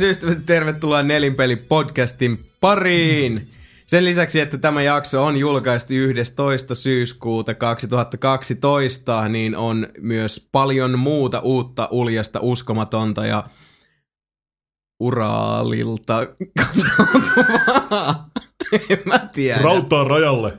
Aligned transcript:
Tervehdysystävät, 0.00 0.46
tervetuloa 0.46 1.02
Nelinpeli 1.02 1.56
podcastin 1.56 2.44
pariin. 2.60 3.48
Sen 3.86 4.04
lisäksi, 4.04 4.40
että 4.40 4.58
tämä 4.58 4.82
jakso 4.82 5.24
on 5.24 5.36
julkaistu 5.36 5.92
11. 5.92 6.74
syyskuuta 6.74 7.54
2012, 7.54 9.28
niin 9.28 9.56
on 9.56 9.88
myös 9.98 10.48
paljon 10.52 10.98
muuta 10.98 11.40
uutta, 11.40 11.88
uljasta, 11.90 12.40
uskomatonta 12.42 13.26
ja 13.26 13.44
Uraalilta 15.00 16.26
katsottavaa. 16.58 18.30
en 18.90 19.02
mä 19.04 19.26
tiedä. 19.32 19.62
Rautaa 19.62 20.04
rajalle. 20.04 20.58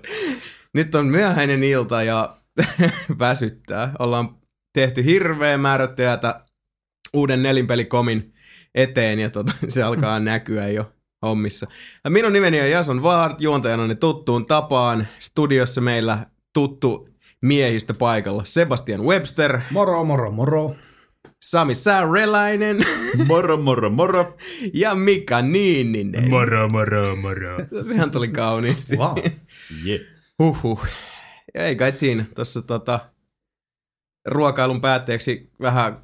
Nyt 0.74 0.96
on 0.96 1.06
myöhäinen 1.06 1.64
ilta 1.64 2.04
ja 2.04 2.36
väsyttää. 3.20 3.92
Ollaan 4.00 4.36
tehty 4.74 5.06
hirveä 5.06 5.58
määrä 5.58 5.88
työtä 5.88 6.46
uuden 7.14 7.44
nelinpelikomin 7.44 8.34
eteen 8.76 9.20
ja 9.20 9.30
tota, 9.30 9.54
se 9.68 9.84
alkaa 9.84 10.20
näkyä 10.20 10.68
jo 10.68 10.92
hommissa. 11.22 11.68
Minun 12.10 12.34
nimeni 12.34 12.62
on 12.62 12.70
Jason 12.70 13.04
Vaart, 13.04 13.42
juontajana 13.42 13.96
tuttuun 13.96 14.46
tapaan. 14.48 15.08
Studiossa 15.20 15.82
meillä 15.82 16.26
tuttu 16.54 17.10
miehistä 17.42 17.94
paikalla 17.94 18.44
Sebastian 18.44 19.02
Webster, 19.02 19.60
Moro, 19.72 20.04
moro, 20.04 20.32
moro. 20.32 20.76
Sami 21.46 21.76
Saarelainen 21.76 22.78
Moro, 23.28 23.58
moro, 23.58 23.90
moro. 23.90 24.38
ja 24.74 24.96
Mika 24.96 25.42
Niininen. 25.42 26.30
Moro, 26.30 26.70
moro, 26.70 27.16
moro. 27.16 27.58
Sehän 27.88 28.12
tuli 28.12 28.28
kauniisti. 28.28 28.98
Wow. 28.98 29.18
Yeah. 29.86 30.02
Huhhuh. 30.40 30.86
Ei 31.54 31.76
kai 31.76 31.98
siinä. 31.98 32.26
Tuossa 32.36 32.62
tota, 32.62 33.00
ruokailun 34.28 34.82
päätteeksi 34.82 35.50
vähän 35.62 36.00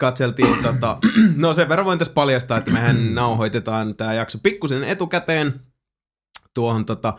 katseltiin, 0.00 0.62
tota, 0.62 0.98
no 1.36 1.52
sen 1.52 1.68
verran 1.68 1.86
voin 1.86 1.98
tässä 1.98 2.14
paljastaa, 2.14 2.58
että 2.58 2.70
mehän 2.70 3.14
nauhoitetaan 3.14 3.96
tämä 3.96 4.14
jakso 4.14 4.38
pikkusen 4.42 4.84
etukäteen 4.84 5.54
tuohon 6.54 6.84
tota, 6.84 7.14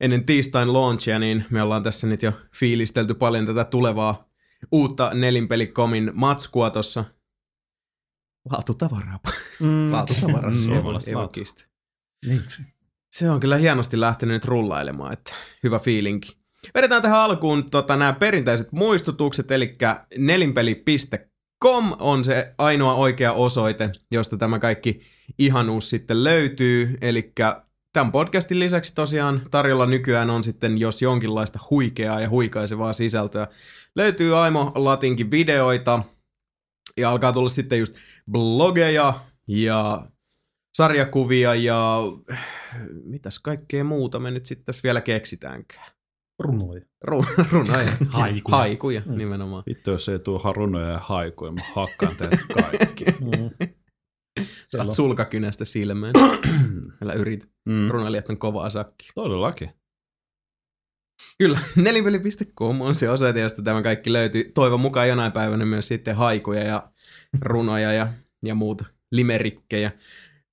ennen 0.00 0.26
tiistain 0.26 0.72
launchia, 0.72 1.18
niin 1.18 1.44
me 1.50 1.62
ollaan 1.62 1.82
tässä 1.82 2.06
nyt 2.06 2.22
jo 2.22 2.32
fiilistelty 2.54 3.14
paljon 3.14 3.46
tätä 3.46 3.64
tulevaa 3.64 4.28
uutta 4.72 5.10
nelinpelikomin 5.14 6.10
matskua 6.14 6.70
tuossa. 6.70 7.04
Laatutavaraa. 8.50 9.18
Mm, 9.60 9.90
Laatutavaraa. 9.92 10.50
Mm, 10.50 10.56
suomalaista 10.56 11.18
laatu. 11.18 11.40
Niin. 12.26 12.42
Se 13.10 13.30
on 13.30 13.40
kyllä 13.40 13.56
hienosti 13.56 14.00
lähtenyt 14.00 14.34
nyt 14.34 14.44
rullailemaan, 14.44 15.12
että 15.12 15.32
hyvä 15.62 15.78
fiilinki. 15.78 16.36
Vedetään 16.74 17.02
tähän 17.02 17.20
alkuun 17.20 17.70
tota, 17.70 17.96
nämä 17.96 18.12
perinteiset 18.12 18.72
muistutukset, 18.72 19.50
eli 19.50 19.76
nelinpeli.com 20.18 21.31
on 21.98 22.24
se 22.24 22.54
ainoa 22.58 22.94
oikea 22.94 23.32
osoite, 23.32 23.90
josta 24.10 24.36
tämä 24.36 24.58
kaikki 24.58 25.02
ihanuus 25.38 25.90
sitten 25.90 26.24
löytyy. 26.24 26.96
Eli 27.00 27.32
tämän 27.92 28.12
podcastin 28.12 28.58
lisäksi 28.58 28.94
tosiaan 28.94 29.42
tarjolla 29.50 29.86
nykyään 29.86 30.30
on 30.30 30.44
sitten 30.44 30.78
jos 30.78 31.02
jonkinlaista 31.02 31.58
huikeaa 31.70 32.20
ja 32.20 32.28
huikaisevaa 32.28 32.92
sisältöä. 32.92 33.46
Löytyy 33.96 34.38
Aimo 34.38 34.72
Latinkin 34.74 35.30
videoita 35.30 36.02
ja 36.96 37.10
alkaa 37.10 37.32
tulla 37.32 37.48
sitten 37.48 37.78
just 37.78 37.94
blogeja 38.30 39.14
ja 39.48 40.06
sarjakuvia 40.74 41.54
ja 41.54 42.00
mitäs 43.04 43.38
kaikkea 43.38 43.84
muuta 43.84 44.18
me 44.18 44.30
nyt 44.30 44.46
sitten 44.46 44.64
tässä 44.64 44.82
vielä 44.82 45.00
keksitäänkään. 45.00 45.91
Runoja. 46.42 46.80
Ru- 47.10 47.46
runoja. 47.52 47.92
Haikuja. 48.08 48.56
Haikuja 48.56 49.02
nimenomaan. 49.06 49.62
Vittu, 49.68 49.90
jos 49.90 50.08
ei 50.08 50.18
tuu 50.18 50.38
harunoja 50.38 50.88
ja 50.88 50.98
haikuja, 50.98 51.52
mä 51.52 51.60
hakkaan 51.74 52.16
teidät 52.16 52.40
kaikki. 52.54 53.04
Mm. 53.20 53.68
Saat 54.68 54.86
on, 54.86 54.92
sulkakynästä 54.92 55.64
silmään. 55.64 56.14
Älä 57.02 57.12
yritä. 57.12 57.46
Mm. 57.68 57.88
Runoilijat 57.88 58.28
on 58.28 58.38
kovaa 58.38 58.70
sakki. 58.70 59.08
Todellakin. 59.14 59.70
Kyllä, 61.38 61.58
nelipeli.com 61.84 62.80
on 62.80 62.94
se 62.94 63.10
osoite, 63.10 63.40
josta 63.40 63.62
tämä 63.62 63.82
kaikki 63.82 64.12
löytyy. 64.12 64.44
Toivon 64.54 64.80
mukaan 64.80 65.08
jonain 65.08 65.32
päivänä 65.32 65.64
myös 65.64 65.88
sitten 65.88 66.16
haikuja 66.16 66.62
ja 66.64 66.88
runoja 67.40 67.92
ja, 67.92 68.08
ja 68.44 68.54
muuta 68.54 68.84
limerikkejä. 69.12 69.92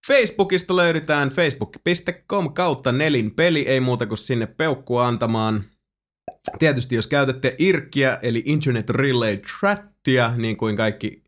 Facebookista 0.07 0.75
löydetään 0.75 1.29
facebook.com 1.29 2.53
kautta 2.53 2.91
nelinpeli, 2.91 3.61
ei 3.61 3.79
muuta 3.79 4.05
kuin 4.05 4.17
sinne 4.17 4.45
peukkua 4.45 5.07
antamaan. 5.07 5.63
Tietysti 6.59 6.95
jos 6.95 7.07
käytätte 7.07 7.55
IRKkiä, 7.59 8.19
eli 8.21 8.43
Internet 8.45 8.89
Relay 8.89 9.37
Chattia, 9.37 10.33
niin 10.37 10.57
kuin 10.57 10.75
kaikki 10.75 11.23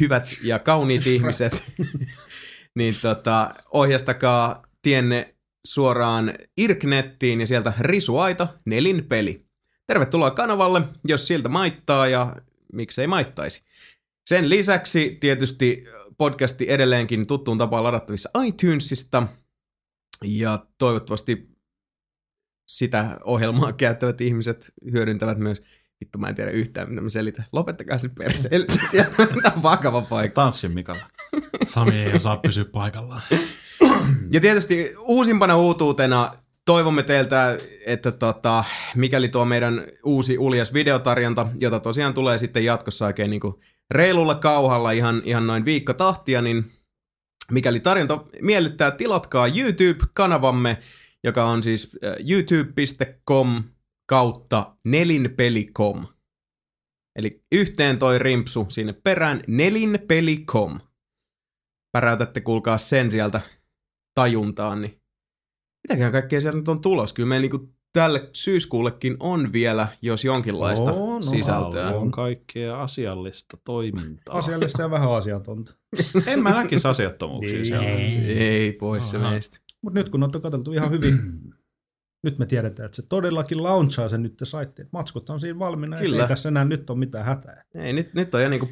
hyvät 0.00 0.36
ja 0.42 0.58
kauniit 0.58 1.06
ihmiset, 1.06 1.64
niin 2.78 2.94
tota, 3.02 3.54
ohjastakaa 3.72 4.62
tienne 4.82 5.34
suoraan 5.66 6.34
IRK-nettiin 6.56 7.40
ja 7.40 7.46
sieltä 7.46 7.72
risuaita 7.80 8.48
nelinpeli. 8.66 9.46
Tervetuloa 9.86 10.30
kanavalle, 10.30 10.82
jos 11.04 11.26
siltä 11.26 11.48
maittaa 11.48 12.08
ja 12.08 12.36
miksei 12.72 13.06
maittaisi. 13.06 13.64
Sen 14.26 14.50
lisäksi 14.50 15.16
tietysti 15.20 15.84
podcasti 16.18 16.66
edelleenkin 16.68 17.26
tuttuun 17.26 17.58
tapaan 17.58 17.84
ladattavissa 17.84 18.30
iTunesista 18.44 19.26
ja 20.24 20.58
toivottavasti 20.78 21.49
sitä 22.76 23.18
ohjelmaa 23.24 23.72
käyttävät 23.72 24.20
ihmiset 24.20 24.72
hyödyntävät 24.92 25.38
myös 25.38 25.62
Vittu, 26.00 26.18
mä 26.18 26.28
en 26.28 26.34
tiedä 26.34 26.50
yhtään, 26.50 26.88
mitä 26.88 27.00
mä 27.00 27.10
selitän. 27.10 27.44
Lopettakaa 27.52 27.98
se 27.98 28.08
perseelle. 28.08 28.66
Sieltä 28.90 29.22
on 29.56 29.62
vakava 29.62 30.02
paikka. 30.02 30.42
Tanssin 30.42 30.72
Mikalla. 30.72 31.02
Sami 31.66 31.98
ei 31.98 32.16
osaa 32.16 32.36
pysyä 32.36 32.64
paikallaan. 32.64 33.22
Ja 34.32 34.40
tietysti 34.40 34.94
uusimpana 34.98 35.56
uutuutena 35.56 36.32
toivomme 36.64 37.02
teiltä, 37.02 37.58
että 37.86 38.12
tota, 38.12 38.64
mikäli 38.94 39.28
tuo 39.28 39.44
meidän 39.44 39.82
uusi 40.04 40.38
uljas 40.38 40.74
videotarjonta, 40.74 41.46
jota 41.58 41.80
tosiaan 41.80 42.14
tulee 42.14 42.38
sitten 42.38 42.64
jatkossa 42.64 43.06
oikein 43.06 43.30
niin 43.30 43.40
kuin 43.40 43.54
reilulla 43.90 44.34
kauhalla 44.34 44.90
ihan, 44.90 45.22
ihan 45.24 45.46
noin 45.46 45.64
viikko 45.64 45.92
tahtia, 45.92 46.42
niin 46.42 46.64
mikäli 47.50 47.80
tarjonta 47.80 48.24
miellyttää, 48.42 48.90
tilatkaa 48.90 49.46
YouTube-kanavamme, 49.46 50.78
joka 51.24 51.44
on 51.44 51.62
siis 51.62 51.96
äh, 52.04 52.14
youtube.com 52.30 53.62
kautta 54.06 54.76
nelinpeli.com. 54.86 56.06
Eli 57.16 57.44
yhteen 57.52 57.98
toi 57.98 58.18
rimpsu 58.18 58.66
sinne 58.68 58.92
perään 58.92 59.40
nelinpeli.com. 59.48 60.80
Päräytätte 61.92 62.40
kuulkaa 62.40 62.78
sen 62.78 63.10
sieltä 63.10 63.40
tajuntaan, 64.14 64.82
niin 64.82 65.00
mitäköhän 65.88 66.12
kaikkea 66.12 66.40
sieltä 66.40 66.58
nyt 66.58 66.68
on 66.68 66.80
tulos? 66.80 67.12
Kyllä 67.12 67.28
meillä 67.28 67.42
niinku 67.42 67.74
tälle 67.92 68.30
syyskuullekin 68.32 69.16
on 69.20 69.52
vielä, 69.52 69.88
jos 70.02 70.24
jonkinlaista 70.24 70.92
On, 70.92 71.14
on, 71.14 71.24
sisältöä. 71.24 71.88
On 71.88 72.10
kaikkea 72.10 72.82
asiallista 72.82 73.56
toimintaa. 73.64 74.38
asiallista 74.38 74.82
ja 74.82 74.90
vähän 74.90 75.12
asiatonta. 75.12 75.72
En 76.26 76.42
mä 76.42 76.50
näkisi 76.50 76.88
asiattomuuksia 76.88 77.64
siellä. 77.64 77.88
Ei 78.26 78.72
pois 78.72 79.10
se 79.10 79.18
meistä. 79.18 79.58
Mutta 79.82 79.98
nyt 79.98 80.08
kun 80.08 80.22
olette 80.22 80.40
katseltu 80.40 80.72
ihan 80.72 80.90
hyvin, 80.90 81.18
nyt 82.24 82.38
me 82.38 82.46
tiedetään, 82.46 82.86
että 82.86 82.96
se 82.96 83.02
todellakin 83.02 83.62
launchaa 83.62 84.08
sen 84.08 84.22
nyt 84.22 84.36
te 84.36 84.44
saitte. 84.44 84.82
että 84.82 84.90
Matskut 84.92 85.30
on 85.30 85.40
siinä 85.40 85.58
valmiina, 85.58 85.96
että 85.96 86.06
Kyllä. 86.06 86.22
ei 86.22 86.28
tässä 86.28 86.48
enää 86.48 86.64
nyt 86.64 86.90
ole 86.90 86.98
mitään 86.98 87.24
hätää. 87.24 87.64
Ei, 87.74 87.92
nyt, 87.92 88.14
nyt 88.14 88.34
on 88.34 88.42
jo 88.42 88.48
niinku, 88.48 88.68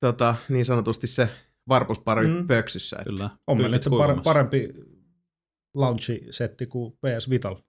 tota, 0.00 0.34
niin 0.48 0.64
sanotusti 0.64 1.06
se 1.06 1.30
varpuspari 1.68 2.26
mm. 2.26 2.46
Pöksyssä. 2.46 2.96
Että. 2.96 3.10
Kyllä. 3.10 3.30
On 3.46 3.56
meillä 3.56 3.76
nyt 3.76 3.84
kuivamassa. 3.88 4.22
parempi 4.22 4.68
launchi-setti 5.74 6.66
kuin 6.66 6.92
PS 6.92 7.30
Vital. 7.30 7.56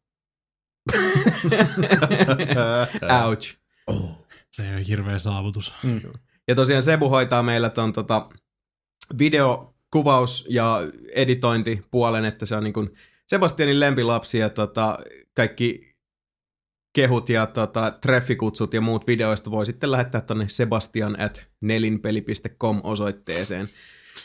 Ouch. 3.26 3.56
Se 4.52 4.76
on 4.76 4.82
hirveä 4.82 5.20
saavutus. 5.20 5.74
Mm. 5.84 6.02
Ja 6.48 6.56
tosiaan 6.56 6.84
Sebu 6.84 7.10
hoitaa 7.10 7.44
meillä 7.44 7.70
ton 7.70 7.94
tota, 7.94 8.30
videokuvaus- 9.96 10.46
ja 10.50 10.80
editointipuolen, 11.14 12.26
että 12.26 12.46
se 12.46 12.56
on 12.56 12.64
niin 12.64 12.74
kuin 12.74 12.90
Sebastianin 13.28 13.80
lempilapsi 13.80 14.38
ja 14.38 14.50
tota, 14.50 14.98
kaikki 15.34 15.94
kehut 16.94 17.30
ja 17.30 17.46
tota, 17.46 17.92
treffikutsut 18.02 18.74
ja 18.74 18.82
muut 18.82 19.08
videoista 19.08 19.52
voi 19.52 19.66
sitten 19.66 19.92
lähettää 19.92 20.22
tonne 20.22 20.50
sebastian 20.50 21.20
at 21.22 21.50
nelinpeli.com 21.62 22.82
osoitteeseen. 22.84 23.68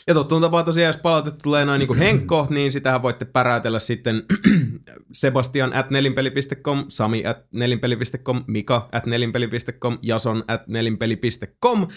Ja 0.07 0.13
tottuun 0.13 0.41
tapaa 0.41 0.63
tosiaan, 0.63 0.89
jos 0.89 1.01
palautetta 1.01 1.43
tulee 1.43 1.65
noin 1.65 1.79
niin 1.79 1.87
kuin 1.87 1.99
henkko, 1.99 2.47
niin 2.49 2.71
sitähän 2.71 3.01
voitte 3.01 3.25
päräytellä 3.25 3.79
sitten 3.79 4.23
sebastian 5.13 5.73
at 5.73 5.89
nelinpeli.com, 5.89 6.85
sami 6.87 7.25
at 7.25 7.37
nelinpeli.com, 7.51 8.43
mika 8.47 8.89
at 8.91 9.05
nelinpeli.com, 9.05 9.97
jason 10.01 10.43
at 10.47 10.67
nelinpeli.com. 10.67 11.87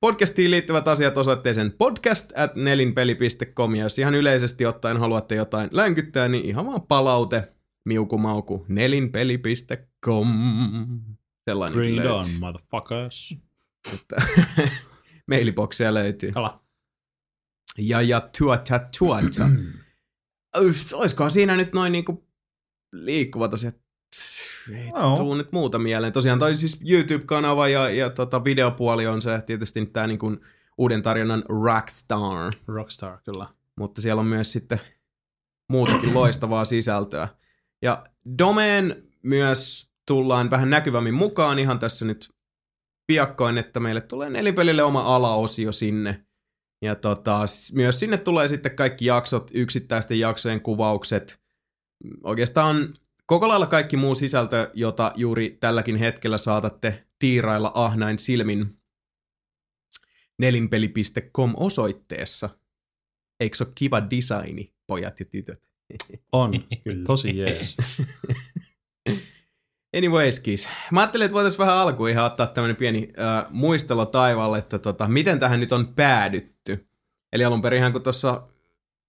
Podcastiin 0.00 0.50
liittyvät 0.50 0.88
asiat 0.88 1.18
osoitteeseen 1.18 1.72
podcast 1.78 2.32
at 2.36 2.54
nelinpeli.com, 2.54 3.74
ja 3.74 3.82
jos 3.82 3.98
ihan 3.98 4.14
yleisesti 4.14 4.66
ottaen 4.66 4.96
haluatte 4.96 5.34
jotain 5.34 5.68
länkyttää, 5.72 6.28
niin 6.28 6.44
ihan 6.44 6.66
vaan 6.66 6.82
palaute, 6.82 7.48
miukumauku, 7.84 8.64
nelinpeli.com. 8.68 10.28
Sellainen 11.50 11.78
Bring 11.78 11.98
it 11.98 12.06
on, 12.06 12.26
motherfuckers. 12.40 13.36
Mailiboksia 15.30 15.94
löytyy. 15.94 16.32
Kala. 16.32 16.65
Ja, 17.78 18.02
ja 18.02 18.28
tuota 18.38 18.80
tuota. 18.98 19.48
Olisikohan 20.94 21.30
siinä 21.36 21.56
nyt 21.56 21.72
noin 21.72 21.92
niinku 21.92 22.26
liikkuvat 22.92 23.54
asiat? 23.54 23.76
Ei 24.72 24.88
Joo. 24.88 25.16
tuu 25.16 25.34
nyt 25.34 25.52
muuta 25.52 25.78
mieleen. 25.78 26.12
Tosiaan 26.12 26.38
toi 26.38 26.56
siis 26.56 26.80
YouTube-kanava 26.90 27.68
ja, 27.68 27.90
ja 27.90 28.10
tota 28.10 28.44
videopuoli 28.44 29.06
on 29.06 29.22
se 29.22 29.42
tietysti 29.46 29.86
tää 29.86 30.06
niinku 30.06 30.36
uuden 30.78 31.02
tarjonnan 31.02 31.44
Rockstar. 31.48 32.52
Rockstar, 32.66 33.18
kyllä. 33.32 33.46
Mutta 33.76 34.00
siellä 34.00 34.20
on 34.20 34.26
myös 34.26 34.52
sitten 34.52 34.80
muutakin 35.68 36.14
loistavaa 36.14 36.64
sisältöä. 36.64 37.28
Ja 37.82 38.06
Domeen 38.38 39.02
myös 39.22 39.90
tullaan 40.06 40.50
vähän 40.50 40.70
näkyvämmin 40.70 41.14
mukaan 41.14 41.58
ihan 41.58 41.78
tässä 41.78 42.04
nyt 42.04 42.30
piakkoin, 43.06 43.58
että 43.58 43.80
meille 43.80 44.00
tulee 44.00 44.30
nelipelille 44.30 44.82
oma 44.82 45.16
alaosio 45.16 45.72
sinne. 45.72 46.25
Ja 46.82 46.94
tota, 46.94 47.40
myös 47.74 48.00
sinne 48.00 48.16
tulee 48.16 48.48
sitten 48.48 48.76
kaikki 48.76 49.04
jaksot, 49.04 49.50
yksittäisten 49.54 50.18
jaksojen 50.18 50.60
kuvaukset. 50.60 51.40
Oikeastaan 52.24 52.94
koko 53.26 53.48
lailla 53.48 53.66
kaikki 53.66 53.96
muu 53.96 54.14
sisältö, 54.14 54.70
jota 54.74 55.12
juuri 55.16 55.56
tälläkin 55.60 55.96
hetkellä 55.96 56.38
saatatte 56.38 57.06
tiirailla 57.18 57.72
ahnain 57.74 58.18
silmin 58.18 58.78
nelinpeli.com 60.38 61.52
osoitteessa. 61.56 62.48
Eikö 63.40 63.56
se 63.56 63.64
ole 63.64 63.72
kiva 63.74 64.10
designi, 64.10 64.74
pojat 64.86 65.20
ja 65.20 65.26
tytöt? 65.26 65.62
On, 66.32 66.52
kyllä. 66.84 67.04
Tosi 67.06 67.38
jees. 67.38 67.76
Anyways, 69.96 70.40
kiis. 70.40 70.68
Mä 70.92 71.00
ajattelin, 71.00 71.24
että 71.24 71.34
voitaisiin 71.34 71.58
vähän 71.58 71.76
alkuun 71.76 72.10
ihan 72.10 72.24
ottaa 72.24 72.46
tämmönen 72.46 72.76
pieni 72.76 73.12
äh, 73.18 73.46
muistelo 73.50 74.06
taivaalle, 74.06 74.58
että 74.58 74.78
tota, 74.78 75.08
miten 75.08 75.40
tähän 75.40 75.60
nyt 75.60 75.72
on 75.72 75.94
päädytty. 75.94 76.88
Eli 77.32 77.44
alun 77.44 77.62
perin 77.62 77.92
kun 77.92 78.02
tuossa, 78.02 78.48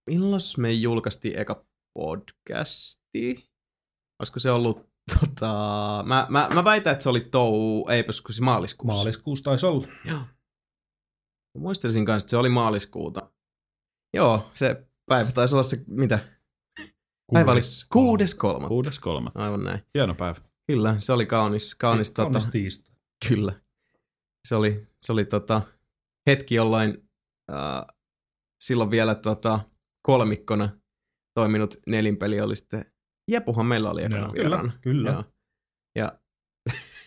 milloin 0.10 0.42
me 0.58 0.72
julkaistiin 0.72 1.40
eka 1.40 1.66
podcasti? 1.94 3.50
Olisiko 4.20 4.40
se 4.40 4.52
ollut 4.52 4.90
tota, 5.20 5.54
mä, 6.08 6.28
mä, 6.30 6.48
mä 6.54 6.64
väitän, 6.64 6.92
että 6.92 7.04
se 7.04 7.10
oli 7.10 7.22
tou, 7.22 7.88
ei 7.90 8.04
kun 8.04 8.34
se 8.34 8.44
maaliskuussa. 8.44 8.98
Maaliskuussa 8.98 9.44
taisi 9.44 9.66
olla. 9.66 9.88
Joo. 10.06 10.20
Mä 10.20 11.62
muistelisin 11.62 12.06
kanssa, 12.06 12.26
että 12.26 12.30
se 12.30 12.38
oli 12.38 12.50
maaliskuuta. 12.50 13.32
Joo, 14.14 14.52
se 14.54 14.88
päivä 15.06 15.32
taisi 15.32 15.56
olla 15.56 15.64
se, 15.64 15.84
mitä? 15.88 16.20
Päivä 17.34 17.52
oli 17.52 17.62
kuudes 17.92 18.36
kolmatta. 18.36 18.68
Kuudes 18.68 19.00
kolmatta. 19.00 19.44
Aivan 19.44 19.64
näin. 19.64 19.80
Hieno 19.94 20.16
päivä. 20.16 20.47
Kyllä, 20.68 20.96
se 21.00 21.14
oli 21.14 21.26
kaunis, 21.26 21.76
kaunis, 21.76 22.12
tota, 22.12 22.24
Kaunis 22.30 22.48
tiistai. 22.48 22.96
kyllä. 23.30 23.54
Se 24.48 24.56
oli, 24.56 24.88
se 25.02 25.12
oli 25.12 25.26
tota, 25.26 25.62
hetki, 26.28 26.56
jolloin 26.56 27.10
äh, 27.52 27.86
silloin 28.64 28.92
vielä 28.92 29.16
tota, 29.16 29.60
kolmikkona 30.02 30.70
toiminut 31.34 31.76
nelinpeli 31.88 32.42
oli 32.42 32.56
sitten, 32.56 32.86
Jepuhan 33.32 33.66
meillä 33.66 33.92
oli 33.92 34.04
ekana 34.04 34.34
vieraana. 34.34 34.62
Kyllä, 34.62 34.80
kyllä. 34.82 35.12
Joo. 35.12 35.24
Ja 35.96 36.20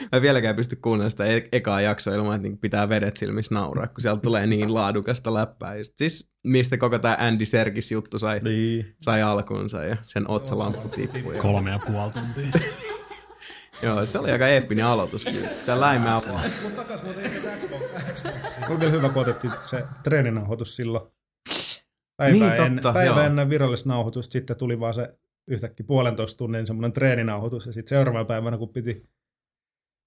mä 0.00 0.08
en 0.16 0.22
vieläkään 0.22 0.56
pysty 0.56 0.76
kuunnella 0.76 1.10
sitä 1.10 1.24
e- 1.24 1.48
ekaa 1.52 1.80
jaksoa 1.80 2.14
ilman, 2.14 2.34
että 2.34 2.42
niinku 2.42 2.60
pitää 2.60 2.88
vedet 2.88 3.16
silmissä 3.16 3.54
nauraa, 3.54 3.86
kun 3.86 4.00
sieltä 4.00 4.20
tulee 4.22 4.46
niin 4.46 4.74
laadukasta 4.74 5.34
läppää. 5.34 5.74
Ja 5.74 5.84
sit 5.84 5.98
siis 5.98 6.30
mistä 6.46 6.76
koko 6.76 6.98
tämä 6.98 7.16
Andy 7.20 7.44
Serkis 7.44 7.92
juttu 7.92 8.18
sai, 8.18 8.40
Niin. 8.44 8.94
sai 9.00 9.22
alkuunsa 9.22 9.84
ja 9.84 9.96
sen 10.02 10.30
otsalamppu 10.30 10.88
tippui. 10.88 11.36
Ja, 11.36 11.42
Kolme 11.42 11.70
ja 11.70 11.78
puoli 11.86 12.12
tuntia. 12.12 12.60
joo, 13.82 14.06
se 14.06 14.18
oli 14.18 14.30
aika 14.30 14.48
eeppinen 14.48 14.84
aloitus. 14.84 15.24
kyllä. 15.24 15.38
Tää 15.66 15.80
läimää 15.80 16.14
Mutta 16.62 16.82
takas 16.82 17.02
muuten 17.02 17.30
Se 17.30 18.70
oli 18.70 18.80
vielä 18.80 18.92
hyvä, 18.92 19.08
kun 19.08 19.22
otettiin 19.22 19.52
se 19.66 19.84
treeninauhoitus 20.02 20.76
silloin. 20.76 21.04
Päivää, 22.16 22.56
Niin, 22.58 22.74
totta, 22.74 22.92
päivää 22.92 23.16
joo. 23.16 23.26
ennen 23.26 23.50
virallista 23.50 23.88
nauhoitusta, 23.88 24.32
sitten 24.32 24.56
tuli 24.56 24.80
vaan 24.80 24.94
se 24.94 25.14
yhtäkkiä 25.48 25.86
puolentoista 25.86 26.38
tunnin 26.38 26.66
semmoinen 26.66 26.92
treeninauhoitus, 26.92 27.66
ja 27.66 27.72
sitten 27.72 27.88
seuraavana 27.98 28.24
päivänä, 28.24 28.58
kun 28.58 28.68
piti 28.68 29.08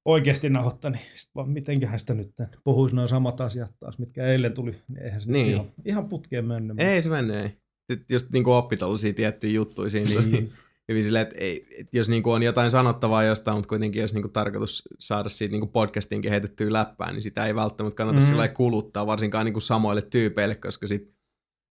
oikeasti 0.05 0.49
nauhoittaa, 0.49 0.91
niin 0.91 1.01
sit 1.15 1.31
vaan 1.35 1.49
mitenköhän 1.49 1.99
sitä 1.99 2.13
nyt 2.13 2.31
puhuisi 2.63 2.95
noin 2.95 3.09
samat 3.09 3.41
asiat 3.41 3.71
taas, 3.79 3.99
mitkä 3.99 4.25
eilen 4.25 4.53
tuli, 4.53 4.71
niin 4.87 5.03
eihän 5.03 5.21
se 5.21 5.31
Niin. 5.31 5.43
niin. 5.45 5.53
ihan, 5.53 5.71
ihan 5.85 6.09
putkeen 6.09 6.45
mennyt. 6.45 6.79
Ei 6.79 7.01
se 7.01 7.09
mennyt, 7.09 7.35
ei. 7.35 7.49
Sitten 7.91 8.15
just 8.15 8.27
niinku 8.33 8.51
oppi 8.51 8.77
tollasia 8.77 9.13
tiettyjä 9.13 9.53
juttuja 9.53 9.89
siinä 9.89 10.11
tosi 10.15 10.31
Niin. 10.31 10.51
hyvin 10.89 11.03
silleen, 11.03 11.21
että 11.23 11.35
ei, 11.37 11.67
et 11.79 11.87
jos 11.93 12.09
niinku 12.09 12.31
on 12.31 12.43
jotain 12.43 12.71
sanottavaa 12.71 13.23
jostain, 13.23 13.57
mutta 13.57 13.69
kuitenkin 13.69 14.01
jos 14.01 14.13
niinku 14.13 14.29
tarkoitus 14.29 14.83
saada 14.99 15.29
siitä 15.29 15.51
niinku 15.51 15.67
podcastinkin 15.67 16.31
heitettyä 16.31 16.73
läppään, 16.73 17.13
niin 17.13 17.23
sitä 17.23 17.45
ei 17.45 17.55
välttämättä 17.55 17.97
kannata 17.97 18.19
Mm. 18.19 18.25
sillä 18.25 18.47
kuluttaa, 18.47 19.07
varsinkaan 19.07 19.45
niinku 19.45 19.59
samoille 19.59 20.01
tyypeille, 20.01 20.55
koska 20.55 20.87
sit, 20.87 21.13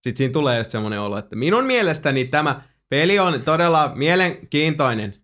sit 0.02 0.16
siinä 0.16 0.32
tulee 0.32 0.58
just 0.58 0.70
semmoinen 0.70 1.00
olo, 1.00 1.19
että 1.19 1.36
minun 1.36 1.64
mielestäni 1.64 2.25
tämä 2.25 2.62
peli 2.88 3.19
on 3.19 3.42
todella 3.42 3.92
mielenkiintoinen. 3.94 5.23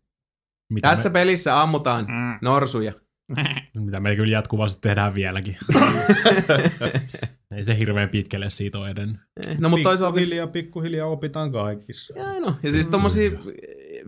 Mitä 0.70 0.88
Tässä 0.88 1.08
me, 1.08 1.12
pelissä 1.12 1.62
ammutaan 1.62 2.06
norsuja. 2.42 2.92
mitä 3.74 4.00
me 4.00 4.16
kyllä 4.16 4.32
jatkuvasti 4.32 4.80
tehdään 4.80 5.14
vieläkin. 5.14 5.56
Ei 7.56 7.64
se 7.64 7.78
hirveän 7.78 8.08
pitkälle 8.08 8.50
siitä 8.50 8.78
ole 8.78 8.90
edennyt. 8.90 9.20
No 9.58 9.68
mutta 9.68 9.82
toisaalta 9.82 10.14
Pikkuhiljaa, 10.14 10.46
pikkuhiljaa 10.46 11.08
opitaan 11.08 11.52
kaikissa. 11.52 12.14
Ja 12.16 12.40
no, 12.40 12.56
ja 12.62 12.72
siis 12.72 12.86
tommosia 12.86 13.30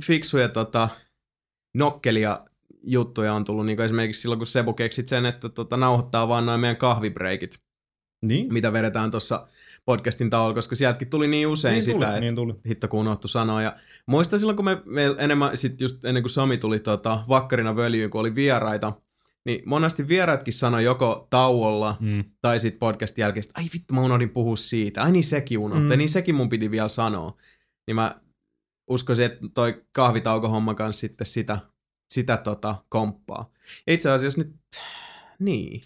fiksuja 0.05 0.49
tota, 0.49 0.89
nokkelia 1.77 2.41
juttuja 2.83 3.35
on 3.35 3.45
tullut, 3.45 3.67
niin 3.67 3.77
kuin 3.77 3.85
esimerkiksi 3.85 4.23
silloin, 4.23 4.39
kun 4.39 4.47
Sebu 4.47 4.73
keksit 4.73 5.09
sen, 5.09 5.27
että 5.27 5.49
tota, 5.49 5.77
nauhoittaa 5.77 6.29
vaan 6.29 6.47
noin 6.47 6.61
meidän 6.61 6.77
kahvibreikit, 6.77 7.55
Niin, 8.25 8.53
mitä 8.53 8.73
vedetään 8.73 9.11
tuossa 9.11 9.49
podcastin 9.85 10.31
tauolla, 10.31 10.55
koska 10.55 10.75
sieltäkin 10.77 11.11
tuli 11.11 11.27
niin 11.29 11.49
usein 11.49 11.73
niin 11.73 11.83
sitä, 11.83 11.95
tuli, 11.95 12.05
että 12.09 12.21
niin 12.21 12.35
tuli. 12.35 12.55
hitto 12.69 12.89
kun 12.89 13.01
unohtu 13.01 13.29
sanoa. 13.29 13.63
Ja 13.63 13.77
muistan 14.07 14.39
silloin, 14.41 14.57
kun 14.57 14.65
me, 14.65 14.83
me 14.87 15.03
enemmän, 15.19 15.57
sit 15.57 15.81
just 15.81 16.05
ennen 16.05 16.23
kuin 16.23 16.31
Sami 16.31 16.59
tuli 16.59 16.79
tota, 16.79 17.25
vakkarina 17.29 17.77
völjyyn, 17.77 18.11
kun 18.11 18.21
oli 18.21 18.35
vieraita, 18.35 18.93
niin 19.47 19.63
monesti 19.67 20.09
vieraatkin 20.09 20.55
sanoi 20.55 20.85
joko 20.85 21.27
tauolla 21.31 21.97
Mm. 22.01 22.25
tai 22.43 22.59
sitten 22.59 22.79
podcastin 22.79 23.23
jälkeen, 23.23 23.45
että 23.49 23.61
ai 23.61 23.67
vittu 23.75 23.95
mä 23.95 24.01
unohdin 24.01 24.31
puhua 24.31 24.57
siitä, 24.57 25.03
ai 25.03 25.13
niin 25.13 25.25
sekin 25.25 25.59
unohtui, 25.59 25.87
Mm. 25.87 25.93
mm. 25.95 25.99
niin 25.99 26.09
sekin 26.09 26.35
mun 26.35 26.49
piti 26.49 26.71
vielä 26.71 26.89
sanoa. 26.89 27.37
Niin 27.87 27.95
mä 27.95 28.21
uskoisin, 28.91 29.25
että 29.25 29.41
toi 29.55 29.85
kahvitaukohomma 29.93 30.75
kanssa 30.75 31.01
sitten 31.01 31.27
sitä, 31.27 31.59
sitä 32.13 32.37
tota 32.37 32.85
komppaa. 32.89 33.51
Ja 33.87 33.93
itse 33.93 34.11
asiassa 34.11 34.41
nyt, 34.41 34.57
niin, 35.39 35.81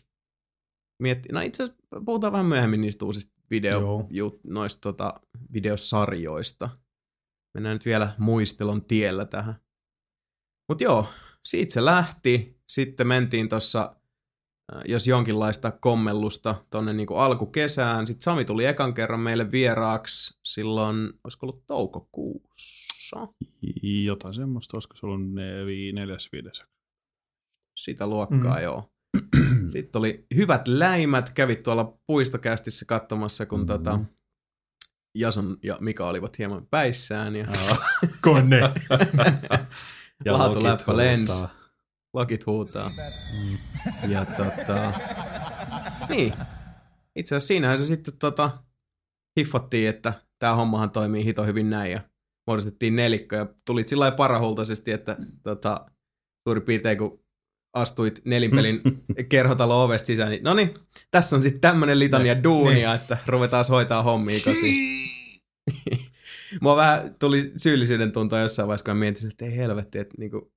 mietti, 1.02 1.28
no 1.32 1.40
itse 1.40 1.62
asiassa 1.62 1.82
puhutaan 2.04 2.32
vähän 2.32 2.46
myöhemmin 2.46 2.80
niistä 2.80 3.04
uusista 3.04 3.35
video, 3.50 3.80
Joo. 3.80 4.06
ju, 4.10 4.40
noista 4.44 4.80
tota, 4.80 5.20
videosarjoista. 5.52 6.70
Mennään 7.54 7.74
nyt 7.74 7.86
vielä 7.86 8.14
muistelon 8.18 8.84
tiellä 8.84 9.24
tähän. 9.24 9.54
Mut 10.68 10.80
joo, 10.80 11.06
siitä 11.44 11.72
se 11.74 11.84
lähti. 11.84 12.56
Sitten 12.68 13.06
mentiin 13.06 13.48
tossa 13.48 13.96
äh, 14.74 14.82
jos 14.88 15.06
jonkinlaista 15.06 15.70
kommellusta 15.70 16.64
tonne 16.70 16.92
niinku 16.92 17.14
alkukesään. 17.16 18.06
Sitten 18.06 18.22
Sami 18.24 18.44
tuli 18.44 18.64
ekan 18.64 18.94
kerran 18.94 19.20
meille 19.20 19.50
vieraaksi 19.52 20.38
silloin, 20.44 21.12
olisiko 21.24 21.46
ollut 21.46 21.66
toukokuussa? 21.66 23.16
Jotain 24.04 24.34
semmoista, 24.34 24.76
olisiko 24.76 24.96
se 24.96 25.06
ollut 25.06 25.32
neljäs, 25.92 26.28
viides. 26.32 26.62
Sitä 27.76 28.06
luokkaa, 28.06 28.56
Mm. 28.56 28.62
joo. 28.62 28.92
Sitten 29.72 29.98
oli 29.98 30.26
hyvät 30.36 30.68
läimät, 30.68 31.30
kävit 31.30 31.62
tuolla 31.62 31.98
puistokästissä 32.06 32.84
katsomassa, 32.84 33.46
kun 33.46 33.60
Mm. 33.60 33.66
tota, 33.66 33.98
Jason 35.18 35.56
ja 35.62 35.76
Mika 35.80 36.06
olivat 36.08 36.38
hieman 36.38 36.66
päissään 36.70 37.36
ja 37.36 37.46
Kone. 38.22 38.60
laatuläppä 40.30 40.96
lens, 40.96 41.30
huutaa. 41.30 41.54
lokit 42.14 42.46
huutaa. 42.46 42.90
Ja 44.08 44.24
tota, 44.24 44.92
niin, 46.08 46.32
itse 47.16 47.34
asiassa 47.36 47.46
siinähän 47.48 47.78
se 47.78 47.84
sitten 47.84 48.14
tota, 48.18 48.50
hiffottiin, 49.40 49.88
että 49.88 50.12
tämä 50.38 50.54
hommahan 50.54 50.90
toimii 50.90 51.24
hito 51.24 51.44
hyvin 51.44 51.70
näin 51.70 51.92
ja 51.92 52.00
muodostettiin 52.46 52.96
nelikko 52.96 53.36
ja 53.36 53.46
tulit 53.66 53.88
sillä 53.88 54.00
lailla 54.02 54.16
parahultaisesti, 54.16 54.92
että 54.92 55.16
tota, 55.42 55.86
suurin 56.48 56.62
piirtein 56.62 56.98
kun 56.98 57.24
astuit 57.76 58.20
nelinpelin 58.24 58.80
kerhotalo 59.28 59.84
ovesta 59.84 60.06
sisään, 60.06 60.30
niin 60.30 60.42
no 60.42 60.54
niin, 60.54 60.74
tässä 61.10 61.36
on 61.36 61.42
sitten 61.42 61.60
tämmönen 61.60 61.98
litania 61.98 62.42
duunia, 62.42 62.94
että 62.94 63.18
ruvetaan 63.26 63.64
hoitaa 63.68 64.02
hommia 64.02 64.40
kotiin. 64.44 65.08
Mua 66.60 66.76
vähän 66.76 67.16
tuli 67.18 67.52
syyllisyyden 67.56 68.12
tuntoa 68.12 68.40
jossain 68.40 68.68
vaiheessa, 68.68 68.84
kun 68.84 68.94
mä 68.94 69.00
mietin, 69.00 69.28
että 69.28 69.44
ei 69.44 69.56
helvetti, 69.56 69.98
että 69.98 70.14
niinku, 70.18 70.52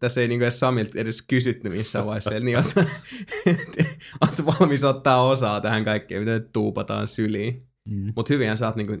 tässä 0.00 0.20
ei 0.20 0.28
niinku 0.28 0.44
edes 0.44 0.60
Samilta 0.60 0.98
edes 0.98 1.22
kysytty 1.22 1.68
missään 1.68 2.06
vaiheessa, 2.06 2.30
että 2.30 2.44
niin, 2.44 2.56
ootko, 2.56 2.80
ootko 4.20 4.54
valmis 4.60 4.84
ottaa 4.84 5.22
osaa 5.22 5.60
tähän 5.60 5.84
kaikkeen, 5.84 6.22
mitä 6.22 6.32
nyt 6.32 6.52
tuupataan 6.52 7.08
syliin. 7.08 7.68
Mm. 7.88 8.12
Mutta 8.16 8.32
hyvinhän 8.32 8.56
sä 8.56 8.66
oot 8.66 8.76
niinku 8.76 8.96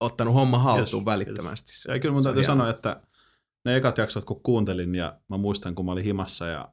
ottanut 0.00 0.34
homma 0.34 0.58
haltuun 0.58 0.80
Yes, 0.82 0.92
yes, 0.94 1.04
välittömästi. 1.04 1.72
Ja 1.88 1.98
kyllä 1.98 2.12
mun 2.12 2.22
täytyy 2.22 2.44
sanoa, 2.44 2.70
että 2.70 3.00
ne 3.64 3.76
ekat 3.76 3.98
jaksot 3.98 4.24
kun 4.24 4.42
kuuntelin 4.42 4.94
ja 4.94 5.20
mä 5.28 5.36
muistan 5.36 5.74
kun 5.74 5.84
mä 5.84 5.92
olin 5.92 6.04
himassa 6.04 6.46
ja 6.46 6.72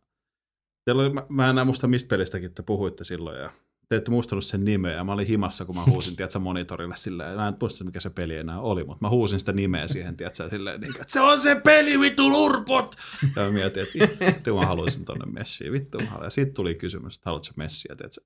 Teillä 0.86 1.02
oli, 1.02 1.14
mä, 1.14 1.26
mä 1.30 1.44
en 1.44 1.50
enää 1.50 1.66
muista 1.66 1.88
mistä 1.88 2.10
pelistäkin 2.10 2.54
te 2.54 2.64
puhuitte 2.64 3.04
silloin 3.04 3.40
ja 3.40 3.52
te 3.90 3.96
ette 3.96 4.12
muistanut 4.12 4.46
sen 4.46 4.66
nimeä, 4.66 4.94
ja 4.94 5.04
mä 5.04 5.14
olin 5.14 5.28
himassa, 5.28 5.66
kun 5.66 5.76
mä 5.76 5.84
huusin, 5.84 6.16
tiedätkö, 6.16 6.40
monitorille 6.40 6.96
silleen, 6.96 7.36
mä 7.36 7.48
en 7.48 7.56
muista, 7.62 7.84
mikä 7.84 8.00
se 8.00 8.10
peli 8.10 8.36
enää 8.36 8.60
oli, 8.60 8.84
mutta 8.84 9.06
mä 9.06 9.10
huusin 9.10 9.40
sitä 9.40 9.52
nimeä 9.52 9.88
siihen, 9.88 10.18
tiedätkö, 10.18 10.50
silleen, 10.50 10.82
niin, 10.82 10.96
että 11.02 11.14
se 11.14 11.22
on 11.22 11.40
se 11.40 11.56
peli, 11.56 12.00
vittu 12.00 12.30
lurpot! 12.30 12.96
Ja 13.36 13.42
mä 13.44 13.50
mietin, 13.50 13.84
että 13.84 14.26
vittu 14.26 14.56
mä 14.56 14.66
haluaisin 14.66 15.06
tonne 15.06 15.26
messiin, 15.26 15.72
vittu 15.72 16.00
mä 16.00 16.06
haluaisin. 16.06 16.26
Ja 16.26 16.30
siitä 16.30 16.54
tuli 16.54 16.76
kysymys, 16.76 17.16
että 17.16 17.30
haluatko 17.30 17.54
messiä, 17.56 17.96
tiedätkö, 17.96 18.22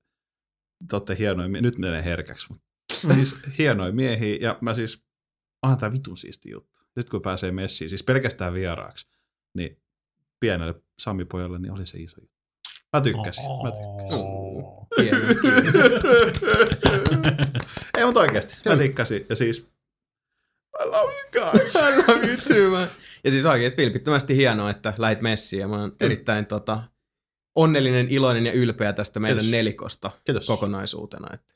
te 0.89 0.96
olette 0.96 1.15
hienoja, 1.20 1.48
nyt 1.48 1.77
menee 1.77 2.03
herkäksi, 2.03 2.48
mutta 2.50 2.65
siis 3.13 3.58
hienoja 3.58 3.91
miehiä, 3.91 4.38
ja 4.41 4.58
mä 4.62 4.74
siis, 4.74 5.03
onhan 5.63 5.79
tää 5.79 5.91
vitun 5.91 6.17
siisti 6.17 6.51
juttu. 6.51 6.73
Nyt 6.96 7.10
kun 7.10 7.22
pääsee 7.22 7.52
messiin, 7.52 7.90
siis 7.90 8.04
pelkästään 8.04 8.54
vieraaksi, 8.54 9.08
niin 9.58 9.82
pienelle 10.40 10.76
Sami-pojalle 11.02 11.60
niin 11.60 11.72
oli 11.72 11.86
se 11.86 11.98
iso 11.98 12.22
juttu. 12.22 12.34
Mä 12.94 13.02
tykkäsin, 13.02 13.44
mä 13.64 13.72
tykkäsin. 13.72 14.26
Oh. 14.26 14.88
Ei, 17.98 18.06
mutta 18.06 18.20
oikeasti. 18.20 18.70
Mä 18.70 18.80
dikkasin. 18.80 19.26
Ja 19.30 19.36
siis, 19.36 19.58
I 20.82 20.86
love 20.86 21.14
you 21.14 21.52
guys. 21.52 21.76
I 21.90 21.98
love 22.08 22.28
you 22.28 22.38
too, 22.48 22.80
man. 22.80 22.88
Ja 23.24 23.32
siis 23.32 23.46
oikein 23.46 23.74
vilpittömästi 23.78 24.36
hienoa, 24.38 24.70
että 24.70 24.94
lähit 24.98 25.22
messiin 25.22 25.60
ja 25.60 25.68
mä 25.68 25.80
oon 25.80 25.96
erittäin 26.00 26.46
tota, 26.46 26.84
onnellinen, 27.56 28.08
iloinen 28.10 28.46
ja 28.46 28.52
ylpeä 28.52 28.94
tästä 28.94 29.20
meidän 29.20 29.38
Kiitos. 29.38 29.52
nelikosta 29.52 30.12
Kiitos. 30.26 30.48
kokonaisuutena. 30.48 31.28
Että 31.34 31.54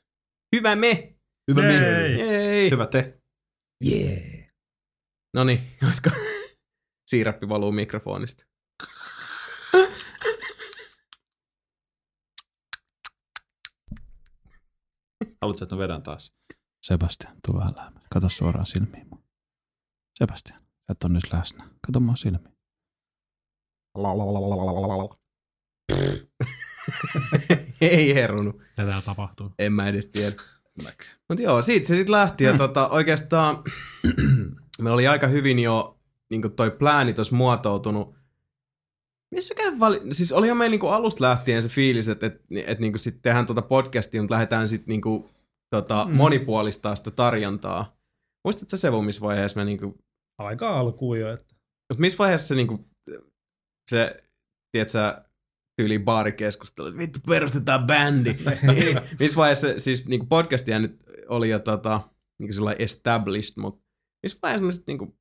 hyvä 0.56 0.76
me! 0.76 1.14
Hyvä 1.50 1.62
Jei. 1.62 1.80
mieli. 1.80 2.20
Jei! 2.20 2.70
Hyvä 2.70 2.86
te. 2.86 3.20
Yeah. 3.86 4.47
No 5.34 5.44
niin, 5.44 5.60
olisiko 5.86 6.10
siirappi 7.10 7.48
valuu 7.48 7.72
mikrofonista? 7.72 8.44
Haluatko, 15.40 15.64
että 15.64 15.74
mä 15.74 15.78
vedän 15.78 16.02
taas? 16.02 16.34
Sebastian, 16.86 17.36
tuu 17.46 17.56
vähän 17.56 17.74
lähemmäs. 17.76 18.02
Kato 18.12 18.28
suoraan 18.28 18.66
silmiin. 18.66 19.08
mua. 19.08 19.22
Sebastian, 20.18 20.60
sä 20.60 20.66
et 20.90 21.04
on 21.04 21.12
nyt 21.12 21.32
läsnä. 21.32 21.68
Kato 21.86 22.00
mua 22.00 22.16
silmiin. 22.16 22.58
Ei 27.80 28.14
herunut. 28.14 28.60
Tätä 28.76 29.02
tapahtuu. 29.06 29.54
En 29.58 29.72
mä 29.72 29.88
edes 29.88 30.06
tiedä. 30.06 30.36
Mutta 31.28 31.42
joo, 31.42 31.62
siitä 31.62 31.88
se 31.88 31.96
sitten 31.96 32.12
lähti. 32.12 32.44
Ja 32.44 32.56
tota, 32.56 32.88
oikeastaan 32.88 33.62
me 34.82 34.90
oli 34.90 35.08
aika 35.08 35.26
hyvin 35.26 35.58
jo 35.58 35.98
niin 36.30 36.52
toi 36.56 36.70
plääni 36.70 37.12
tuossa 37.12 37.36
muotoutunut. 37.36 38.14
Missäkään 39.34 39.80
vali... 39.80 40.00
Siis 40.10 40.32
olihan 40.32 40.56
meillä 40.56 40.70
niinku 40.70 40.88
alusta 40.88 41.24
lähtien 41.24 41.62
se 41.62 41.68
fiilis, 41.68 42.08
että 42.08 42.26
et, 42.26 42.42
et 42.66 42.78
niinku 42.78 42.98
sit 42.98 43.22
tehdään 43.22 43.46
tota 43.46 43.62
podcastia, 43.62 44.22
mutta 44.22 44.34
lähdetään 44.34 44.68
sitten 44.68 44.88
niinku, 44.88 45.30
tota, 45.70 46.04
mm. 46.04 46.16
monipuolistaa 46.16 46.96
sitä 46.96 47.10
tarjontaa. 47.10 47.96
Muistatko 48.44 48.76
Sevu, 48.76 49.02
missä 49.02 49.20
vaiheessa 49.20 49.60
me 49.60 49.64
niinku... 49.64 49.98
Aika 50.38 50.78
alkuun 50.78 51.20
jo, 51.20 51.32
että 51.32 51.54
Mutta 51.90 52.00
missä 52.00 52.18
vaiheessa 52.18 52.46
se 52.46 52.54
niinku... 52.54 52.84
Se, 53.90 54.24
tiedätkö 54.72 55.22
tyyli 55.76 55.98
baarikeskustelu, 55.98 56.86
että 56.86 56.98
vittu 56.98 57.18
perustetaan 57.28 57.86
bändi. 57.86 58.36
Niin, 58.74 58.96
missä 59.20 59.36
vaiheessa 59.36 59.80
siis 59.80 60.06
niinku 60.06 60.26
podcastia 60.26 60.78
nyt 60.78 61.04
oli 61.28 61.50
jo 61.50 61.58
tota, 61.58 62.00
niinku 62.38 62.52
sellainen 62.52 62.82
established, 62.82 63.54
mutta 63.56 63.87
vaiheessa 64.42 64.66
me 64.66 64.72
sitten 64.72 64.92
niinku, 64.92 65.18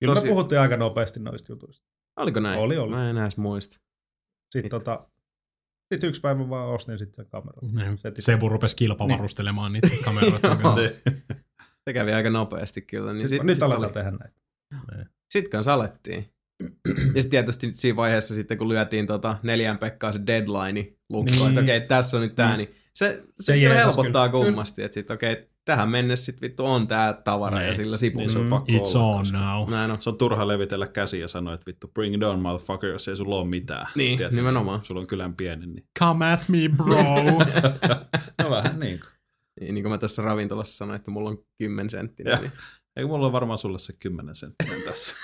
kyllä 0.00 0.14
Tosi- 0.14 0.26
me 0.26 0.30
puhuttiin 0.30 0.60
aika 0.60 0.76
nopeasti 0.76 1.20
noista 1.20 1.52
jutuista. 1.52 1.86
oliko 2.16 2.40
näin? 2.40 2.58
Oli, 2.60 2.76
oli. 2.78 2.90
Mä 2.90 3.10
en 3.10 3.18
edes 3.18 3.36
muista. 3.36 3.74
Sitten 3.74 4.62
Mit- 4.64 4.70
tota, 4.70 5.08
sit 5.94 6.04
yksi 6.04 6.20
päivä 6.20 6.48
vaan 6.48 6.68
ostin 6.68 6.98
sitten 6.98 7.24
sen 7.24 7.30
kameran. 7.30 7.98
Setin. 7.98 8.24
Sebu 8.24 8.48
rupesi 8.48 8.76
kilpavarustelemaan 8.76 9.72
niitä 9.72 9.88
kameroita 10.04 10.56
kanssa. 10.56 10.86
Se 11.88 11.92
kävi 11.94 12.12
aika 12.12 12.30
nopeasti 12.30 12.82
kyllä. 12.82 13.12
Niin 13.12 13.28
sit, 13.28 13.42
nyt 13.42 13.54
sit 13.54 13.62
aletaan 13.62 13.84
oli- 13.84 13.92
tehdä 13.92 14.10
näitä. 14.10 14.38
Sit 15.32 15.48
kanssa 15.48 15.74
alettiin. 15.74 16.32
Ja 17.14 17.22
sitten 17.22 17.30
tietysti 17.30 17.72
siinä 17.72 17.96
vaiheessa 17.96 18.34
sitten, 18.34 18.58
kun 18.58 18.68
lyötiin 18.68 19.06
tota 19.06 19.36
neljän 19.42 19.78
Pekkaa 19.78 20.12
se 20.12 20.20
deadline 20.26 20.92
lukkoon, 21.08 21.38
Niin. 21.38 21.48
että 21.48 21.60
okei, 21.60 21.80
tässä 21.80 22.16
on 22.16 22.22
nyt 22.22 22.34
tää, 22.34 22.56
niin 22.56 22.74
se, 22.94 23.22
se, 23.40 23.52
Se 23.52 23.58
kyllä 23.60 23.74
helpottaa 23.74 24.28
kyllä. 24.28 24.44
kummasti, 24.44 24.82
että 24.82 24.94
sit 24.94 25.10
okei, 25.10 25.48
tähän 25.68 25.88
mennessä 25.88 26.24
sit 26.24 26.42
vittu 26.42 26.66
on 26.66 26.86
tää 26.88 27.12
tavara 27.12 27.60
ja 27.60 27.66
Niin. 27.66 27.74
sillä 27.74 27.96
sipu. 27.96 28.18
Niin 28.18 28.30
se 28.30 28.38
on 28.38 28.44
Mm. 28.44 28.50
pakko 28.50 28.72
It's 28.72 28.96
olla, 28.96 29.06
on 29.06 29.18
koska 29.18 29.38
now. 29.38 29.70
Näin 29.70 29.90
on. 29.90 30.02
Se 30.02 30.10
on 30.10 30.18
turha 30.18 30.48
levitellä 30.48 30.86
käsiä 30.86 31.20
ja 31.20 31.28
sanoa, 31.28 31.54
että 31.54 31.66
vittu 31.66 31.88
bring 31.88 32.14
it 32.14 32.22
on 32.22 32.42
motherfucker, 32.42 32.90
jos 32.90 33.08
ei 33.08 33.16
sulla 33.16 33.36
ole 33.36 33.46
mitään. 33.48 33.86
Niin, 33.94 34.18
nimenomaan. 34.34 34.84
Sulla 34.84 35.00
on 35.00 35.06
kylän 35.06 35.34
pieni, 35.36 35.66
niin. 35.66 35.84
Come 35.98 36.32
at 36.32 36.48
me, 36.48 36.58
bro. 36.76 37.04
No 38.42 38.50
vähän 38.50 38.80
niin 38.80 39.00
kuin. 39.00 39.10
Niin, 39.60 39.74
niin 39.74 39.82
kuin 39.84 39.92
mä 39.92 39.98
tässä 39.98 40.22
ravintolassa 40.22 40.76
sanoin, 40.76 40.96
että 40.96 41.10
mulla 41.10 41.30
on 41.30 41.38
10 41.58 41.90
senttiä. 41.90 42.38
Niin. 42.40 42.52
Eikö 42.96 43.08
mulla 43.08 43.26
ole 43.26 43.32
varmaan 43.32 43.58
sulle 43.58 43.78
se 43.78 43.92
10 44.02 44.34
senttinen 44.36 44.82
tässä. 44.82 45.14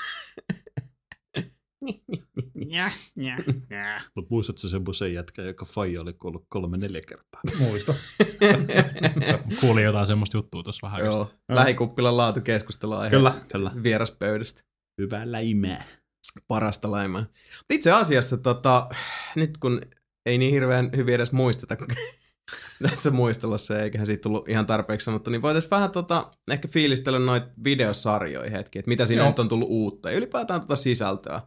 Mutta 4.15 4.29
muistatko 4.31 4.61
se 4.61 4.69
sen 4.99 5.15
jätkä, 5.15 5.43
joka 5.43 5.65
faija 5.65 6.01
oli 6.01 6.13
kuollut 6.13 6.47
kolme 6.49 6.77
neljä 6.77 7.01
kertaa? 7.09 7.41
Muista. 7.59 7.95
Kuulin 9.61 9.85
jotain 9.85 10.07
semmoista 10.07 10.37
juttua 10.37 10.63
tuossa 10.63 10.87
vähän 10.87 11.05
Joo, 11.05 11.19
just. 11.19 11.35
lähikuppilan 11.49 12.17
laatukeskustelu 12.17 12.93
aihe 12.93 13.11
Kyllä, 13.11 13.35
kyllä. 13.53 13.71
vieraspöydästä. 13.83 14.63
Hyvä 15.01 15.23
läimää. 15.25 15.85
Parasta. 16.49 16.89
Mut 17.09 17.27
Itse 17.73 17.93
asiassa 17.93 18.37
tota, 18.37 18.89
nyt 19.37 19.59
kun 19.59 19.81
ei 20.27 20.39
niin 20.39 20.51
hirveän 20.51 20.91
hyvin 20.97 21.15
edes 21.15 21.33
muisteta 21.33 21.77
tässä 22.89 23.11
muistelussa, 23.11 23.79
eiköhän 23.79 24.07
siitä 24.07 24.23
tullut 24.23 24.49
ihan 24.49 24.67
tarpeeksi 24.67 25.05
sanottu, 25.05 25.31
niin 25.31 25.43
voitaisiin 25.43 25.71
vähän 25.71 25.91
tota, 25.91 26.31
ehkä 26.51 26.69
fiilistellä 26.69 27.19
noita 27.19 27.47
videosarjoja 27.65 28.51
hetki, 28.51 28.79
että 28.79 28.89
mitä 28.89 29.07
siinä 29.07 29.23
Joo. 29.23 29.29
nyt 29.29 29.39
on 29.39 29.49
tullut 29.49 29.69
uutta 29.71 30.11
ja 30.11 30.17
ylipäätään 30.17 30.61
tota 30.61 30.77
sisältöä. 30.77 31.43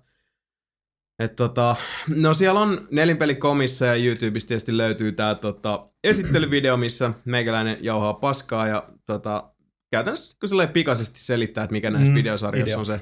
Et 1.19 1.35
tota, 1.35 1.75
no 2.15 2.33
siellä 2.33 2.59
on 2.59 2.87
nelinpelikomissa 2.91 3.85
ja 3.85 3.95
YouTubesta 3.95 4.47
tietysti 4.47 4.77
löytyy 4.77 5.11
tää 5.11 5.35
tota, 5.35 5.89
esittelyvideo, 6.03 6.77
missä 6.77 7.13
meikäläinen 7.25 7.77
jauhaa 7.81 8.13
paskaa 8.13 8.67
ja 8.67 8.89
tota, 9.05 9.53
käytännössä 9.91 10.37
kun 10.39 10.67
pikaisesti 10.73 11.19
selittää, 11.19 11.63
että 11.63 11.71
mikä 11.71 11.91
näissä 11.91 12.11
Mm, 12.11 12.15
videosarjoissa 12.17 12.73
idea. 12.73 12.79
on 12.79 12.85
se, 12.85 13.01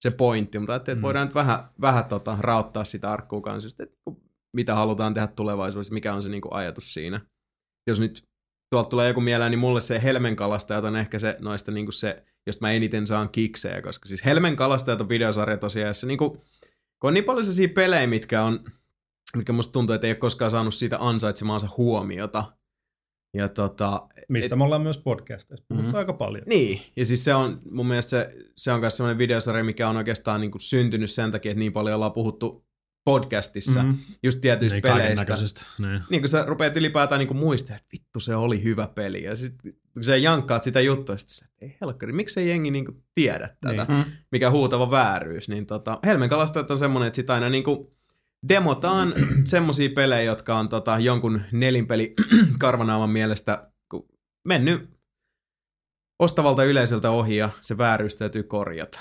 se 0.00 0.10
pointti, 0.10 0.58
mutta 0.58 0.72
ajattelin, 0.72 0.96
että 0.96 1.00
Mm. 1.00 1.02
voidaan 1.06 1.26
nyt 1.26 1.34
vähän, 1.34 1.58
vähän 1.80 2.04
tota, 2.04 2.36
rauttaa 2.40 2.84
sitä 2.84 3.10
arkkua 3.12 3.40
kanssa, 3.40 3.66
just, 3.66 3.80
että 3.80 3.96
mitä 4.56 4.74
halutaan 4.74 5.14
tehdä 5.14 5.26
tulevaisuudessa, 5.26 5.94
mikä 5.94 6.14
on 6.14 6.22
se 6.22 6.28
niinku 6.28 6.48
ajatus 6.54 6.94
siinä. 6.94 7.20
Jos 7.86 8.00
nyt 8.00 8.22
tuolta 8.70 8.88
tulee 8.88 9.08
joku 9.08 9.20
mieleen, 9.20 9.50
niin 9.50 9.58
mulle 9.58 9.80
se 9.80 10.02
Helmen 10.02 10.36
kalastajat 10.36 10.84
on 10.84 10.96
ehkä 10.96 11.18
se 11.18 11.36
noista 11.40 11.72
niinku 11.72 11.92
se, 11.92 12.24
josta 12.46 12.66
mä 12.66 12.70
eniten 12.72 13.06
saan 13.06 13.28
kiksejä, 13.30 13.82
koska 13.82 14.08
siis 14.08 14.24
Helmen 14.24 14.56
kalastajat 14.56 15.00
on 15.00 15.08
videosarja 15.08 15.56
tosiaan, 15.56 15.88
jossa 15.88 16.06
niinku, 16.06 16.44
kun 17.04 17.08
on 17.08 17.14
niin 17.14 17.24
paljon 17.24 17.44
sellaisia 17.44 17.68
pelejä, 17.74 18.06
mitkä 18.06 18.42
on, 18.42 18.60
mitkä 19.36 19.52
musta 19.52 19.72
tuntuu, 19.72 19.94
että 19.94 20.06
ei 20.06 20.10
ole 20.10 20.16
koskaan 20.18 20.50
saanut 20.50 20.74
siitä 20.74 20.96
ansaitsemaansa 21.00 21.68
huomiota. 21.76 22.52
Ja 23.36 23.48
tota, 23.48 24.08
Mistä 24.28 24.56
me 24.56 24.64
ollaan 24.64 24.82
myös 24.82 24.98
podcasteissa 24.98 25.64
puhuttu 25.68 25.88
Mhm. 25.88 25.96
aika 25.96 26.12
paljon. 26.12 26.42
niin, 26.46 26.80
ja 26.96 27.04
siis 27.04 27.24
se 27.24 27.34
on 27.34 27.60
mun 27.70 27.86
mielestä 27.86 28.10
se, 28.10 28.36
se 28.56 28.72
on 28.72 28.80
myös 28.80 28.96
sellainen 28.96 29.18
videosarja, 29.18 29.64
mikä 29.64 29.88
on 29.88 29.96
oikeastaan 29.96 30.40
niin 30.40 30.50
kuin 30.50 30.60
syntynyt 30.62 31.10
sen 31.10 31.30
takia, 31.30 31.50
että 31.50 31.58
niin 31.58 31.72
paljon 31.72 31.94
ollaan 31.94 32.12
puhuttu 32.12 32.64
podcastissa, 33.04 33.82
mm. 33.82 33.88
Mhm. 33.88 33.98
just 34.22 34.40
tietyistä 34.40 34.74
Niin 34.76 34.82
peleistä. 34.82 35.64
Niin. 35.78 36.00
Niin 36.10 36.22
kun 36.22 36.28
sä 36.28 36.44
rupeat 36.46 36.76
ylipäätään 36.76 37.18
niin 37.18 37.36
muistamaan, 37.36 37.80
että 37.80 37.88
vittu 37.92 38.20
se 38.20 38.36
oli 38.36 38.64
hyvä 38.64 38.88
peli. 38.94 39.22
Ja 39.22 39.36
sitten 39.36 39.72
kun 39.94 40.04
sä 40.04 40.16
jankkaat 40.16 40.62
sitä 40.62 40.80
juttua, 40.80 41.16
sit 41.16 41.28
sä, 41.28 41.44
että 41.48 41.64
ei 41.64 41.76
helkkari, 41.80 42.12
miksei 42.12 42.48
jengi 42.48 42.70
niin 42.70 42.84
kuin 42.84 43.04
tiedä 43.14 43.56
tätä, 43.60 43.86
Niin. 43.88 43.96
niin. 43.96 44.18
mikä 44.32 44.50
huutava 44.50 44.90
vääryys. 44.90 45.48
Niin 45.48 45.66
tota, 45.66 45.98
Helmen 46.04 46.28
kalastajat 46.28 46.70
on 46.70 46.78
semmonen, 46.78 47.06
että 47.06 47.16
sitä 47.16 47.34
aina 47.34 47.48
niin 47.48 47.64
kuin 47.64 47.86
demotaan 48.48 49.12
semmosia 49.44 49.90
pelejä, 49.94 50.22
jotka 50.22 50.58
on 50.58 50.68
tota, 50.68 50.98
jonkun 50.98 51.40
nelinpeli 51.52 52.14
karvanaaman 52.60 53.10
mielestä 53.10 53.70
mennyt 54.48 54.90
ostavalta 56.22 56.64
yleisöltä 56.64 57.10
ohi 57.10 57.36
ja 57.36 57.50
se 57.60 57.78
vääryys 57.78 58.16
täytyy 58.16 58.42
korjata. 58.42 59.00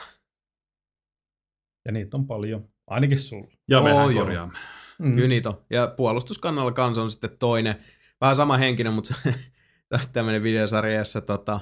Ja 1.86 1.92
niitä 1.92 2.18
on 2.18 2.28
paljon. 2.28 2.73
Ainakin 2.94 3.20
sulla. 3.20 3.48
Ja 3.70 3.78
Oo, 3.78 3.84
mehän 3.84 4.16
joo. 4.16 4.24
korjaamme. 4.26 4.58
Mm. 5.00 5.16
Kyllä. 5.16 5.54
Ja 5.70 5.94
puolustuskannalla 5.98 6.72
kanssa 6.72 7.02
on 7.02 7.12
sitten 7.12 7.38
toinen, 7.40 7.76
vähän 8.22 8.36
sama 8.36 8.58
henkinen, 8.58 8.94
mutta 8.94 9.14
se, 9.24 9.36
tästä 9.90 10.14
tämmöinen 10.14 10.44
videosarja, 10.44 10.98
jossa 10.98 11.22
tota, 11.22 11.60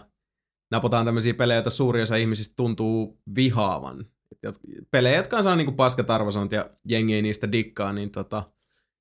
napotaan 0.71 1.05
tämmöisiä 1.05 1.33
pelejä, 1.33 1.57
joita 1.57 1.69
suuri 1.69 2.01
osa 2.01 2.15
ihmisistä 2.15 2.53
tuntuu 2.55 3.19
vihaavan. 3.35 4.05
Pelejä, 4.91 5.15
jotka 5.17 5.37
on 5.37 5.43
saanut 5.43 5.57
niinku 5.57 5.71
paskat 5.71 6.09
arvosanat 6.09 6.51
ja 6.51 6.69
jengi 6.89 7.13
ei 7.15 7.21
niistä 7.21 7.51
dikkaa, 7.51 7.93
niin 7.93 8.11
tota, 8.11 8.43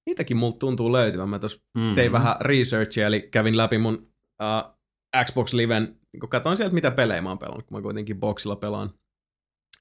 niitäkin 0.06 0.36
multa 0.36 0.58
tuntuu 0.58 0.92
löytyvän. 0.92 1.28
Mä 1.28 1.38
tuossa 1.38 1.62
Mm. 1.78 1.94
tein 1.94 2.12
vähän 2.12 2.36
researchia, 2.40 3.06
eli 3.06 3.20
kävin 3.20 3.56
läpi 3.56 3.78
mun 3.78 3.94
uh, 4.42 4.78
Xbox 5.24 5.52
Liven, 5.54 5.98
kun 6.20 6.28
katsoin 6.28 6.56
sieltä, 6.56 6.74
mitä 6.74 6.90
pelejä 6.90 7.22
mä 7.22 7.28
oon 7.28 7.38
pelannut, 7.38 7.66
kun 7.66 7.78
mä 7.78 7.82
kuitenkin 7.82 8.20
boxilla 8.20 8.56
pelaan 8.56 8.90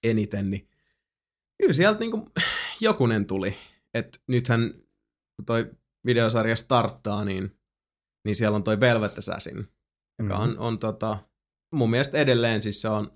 eniten, 0.03 0.49
niin 0.49 0.69
kyllä 1.61 1.73
sieltä 1.73 1.99
niin 1.99 2.11
jokunen 2.81 3.25
tuli. 3.27 3.55
että 3.93 4.19
nythän 4.27 4.73
kun 5.35 5.45
toi 5.45 5.71
videosarja 6.05 6.55
starttaa, 6.55 7.25
niin 7.25 7.59
niin 8.25 8.35
siellä 8.35 8.55
on 8.55 8.63
toi 8.63 8.79
Velvet 8.79 9.17
Assassin, 9.17 9.67
joka 10.19 10.35
Mm. 10.35 10.41
on, 10.43 10.59
on 10.59 10.79
tota, 10.79 11.17
mun 11.75 11.89
mielestä 11.89 12.17
edelleen 12.17 12.61
siis 12.61 12.81
se 12.81 12.89
on 12.89 13.11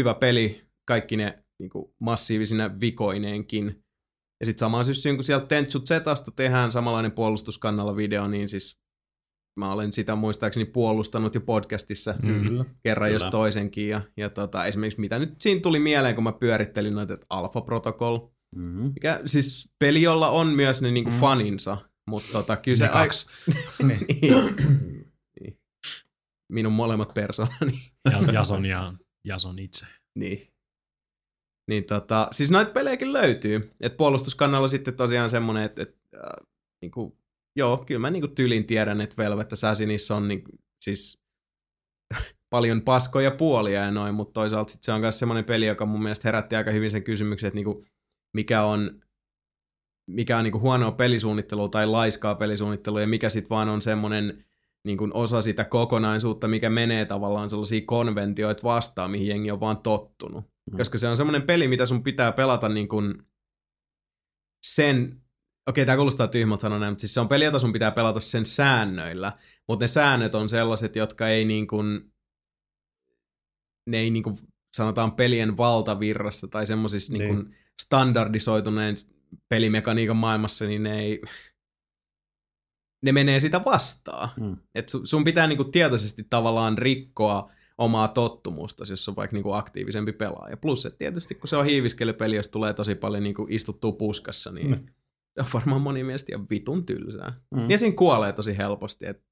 hyvä 0.00 0.14
peli, 0.14 0.64
kaikki 0.84 1.16
ne 1.16 1.44
niin 1.58 1.70
kuin 1.70 1.94
massiivisina 2.00 2.80
vikoineenkin. 2.80 3.84
Ja 4.40 4.46
sitten 4.46 4.60
samaan 4.60 4.84
syssyyn, 4.84 5.16
kun 5.16 5.24
sieltä 5.24 5.46
Tenchu 5.46 5.80
Zetasta 5.80 6.30
tehdään 6.30 6.72
samanlainen 6.72 7.12
puolustuskannalla 7.12 7.96
video, 7.96 8.28
niin 8.28 8.48
siis 8.48 8.80
mä 9.56 9.72
olen 9.72 9.92
sitä 9.92 10.14
muistaakseni 10.16 10.64
puolustanut 10.64 11.34
jo 11.34 11.40
podcastissa 11.40 12.14
Mm. 12.22 12.42
Kyllä. 12.42 12.64
kerran 12.82 13.08
Kyllä. 13.08 13.14
jos 13.24 13.30
toisenkin. 13.30 13.88
Ja, 13.88 14.00
ja 14.16 14.30
tota, 14.30 14.64
esimerkiksi 14.64 15.00
mitä 15.00 15.18
nyt 15.18 15.40
siinä 15.40 15.60
tuli 15.60 15.78
mieleen, 15.78 16.14
kun 16.14 16.24
mä 16.24 16.32
pyörittelin 16.32 16.94
noita, 16.94 17.14
että 17.14 17.26
Alpha 17.30 17.60
Protocol, 17.60 18.18
Mm-hmm. 18.56 18.92
mikä 18.94 19.20
siis 19.26 19.68
peli, 19.78 20.02
jolla 20.02 20.28
on 20.28 20.46
myös 20.46 20.82
ne 20.82 20.90
niinku 20.90 21.10
Mm. 21.10 21.16
faninsa, 21.18 21.76
mutta 22.10 22.28
tota, 22.32 22.56
kyllä 22.56 22.76
se 22.76 22.84
Ne 22.86 22.92
kaksi. 22.92 23.30
Niin. 23.88 24.06
niin. 25.40 25.58
Minun 26.52 26.72
molemmat 26.72 27.14
persoonani. 27.14 27.92
Ja- 28.10 28.32
Jason 28.32 28.66
ja 28.66 28.92
Jason 29.24 29.58
itse. 29.58 29.86
Niin. 30.18 30.48
Niin 31.70 31.84
tota, 31.84 32.28
siis 32.32 32.50
noita 32.50 32.70
pelejäkin 32.72 33.12
löytyy. 33.12 33.70
Et 33.80 33.96
puolustuskannalla 33.96 34.68
sitten 34.68 34.94
tosiaan 34.96 35.30
semmonen, 35.30 35.62
että 35.62 35.82
et, 35.82 35.96
äh, 36.14 36.46
niinku, 36.82 37.18
joo, 37.56 37.84
kyllä 37.86 38.00
mä 38.00 38.10
niinku 38.10 38.28
tylin 38.28 38.66
tiedän, 38.66 39.00
että 39.00 39.22
Velvet 39.22 39.52
Assassinissa 39.52 40.16
on 40.16 40.28
niin, 40.28 40.42
siis 40.80 41.22
paljon 42.50 42.82
paskoja 42.82 43.30
puolia 43.30 43.84
ja 43.84 43.90
noin, 43.90 44.14
mutta 44.14 44.32
toisaalta 44.32 44.72
sit 44.72 44.82
se 44.82 44.92
on 44.92 45.00
myös 45.00 45.18
semmoinen 45.18 45.44
peli, 45.44 45.66
joka 45.66 45.86
mun 45.86 46.02
mielestä 46.02 46.28
herätti 46.28 46.56
aika 46.56 46.70
hyvin 46.70 46.90
sen 46.90 47.04
kysymyksen, 47.04 47.48
että 47.48 47.56
niinku, 47.56 47.84
mikä 48.34 48.62
on 48.62 49.00
mikä 50.10 50.38
on 50.38 50.44
niinku 50.44 50.60
huonoa 50.60 50.92
pelisuunnittelua 50.92 51.68
tai 51.68 51.86
laiskaa 51.86 52.34
pelisuunnittelua 52.34 53.00
ja 53.00 53.06
mikä 53.06 53.28
sitten 53.28 53.50
vaan 53.50 53.68
on 53.68 53.82
semmoinen 53.82 54.44
niin 54.84 54.98
kuin 54.98 55.14
osa 55.14 55.40
sitä 55.40 55.64
kokonaisuutta, 55.64 56.48
mikä 56.48 56.70
menee 56.70 57.04
tavallaan 57.04 57.50
sellaisia 57.50 57.80
konventioita 57.86 58.62
vastaan, 58.62 59.10
mihin 59.10 59.26
jengi 59.26 59.50
on 59.50 59.60
vaan 59.60 59.78
tottunut. 59.78 60.44
Mm. 60.70 60.76
Koska 60.76 60.98
se 60.98 61.08
on 61.08 61.16
semmoinen 61.16 61.42
peli, 61.42 61.68
mitä 61.68 61.86
sun 61.86 62.02
pitää 62.02 62.32
pelata 62.32 62.68
niin 62.68 62.88
kuin 62.88 63.14
sen, 64.66 65.19
okei 65.70 65.86
tää 65.86 65.96
kuulostaa 65.96 66.28
tyhmältä 66.28 66.60
sanoa 66.60 66.78
näin, 66.78 66.90
mutta 66.90 67.00
siis 67.00 67.14
se 67.14 67.20
on 67.20 67.28
peli, 67.28 67.44
jota 67.44 67.58
sun 67.58 67.72
pitää 67.72 67.90
pelata 67.90 68.20
sen 68.20 68.46
säännöillä, 68.46 69.32
mutta 69.68 69.82
ne 69.82 69.88
säännöt 69.88 70.34
on 70.34 70.48
sellaiset, 70.48 70.96
jotka 70.96 71.28
ei 71.28 71.44
niin 71.44 71.66
kuin, 71.66 72.12
ne 73.86 73.98
ei 73.98 74.10
niin 74.10 74.22
kuin 74.22 74.36
sanotaan 74.76 75.12
pelien 75.12 75.56
valtavirrassa 75.56 76.48
tai 76.48 76.66
semmoisissa 76.66 77.12
niin. 77.12 77.34
Niin. 77.34 77.56
standardisoituneen 77.82 78.96
pelimekaniikan 79.48 80.16
maailmassa, 80.16 80.64
niin 80.64 80.82
ne 80.82 81.00
ei, 81.00 81.22
ne 83.04 83.12
menee 83.12 83.40
sitä 83.40 83.60
vastaan. 83.64 84.28
Mm. 84.40 84.56
Et 84.74 84.90
su- 84.90 85.06
sun 85.06 85.24
pitää 85.24 85.46
niinku 85.46 85.64
tietoisesti 85.64 86.26
tavallaan 86.30 86.78
rikkoa 86.78 87.50
omaa 87.78 88.08
tottumusta, 88.08 88.84
jos 88.90 89.08
on 89.08 89.16
vaikka 89.16 89.34
niinku 89.36 89.52
aktiivisempi 89.52 90.12
pelaaja. 90.12 90.56
Plus, 90.56 90.86
että 90.86 90.98
tietysti 90.98 91.34
kun 91.34 91.48
se 91.48 91.56
on 91.56 91.66
hiiviskelypeli, 91.66 92.36
jos 92.36 92.48
tulee 92.48 92.72
tosi 92.72 92.94
paljon 92.94 93.22
niinku 93.22 93.46
istuttua 93.50 93.92
puskassa, 93.92 94.50
niin 94.52 94.70
Mm. 94.70 94.86
Se 95.42 95.46
on 95.46 95.60
varmaan 95.60 95.80
moni 95.80 96.04
mielestä 96.04 96.32
ihan 96.32 96.46
vitun 96.50 96.86
tylsää. 96.86 97.40
Mm. 97.54 97.70
Ja 97.70 97.78
siinä 97.78 97.96
kuolee 97.96 98.32
tosi 98.32 98.58
helposti. 98.58 99.06
Et... 99.06 99.22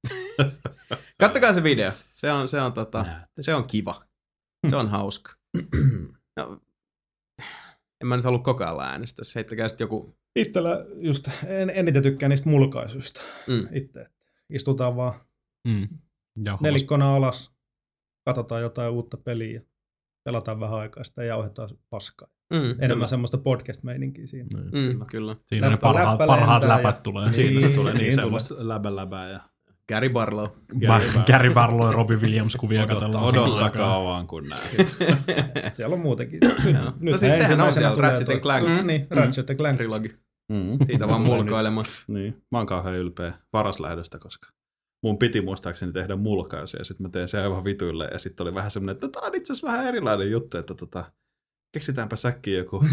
Kattokaa 1.21 1.53
se 1.53 1.63
video. 1.63 1.91
Se 2.13 2.31
on, 2.31 2.47
se 2.47 2.61
on, 2.61 2.73
tota, 2.73 3.05
se 3.41 3.55
on 3.55 3.67
kiva. 3.67 4.03
Se 4.69 4.75
on 4.75 4.87
hauska. 4.87 5.31
No, 6.39 6.61
en 8.01 8.07
mä 8.07 8.15
nyt 8.15 8.25
halua 8.25 8.39
koko 8.39 8.63
ajan 8.63 8.79
äänestää. 8.79 9.23
Heittäkää 9.35 9.67
sitten 9.67 9.85
joku... 9.85 10.17
Itsellä 10.35 10.85
just 10.95 11.29
en, 11.47 11.69
eniten 11.69 12.03
tykkään 12.03 12.29
niistä 12.29 12.49
mulkaisuista. 12.49 13.21
Mm. 13.47 13.67
Itse. 13.71 14.05
Istutaan 14.49 14.95
vaan 14.95 15.13
Mm. 15.67 15.87
Ja 16.45 16.57
nelikkona 16.61 17.15
alas, 17.15 17.51
katsotaan 18.25 18.61
jotain 18.61 18.91
uutta 18.91 19.17
peliä 19.17 19.53
ja 19.53 19.61
pelataan 20.23 20.59
vähän 20.59 20.79
aikaa 20.79 21.03
sitä 21.03 21.23
ja 21.23 21.27
jauhetaan 21.27 21.69
paskaa. 21.89 22.29
Mm, 22.53 22.59
Enemmän 22.61 22.89
kyllä. 22.89 23.07
semmoista 23.07 23.37
podcast-meininkiä 23.37 24.27
siinä. 24.27 24.47
Mm, 24.61 25.05
kyllä. 25.11 25.35
Siinä 25.47 25.67
ne 25.67 25.71
Läppä- 25.73 25.81
parhaat, 25.87 26.09
läppä 26.19 26.27
parhaat 26.27 26.63
läpät 26.63 26.95
ja- 26.95 27.01
tulee. 27.01 27.23
Niin. 27.23 27.33
Siinä 27.33 27.59
Niin, 27.67 27.75
tulee 27.75 27.93
niin, 27.93 28.01
niin 28.01 28.13
semmoista 28.15 28.55
läbä 28.57 28.95
läbää 28.95 29.29
ja 29.29 29.39
Gary 29.89 30.09
Barlow. 30.09 30.47
Ba- 30.87 31.23
Gary 31.31 31.53
Barlow 31.53 31.87
ja 31.87 31.91
Robin 31.91 32.21
Williams 32.21 32.55
kuvia 32.55 32.87
katsellaan. 32.87 33.23
odottakaa 33.23 34.03
vaan 34.03 34.27
kun 34.27 34.43
näet. 34.49 34.97
Siellä 35.75 35.93
on 35.93 35.99
muutenkin. 35.99 36.39
Joo. 36.73 36.91
No 36.99 37.17
siis 37.17 37.37
sehän 37.37 37.61
on 37.61 37.73
siellä, 37.73 37.95
Ratchet 38.01 38.41
Clank. 38.41 38.67
Mm, 38.69 38.87
niin, 38.87 39.07
Ratchet 39.09 39.49
and 39.49 39.57
Clank. 39.59 39.77
Trilogi. 39.77 40.09
Mm. 40.51 40.77
Siitä 40.85 41.07
vaan 41.07 41.21
mulkoilemaan. 41.21 41.85
Niin, 42.07 42.43
mä 42.51 42.57
oon 42.57 42.67
kauhean 42.67 42.95
ylpeä 42.95 43.33
varaslähdöstä, 43.53 44.19
koska 44.19 44.49
mun 45.03 45.17
piti 45.17 45.41
muistaakseni 45.41 45.91
tehdä 45.93 46.15
mulkaisu 46.15 46.77
ja 46.77 46.85
sitten 46.85 47.05
mä 47.07 47.09
tein 47.09 47.27
sen 47.27 47.41
aivan 47.43 47.63
vituille 47.63 48.07
ja 48.11 48.19
sitten 48.19 48.43
oli 48.47 48.53
vähän 48.55 48.71
semmoinen, 48.71 48.93
että 48.93 49.07
tää 49.07 49.21
on 49.29 49.35
itse 49.35 49.53
asiassa 49.53 49.67
vähän 49.67 49.85
erilainen 49.87 50.31
juttu, 50.31 50.57
että 50.57 50.73
tota, 50.73 51.11
keksitäänpä 51.71 52.15
säkkiin 52.15 52.57
joku 52.57 52.85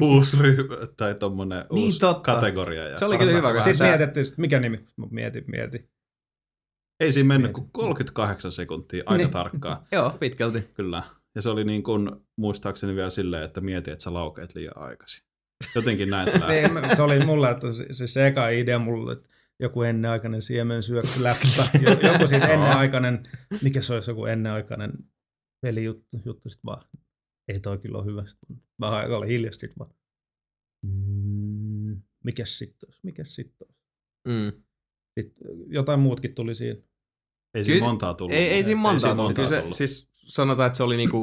uusi 0.00 0.36
ryhmä 0.40 0.76
tai 0.96 1.14
tommonen 1.14 1.64
Niin, 1.72 1.84
uusi 1.86 1.98
totta. 1.98 2.34
kategoria. 2.34 2.88
Ja 2.88 2.96
Se 2.98 3.04
oli 3.04 3.18
kyllä 3.18 3.32
hyvä, 3.32 3.52
kun 3.52 3.62
Sitten 3.62 3.78
Tää- 3.78 3.96
mietittiin, 3.96 4.26
sit 4.26 4.38
mikä 4.38 4.60
nimi? 4.60 4.86
Mä 4.96 5.06
mietin, 5.10 5.44
mietin. 5.46 5.88
Ei 7.00 7.12
siinä 7.12 7.26
mennyt 7.28 7.52
Mieti. 7.52 7.54
kuin 7.54 7.70
38 7.72 8.52
sekuntia, 8.52 9.02
aika 9.06 9.22
Niin. 9.22 9.30
tarkkaan, 9.30 9.76
Joo, 9.92 10.10
pitkälti. 10.20 10.60
kyllä. 10.74 11.02
Ja 11.34 11.42
se 11.42 11.48
oli 11.48 11.64
niin 11.64 11.82
kuin, 11.82 12.10
muistaakseni 12.36 12.94
vielä 12.96 13.10
silleen, 13.10 13.42
että 13.42 13.60
mieti, 13.60 13.90
että 13.90 14.04
sä 14.04 14.14
laukeet 14.14 14.54
liian 14.54 14.78
aikaisin. 14.78 15.24
Jotenkin 15.74 16.10
näin 16.10 16.30
se 16.30 16.40
lähti. 16.40 16.74
Niin, 16.80 16.96
se 16.96 17.02
oli 17.02 17.24
mulla, 17.24 17.50
että 17.50 17.72
se, 17.72 17.86
siis 17.92 18.14
se 18.14 18.26
eka 18.26 18.48
idea 18.48 18.78
mulle, 18.78 19.12
että 19.12 19.28
joku 19.60 19.82
ennenaikainen 19.82 20.42
siemen 20.42 20.82
syöksy 20.82 21.22
läppä, 21.22 21.46
jo- 21.86 22.12
joku 22.12 22.26
siis 22.26 22.42
ennenaikainen, 22.42 23.22
mikä 23.62 23.80
se 23.80 23.94
olisi 23.94 24.10
joku 24.10 24.26
ennenaikainen 24.26 24.92
pelijuttu, 25.62 26.18
juttu 26.24 26.48
sit 26.48 26.60
vaan, 26.64 26.82
ei 27.52 27.60
toi 27.60 27.78
kyllä 27.78 27.98
ole 27.98 28.06
hyvä. 28.06 28.24
Vähän 28.80 29.00
aikaa 29.00 29.18
oli 29.18 29.28
hiljasta 29.28 29.60
sit 29.60 29.78
vaan, 29.78 29.90
mm, 30.86 32.02
mikäs 32.24 32.58
sitten 32.58 32.88
olisi, 32.88 33.00
mikäs 33.02 33.34
sitten 33.34 33.68
olisi. 33.68 33.80
Mm. 34.28 34.62
Sitten 35.20 35.48
jotain 35.68 36.00
muutkin 36.00 36.34
tuli 36.34 36.54
siinä. 36.54 36.80
Ei 37.54 37.64
siinä 37.64 37.86
montaa 37.86 38.14
tullut. 38.14 38.36
Ei, 38.36 38.48
ei 38.48 38.64
siinä 38.64 38.80
montaa 38.80 39.14
tullut. 39.16 39.34
Kyllä 39.34 39.48
se, 39.48 39.60
tullut. 39.60 39.76
siis 39.76 40.08
sanotaan, 40.12 40.66
että 40.66 40.76
se 40.76 40.82
oli 40.82 40.96
niinku, 40.96 41.20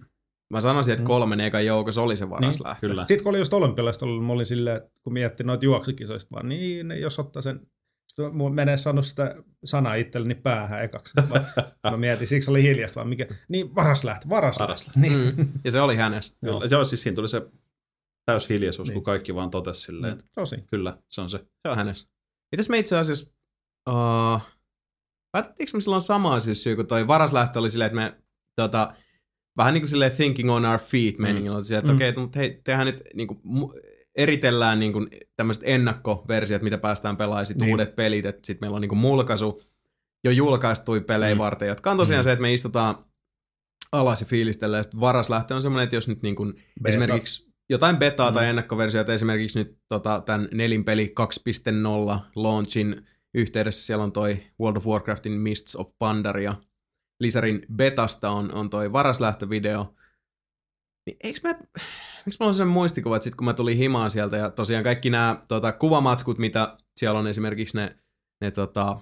mä 0.52 0.60
sanoisin, 0.60 0.92
että 0.92 1.02
Mm. 1.02 1.06
kolmen 1.06 1.40
ekan 1.40 1.66
joukossa 1.66 2.02
oli 2.02 2.16
se 2.16 2.30
varas 2.30 2.56
Niin, 2.58 2.64
lähtö. 2.68 2.86
Kyllä. 2.86 3.04
Sitten 3.08 3.22
kun 3.24 3.30
oli 3.30 3.38
just 3.38 3.52
olympialaista 3.52 4.04
ollut, 4.06 4.26
mä 4.26 4.32
olin 4.32 4.46
silleen, 4.46 4.76
että 4.76 4.90
kun 5.02 5.12
miettii 5.12 5.46
noita 5.46 5.64
juoksukisoista 5.64 6.30
vaan, 6.32 6.48
niin 6.48 6.90
jos 7.00 7.18
ottaa 7.18 7.42
sen, 7.42 7.66
mä 8.32 8.50
menee 8.50 8.78
sanoa 8.78 9.02
sitä 9.02 9.34
sanaa 9.64 9.94
itselleni 9.94 10.34
päähän 10.34 10.84
ekaksi. 10.84 11.12
Mä, 11.30 11.44
mä 11.90 11.96
mietin, 11.96 12.26
siksi 12.28 12.50
oli 12.50 12.62
hiljasta 12.62 12.94
vaan, 12.96 13.08
mikä, 13.08 13.26
niin 13.48 13.74
varas 13.74 14.04
lähtö, 14.04 14.28
varas, 14.28 14.58
Varas 14.58 14.86
lähtö. 14.86 15.00
Niin. 15.00 15.36
Mm. 15.36 15.48
Ja 15.64 15.70
se 15.70 15.80
oli 15.80 15.96
hänestä. 15.96 16.38
Kyllä. 16.40 16.52
Joo. 16.52 16.64
Joo, 16.70 16.84
siis 16.84 17.02
siinä 17.02 17.14
tuli 17.16 17.28
se 17.28 17.42
täys 18.26 18.48
hiljaisuus, 18.48 18.88
Niin. 18.88 18.94
kun 18.94 19.02
kaikki 19.02 19.34
vaan 19.34 19.50
totesi 19.50 19.80
silleen, 19.80 20.12
että 20.12 20.24
Tosi. 20.34 20.56
kyllä, 20.70 20.98
se 21.10 21.20
on 21.20 21.30
se. 21.30 21.46
Se 21.58 21.68
on 21.68 21.76
hänestä. 21.76 22.10
Mitäs 22.52 22.68
me 22.68 22.78
itse 22.78 22.96
asiassa, 22.98 23.32
uh, 23.90 24.42
päätettiinkö 25.32 25.70
me 25.76 25.80
silloin 25.80 26.02
samaa 26.02 26.40
syssyä, 26.40 26.76
kun 26.76 26.86
toi 26.86 27.06
varas 27.06 27.32
lähtö 27.32 27.58
oli 27.58 27.70
silleen, 27.70 27.86
että 27.90 28.00
me 28.00 28.22
tota, 28.56 28.94
vähän 29.56 29.74
niin 29.74 29.82
kuin 29.82 29.90
silleen 29.90 30.12
thinking 30.12 30.50
on 30.50 30.64
our 30.64 30.78
feet 30.80 31.18
meiningillä, 31.18 31.58
mm. 31.58 31.78
että 31.78 31.90
Mm. 31.90 31.96
okei, 31.96 32.08
okay, 32.10 32.22
mutta 32.22 32.38
hei, 32.38 32.60
tehdään 32.64 32.86
nyt 32.86 33.02
niin 33.14 33.28
kuin, 33.28 33.40
eritellään 34.16 34.80
niin 34.80 34.92
kuin 34.92 35.08
tämmöiset 35.36 35.62
ennakkoversiot, 35.66 36.62
mitä 36.62 36.78
päästään 36.78 37.16
pelaamaan, 37.16 37.46
sitten 37.46 37.66
Niin. 37.66 37.72
uudet 37.74 37.96
pelit, 37.96 38.26
että 38.26 38.46
sitten 38.46 38.64
meillä 38.66 38.74
on 38.74 38.80
niin 38.80 38.88
kuin 38.88 38.98
mulkaisu 38.98 39.62
jo 40.24 40.30
julkaistui 40.30 41.00
pelejä 41.00 41.34
Mm. 41.34 41.38
varten, 41.38 41.68
jotka 41.68 41.90
on 41.90 41.96
tosiaan 41.96 42.20
Mm. 42.20 42.24
se, 42.24 42.32
että 42.32 42.42
me 42.42 42.54
istutaan 42.54 42.94
alas 43.92 44.20
ja 44.20 44.26
fiilistellään, 44.26 44.78
ja 44.78 44.82
sitten 44.82 45.00
varas 45.00 45.30
lähtö 45.30 45.54
on 45.54 45.62
semmoinen, 45.62 45.84
että 45.84 45.96
jos 45.96 46.08
nyt 46.08 46.22
niin 46.22 46.36
kuin 46.36 46.52
Beta. 46.52 46.88
esimerkiksi 46.88 47.52
jotain 47.70 47.96
betaa 47.96 48.30
Mm. 48.30 48.34
tai 48.34 48.48
ennakkoversioita, 48.48 49.12
esimerkiksi 49.12 49.58
nyt 49.58 49.78
tota, 49.88 50.22
tämän 50.26 50.48
nelinpeli 50.54 51.12
2.0 51.16 52.20
launchin 52.36 53.06
yhteydessä 53.34 53.86
siellä 53.86 54.04
on 54.04 54.12
toi 54.12 54.42
World 54.60 54.76
of 54.76 54.86
Warcraftin 54.86 55.32
Mists 55.32 55.76
of 55.76 55.90
Pandaria. 55.98 56.54
Lisärin 57.20 57.62
betasta 57.76 58.30
on, 58.30 58.52
on 58.54 58.70
toi 58.70 58.92
varaslähtövideo. 58.92 59.94
Niin 61.06 61.16
eikö 61.24 61.40
mä, 61.42 61.54
miksi 62.26 62.36
mulla 62.40 62.48
on 62.48 62.54
sen 62.54 62.68
muistikuva, 62.68 63.16
että 63.16 63.24
sit 63.24 63.34
kun 63.34 63.44
mä 63.44 63.54
tulin 63.54 63.78
himaan 63.78 64.10
sieltä 64.10 64.36
ja 64.36 64.50
tosiaan 64.50 64.84
kaikki 64.84 65.10
nämä 65.10 65.42
tota, 65.48 65.72
kuvamatskut, 65.72 66.38
mitä 66.38 66.76
siellä 66.96 67.18
on 67.18 67.26
esimerkiksi 67.26 67.76
ne, 67.76 67.96
ne 68.40 68.50
tota, 68.50 68.98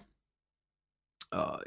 uh, 1.37 1.61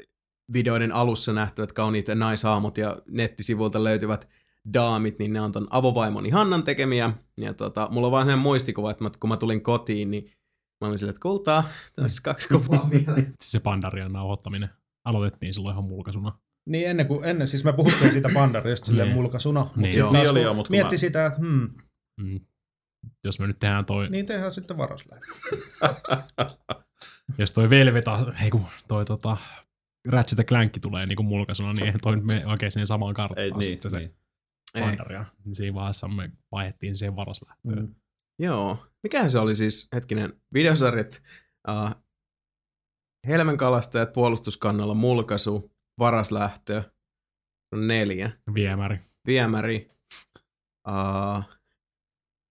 videoiden 0.52 0.92
alussa 0.92 1.32
nähtävät 1.32 1.72
kauniit 1.72 2.06
naishaamut 2.14 2.78
ja 2.78 2.96
nettisivuilta 3.10 3.84
löytyvät 3.84 4.28
daamit, 4.74 5.18
niin 5.18 5.32
ne 5.32 5.40
on 5.40 5.52
ton 5.52 5.66
avovaimoni 5.70 6.30
Hannan 6.30 6.64
tekemiä. 6.64 7.12
Ja 7.40 7.54
tota, 7.54 7.88
mulla 7.92 8.06
on 8.06 8.12
vaan 8.12 8.22
sellainen 8.24 8.42
muistikuva, 8.42 8.90
että 8.90 9.04
mä, 9.04 9.10
kun 9.20 9.30
mä 9.30 9.36
tulin 9.36 9.62
kotiin, 9.62 10.10
niin 10.10 10.32
mä 10.80 10.88
olin 10.88 10.98
silleen, 10.98 11.14
että 11.14 11.22
kultaa, 11.22 11.64
tässä 11.96 12.22
kaksi 12.22 12.48
kuvaa 12.48 12.90
vielä. 12.90 13.22
Se 13.40 13.60
Pandarian 13.60 14.12
nauhoittaminen 14.12 14.68
aloitettiin 15.04 15.54
silloin 15.54 15.74
ihan 15.74 15.84
mulkaisuna. 15.84 16.38
Niin 16.68 16.88
ennen 16.90 17.06
kuin, 17.06 17.24
ennen, 17.24 17.48
siis 17.48 17.64
me 17.64 17.72
puhuttiin 17.72 18.12
siitä 18.12 18.28
pandarista 18.34 18.86
silleen 18.86 19.08
Niin. 19.08 19.16
mulkaisuna, 19.16 19.60
mutta 19.60 19.80
Niin. 19.80 19.92
sitten 19.92 20.12
taas 20.12 20.32
Niin 20.34 20.56
mietti 20.70 20.94
mä- 20.94 20.98
sitä, 20.98 21.26
että 21.26 21.38
hmm, 21.40 21.70
Mm. 22.20 22.40
Jos 23.24 23.40
me 23.40 23.46
nyt 23.46 23.58
tehdään 23.58 23.84
toi, 23.84 24.08
niin 24.10 24.26
tehdään 24.26 24.52
sitten 24.54 24.78
varas 24.78 25.04
lähtö. 25.10 25.26
Jos 27.38 27.52
toi 27.52 27.70
Velveta, 27.70 28.32
ei 28.44 28.50
kun 28.50 28.64
toi 28.88 29.04
tota, 29.04 29.36
Ratchet 30.08 30.38
ja 30.38 30.44
Clank 30.44 30.72
tulee 30.82 31.06
niinku 31.06 31.22
mulkaisuna, 31.22 31.72
niin 31.72 31.84
eihän 31.84 32.00
toi 32.02 32.16
nyt 32.16 32.24
mene 32.24 32.46
oikein 32.46 32.72
siihen 32.72 32.86
samaan 32.86 33.14
karttaan. 33.14 33.44
Ei, 33.44 33.50
niin, 33.50 33.64
sitten 33.64 33.90
se 33.90 33.98
niin. 33.98 34.16
Ei. 34.74 34.82
Pandaria. 34.82 35.24
Siinä 35.52 35.74
vaiheessa 35.74 36.08
me 36.08 36.30
vaihdettiin 36.52 36.96
siihen 36.96 37.16
varaslähtöön. 37.16 37.78
Mm. 37.78 37.94
Joo. 38.38 38.86
Mikähän 39.02 39.30
se 39.30 39.38
oli 39.38 39.54
siis, 39.54 39.88
hetkinen, 39.94 40.32
videosarjat, 40.54 41.22
uh, 41.70 41.90
Helmenkalastajat 43.26 44.12
puolustuskannalla 44.12 44.94
mulkaisu, 44.94 45.73
varaslähtö, 45.98 46.82
neljä, 47.76 48.30
Viemäri. 48.54 49.00
viemäri, 49.26 49.88
uh, 50.88 51.44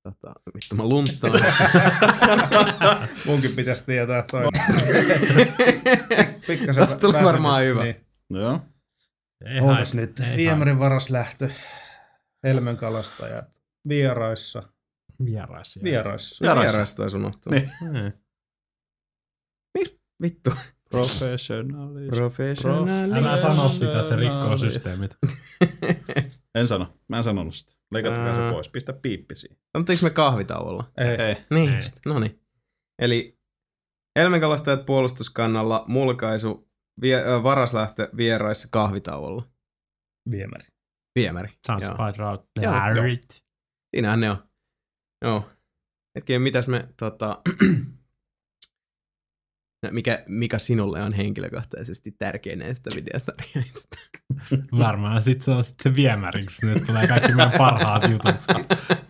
tota, 0.04 0.34
vittu 0.56 0.76
mä 0.76 0.86
lunttaan. 0.86 1.34
Munkin 3.28 3.52
pitäisi 3.56 3.86
tietää 3.86 4.24
toi. 4.32 4.44
Pikkasen 6.48 6.86
Tosta 6.86 7.00
tuli 7.02 7.24
varmaan 7.24 7.64
hyvä. 7.64 7.84
Niin. 7.84 8.06
No 8.30 8.40
Joo. 8.40 8.60
Ei 9.46 9.60
Ootas 9.62 9.94
nyt. 9.94 10.20
ei 10.20 10.38
Viemärin 10.38 10.80
varaslähtö. 10.80 11.50
Helmen 12.44 12.78
kalastajat. 12.78 13.62
Vieraissa. 13.90 14.60
haittaa. 14.60 15.26
Vieraisia. 15.26 15.84
Vieraissa. 15.84 16.44
Vieraissa. 16.46 16.72
Vieraista 16.74 16.98
taisi 16.98 17.18
unohtua. 17.18 17.52
Niin. 17.52 17.70
Niin. 17.92 18.14
Vittu. 20.22 20.52
Professionaalis. 20.94 22.10
Professional. 22.10 23.12
Älä 23.14 23.38
sano 23.38 23.70
sitä, 23.70 24.02
se 24.02 24.16
rikkoo 24.16 24.58
systeemit. 24.58 25.18
En 26.56 26.68
sano. 26.68 26.98
Mä 27.10 27.18
en 27.18 27.24
sanonut 27.24 27.56
sitä. 27.56 27.74
Leikattakaa 27.92 28.36
se 28.36 28.42
pois. 28.52 28.70
Pistä 28.70 28.94
piippi 28.94 29.36
siihen. 29.36 29.58
Annettiinko 29.74 30.04
me 30.04 30.10
kahvitauolla? 30.10 30.92
Ei. 30.98 31.26
Ei. 31.28 31.36
Niin, 31.54 31.70
Ei. 31.70 31.76
just. 31.76 32.00
no 32.06 32.20
niin. 32.20 32.40
Eli 33.00 33.40
Helmenkalastajat 34.20 34.86
puolustuskannalla, 34.86 35.86
mulkaisu, 35.88 36.70
vie, 37.02 37.24
ö, 37.24 37.44
varaslähtö 37.44 38.10
vieraissa 38.18 38.68
kahvitauolla. 38.72 39.50
Viemäri. 40.32 40.64
Viemäri. 41.20 41.50
Sounds 41.68 41.86
Joo. 41.86 41.94
about 41.94 42.18
right. 42.18 42.50
Joo. 42.62 42.74
Siinähän 43.96 44.20
ne 44.20 44.32
on. 44.32 44.38
Joo. 45.26 45.44
Hetkinen, 46.16 46.42
mitäs 46.42 46.68
me 46.68 46.88
tota... 47.00 47.42
No, 49.84 49.90
mikä, 49.92 50.24
mikä 50.28 50.60
sinulle 50.60 51.02
on 51.04 51.14
henkilökohtaisesti 51.14 52.12
tärkein 52.12 52.60
näistä 52.60 52.90
videosarjoista? 52.96 53.98
Varmaan 54.80 55.24
sit 55.24 55.42
se 55.42 55.52
on 55.52 55.64
sit 55.64 55.80
se 55.80 55.96
viemäri, 55.96 56.44
kun 56.44 56.52
sinne 56.54 56.80
tulee 56.80 57.08
kaikki 57.08 57.32
meidän 57.32 57.52
parhaat 57.58 58.10
jutut. 58.10 58.36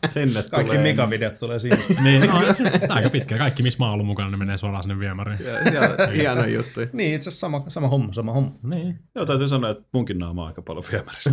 Sinne 0.08 0.44
Kaikki 0.52 0.72
tulee. 0.76 0.84
Mika-videot 0.84 1.38
tulee 1.38 1.60
siinä. 1.60 1.78
niin, 2.04 2.22
no, 2.30 2.54
siis 2.54 2.84
aika 2.90 3.10
pitkä. 3.10 3.38
Kaikki, 3.38 3.64
missä 3.64 3.80
mä 3.80 3.86
oon 3.86 3.94
ollut 3.94 4.08
mukana, 4.08 4.30
ne 4.30 4.38
menee 4.38 4.58
suoraan 4.58 4.84
sinne 4.84 5.00
viemäriin. 5.00 5.40
Joo, 5.74 5.84
hieno 6.16 6.46
juttu. 6.46 6.80
niin, 6.94 7.16
itse 7.16 7.30
asiassa 7.30 7.40
sama, 7.48 7.64
sama 7.68 7.88
homma, 7.88 8.14
sama 8.14 8.34
homma. 8.34 8.52
Niin. 8.64 9.00
Joo, 9.16 9.26
täytyy 9.26 9.48
sanoa, 9.48 9.70
että 9.70 9.84
munkin 9.94 10.20
naama 10.20 10.42
on 10.42 10.48
aika 10.48 10.62
paljon 10.62 10.84
viemärissä. 10.92 11.32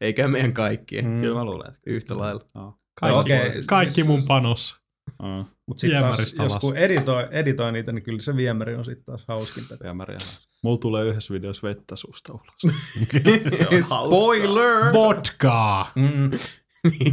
Eikä 0.00 0.28
meidän 0.28 0.52
kaikkien 0.52 1.04
Mm. 1.06 1.20
Kyllä 1.20 1.34
mä 1.38 1.44
luulen, 1.44 1.68
että 1.68 1.80
yhtä 1.86 2.18
lailla. 2.18 2.40
Joo. 2.54 2.78
Kaikki, 3.00 3.18
Okei, 3.18 3.48
okay, 3.48 3.62
kaikki 3.68 3.94
siis- 3.94 4.06
mun 4.06 4.22
panos. 4.26 4.76
Aa, 5.18 5.44
Mutta 5.66 5.80
sitten 5.80 6.00
taas, 6.00 6.16
Viemäristä 6.16 6.42
jos 6.42 6.52
alas. 6.52 6.60
kun 6.60 6.76
editoi, 6.76 7.28
editoi 7.30 7.72
niitä, 7.72 7.92
niin 7.92 8.02
kyllä 8.02 8.22
se 8.22 8.36
viemäri 8.36 8.74
on 8.74 8.84
sitten 8.84 9.04
taas 9.04 9.24
hauskinta. 9.28 9.76
viemäriä. 9.82 10.18
Mulla 10.62 10.78
tulee 10.78 11.04
yhdessä 11.04 11.34
videossa 11.34 11.68
vettä 11.68 11.96
suusta 11.96 12.32
ulos. 12.32 12.56
Se 13.56 13.66
on 13.76 13.82
Spoiler! 13.82 14.92
Vodkaa! 14.92 15.90
Mm. 15.94 16.30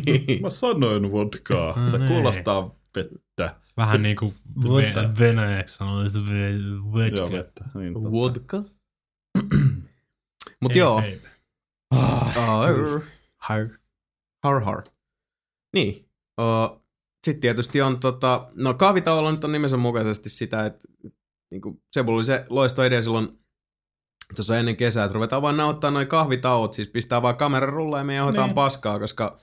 Niin. 0.05 0.41
Mä 0.41 0.49
sanoin 0.49 1.11
vodkaa. 1.11 1.87
Se 1.87 1.97
Mm, 1.97 2.07
kuulostaa 2.07 2.75
vettä. 2.95 3.55
Vähän 3.77 4.01
niinku 4.03 4.33
Vodka. 4.63 5.01
ve- 5.01 5.19
venäjäksi 5.19 5.75
sanoisi 5.77 6.19
ve- 6.19 7.15
Joo, 7.15 7.23
vodka. 7.23 7.37
vettä. 7.37 7.65
Niin. 7.75 7.93
Vodka. 7.93 8.63
Mut 10.61 10.71
Ei, 10.71 10.77
joo. 10.79 11.01
ei. 11.05 11.21
Arr. 12.35 13.01
Har. 13.37 13.67
Har 14.43 14.59
har. 14.59 14.83
Niin. 15.73 16.05
Uh, 16.41 16.80
Sitten 17.25 17.41
tietysti 17.41 17.81
on 17.81 17.99
tota, 17.99 18.47
no 18.55 18.73
kahvitauolla 18.73 19.31
nyt 19.31 19.43
on 19.43 19.51
nimensä 19.51 19.77
mukaisesti 19.77 20.29
sitä, 20.29 20.65
että 20.65 20.87
niinku, 21.51 21.81
se 21.91 22.03
oli 22.07 22.23
se 22.23 22.45
loisto 22.49 22.83
idea 22.83 23.01
silloin 23.01 23.39
tuossa 24.35 24.57
ennen 24.59 24.75
kesää, 24.77 25.05
että 25.05 25.13
ruvetaan 25.13 25.41
vaan 25.41 25.57
nauhoittaa 25.57 25.91
noin 25.91 26.07
kahvitauot, 26.07 26.73
siis 26.73 26.87
pistää 26.87 27.21
vaan 27.21 27.37
kamera 27.37 27.67
rulla 27.67 27.97
ja 27.97 28.03
me 28.03 28.15
johdetaan 28.15 28.47
Niin. 28.49 28.55
paskaa, 28.55 28.99
koska 28.99 29.35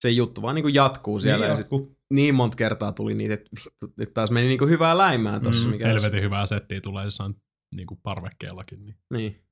se 0.00 0.10
juttu 0.10 0.42
vaan 0.42 0.54
niinku 0.54 0.68
jatkuu 0.68 1.18
siellä. 1.18 1.44
Niin 1.44 1.50
ja 1.50 1.56
sit 1.56 1.64
jatkuu. 1.64 1.96
niin 2.12 2.34
monta 2.34 2.56
kertaa 2.56 2.92
tuli 2.92 3.14
niitä, 3.14 3.34
että 3.34 3.50
vittu, 3.64 3.92
nyt 3.96 4.14
taas 4.14 4.30
meni 4.30 4.46
niinku 4.46 4.66
hyvää 4.66 4.98
läimää 4.98 5.40
tossa. 5.40 5.66
Mm, 5.66 5.70
mikä 5.70 5.84
olisi- 5.84 5.94
Helvetin 6.04 6.22
hyvää 6.24 6.46
settiä 6.46 6.80
tulee 6.80 7.04
jossain 7.04 7.34
niinku 7.74 7.96
parvekkeellakin. 8.02 8.84
Niin. 8.84 8.96
Niin. 9.10 9.42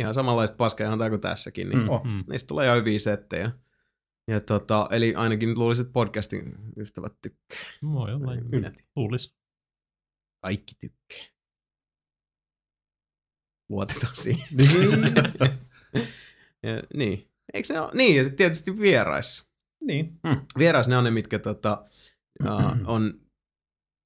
Ihan 0.00 0.14
samanlaista 0.14 0.56
paskaa 0.56 1.08
kuin 1.08 1.20
tässäkin, 1.20 1.68
niin 1.68 1.82
Mm. 1.82 1.88
Oh. 1.88 2.04
Mm. 2.04 2.24
niistä 2.30 2.46
tulee 2.46 2.66
ihan 2.66 2.78
hyviä 2.78 2.98
settejä. 2.98 3.50
Ja 4.30 4.40
tota, 4.40 4.88
eli 4.90 5.14
ainakin 5.14 5.48
nyt 5.48 5.58
luulisin, 5.58 5.82
että 5.82 5.92
podcastin 5.92 6.54
ystävät 6.76 7.12
tykkää. 7.22 7.58
Voi 7.82 8.14
olla. 8.14 8.34
Minä. 8.34 8.72
Luulis. 8.96 9.34
Kaikki 10.42 10.74
tykkää. 10.78 11.34
Luotetaan 13.68 14.16
siihen. 14.16 14.48
ja, 16.66 16.82
niin. 16.94 17.30
Eikö 17.54 17.66
se 17.66 17.80
ole? 17.80 17.90
Niin, 17.94 18.16
ja 18.16 18.24
sit 18.24 18.36
tietysti 18.36 18.78
vieraissa. 18.78 19.52
Niin. 19.86 20.20
Vierais 20.58 20.88
ne 20.88 20.96
on 20.96 21.04
ne, 21.04 21.10
mitkä 21.10 21.38
tota, 21.38 21.84
uh, 22.44 22.74
on 22.94 23.20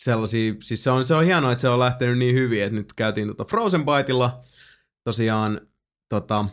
sellaisia, 0.03 0.55
siis 0.63 0.85
se 0.85 0.91
on, 0.91 1.05
se 1.05 1.15
on 1.15 1.25
hienoa, 1.25 1.53
että 1.53 1.63
se 1.63 1.69
on 1.69 1.79
lähtenyt 1.79 2.19
niin 2.19 2.35
hyvin, 2.35 2.63
että 2.63 2.77
nyt 2.77 2.93
käytiin 2.93 3.29
tota 3.29 3.45
Frozen 3.45 3.85
Byteilla 3.85 4.41
tosiaan 5.05 5.61
tota, 6.09 6.45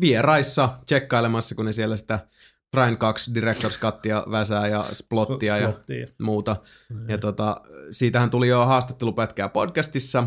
vieraissa 0.00 0.78
tsekkailemassa, 0.86 1.54
kun 1.54 1.64
ne 1.64 1.72
siellä 1.72 1.96
sitä 1.96 2.28
Trine 2.70 2.96
2 2.96 3.34
Directors 3.34 3.80
Cuttia 3.80 4.24
väsää 4.30 4.66
ja 4.66 4.82
splottia 4.82 5.56
ja 5.58 5.72
muuta. 6.18 6.56
Niin. 6.90 7.08
Ja 7.08 7.18
tota, 7.18 7.60
siitähän 7.90 8.30
tuli 8.30 8.48
jo 8.48 8.66
haastattelupätkää 8.66 9.48
podcastissa 9.48 10.26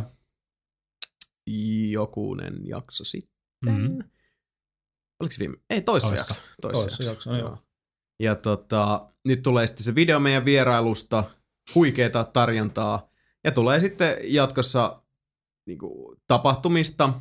jokunen 1.92 2.68
jakso 2.68 3.04
sitten. 3.04 3.32
Mhm. 3.66 4.00
Oliko 5.20 5.32
se 5.32 5.40
viime? 5.40 5.58
Ei, 5.70 5.82
toissa 5.82 6.10
Toissa. 6.10 6.34
jakso. 6.34 6.48
Toissa, 6.62 6.82
Toissa 6.84 7.04
jakso, 7.04 7.36
joo. 7.36 7.58
Ja 8.20 8.36
tota, 8.36 9.08
nyt 9.28 9.42
tulee 9.42 9.68
sitten 9.68 9.84
se 9.84 9.96
video 9.96 10.20
meidän 10.20 10.46
vierailusta, 10.46 11.24
huikeeta 11.76 12.24
tarjontaa, 12.24 13.10
ja 13.44 13.52
tulee 13.52 13.80
sitten 13.80 14.18
jatkossa 14.24 15.04
niinku, 15.68 16.16
tapahtumista, 16.28 17.14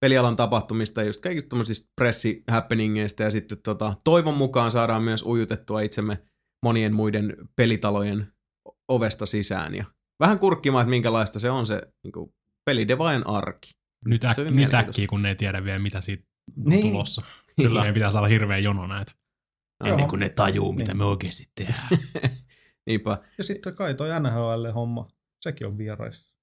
pelialan 0.00 0.36
tapahtumista, 0.36 1.02
just 1.02 1.20
kaikista 1.20 1.48
tämmöisistä 1.48 1.88
pressihappeningeista, 1.96 3.22
ja 3.22 3.30
sitten 3.30 3.58
tota, 3.62 3.94
toivon 4.04 4.34
mukaan 4.34 4.70
saadaan 4.70 5.02
myös 5.02 5.22
ujutettua 5.22 5.80
itsemme 5.80 6.22
monien 6.64 6.94
muiden 6.94 7.36
pelitalojen 7.56 8.26
ovesta 8.88 9.26
sisään, 9.26 9.74
ja 9.74 9.84
vähän 10.20 10.38
kurkkimaan, 10.38 10.82
että 10.82 10.90
minkälaista 10.90 11.38
se 11.38 11.50
on 11.50 11.66
se 11.66 11.82
niinku, 12.04 12.34
pelidevaajan 12.64 13.26
arki. 13.26 13.70
Nyt, 14.06 14.24
äk, 14.24 14.36
nyt 14.50 14.74
äkkiä, 14.74 15.06
kun 15.06 15.22
ne 15.22 15.28
ei 15.28 15.34
tiedä 15.36 15.64
vielä, 15.64 15.78
mitä 15.78 16.00
siitä 16.00 16.24
on 16.48 16.64
Niin. 16.64 16.92
tulossa. 16.92 17.22
Kyllä. 17.62 17.80
Meidän 17.80 17.94
pitää 17.94 18.10
saada 18.10 18.26
hirveä 18.26 18.58
jono 18.58 18.86
näitä. 18.86 19.12
Joo. 19.84 19.90
Ennen 19.92 20.08
kuin 20.08 20.20
ne 20.20 20.28
tajuu, 20.28 20.72
mitä 20.72 20.92
Niin. 20.92 20.98
me 20.98 21.04
oikeasti 21.04 21.44
tehdään. 21.54 21.88
Niinpä. 22.86 23.18
Ja 23.38 23.44
sitten 23.44 23.74
kai 23.74 23.94
toi 23.94 24.08
NHL-homma, 24.20 25.08
sekin 25.40 25.66
on 25.66 25.78
vieraissa. 25.78 26.34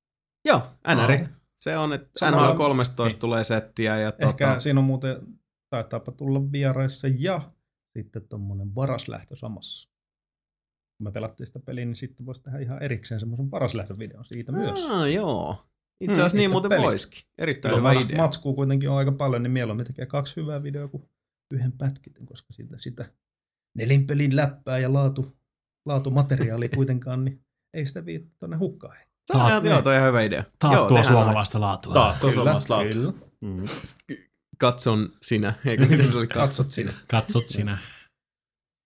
Joo, 0.46 0.62
NR. 0.88 1.28
Se 1.58 1.78
on, 1.78 1.94
että 1.94 2.10
Samalla- 2.20 2.48
NHL 2.50 2.58
13 2.58 3.14
niin. 3.14 3.20
tulee 3.20 3.44
settiä 3.44 3.98
ja 3.98 4.08
Ehkä 4.08 4.48
tota, 4.48 4.60
siinä 4.60 4.80
on 4.80 4.84
muuten, 4.86 5.16
taitaapa 5.70 6.12
tulla 6.12 6.52
vieraissa 6.52 7.08
ja 7.18 7.52
sitten 7.98 8.28
tommonen 8.28 8.76
varaslähtö 8.76 9.36
samassa. 9.36 9.90
Kun 10.98 11.08
me 11.08 11.12
pelattiin 11.12 11.48
sitä 11.48 11.60
peliä, 11.60 11.86
niin 11.86 11.96
sitten 11.96 12.26
voisi 12.26 12.44
tehdä 12.44 12.60
ihan 12.60 12.84
erikseen 12.84 13.20
semmoisen 13.20 13.52
varaslähtövideon 13.52 14.26
siitä 14.26 14.52
myös. 14.52 14.90
Aa, 14.90 15.08
joo. 15.08 15.66
Itse 16.02 16.12
Mm, 16.14 16.26
asiassa 16.26 16.38
niin 16.38 16.46
itse 16.46 16.52
muuten 16.52 16.70
pelistä. 16.70 16.86
voisikin. 16.92 17.22
Erittäin 17.38 17.76
Kyllä 17.76 17.90
hyvä 17.90 18.02
idea. 18.04 18.18
matskua 18.18 18.54
kuitenkin 18.54 18.90
on 18.90 18.98
aika 18.98 19.12
paljon, 19.12 19.44
niin 19.44 19.52
mieluummin 19.52 19.86
tekee 19.88 20.06
kaksi 20.06 20.36
hyvää 20.36 20.64
videoa 20.64 20.88
kuin 20.88 21.10
yhden 21.54 21.72
pätkityn, 21.72 22.26
koska 22.26 22.54
siitä, 22.54 22.78
sitä 22.78 23.06
nelinpelin 23.78 24.36
läppää 24.36 24.78
ja 24.80 24.94
laatu, 24.94 25.32
laatumateriaali 25.86 26.70
kuitenkaan, 26.70 27.26
niin 27.26 27.46
ei 27.74 27.86
sitä 27.86 28.06
vii 28.06 28.32
tuonne 28.40 28.58
hukkaan. 28.58 28.98
Tämä 29.28 29.46
on, 29.46 29.52
Taat- 29.52 29.66
joo, 29.66 29.82
toi 29.82 29.94
on 29.94 29.98
ihan 29.98 30.08
hyvä 30.08 30.22
idea. 30.22 30.44
joo, 30.64 30.72
Taattua 30.76 31.04
suomalaista 31.04 31.62
laatua. 31.62 31.94
Taat, 31.94 32.20
tuossa 32.20 32.42
on 32.42 32.48
omasta 32.48 32.74
laatu. 32.74 32.90
kyllä. 32.90 33.14
Mm. 33.42 33.64
Katson 34.58 35.10
sinä. 35.22 35.54
Eikö 35.66 35.88
se 36.12 36.18
oli? 36.18 36.28
Katsot 36.28 36.72
sinä. 36.72 36.94
Katsot 37.08 37.48
sinä. 37.48 37.78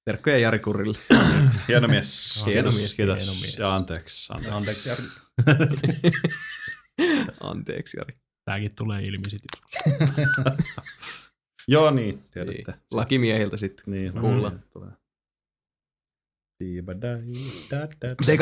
Terkkoja 0.05 0.37
Jari 0.37 0.59
Kurille. 0.59 0.99
Hieno 1.67 1.87
mies. 1.87 2.43
Hieno 2.45 2.71
mies, 2.71 2.93
Kiitos. 2.93 3.17
hieno 3.17 3.33
mies. 3.33 3.57
Ja 3.57 3.75
anteeksi. 3.75 4.33
anteeksi. 4.33 4.55
Anteeksi, 4.55 4.89
Jari. 4.89 5.03
Anteeksi 7.41 7.97
Jari. 7.97 8.17
Tääkin 8.45 8.75
tulee 8.75 9.01
ilmi 9.03 9.23
sit. 9.29 9.41
Joo 11.67 11.91
niin, 11.91 12.15
Niin. 12.15 12.23
tiedätte. 12.31 12.73
Lakimiehiltä 12.91 13.57
sitten. 13.57 13.83
Niin, 13.87 14.13
Kuulla. 14.13 14.51
Tulee. 14.73 14.89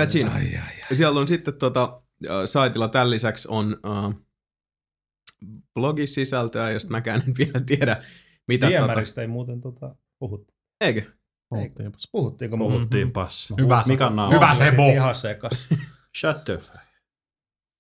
Siinä. 0.10 0.32
Siellä 0.94 1.20
on 1.20 1.28
sitten 1.28 1.54
tota, 1.54 2.02
äh, 2.30 2.36
saitilla 2.46 2.88
tämän 2.88 3.10
lisäksi 3.10 3.48
on 3.52 3.78
uh, 3.86 4.28
blogisisältöä, 5.74 6.72
josta 6.72 6.92
mäkään 6.92 7.24
en 7.28 7.34
vielä 7.40 7.60
tiedä, 7.66 8.04
mitä 8.48 8.66
tota, 8.68 8.80
Viemäristä 8.80 9.22
ei 9.22 9.28
muuten 9.28 9.62
tota, 9.62 9.96
puhuttu. 10.20 10.54
eikö? 10.82 11.02
Puhuttiinpas. 11.50 12.10
Puhuttiinko 12.12 12.58
me? 12.58 12.64
Puhuttiin 12.64 13.12
pas. 13.12 13.54
Hyvä 13.62 13.84
se. 13.84 13.94
Mikä 13.94 14.10
naama? 14.10 14.36
Hyvä 14.36 14.54
se. 14.54 14.72
Ihan 14.94 15.16
sekas. 15.16 15.70
Shut 16.18 16.46
the 16.46 16.58
fuck. 16.58 16.87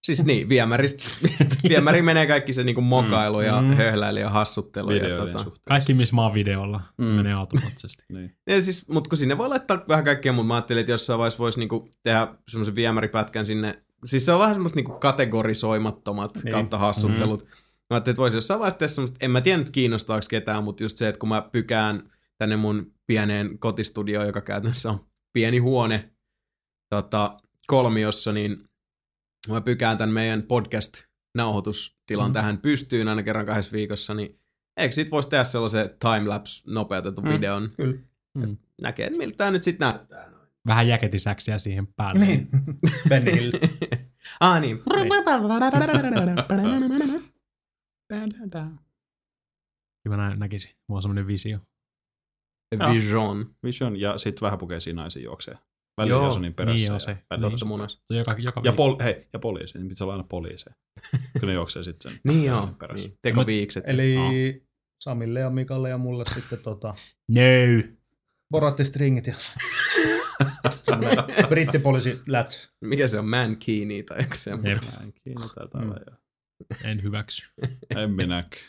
Siis 0.04 0.26
niin, 0.26 0.50
viemäristä, 0.50 1.04
viemäri 1.70 2.02
menee 2.02 2.28
kaikki 2.28 2.54
se 2.54 2.64
niinku 2.64 2.82
mokailu 2.82 3.42
ja 3.42 3.62
Mm. 3.62 3.68
höhläily 3.68 4.20
ja 4.20 4.30
hassuttelu. 4.30 4.92
Ja, 4.92 5.16
tota. 5.16 5.46
Kaikki, 5.68 5.94
missä 5.94 6.16
mä 6.16 6.22
oon 6.24 6.34
videolla, 6.34 6.82
Mm. 6.98 7.06
mm. 7.06 7.12
menee 7.12 7.34
automaattisesti. 7.34 8.04
Niin. 8.14 8.38
ja 8.48 8.62
siis, 8.62 8.88
mutta 8.90 9.10
kun 9.10 9.18
sinne 9.18 9.38
voi 9.38 9.50
laittaa 9.50 9.84
vähän 9.88 10.06
kaikkea, 10.06 10.34
mutta 10.34 10.48
mä 10.48 10.54
ajattelin, 10.56 10.80
että 10.80 10.92
jossain 10.92 11.20
vaiheessa 11.20 11.40
voisi 11.40 11.60
niinku 11.60 11.90
tehdä 12.04 12.28
semmoisen 12.50 12.76
viemäripätkän 12.76 13.46
sinne. 13.46 13.84
Siis 14.06 14.26
se 14.26 14.32
on 14.32 14.40
vähän 14.40 14.56
semmoista 14.56 14.76
niinku 14.76 14.92
kategorisoimattomat 14.92 16.32
niin. 16.44 16.52
kautta 16.54 16.78
hassuttelut. 16.78 17.42
Mm. 17.44 17.48
Mä 17.90 17.96
ajattelin, 17.96 18.14
että 18.14 18.22
voisi 18.22 18.38
jossain 18.38 18.60
vaiheessa 18.60 18.80
tehdä 18.80 18.94
semmoista, 18.94 19.18
en 19.22 19.32
mä 19.32 19.42
tiedä 19.42 19.58
nyt 19.58 19.70
kiinnostaako 19.70 20.26
ketään, 20.30 20.64
mutta 20.64 20.84
just 20.84 20.98
se, 20.98 21.08
että 21.08 21.20
kun 21.20 21.30
mä 21.30 21.42
pykään 21.52 22.12
tänne 22.38 22.56
mun 22.56 22.92
pieneen 23.08 23.60
kotistudioon, 23.60 24.28
joka 24.28 24.42
käytännössä 24.42 24.90
on 24.90 25.00
pieni 25.34 25.58
huone 25.58 26.12
tota, 26.90 27.38
kolmiossa, 27.68 28.34
niin 28.34 28.58
mä 29.54 29.62
pykään 29.62 29.98
tämän 29.98 30.14
meidän 30.14 30.44
podcast-nauhoitustilan 30.44 32.28
mm. 32.30 32.34
tähän 32.34 32.58
pystyyn 32.58 33.08
aina 33.08 33.24
kerran 33.24 33.46
kahdessa 33.46 33.72
viikossa, 33.72 34.14
niin 34.14 34.40
eikö 34.78 34.96
sit 34.96 35.12
voisi 35.12 35.30
tehdä 35.30 35.44
sellaisen 35.44 35.90
timelapse 36.00 36.72
nopeutetun 36.72 37.24
Mm. 37.24 37.32
videon? 37.32 37.70
Kyllä. 37.78 37.98
Mm. 38.38 38.58
Näkee, 38.82 39.06
että 39.08 39.18
miltä 39.18 39.38
tää 39.38 39.52
nyt 39.52 39.64
sit 39.64 39.80
näyttää. 39.80 40.30
noin. 40.30 40.48
Vähän 40.68 40.88
jäketisäksiä 40.88 41.60
siihen 41.60 41.88
päälle. 41.88 42.26
Niin. 42.26 42.48
Benny 43.10 43.32
Hill. 43.32 43.52
ah 44.40 44.62
niin. 44.62 44.80
Kyllä 50.04 50.18
mä 50.18 50.30
nä- 50.30 50.36
näkisin. 50.36 50.72
Mulla 50.88 50.98
on 50.98 51.02
semmonen 51.02 51.28
visio. 51.28 51.60
Vision. 52.94 53.56
Vision 53.64 54.00
ja 54.00 54.18
sitten 54.18 54.42
vähän 54.46 54.60
pukeisia 54.60 54.94
naisia 54.94 55.24
juoksee. 55.24 55.58
Välillä 55.98 56.16
Joo, 56.16 56.26
Jasonin 56.26 56.54
perässä. 56.54 56.76
niin 56.76 56.86
ja 56.88 56.94
on 56.94 57.00
se. 57.00 57.18
välillä- 57.30 57.50
Totta 57.50 57.66
munas. 57.66 57.94
Se 57.94 58.14
on 58.14 58.18
joka, 58.18 58.36
joka 58.40 58.62
Ja, 58.64 58.72
pol- 58.72 59.04
hei, 59.04 59.28
ja 59.34 59.40
poliisi, 59.40 59.78
niin 59.78 59.88
pitää 59.90 60.06
olla 60.06 60.14
aina 60.14 60.24
poliiseja. 60.30 60.76
Kyllä 61.40 61.52
ne 61.52 61.54
juoksee 61.54 61.84
sitten 61.84 62.12
sen 62.12 62.22
Niin 62.28 62.46
Jasonin 62.46 62.68
joo. 62.70 62.76
perässä. 62.80 63.08
Niin. 63.08 63.18
Tekoviikset. 63.22 63.84
Eli 63.88 64.18
Aa. 64.18 64.32
Samille 65.04 65.40
ja 65.40 65.50
Mikalle 65.50 65.90
ja 65.90 65.98
mulle 65.98 66.24
sitten 66.34 66.60
tota, 66.64 66.94
No. 67.30 67.42
Boratti 68.52 68.84
stringit 68.84 69.28
ja 69.28 69.34
brittipoliisi 71.50 72.22
läts. 72.28 72.72
Mikä 72.82 73.08
se 73.08 73.20
on? 73.20 73.28
Mankini 73.28 74.04
tai 74.04 74.22
joku 74.22 74.36
semmoinen. 74.36 74.80
Jep. 74.84 74.94
Näin 75.00 75.14
kiinni 75.24 75.48
taitaa 75.56 75.82
Mm. 75.82 75.94
En 76.90 77.04
hyväksy. 77.04 77.48
En 77.98 78.12
minäkään. 78.12 78.64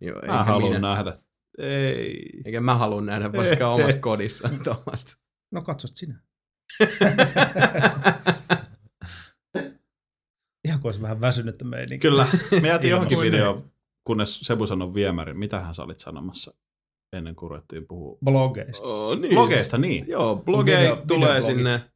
Joo, 0.00 0.20
Mä 0.26 0.44
haluan 0.44 0.72
minä. 0.72 0.88
nähdä. 0.88 1.12
Ei. 1.58 2.30
Eikä 2.44 2.60
mä 2.60 2.74
halua 2.74 3.00
nähdä 3.02 3.32
varsinkaan 3.32 3.74
omassa 3.74 3.98
kodissa 3.98 4.48
tuommoista. 4.64 5.16
No 5.52 5.62
katsot 5.62 5.90
sinä. 5.94 6.22
Ihan 10.64 10.80
kuin 10.80 10.88
olisi 10.88 11.02
vähän 11.02 11.20
väsynyttä 11.20 11.64
meininki. 11.64 11.98
Kyllä. 12.08 12.26
Me 12.62 12.68
jäätiin 12.68 12.90
johonkin 12.90 13.18
Ilman. 13.18 13.32
videoon, 13.32 13.70
kunnes 14.04 14.38
Sebu 14.40 14.66
sanoi 14.66 14.94
viemärin. 14.94 15.38
Mitähän 15.38 15.74
sä 15.74 15.82
olit 15.82 16.00
sanomassa 16.00 16.54
ennen 17.12 17.36
kuin 17.36 17.50
ruvettiin 17.50 17.86
puhua? 17.86 18.18
Blogeista. 18.24 18.86
Oh, 18.86 19.18
niin. 19.18 19.34
Blogeista, 19.34 19.78
niin. 19.78 20.04
Joo, 20.08 20.36
blogei 20.36 20.76
Video- 20.86 21.04
tulee 21.08 21.28
videoblogi. 21.28 21.54
sinne. 21.54 21.90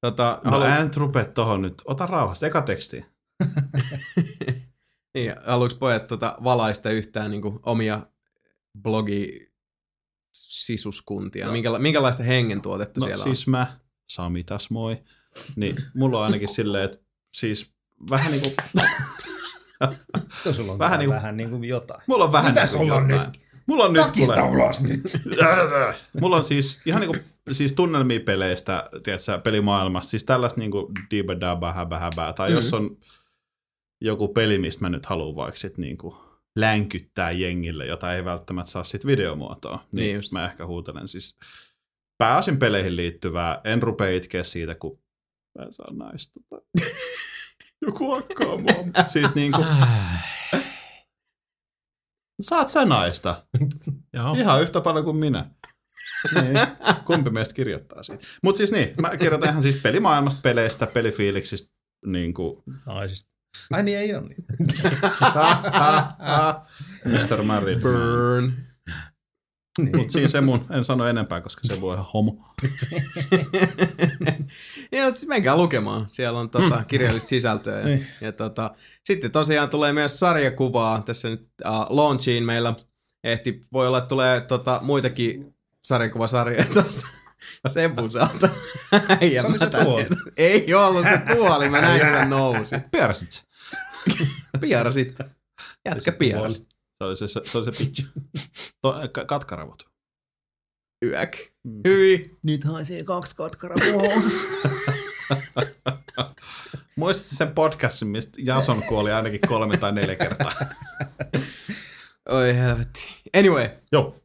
Tota, 0.00 0.40
No 0.44 0.50
halu... 0.50 0.64
älä 0.64 0.84
nyt 0.84 0.96
rupea 0.96 1.24
tohon 1.24 1.62
nyt. 1.62 1.82
Ota 1.84 2.06
rauhassa. 2.06 2.46
Eka 2.46 2.62
teksti. 2.62 3.06
niin, 5.14 5.34
haluatko 5.46 5.78
pojat 5.78 6.06
tota, 6.06 6.36
valaista 6.44 6.90
yhtään 6.90 7.30
niin 7.30 7.42
kuin, 7.42 7.58
omia 7.62 8.00
blogi 8.82 9.52
sisuskuntia? 10.36 11.46
No. 11.46 11.52
Minkäla- 11.52 11.78
minkälaista 11.78 12.22
hengentuotetta 12.22 13.00
No 13.00 13.06
siellä 13.06 13.24
siis 13.24 13.46
mä, 13.46 13.80
Sami 14.10 14.44
tässä 14.44 14.68
moi. 14.70 14.96
Niin 15.56 15.76
mulla 15.94 16.18
on 16.18 16.24
ainakin 16.24 16.48
silleen, 16.48 16.84
että 16.84 16.98
siis 17.34 17.72
vähän 18.10 18.32
niinku, 18.32 18.52
Jos 20.46 20.56
sulla 20.56 20.72
on 20.72 20.78
Vähän 20.78 20.90
vähän, 20.90 20.98
niinku- 20.98 21.14
vähän 21.14 21.36
niin 21.36 21.50
kuin 21.50 21.64
jotain. 21.64 22.02
mulla 22.06 22.24
on 22.24 22.32
vähän 22.32 22.50
Mitä 22.52 22.60
niinku 22.64 22.78
sulla 22.78 22.94
on 22.94 23.10
jotain. 23.10 23.30
nyt? 23.30 23.40
Mulla 23.66 23.84
on 23.84 23.92
nyt 23.92 24.02
Takista 24.02 24.34
kuule, 24.42 24.50
ulos 24.64 24.80
nyt. 24.80 25.00
mulla 26.20 26.36
on 26.36 26.44
siis 26.44 26.80
ihan 26.86 27.00
niinku, 27.00 27.16
siis 27.52 27.72
tunnelmia 27.72 28.20
peleistä, 28.20 28.88
tiedätkö, 29.02 29.38
pelimaailmassa, 29.38 30.10
siis 30.10 30.24
tällaista 30.24 30.60
niinku 30.60 30.92
diba 31.10 31.40
daba 31.40 31.72
häbä 31.72 31.98
häbää, 31.98 32.32
tai 32.32 32.48
mm. 32.50 32.54
jos 32.54 32.74
on 32.74 32.96
joku 34.00 34.28
peli, 34.28 34.58
mistä 34.58 34.80
mä 34.84 34.88
nyt 34.88 35.06
haluan 35.06 35.36
vaikka 35.36 35.60
sit 35.60 35.78
niinku 35.78 36.16
länkyttää 36.56 37.30
jengille, 37.30 37.86
jota 37.86 38.14
ei 38.14 38.24
välttämättä 38.24 38.70
saa 38.70 38.84
sit 38.84 39.06
videomuotoa, 39.06 39.76
niin, 39.76 39.86
Niin 39.92 40.04
niin 40.06 40.16
just. 40.16 40.32
mä 40.32 40.44
ehkä 40.44 40.66
huutelen 40.66 41.08
siis 41.08 41.36
pääosin 42.20 42.58
peleihin 42.58 42.96
liittyvää, 42.96 43.60
en 43.64 43.82
rupea 43.82 44.08
itkeä 44.08 44.44
siitä, 44.44 44.74
kun 44.74 44.98
mä 45.58 45.64
en 45.64 45.72
saa 45.72 45.92
naista. 45.92 46.40
Joku 47.86 48.14
hakkaa 48.14 48.56
mua. 48.56 49.04
siis 49.12 49.34
niinku, 49.34 49.64
saat 52.40 52.68
sä 52.68 52.84
naista. 52.84 53.46
Joo. 54.18 54.34
Ihan 54.34 54.62
yhtä 54.62 54.80
paljon 54.80 55.04
kuin 55.04 55.16
minä. 55.16 55.50
niin. 56.34 56.58
Kumpi 57.04 57.30
meistä 57.30 57.54
kirjoittaa 57.54 58.02
siitä? 58.02 58.24
Mutta 58.42 58.56
siis 58.56 58.72
niin, 58.72 58.94
mä 59.00 59.16
kirjoitan 59.16 59.50
ihan 59.50 59.62
siis 59.62 59.82
pelimaailmasta, 59.82 60.40
peleistä, 60.42 60.86
pelifiiliksistä, 60.86 61.72
niin 62.06 62.34
kuin, 62.34 62.62
Naisista. 62.86 63.30
Ai 63.72 63.82
niin, 63.82 63.98
ei 63.98 64.14
ole 64.14 64.28
niin. 64.28 64.44
Mr. 67.04 67.42
Married. 67.42 67.80
Burn. 67.80 68.69
Niin. 69.78 69.96
Mutta 69.96 70.12
siinä 70.12 70.28
se 70.28 70.40
mun, 70.40 70.66
en 70.70 70.84
sano 70.84 71.06
enempää, 71.06 71.40
koska 71.40 71.60
se 71.64 71.80
voi 71.80 71.94
ihan 71.94 72.06
homo. 72.14 72.36
ja, 74.92 75.04
mutta 75.04 75.18
siis 75.18 75.26
menkää 75.26 75.56
lukemaan. 75.56 76.06
Siellä 76.10 76.38
on 76.40 76.50
tota, 76.50 76.84
kirjallista 76.84 77.28
sisältöä. 77.28 77.78
Ja, 77.78 77.84
Niin. 77.86 78.06
ja 78.20 78.32
tota, 78.32 78.74
sitten 79.04 79.30
tosiaan 79.30 79.70
tulee 79.70 79.92
myös 79.92 80.20
sarjakuvaa. 80.20 81.02
Tässä 81.02 81.28
nyt 81.28 81.40
uh, 81.66 81.86
launchiin 81.88 82.44
meillä 82.44 82.74
ehti, 83.24 83.60
voi 83.72 83.86
olla, 83.86 83.98
että 83.98 84.08
tulee 84.08 84.40
tota, 84.40 84.80
muitakin 84.82 85.54
sarjakuvasarjoja 85.84 86.64
tuossa 86.74 87.06
Sebusalta. 87.68 88.48
ja 89.34 89.42
Se 89.42 89.48
oli 89.48 89.58
se 89.58 89.70
tuoli. 89.70 90.06
Ei 90.36 90.74
ollut 90.74 91.04
se 91.04 91.34
tuoli, 91.34 91.68
mä 91.68 91.80
näin 91.80 92.00
sitä 92.00 92.24
nousi. 92.24 92.74
Pierasit 92.90 93.32
se. 93.32 93.42
Piarasit. 94.60 95.18
Jätkä 95.84 96.12
pieras. 96.12 96.66
Se 97.00 97.04
oli 97.04 97.16
se, 97.16 97.28
se, 97.28 97.40
se, 97.44 97.58
oli 97.58 97.72
se 97.72 97.84
pitch. 97.84 98.06
To, 98.82 98.94
ka- 99.12 99.24
katkaravut. 99.24 99.90
Yäk. 101.04 101.36
Hyi. 101.88 102.38
Nyt 102.42 102.64
haisee 102.64 103.04
kaksi 103.04 103.36
katkara 103.36 103.74
Muistat 106.96 107.38
sen 107.38 107.54
podcastin, 107.54 108.08
mistä 108.08 108.38
Jason 108.42 108.82
kuoli 108.88 109.12
ainakin 109.12 109.40
kolme 109.48 109.76
tai 109.76 109.92
neljä 109.92 110.16
kertaa. 110.16 110.52
Oi 112.30 112.56
helvetti. 112.56 113.22
Anyway. 113.38 113.68
Joo. 113.92 114.16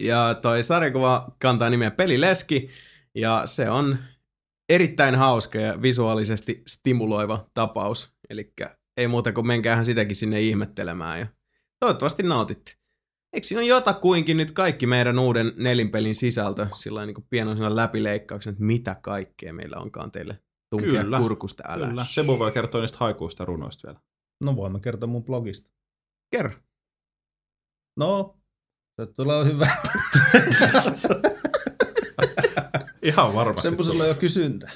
Ja 0.00 0.34
toi 0.42 0.62
sarjakuva 0.62 1.36
kantaa 1.40 1.70
nimeä 1.70 1.90
Pelileski. 1.90 2.68
Ja 3.14 3.42
se 3.44 3.70
on 3.70 3.98
erittäin 4.68 5.14
hauska 5.14 5.58
ja 5.58 5.82
visuaalisesti 5.82 6.62
stimuloiva 6.68 7.50
tapaus. 7.54 8.12
Eli 8.30 8.52
ei 8.96 9.08
muuta 9.08 9.32
kuin 9.32 9.46
menkäähän 9.46 9.86
sitäkin 9.86 10.16
sinne 10.16 10.40
ihmettelemään. 10.40 11.20
Ja 11.20 11.26
toivottavasti 11.80 12.22
nautitte. 12.22 12.72
Eikö 13.32 13.46
siinä 13.46 13.60
ole 13.60 13.68
jotakuinkin 13.68 14.36
nyt 14.36 14.52
kaikki 14.52 14.86
meidän 14.86 15.18
uuden 15.18 15.52
nelinpelin 15.56 16.14
sisältö 16.14 16.66
sillä 16.76 17.06
niin 17.06 17.26
pienoisena 17.30 17.76
läpileikkauksena, 17.76 18.52
että 18.52 18.64
mitä 18.64 18.94
kaikkea 18.94 19.52
meillä 19.52 19.76
onkaan 19.76 20.10
teille 20.10 20.42
tunkea 20.70 21.02
Kyllä. 21.02 21.18
kurkusta 21.18 21.62
älä. 21.68 21.86
Kyllä. 21.86 22.06
Sebu 22.10 22.38
voi 22.38 22.52
kertoa 22.52 22.80
niistä 22.80 22.98
haikuista 23.00 23.44
runoista 23.44 23.88
vielä. 23.88 24.00
No 24.40 24.56
voimme 24.56 24.80
kertoa 24.80 25.08
mun 25.08 25.24
blogista. 25.24 25.70
Kerro. 26.30 26.52
No, 27.96 28.38
se 29.00 29.06
tulee 29.06 29.44
hyvä. 29.44 29.66
Ihan 33.02 33.34
varmasti. 33.34 33.68
Semmoisella 33.68 34.02
on 34.02 34.08
jo 34.08 34.14
kysyntä. 34.14 34.70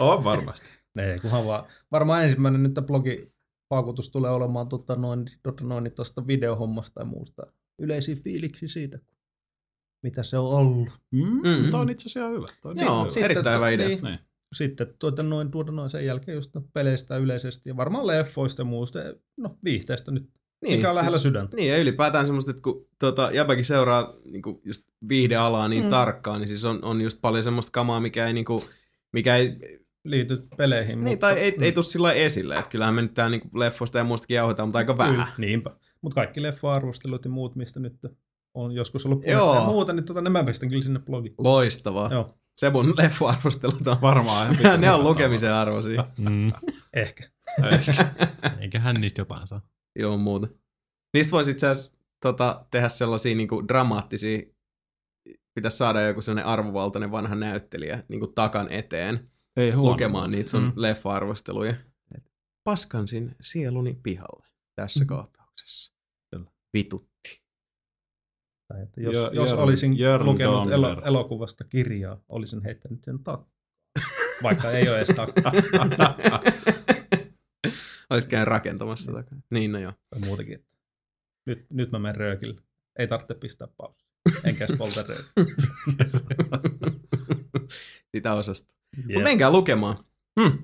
On 0.00 0.24
varmasti. 0.24 0.68
Ei, 0.98 1.18
kunhan 1.18 1.46
vaan. 1.46 1.64
Varmaan 1.92 2.22
ensimmäinen 2.24 2.62
nyt 2.62 2.74
blogi 2.86 3.32
paukutus 3.70 4.10
tulee 4.10 4.30
olemaan 4.30 4.68
tota 4.68 4.96
noin, 4.96 5.26
tota 5.42 5.64
noin 5.64 5.92
tuosta 5.92 6.26
videohommasta 6.26 7.00
ja 7.00 7.04
muusta. 7.04 7.42
Yleisiä 7.78 8.16
fiiliksi 8.24 8.68
siitä, 8.68 8.98
mitä 10.02 10.22
se 10.22 10.38
on 10.38 10.46
ollut. 10.52 10.88
Mm, 11.10 11.20
Mm. 11.24 11.48
mm. 11.64 11.70
Toi 11.70 11.80
on 11.80 11.90
itse 11.90 12.08
asiassa 12.08 12.28
hyvä. 12.28 12.46
Toi 12.62 12.70
on 12.70 12.76
Joo, 12.80 13.00
hyvä. 13.00 13.10
se- 13.10 13.20
Erittäin 13.20 13.56
hyvä 13.56 13.70
idea. 13.70 13.88
Niin, 13.88 14.02
Niin. 14.02 14.18
sitten 14.54 14.94
tuota 14.98 15.22
noin, 15.22 15.50
tuota 15.50 15.72
noin 15.72 15.90
sen 15.90 16.06
jälkeen 16.06 16.34
just 16.34 16.50
peleistä 16.72 17.16
yleisesti 17.16 17.68
ja 17.68 17.76
varmaan 17.76 18.06
leffoista 18.06 18.60
ja 18.60 18.66
muusta. 18.66 18.98
No 19.36 19.56
viihteestä 19.64 20.10
nyt 20.10 20.30
Niin, 20.62 20.76
mikä 20.78 20.88
on 20.90 20.94
lähellä 20.96 21.18
sydäntä. 21.18 21.56
Niin, 21.56 21.68
ja 21.68 21.78
ylipäätään 21.78 22.26
semmoista, 22.26 22.50
että 22.50 22.62
kun 22.62 22.86
tota, 22.98 23.30
jäbäkin 23.32 23.64
seuraa 23.64 24.14
niin 24.32 24.42
kuin 24.42 24.60
just 24.64 24.82
viihdealaa 25.08 25.68
niin 25.68 25.82
mm. 25.84 25.90
tarkkaan, 25.90 26.40
niin 26.40 26.48
siis 26.48 26.64
on, 26.64 26.78
on 26.84 27.00
just 27.00 27.18
paljon 27.20 27.42
semmoista 27.44 27.72
kamaa, 27.72 28.00
mikä 28.00 28.26
ei, 28.26 28.32
niin 28.32 28.44
kuin, 28.44 28.62
mikä 29.12 29.36
ei, 29.36 29.56
Liity 30.04 30.42
peleihin. 30.56 31.04
niin, 31.04 31.08
mutta, 31.08 31.26
tai 31.26 31.38
ei, 31.38 31.56
ei 31.60 31.72
tule 31.72 31.84
sillä 31.84 32.06
lailla 32.06 32.22
esille. 32.22 32.58
Että 32.58 32.70
kyllähän 32.70 32.94
me 32.94 33.02
nyt 33.02 33.14
tää 33.14 33.28
niin 33.28 33.40
leffoista 33.54 33.98
ja 33.98 34.04
muustakin 34.04 34.34
jauhetaan, 34.34 34.68
mutta 34.68 34.78
aika 34.78 34.98
vähän. 34.98 35.14
Kyllä, 35.14 35.28
niinpä. 35.38 35.70
Mutta 36.02 36.14
kaikki 36.14 36.42
leffa-arvostelut 36.42 37.24
ja 37.24 37.30
muut, 37.30 37.56
mistä 37.56 37.80
nyt 37.80 37.96
on 38.54 38.72
joskus 38.72 39.06
ollut 39.06 39.24
Joo. 39.26 39.46
puhetta 39.46 39.62
ja 39.62 39.66
muuta, 39.66 39.92
niin 39.92 40.04
tota, 40.04 40.20
nämä 40.20 40.44
pistän 40.44 40.68
kyllä 40.68 40.82
sinne 40.82 40.98
blogiin. 41.00 41.34
Loistavaa. 41.38 42.12
Joo, 42.12 42.34
Sebun 42.60 42.92
leffoarvostelut 42.98 43.86
on, 43.86 44.00
Varmaan. 44.00 44.46
ne 44.48 44.50
on 44.52 44.78
pikkusen 44.78 45.04
lukemisen 45.04 45.54
arvoisia. 45.54 46.04
Mm. 46.18 46.52
ehkä. 46.94 47.24
Eiköhän 48.60 48.96
niistä 49.00 49.20
jotain 49.20 49.48
saa. 49.48 49.60
Ilman 49.98 50.20
muuta. 50.20 50.48
Niistä 51.14 51.30
voisi 51.30 51.50
itse 51.50 51.66
asiassa 51.66 51.96
tota, 52.22 52.66
tehdä 52.70 52.88
sellaisia 52.88 53.34
niinku 53.34 53.68
dramaattisia, 53.68 54.42
pitäisi 55.54 55.76
saada 55.76 56.00
joku 56.00 56.22
sellainen 56.22 56.52
arvovaltainen 56.52 57.10
vanha 57.10 57.34
näyttelijä 57.34 58.02
niinku 58.08 58.26
takan 58.26 58.66
eteen 58.70 59.28
Ei 59.60 59.70
huono. 59.70 59.92
lukemaan 59.92 60.30
niitä 60.30 60.50
sun 60.50 60.60
Mm. 60.62 60.66
mm. 60.66 60.72
leffa-arvosteluja. 60.76 61.74
Et 62.16 62.32
Paskansin 62.64 63.36
sieluni 63.40 64.00
pihalle 64.02 64.46
tässä 64.74 65.04
Mhm. 65.04 65.08
kohtauksessa. 65.08 65.94
Kyllä. 66.30 66.50
Vitutti. 66.74 67.42
Tai 68.68 68.82
että 68.82 69.00
jos, 69.00 69.14
Jör- 69.16 69.34
jos 69.34 69.52
Jörn- 69.52 69.58
olisin 69.58 69.98
Jörn 69.98 70.26
lukenut 70.26 70.72
elo, 70.72 71.02
elokuvasta 71.04 71.64
kirjaa, 71.64 72.20
olisin 72.28 72.62
heittänyt 72.64 73.04
sen 73.04 73.18
takkaan. 73.24 73.50
Vaikka 74.42 74.70
ei 74.70 74.88
ole 74.88 74.96
edes 74.96 75.16
takkaa 75.16 75.52
Olisit 78.10 78.30
käynyt 78.30 78.48
rakentamassa 78.48 79.12
takaa. 79.12 79.38
Niin, 79.50 79.72
no 79.72 79.78
joo. 79.78 79.92
tai. 80.10 80.20
Että 80.54 80.68
Nyt, 81.46 81.66
nyt 81.70 81.90
mä 81.90 81.98
menen 81.98 82.16
röökille. 82.16 82.60
Ei 82.98 83.06
tarvitse 83.06 83.34
pistää 83.34 83.68
pausia. 83.76 84.06
Enkä 84.44 84.64
edes 84.64 84.76
polta 84.78 85.02
röökiä. 85.02 85.32
Sitä 88.16 88.34
osasta. 88.34 88.74
Yep. 88.98 89.10
Jep. 89.10 89.22
Menkää 89.22 89.50
lukemaan. 89.50 90.04
Hmm. 90.40 90.58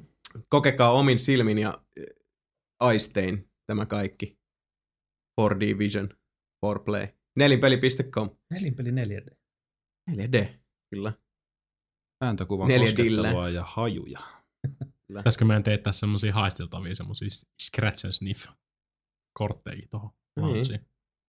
Kokekaa 0.48 0.92
omin 0.92 1.18
silmin 1.18 1.58
ja 1.58 1.84
eh, 1.96 2.06
aistein 2.80 3.50
tämä 3.66 3.86
kaikki. 3.86 4.38
4D 5.40 5.78
Vision, 5.78 6.08
4Play. 6.66 7.08
Nelinpeli.com. 7.36 8.30
Nelinpeli 8.50 8.90
4D. 8.90 9.36
4D, 10.10 10.46
kyllä. 10.90 11.12
Ääntäkuvan 12.20 12.68
Neljä 12.68 12.86
koskettelua 12.86 13.48
ja 13.48 13.64
hajuja. 13.64 14.20
Pitäisikö 15.16 15.44
meidän 15.44 15.62
teettää 15.62 15.92
semmosia 15.92 16.34
haisteltavia, 16.34 16.94
semmosia 16.94 17.28
scratch 17.62 18.06
and 18.06 18.12
sniff 18.12 18.46
kortteikin 19.38 19.88
tohon. 19.88 20.10
Niin. 20.36 20.58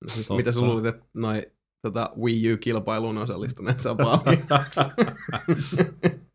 No 0.01 0.07
siis, 0.07 0.29
mitä 0.29 0.51
sä 0.51 0.61
luulit, 0.61 0.85
että 0.85 1.05
noi 1.13 1.51
tota, 1.81 2.09
Wii 2.21 2.53
U-kilpailuun 2.53 3.17
osallistuneet 3.17 3.79
saa 3.79 3.95
palkinnoksi? 3.95 4.81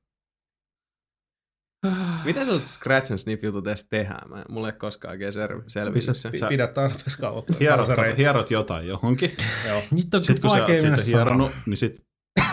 Miten 2.24 2.46
sä 2.46 2.58
Scratch 2.62 3.10
and 3.12 3.18
Sniff 3.18 3.44
jutut 3.44 3.66
edes 3.66 3.84
tehdään? 3.88 4.30
Mä, 4.30 4.44
mulla 4.48 4.68
ei 4.68 4.72
koskaan 4.72 5.12
oikein 5.12 5.32
sel- 5.32 5.62
selvinnyt 5.66 6.16
se. 6.16 6.30
Sä- 6.38 6.48
Pidä 6.48 6.66
tarpeeksi 6.66 7.18
kauan. 7.18 7.42
Hierot, 7.60 7.88
hierot 8.16 8.50
jotain 8.50 8.88
johonkin. 8.88 9.30
Joo. 9.68 9.82
Nyt 9.90 10.14
on 10.14 10.24
Sitten 10.24 10.40
kun 10.42 10.50
sä 10.50 10.56
oot 10.64 10.80
siitä 10.80 11.02
hieronut, 11.06 11.52
niin 11.66 11.76
sit 11.76 12.02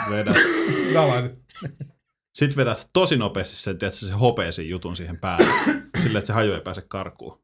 vedät, 0.10 0.36
Dalan. 0.94 1.30
sit 2.38 2.58
vedät 2.58 2.90
tosi 2.94 3.18
nopeasti 3.18 3.56
sen, 3.56 3.78
tiedätkö, 3.78 4.06
se 4.06 4.12
hopeisen 4.12 4.70
jutun 4.70 4.96
siihen 4.96 5.20
päälle. 5.20 5.48
Silleen, 5.98 6.18
että 6.18 6.28
se 6.28 6.34
haju 6.34 6.54
ei 6.54 6.62
pääse 6.62 6.82
karkuun. 6.88 7.42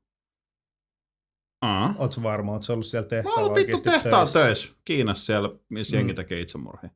Aa. 1.62 1.94
Ootko 1.98 2.24
varma, 2.24 2.52
ootko 2.52 2.74
ollut 2.74 2.86
siellä 2.86 3.06
Mä 3.06 3.10
tehtaalla 3.10 3.40
oon 3.42 3.46
ollut 3.52 3.68
vittu 3.68 3.82
tehtaalla 3.82 4.18
töissä? 4.32 4.40
töissä. 4.40 4.70
Kiinassa 4.86 5.26
siellä, 5.26 5.50
missä 5.70 5.96
jengi 5.98 6.12
Mm. 6.14 6.16
tekee 6.16 6.42
itsemurhia. 6.42 6.90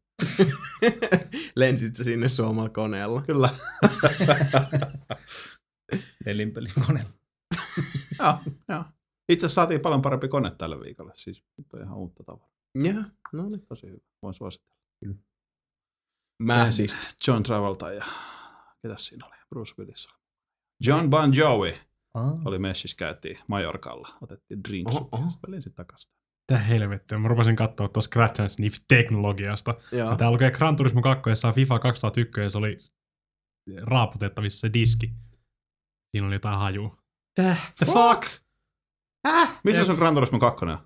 Lensit 1.55 1.95
sä 1.95 2.03
sinne 2.03 2.27
suomalla 2.27 2.69
koneella? 2.69 3.21
Kyllä. 3.21 3.49
Nelinpelikone. 6.25 7.05
joo, 8.19 8.37
joo. 8.69 8.83
Itse 9.29 9.45
asiassa 9.45 9.61
saatiin 9.61 9.81
paljon 9.81 10.01
parempi 10.01 10.27
kone 10.27 10.51
tällä 10.51 10.79
viikolla. 10.79 11.11
Siis 11.15 11.43
nyt 11.57 11.73
on 11.73 11.81
ihan 11.81 11.97
uutta 11.97 12.23
tavaraa. 12.23 12.49
Joo, 12.75 13.03
no 13.33 13.49
niin. 13.49 13.65
Tosi 13.65 13.87
hyvä. 13.87 13.97
Voin 14.21 14.33
suositella. 14.33 14.69
Mähdistä. 16.43 17.07
John 17.27 17.43
Travolta 17.43 17.91
ja 17.93 18.05
ketäs 18.81 19.05
siinä 19.05 19.25
oli? 19.25 19.35
Bruce 19.49 19.73
Willis. 19.79 20.07
oli. 20.07 20.19
John 20.87 21.09
Bon 21.09 21.35
Jovi 21.35 21.77
Ah. 22.13 22.31
oli 22.45 22.59
messissä, 22.59 22.97
käytiin 22.97 23.39
Majorkalla. 23.47 24.07
Otettiin 24.21 24.63
drinks. 24.69 24.95
Oho, 24.95 25.09
oho. 25.11 25.31
Välin 25.47 25.61
sitten 25.61 25.85
takaisin. 25.85 26.11
Tää 26.47 26.57
helvettiä. 26.59 27.17
Mä 27.17 27.27
rupesin 27.27 27.55
katsoa 27.55 27.87
tuossa 27.87 28.07
Scratch 28.09 28.41
and 28.41 28.49
Sniff-teknologiasta. 28.49 29.75
Joo. 29.91 30.09
Ja 30.09 30.15
tää 30.15 30.31
lukee 30.31 30.51
Gran 30.51 30.75
Turismo 30.75 31.01
2, 31.01 31.29
jossa 31.29 31.51
FIFA 31.51 31.79
2001 31.79 32.41
ja 32.41 32.49
se 32.49 32.57
oli 32.57 32.77
raaputettavissa 33.81 34.59
se 34.59 34.73
diski. 34.73 35.13
Siinä 36.11 36.27
oli 36.27 36.35
jotain 36.35 36.59
hajua. 36.59 36.97
Täh? 37.35 37.73
The 37.77 37.85
fuck? 37.85 38.23
Häh? 39.27 39.59
Missä 39.63 39.85
sun 39.85 39.95
Gran 39.95 40.13
Turismo 40.13 40.39
2 40.39 40.65
on? 40.65 40.77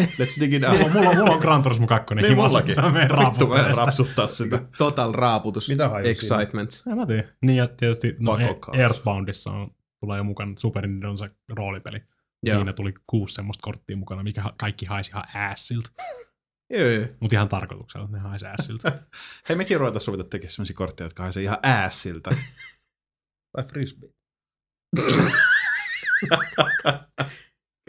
Let's 0.00 0.40
dig 0.40 0.52
it 0.54 0.62
out. 0.64 0.78
Mulla, 0.78 0.92
mulla, 0.92 1.10
on- 1.10 1.16
mulla 1.16 1.32
on 1.32 1.38
Gran 1.40 1.62
Turismo 1.62 1.86
2. 1.86 2.14
Niin 2.14 2.36
mullakin. 2.36 2.74
Mä 2.80 2.90
menen 2.92 3.10
Vittu, 3.18 3.46
mä 3.46 3.68
rapsuttaa 3.76 4.28
sitä. 4.28 4.62
Total 4.78 5.12
raaputus. 5.12 5.68
Mitä 5.68 5.88
haju 5.88 6.04
siinä? 6.04 6.10
Excitement. 6.10 6.70
En 6.90 6.96
mä 6.96 7.06
tiedä. 7.06 7.28
Niin 7.44 7.56
ja 7.56 7.66
tietysti 7.68 8.16
no. 8.18 8.38
Earthboundissa 8.74 9.52
on, 9.52 9.70
tulee 10.00 10.18
jo 10.18 10.24
mukana 10.24 10.52
Super 10.58 10.86
Nintendo 10.86 11.16
se 11.16 11.30
roolipeli. 11.52 11.98
Joo. 12.42 12.56
Siinä 12.56 12.72
tuli 12.72 12.94
kuusi 13.06 13.34
semmoista 13.34 13.62
korttia 13.62 13.96
mukana, 13.96 14.22
mikä 14.22 14.42
kaikki 14.58 14.86
haisi 14.86 15.10
ihan 15.10 15.24
assilta. 15.50 15.90
Joo, 16.70 16.88
joo. 16.88 17.06
Mut 17.20 17.32
ihan 17.32 17.48
tarkoituksella, 17.48 18.04
että 18.04 18.16
ne 18.16 18.22
haisi 18.22 18.46
assilta. 18.46 18.92
Hei, 19.48 19.56
mekin 19.56 19.80
ruvetaan 19.80 20.00
sovita 20.00 20.24
tekemään 20.24 20.50
sellaisia 20.50 20.76
kortteja, 20.76 21.06
jotka 21.06 21.22
haisee 21.22 21.42
ihan 21.42 21.58
äässiltä. 21.62 22.30
Tai 23.52 23.64
frisbee. 23.64 24.10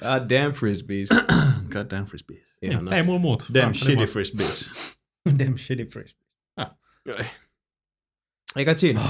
God 0.02 0.30
damn 0.30 0.54
frisbees. 0.54 1.10
God 1.74 1.90
damn 1.90 2.06
frisbee. 2.06 2.46
Ihana. 2.62 2.82
niin, 2.82 2.94
ei 2.94 3.04
mulla 3.04 3.20
muut. 3.20 3.46
Damn 3.54 3.68
Ah, 3.68 3.74
shitty 3.74 4.06
frisbees. 4.06 4.72
Damn 5.40 5.58
shitty 5.58 5.86
frisbee. 5.86 6.28
Ei. 7.18 7.26
Eikä 8.56 8.74
siinä. 8.74 9.02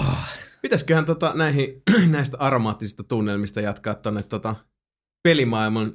Pitäisköhän 0.61 1.05
tota 1.05 1.33
näihin, 1.35 1.83
näistä 2.09 2.37
aromaattisista 2.39 3.03
tunnelmista 3.03 3.61
jatkaa 3.61 3.95
tonne 3.95 4.23
tota 4.23 4.55
pelimaailman 5.23 5.93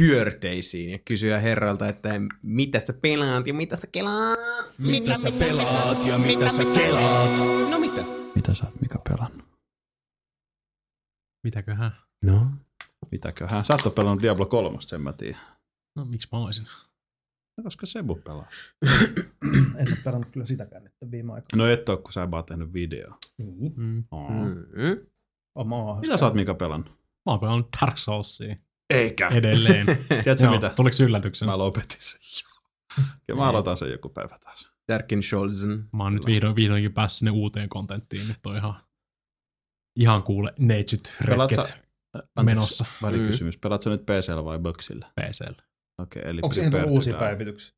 pyörteisiin 0.00 0.90
ja 0.90 0.98
kysyä 0.98 1.40
herralta, 1.40 1.88
että 1.88 2.10
mitä 2.42 2.80
sä 2.80 2.92
pelaat 2.92 3.46
ja 3.46 3.54
mitä 3.54 3.76
sä 3.76 3.86
kelaat? 3.86 4.38
Mitä 4.78 5.14
sä 5.14 5.32
pelaat 5.38 6.06
ja 6.06 6.18
mitä 6.18 6.48
sä 6.48 6.64
kelaat? 6.64 7.38
No 7.70 7.78
mitä? 7.78 8.04
Mitä 8.34 8.54
sä 8.54 8.66
oot 8.66 8.80
Mika 8.80 8.98
pelannut? 9.08 9.48
Mitäköhän? 11.44 11.92
No? 12.24 12.50
Mitäköhän? 13.10 13.64
Sä 13.64 13.74
oot 13.84 13.94
pelannut 13.94 14.22
Diablo 14.22 14.46
3, 14.46 14.78
sen 14.80 15.00
mä 15.00 15.12
tiedän. 15.12 15.40
No 15.96 16.04
miksi 16.04 16.28
mä 16.32 16.38
olisin? 16.38 16.66
No, 17.58 17.64
Koska 17.64 17.86
Sebu 17.86 18.14
pelaa. 18.14 18.48
En 19.78 19.88
ole 19.88 19.96
pelannut 20.04 20.30
kyllä 20.32 20.46
sitäkään 20.46 20.84
nyt 20.84 20.92
viime 21.10 21.32
aikoina. 21.32 21.64
No 21.64 21.70
et 21.70 21.88
oo, 21.88 21.96
kun 21.96 22.12
sä 22.12 22.30
vaan 22.30 22.44
tehnyt 22.44 22.72
video. 22.72 23.18
Niin. 23.38 23.72
Mm. 23.76 24.04
Oh. 24.10 24.30
Mm-hmm. 24.30 25.06
Omaa. 25.54 26.00
Mitä 26.00 26.16
sä 26.16 26.24
oot 26.26 26.34
Mika 26.34 26.54
pelannut? 26.54 26.88
Mä 27.26 27.32
oon 27.32 27.40
pelannut 27.40 27.68
Dark 27.80 27.98
Soulsia 27.98 28.56
Eikä. 28.90 29.28
edelleen. 29.28 29.86
Tiedätkö 30.08 30.44
Joo, 30.44 30.52
mitä? 30.54 30.68
Tuliko 30.76 30.96
yllätyksen? 31.02 31.48
Mä 31.48 31.58
lopetin 31.58 31.96
sen 31.98 32.20
jo. 32.38 33.02
Ja 33.28 33.34
mä 33.36 33.48
aloitan 33.48 33.76
sen 33.76 33.90
joku 33.90 34.08
päivä 34.08 34.38
taas. 34.38 34.68
Tärkin 34.86 35.22
Scholzen. 35.22 35.88
Mä 35.92 36.02
oon 36.02 36.14
nyt 36.14 36.26
vihdoin, 36.26 36.56
vihdoinkin 36.56 36.92
päässyt 36.94 37.18
sinne 37.18 37.30
uuteen 37.30 37.68
kontenttiin. 37.68 38.28
Nyt 38.28 38.46
on 38.46 38.56
ihan, 38.56 38.74
ihan 39.96 40.22
kuule 40.22 40.54
neitsyt 40.58 41.12
Pelaat 41.26 41.50
retket 41.52 41.70
sä- 42.16 42.42
menossa 42.42 42.84
Välikysymys. 43.02 43.56
Pelaat 43.58 43.82
sä 43.82 43.90
nyt 43.90 44.02
PCllä 44.06 44.44
vai 44.44 44.58
Boxilla? 44.58 45.06
PCllä. 45.20 45.62
Okei, 46.02 46.22
eli 46.26 46.40
Onko 46.42 46.54
siihen 46.54 46.70
tullut 46.70 46.90
uusia 46.90 47.16
päivityksiä? 47.16 47.76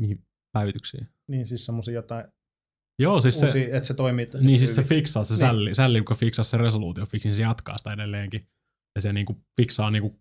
Mihin 0.00 0.26
päivityksiä? 0.52 1.06
Niin 1.28 1.46
siis 1.46 1.66
semmosia 1.66 1.94
jotain 1.94 2.24
Joo, 2.98 3.20
siis 3.20 3.40
se, 3.40 3.46
uusia, 3.46 3.76
että 3.76 3.86
se 3.86 3.94
toimii. 3.94 4.26
niin 4.40 4.58
siis 4.58 4.74
se 4.74 4.82
hyvin. 4.82 4.88
fiksaa, 4.96 5.24
se 5.24 5.34
Niin. 5.34 5.38
sälli, 5.38 5.74
sälli, 5.74 6.02
kun 6.02 6.16
fiksaa 6.16 6.44
se 6.44 6.56
resoluutio, 6.56 7.06
fiksin 7.06 7.36
se 7.36 7.42
jatkaa 7.42 7.78
sitä 7.78 7.92
edelleenkin. 7.92 8.48
Ja 8.96 9.00
se 9.02 9.12
niinku 9.12 9.44
fiksaa 9.60 9.90
niinku 9.90 10.20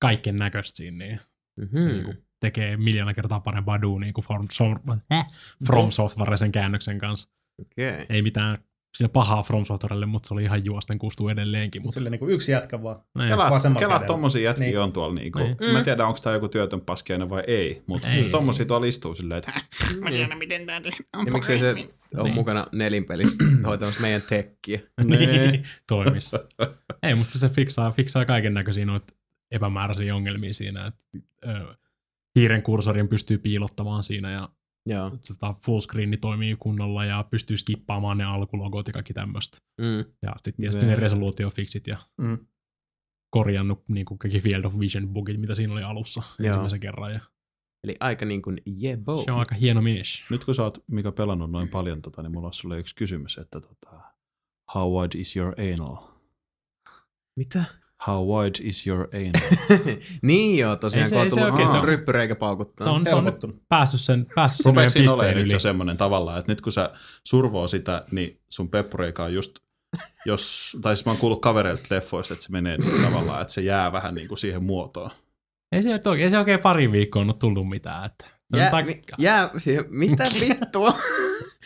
kaiken 0.00 0.36
näköistä 0.36 0.76
siinä, 0.76 0.98
niin 0.98 1.20
Mm-hmm. 1.60 1.80
se 1.80 1.88
niinku 1.88 2.14
tekee 2.40 2.76
miljoona 2.76 3.14
kertaa 3.14 3.40
parempaa 3.40 3.82
duunia 3.82 4.12
kuin 4.12 4.24
From, 4.24 4.48
From, 4.56 4.76
äh, 5.12 5.26
From 5.66 5.90
Software 5.90 6.36
sen 6.36 6.52
käännöksen 6.52 6.98
kanssa. 6.98 7.30
Okei. 7.60 7.92
Okay. 7.92 8.06
Ei 8.08 8.22
mitään 8.22 8.58
siinä 8.96 9.08
pahaa 9.08 9.42
From 9.42 9.64
Softwarelle, 9.64 10.06
mutta 10.06 10.28
se 10.28 10.34
oli 10.34 10.42
ihan 10.42 10.64
juosten 10.64 10.98
kustuu 10.98 11.28
edelleenkin. 11.28 11.82
Mutta 11.82 11.94
Sille 11.98 12.10
niinku 12.10 12.28
yksi 12.28 12.52
jätkä 12.52 12.82
vaan. 12.82 12.96
Kela, 13.28 13.50
vasemmalla 13.50 13.80
kela 13.80 13.92
kädellä. 13.94 14.06
tommosia 14.06 14.42
jätkiä 14.42 14.66
Niin. 14.66 14.78
on 14.78 14.92
tuolla 14.92 15.14
niinku. 15.14 15.38
Niin. 15.38 15.56
Mä 15.72 15.78
en 15.78 15.84
tiedä, 15.84 16.06
onko 16.06 16.18
tää 16.22 16.32
joku 16.32 16.48
työtön 16.48 16.80
paskeinen 16.80 17.28
vai 17.30 17.42
ei, 17.46 17.82
mutta 17.86 18.08
Ei. 18.08 18.30
tommosia 18.30 18.66
tuolla 18.66 18.86
istuu 18.86 19.14
silleen, 19.14 19.38
että 19.38 19.52
Mä 20.00 20.10
tiedän, 20.10 20.38
miten 20.38 20.66
tää 20.66 20.80
Ja 21.26 21.32
miksei 21.32 21.58
se 21.58 21.70
ole 22.16 22.24
Niin. 22.24 22.34
mukana 22.34 22.66
nelinpelissä 22.72 23.36
hoitamassa 23.66 24.00
meidän 24.00 24.22
tekkiä? 24.28 24.80
niin, 25.04 25.64
toimis. 25.88 26.32
Ei, 27.02 27.14
mutta 27.14 27.38
se 27.38 27.48
fiksaa, 27.48 27.90
fiksaa 27.90 28.24
kaiken 28.24 28.54
näköisiä 28.54 28.86
noita 28.86 29.14
epämääräisiä 29.50 30.14
ongelmia 30.14 30.54
siinä, 30.54 30.86
että 30.86 31.04
ö, 31.48 31.74
hiiren 32.36 32.62
kursorin 32.62 33.08
pystyy 33.08 33.38
piilottamaan 33.38 34.04
siinä 34.04 34.30
ja 34.30 34.48
Joo. 34.86 35.10
tota, 35.10 35.54
fullscreeni 35.64 36.16
toimii 36.16 36.56
kunnolla 36.58 37.04
ja 37.04 37.24
pystyy 37.30 37.56
skippaamaan 37.56 38.18
ne 38.18 38.24
alkulogot 38.24 38.86
ja 38.86 38.92
kaikki 38.92 39.12
tämmöistä. 39.14 39.58
Mm. 39.80 39.98
Ja 40.22 40.32
sitten 40.36 40.54
tietysti 40.56 40.86
ne 40.86 40.92
Joo. 40.92 41.00
resoluutiofixit 41.00 41.86
ja 41.86 41.96
Mm. 42.18 42.38
korjannut 43.30 43.84
niin 43.88 44.04
kuin 44.06 44.18
kaikki 44.18 44.40
Field 44.40 44.64
of 44.64 44.78
Vision 44.78 45.08
bugit, 45.08 45.40
mitä 45.40 45.54
siinä 45.54 45.72
oli 45.72 45.82
alussa 45.82 46.22
Joo. 46.38 46.46
ensimmäisen 46.46 46.80
kerran. 46.80 47.12
Ja 47.12 47.20
Eli 47.84 47.96
aika 48.00 48.24
niin 48.24 48.42
kuin 48.42 48.60
jebo. 48.66 49.22
se 49.24 49.32
on 49.32 49.38
aika 49.38 49.54
hieno 49.54 49.82
mies. 49.82 50.24
Nyt 50.30 50.44
kun 50.44 50.54
sä 50.54 50.62
oot, 50.62 50.84
Mika, 50.86 51.12
pelannut 51.12 51.50
noin 51.50 51.68
paljon, 51.68 52.02
tota, 52.02 52.22
niin 52.22 52.32
mulla 52.32 52.46
on 52.46 52.52
sulle 52.52 52.78
yksi 52.78 52.94
kysymys, 52.94 53.38
että 53.38 53.60
tota, 53.60 54.00
how 54.74 55.00
wide 55.00 55.18
is 55.18 55.36
your 55.36 55.54
anal? 55.72 55.96
Mitä? 57.36 57.64
How 58.06 58.26
wide 58.26 58.58
is 58.62 58.86
your 58.86 59.08
anal? 59.14 59.56
niin 60.22 60.58
joo, 60.58 60.76
tosiaan 60.76 61.02
Ei 61.04 61.08
se- 61.08 61.14
kun 61.14 61.20
on 61.20 61.24
ei 61.24 61.30
se 61.30 61.36
tullut 61.36 61.52
oikein, 61.52 61.70
se 61.70 61.76
on- 61.76 61.84
ryppyreikä 61.84 62.36
paukuttaa. 62.36 62.84
Se 62.84 62.90
on, 62.90 63.06
se 63.06 63.14
on 63.14 63.24
nyt 63.24 63.34
päässyt 63.68 64.00
sen, 64.00 64.26
päässyt 64.34 64.64
sen 64.64 64.74
meidän 64.74 64.92
pisteen 64.94 65.34
nyt 65.36 65.44
yli. 65.44 65.52
jo 65.52 65.58
semmoinen 65.58 65.96
tavallaan, 65.96 66.38
että 66.38 66.52
nyt 66.52 66.60
kun 66.60 66.72
sä 66.72 66.90
survoo 67.28 67.66
sitä, 67.68 68.02
niin 68.10 68.40
sun 68.50 68.68
peppureika 68.70 69.24
on 69.24 69.34
just, 69.34 69.58
jos, 70.26 70.76
tai 70.82 70.96
siis 70.96 71.06
mä 71.06 71.12
oon 71.12 71.18
kuullut 71.20 71.40
kavereilta 71.40 71.82
leffoista, 71.94 72.34
että 72.34 72.46
se 72.46 72.52
menee 72.52 72.76
niin 72.76 73.02
tavallaan, 73.02 73.42
että 73.42 73.54
se 73.54 73.60
jää 73.60 73.92
vähän 73.92 74.14
niin 74.14 74.28
kuin 74.28 74.38
siihen 74.38 74.62
muotoon. 74.64 75.10
Ei 75.72 75.82
se, 75.82 75.88
nyt 75.88 76.06
oikein, 76.06 76.24
ei 76.24 76.30
se 76.30 76.38
oikein 76.38 76.60
pari 76.60 76.92
viikkoa 76.92 77.22
ole 77.22 77.34
tullut 77.40 77.68
mitään. 77.68 78.04
Että 78.04 78.26
Jää, 78.56 78.70
tak- 78.70 78.84
mi, 78.84 79.02
jää 79.18 79.50
siihen, 79.58 79.84
mitä 79.88 80.24
vittua? 80.40 80.98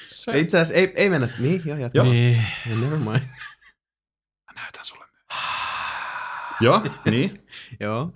Se, 0.06 0.38
Itse 0.38 0.58
asiassa 0.60 0.74
ei, 0.80 0.92
ei 0.96 1.10
mennä, 1.10 1.28
niin 1.38 1.62
joo, 1.64 1.76
jatka. 1.78 1.98
Joo. 1.98 2.06
Niin. 2.06 2.42
Never 2.80 2.98
mind. 2.98 3.06
mä 4.46 4.52
näytän 4.56 4.84
sulle. 4.84 5.04
Joo, 6.60 6.82
niin. 7.10 7.44
Joo. 7.80 8.10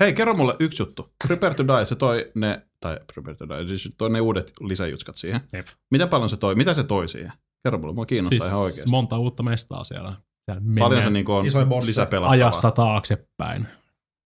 Hei, 0.00 0.12
kerro 0.12 0.34
mulle 0.34 0.54
yksi 0.60 0.82
juttu. 0.82 1.12
Prepare 1.26 1.54
to 1.54 1.64
Die, 1.66 1.84
se 1.84 1.94
toi 1.96 2.30
ne, 2.34 2.66
tai 2.80 2.98
Prepare 3.14 3.34
to 3.36 3.48
Die, 3.48 3.68
siis 3.68 3.94
toi 3.98 4.10
ne 4.10 4.20
uudet 4.20 4.52
lisäjutskat 4.60 5.16
siihen. 5.16 5.40
Jep. 5.52 5.66
Miten 5.90 6.08
paljon 6.08 6.28
se 6.28 6.36
toi, 6.36 6.54
mitä 6.54 6.74
se 6.74 6.84
toi 6.84 7.08
siihen? 7.08 7.32
Kerro 7.64 7.78
mulle, 7.78 7.94
mua 7.94 8.06
kiinnostaa 8.06 8.38
Siis 8.38 8.48
ihan 8.50 8.60
oikeasti. 8.60 8.90
monta 8.90 9.18
uutta 9.18 9.42
mestaa 9.42 9.84
siellä. 9.84 10.12
siellä 10.44 10.62
Paljon 10.78 11.02
se 11.02 11.10
niinku 11.10 11.32
on 11.32 11.44
lisäpelattavaa. 11.86 12.30
ajassa 12.30 12.70
taaksepäin 12.70 13.66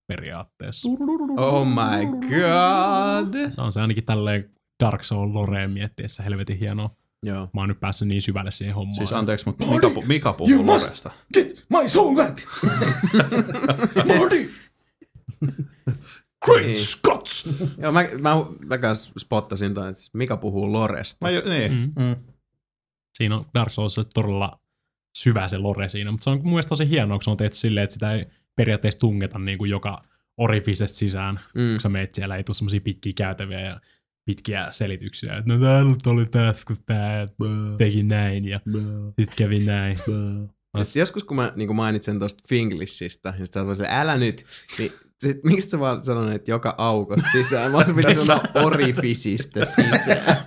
periaatteessa. 0.08 0.88
Oh 1.36 1.66
my 1.66 2.06
god. 2.28 3.34
On 3.56 3.72
se 3.72 3.80
ainakin 3.80 4.04
tälleen 4.04 4.50
Dark 4.84 5.04
Soul 5.04 5.34
Loreen 5.34 5.70
miettiessä 5.70 6.22
helvetin 6.22 6.58
hienoa. 6.58 6.90
Joo. 7.22 7.48
Mä 7.54 7.60
oon 7.60 7.68
nyt 7.68 7.80
päässyt 7.80 8.08
niin 8.08 8.22
syvälle 8.22 8.50
siihen 8.50 8.74
hommaan. 8.74 8.94
Siis 8.96 9.12
anteeksi, 9.12 9.46
mutta 9.46 9.66
Mika, 9.66 9.88
pu- 9.88 10.06
Mika 10.06 10.32
puhuu 10.32 10.66
Loresta. 10.66 11.10
Get 11.34 11.64
my 11.70 11.88
soul 11.88 12.16
back! 12.16 12.38
Marty! 14.18 14.50
Great 16.44 16.66
Niin. 16.66 16.76
Scots! 16.76 17.48
Joo, 17.78 17.92
mä, 17.92 18.04
mä, 18.18 18.30
mä 18.66 18.78
kans 18.78 19.12
spottasin 19.18 19.74
toi, 19.74 19.88
että 19.88 19.98
siis 20.00 20.14
Mika 20.14 20.36
puhuu 20.36 20.72
Loresta. 20.72 21.26
Mä 21.26 21.30
jo, 21.30 21.42
niin. 21.48 21.72
Mm. 21.72 22.04
Mm. 22.04 22.16
Siinä 23.18 23.36
on 23.36 23.44
Dark 23.54 23.72
Souls 23.72 24.00
todella 24.14 24.60
syvä 25.18 25.48
se 25.48 25.58
lore 25.58 25.88
siinä, 25.88 26.10
mutta 26.10 26.24
se 26.24 26.30
on 26.30 26.36
mun 26.36 26.50
mielestä 26.52 26.68
tosi 26.68 26.88
hienoa, 26.88 27.16
kun 27.18 27.22
se 27.24 27.30
on 27.30 27.36
tehty 27.36 27.56
silleen, 27.56 27.84
että 27.84 27.94
sitä 27.94 28.12
ei 28.12 28.26
periaatteessa 28.56 29.00
tungeta 29.00 29.38
niin 29.38 29.58
kuin 29.58 29.70
joka 29.70 30.04
orificesta 30.36 30.98
sisään, 30.98 31.40
Mm. 31.54 31.70
kun 31.72 31.80
sä 31.80 31.88
meet 31.88 32.14
siellä, 32.14 32.36
ei 32.36 32.44
tule 32.44 32.54
semmosia 32.54 32.80
pitkiä 32.80 33.12
käytäviä 33.16 33.60
ja 33.60 33.80
pitkiä 34.24 34.66
selityksiä, 34.70 35.36
että 35.36 35.52
no 35.52 35.60
täällä 35.60 35.90
nyt 35.90 36.06
oli 36.06 36.26
tässä, 36.26 36.62
kun 36.66 36.76
tää 36.86 37.28
teki 37.78 38.02
näin 38.02 38.44
ja 38.44 38.60
sit 39.20 39.34
kävi 39.36 39.58
näin. 39.58 39.96
Ja 40.78 40.84
sit 40.84 40.96
joskus 40.96 41.24
kun 41.24 41.36
mä 41.36 41.52
niin 41.56 41.76
mainitsen 41.76 42.18
tuosta 42.18 42.44
Finglishistä, 42.48 43.30
niin 43.30 43.46
sit 43.46 43.54
sä 43.54 43.62
oot 43.62 43.78
vaan 43.78 43.90
älä 43.90 44.16
nyt, 44.16 44.44
niin 44.78 44.92
sit, 45.20 45.44
miksi 45.44 45.70
sä 45.70 45.78
vaan 45.78 46.04
sanoit, 46.04 46.34
että 46.34 46.50
joka 46.50 46.74
aukosta 46.78 47.28
sisään, 47.32 47.72
vaan 47.72 47.86
se 47.86 47.94
pitäisi 47.94 48.20
sanoa 48.20 48.42
orifisistä 48.66 49.64
sisään. 49.64 50.44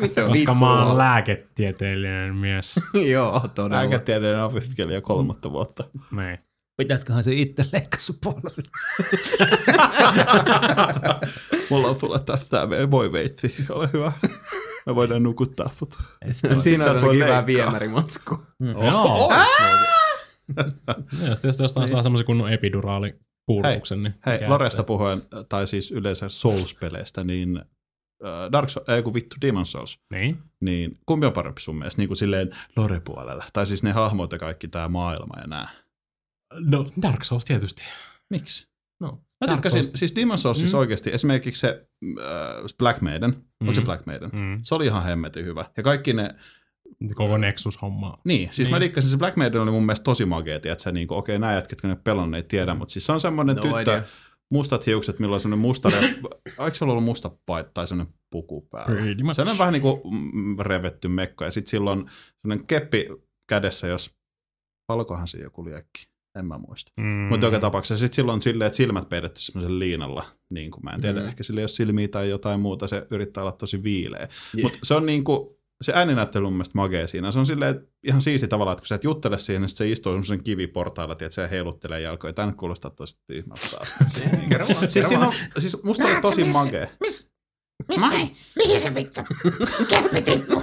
Mitä 0.00 0.26
Koska 0.26 0.54
mä 0.54 0.84
oon 0.84 0.98
lääketieteellinen 0.98 2.34
mies. 2.36 2.80
Joo, 3.12 3.48
todella. 3.54 3.76
Lääketieteiden 3.76 4.44
opiskelija 4.44 5.00
kolmatta 5.00 5.52
vuotta. 5.52 5.84
Niin. 6.10 6.51
Pitäisiköhän 6.76 7.24
se 7.24 7.32
itse 7.34 7.64
leikkaa 7.72 7.98
polvi? 8.24 8.62
Mulla 11.70 11.88
on 11.88 12.00
sulle 12.00 12.20
tästä 12.20 12.68
voi 12.90 13.12
veitsi. 13.12 13.54
Ole 13.70 13.88
hyvä. 13.92 14.12
Me 14.86 14.94
voidaan 14.94 15.22
nukuttaa 15.22 15.68
sut. 15.68 15.98
Siinä 16.58 16.84
sä 16.84 16.90
on 16.90 16.96
ainakin 16.96 17.24
hyvä 17.24 17.46
viemärimatsku. 17.46 18.38
Joo. 18.60 19.32
Jos, 21.28 21.44
jos 21.44 21.60
jostain 21.60 21.88
saa 21.88 22.02
semmoisen 22.02 22.26
kunnon 22.26 22.52
epiduraali 22.52 23.14
puudutuksen, 23.46 24.02
niin 24.02 24.14
Hei, 24.26 24.38
Loresta 24.48 24.82
puhuen, 24.82 25.22
tai 25.48 25.66
siis 25.66 25.90
yleensä 25.92 26.26
Souls-peleistä, 26.28 27.24
niin 27.24 27.62
Dark 28.52 28.68
Souls, 28.68 28.88
ei 28.88 29.02
kun 29.02 29.14
vittu 29.14 29.36
Demon 29.40 29.66
Souls, 29.66 29.98
Niin. 30.12 30.38
niin 30.60 30.98
kumpi 31.06 31.26
on 31.26 31.32
parempi 31.32 31.60
sun 31.62 31.76
mielestä, 31.78 32.02
niin 32.02 32.08
kuin 32.08 32.16
silleen 32.16 32.50
lore-puolella? 32.76 33.44
Tai 33.52 33.66
siis 33.66 33.82
ne 33.82 33.92
hahmot 33.92 34.32
ja 34.32 34.38
kaikki 34.38 34.68
tää 34.68 34.88
maailma 34.88 35.34
ja 35.40 35.46
nää. 35.46 35.68
No, 36.60 36.90
Dark 37.02 37.24
Souls 37.24 37.44
tietysti. 37.44 37.84
Miksi? 38.30 38.68
No, 39.00 39.08
Mä 39.12 39.46
Dark 39.46 39.56
tykkäsin, 39.56 39.80
Souls- 39.84 39.98
siis 39.98 40.16
Demon 40.16 40.38
Souls 40.38 40.58
siis 40.58 40.72
Mm. 40.72 40.78
oikeasti, 40.78 41.10
esimerkiksi 41.12 41.60
se 41.60 41.86
äh, 42.20 42.24
Black 42.78 43.00
Maiden, 43.00 43.30
mm. 43.30 43.42
onko 43.60 43.74
se 43.74 43.80
Mm. 43.80 43.84
Black 43.84 44.06
Maiden? 44.06 44.30
Mm. 44.32 44.60
Se 44.62 44.74
oli 44.74 44.86
ihan 44.86 45.02
hemmetin 45.04 45.44
hyvä. 45.44 45.64
Ja 45.76 45.82
kaikki 45.82 46.12
ne, 46.12 46.34
Koko 47.14 47.38
Nexus-homma. 47.38 48.18
niin, 48.24 48.48
siis 48.52 48.58
Niin. 48.58 48.70
mä 48.70 48.80
dikkasin, 48.80 49.10
se 49.10 49.16
Black 49.16 49.36
Maiden 49.36 49.60
oli 49.60 49.70
mun 49.70 49.82
mielestä 49.86 50.04
tosi 50.04 50.24
magea, 50.24 50.56
että 50.56 50.74
se 50.78 50.92
niinku, 50.92 51.14
okei, 51.14 51.38
nämä 51.38 51.52
jätket, 51.54 51.80
kun 51.80 51.90
ne 51.90 51.96
pelon, 51.96 52.34
ei 52.34 52.42
tiedä, 52.42 52.74
mutta 52.74 52.92
siis 52.92 53.06
se 53.06 53.12
on 53.12 53.20
semmoinen 53.20 53.56
No 53.56 53.62
tyttö, 53.62 53.80
idea. 53.80 54.02
mustat 54.50 54.86
hiukset, 54.86 55.18
millä 55.18 55.34
on 55.34 55.40
semmoinen 55.40 55.62
musta, 55.62 55.88
eikö 56.64 56.74
se 56.74 56.84
ollut 56.84 57.04
musta 57.04 57.30
paita 57.46 57.70
tai 57.74 57.86
semmoinen 57.86 58.14
puku 58.30 58.60
päällä? 58.60 59.34
Se 59.34 59.42
on 59.42 59.58
vähän 59.58 59.72
niinku 59.72 60.02
mm, 60.10 60.58
revetty 60.58 61.08
mekko, 61.08 61.44
ja 61.44 61.50
sitten 61.50 61.70
silloin 61.70 62.04
semmoinen 62.42 62.66
keppi 62.66 63.06
kädessä, 63.48 63.86
jos, 63.86 64.14
palkohan 64.86 65.28
se 65.28 65.38
joku 65.38 65.64
liekki, 65.64 66.06
en 66.38 66.46
mä 66.46 66.58
muista. 66.68 66.92
Mm. 67.00 67.06
Mutta 67.06 67.46
joka 67.46 67.58
tapauksessa 67.60 68.00
sitten 68.00 68.16
silloin 68.16 68.42
silleen, 68.42 68.66
että 68.66 68.76
silmät 68.76 69.08
peidetty 69.08 69.40
semmoisen 69.40 69.78
liinalla, 69.78 70.24
niin 70.50 70.70
kuin 70.70 70.84
mä 70.84 70.90
en 70.90 71.00
tiedä, 71.00 71.20
Mm. 71.20 71.26
ehkä 71.28 71.42
sillä 71.42 71.60
ei 71.60 71.62
ole 71.62 71.68
silmiä 71.68 72.08
tai 72.08 72.30
jotain 72.30 72.60
muuta, 72.60 72.86
se 72.88 73.06
yrittää 73.10 73.42
olla 73.42 73.52
tosi 73.52 73.82
viileä. 73.82 74.18
Yeah. 74.20 74.62
Mutta 74.62 74.78
se 74.82 74.94
on 74.94 75.06
niinku, 75.06 75.58
se 75.82 75.92
ääninäyttely 75.94 76.44
on 76.46 76.52
mun 76.52 76.56
mielestä 76.56 76.78
magea 76.78 77.06
siinä. 77.08 77.32
Se 77.32 77.38
on 77.38 77.46
silleen, 77.46 77.70
että 77.76 77.86
ihan 78.06 78.20
siisti 78.20 78.48
tavallaan, 78.48 78.72
että 78.72 78.80
kun 78.82 78.86
sä 78.86 78.94
et 78.94 79.04
juttele 79.04 79.38
siihen, 79.38 79.62
niin 79.62 79.68
sit 79.68 79.78
se 79.78 79.88
istuu 79.90 80.12
semmoisen 80.12 80.42
kiviportailla, 80.42 81.12
että 81.12 81.30
se 81.30 81.50
heiluttelee 81.50 82.00
jalkoja. 82.00 82.32
Tämä 82.32 82.46
nyt 82.46 82.56
kuulostaa 82.56 82.90
tosi 82.90 83.16
tyhmältä 83.26 83.62
vaan, 84.74 84.88
siis, 84.88 85.08
siinä 85.08 85.26
on, 85.26 85.32
siis 85.58 85.82
musta 85.82 86.06
oli 86.06 86.20
tosi 86.20 86.44
missä- 86.44 86.64
magea. 86.64 86.86
Miss? 87.00 87.32
Missä? 87.88 88.08
Mihin 88.56 88.80
se 88.80 88.94
vittu? 88.94 89.20
Keppi 89.88 90.22
tippu. 90.22 90.62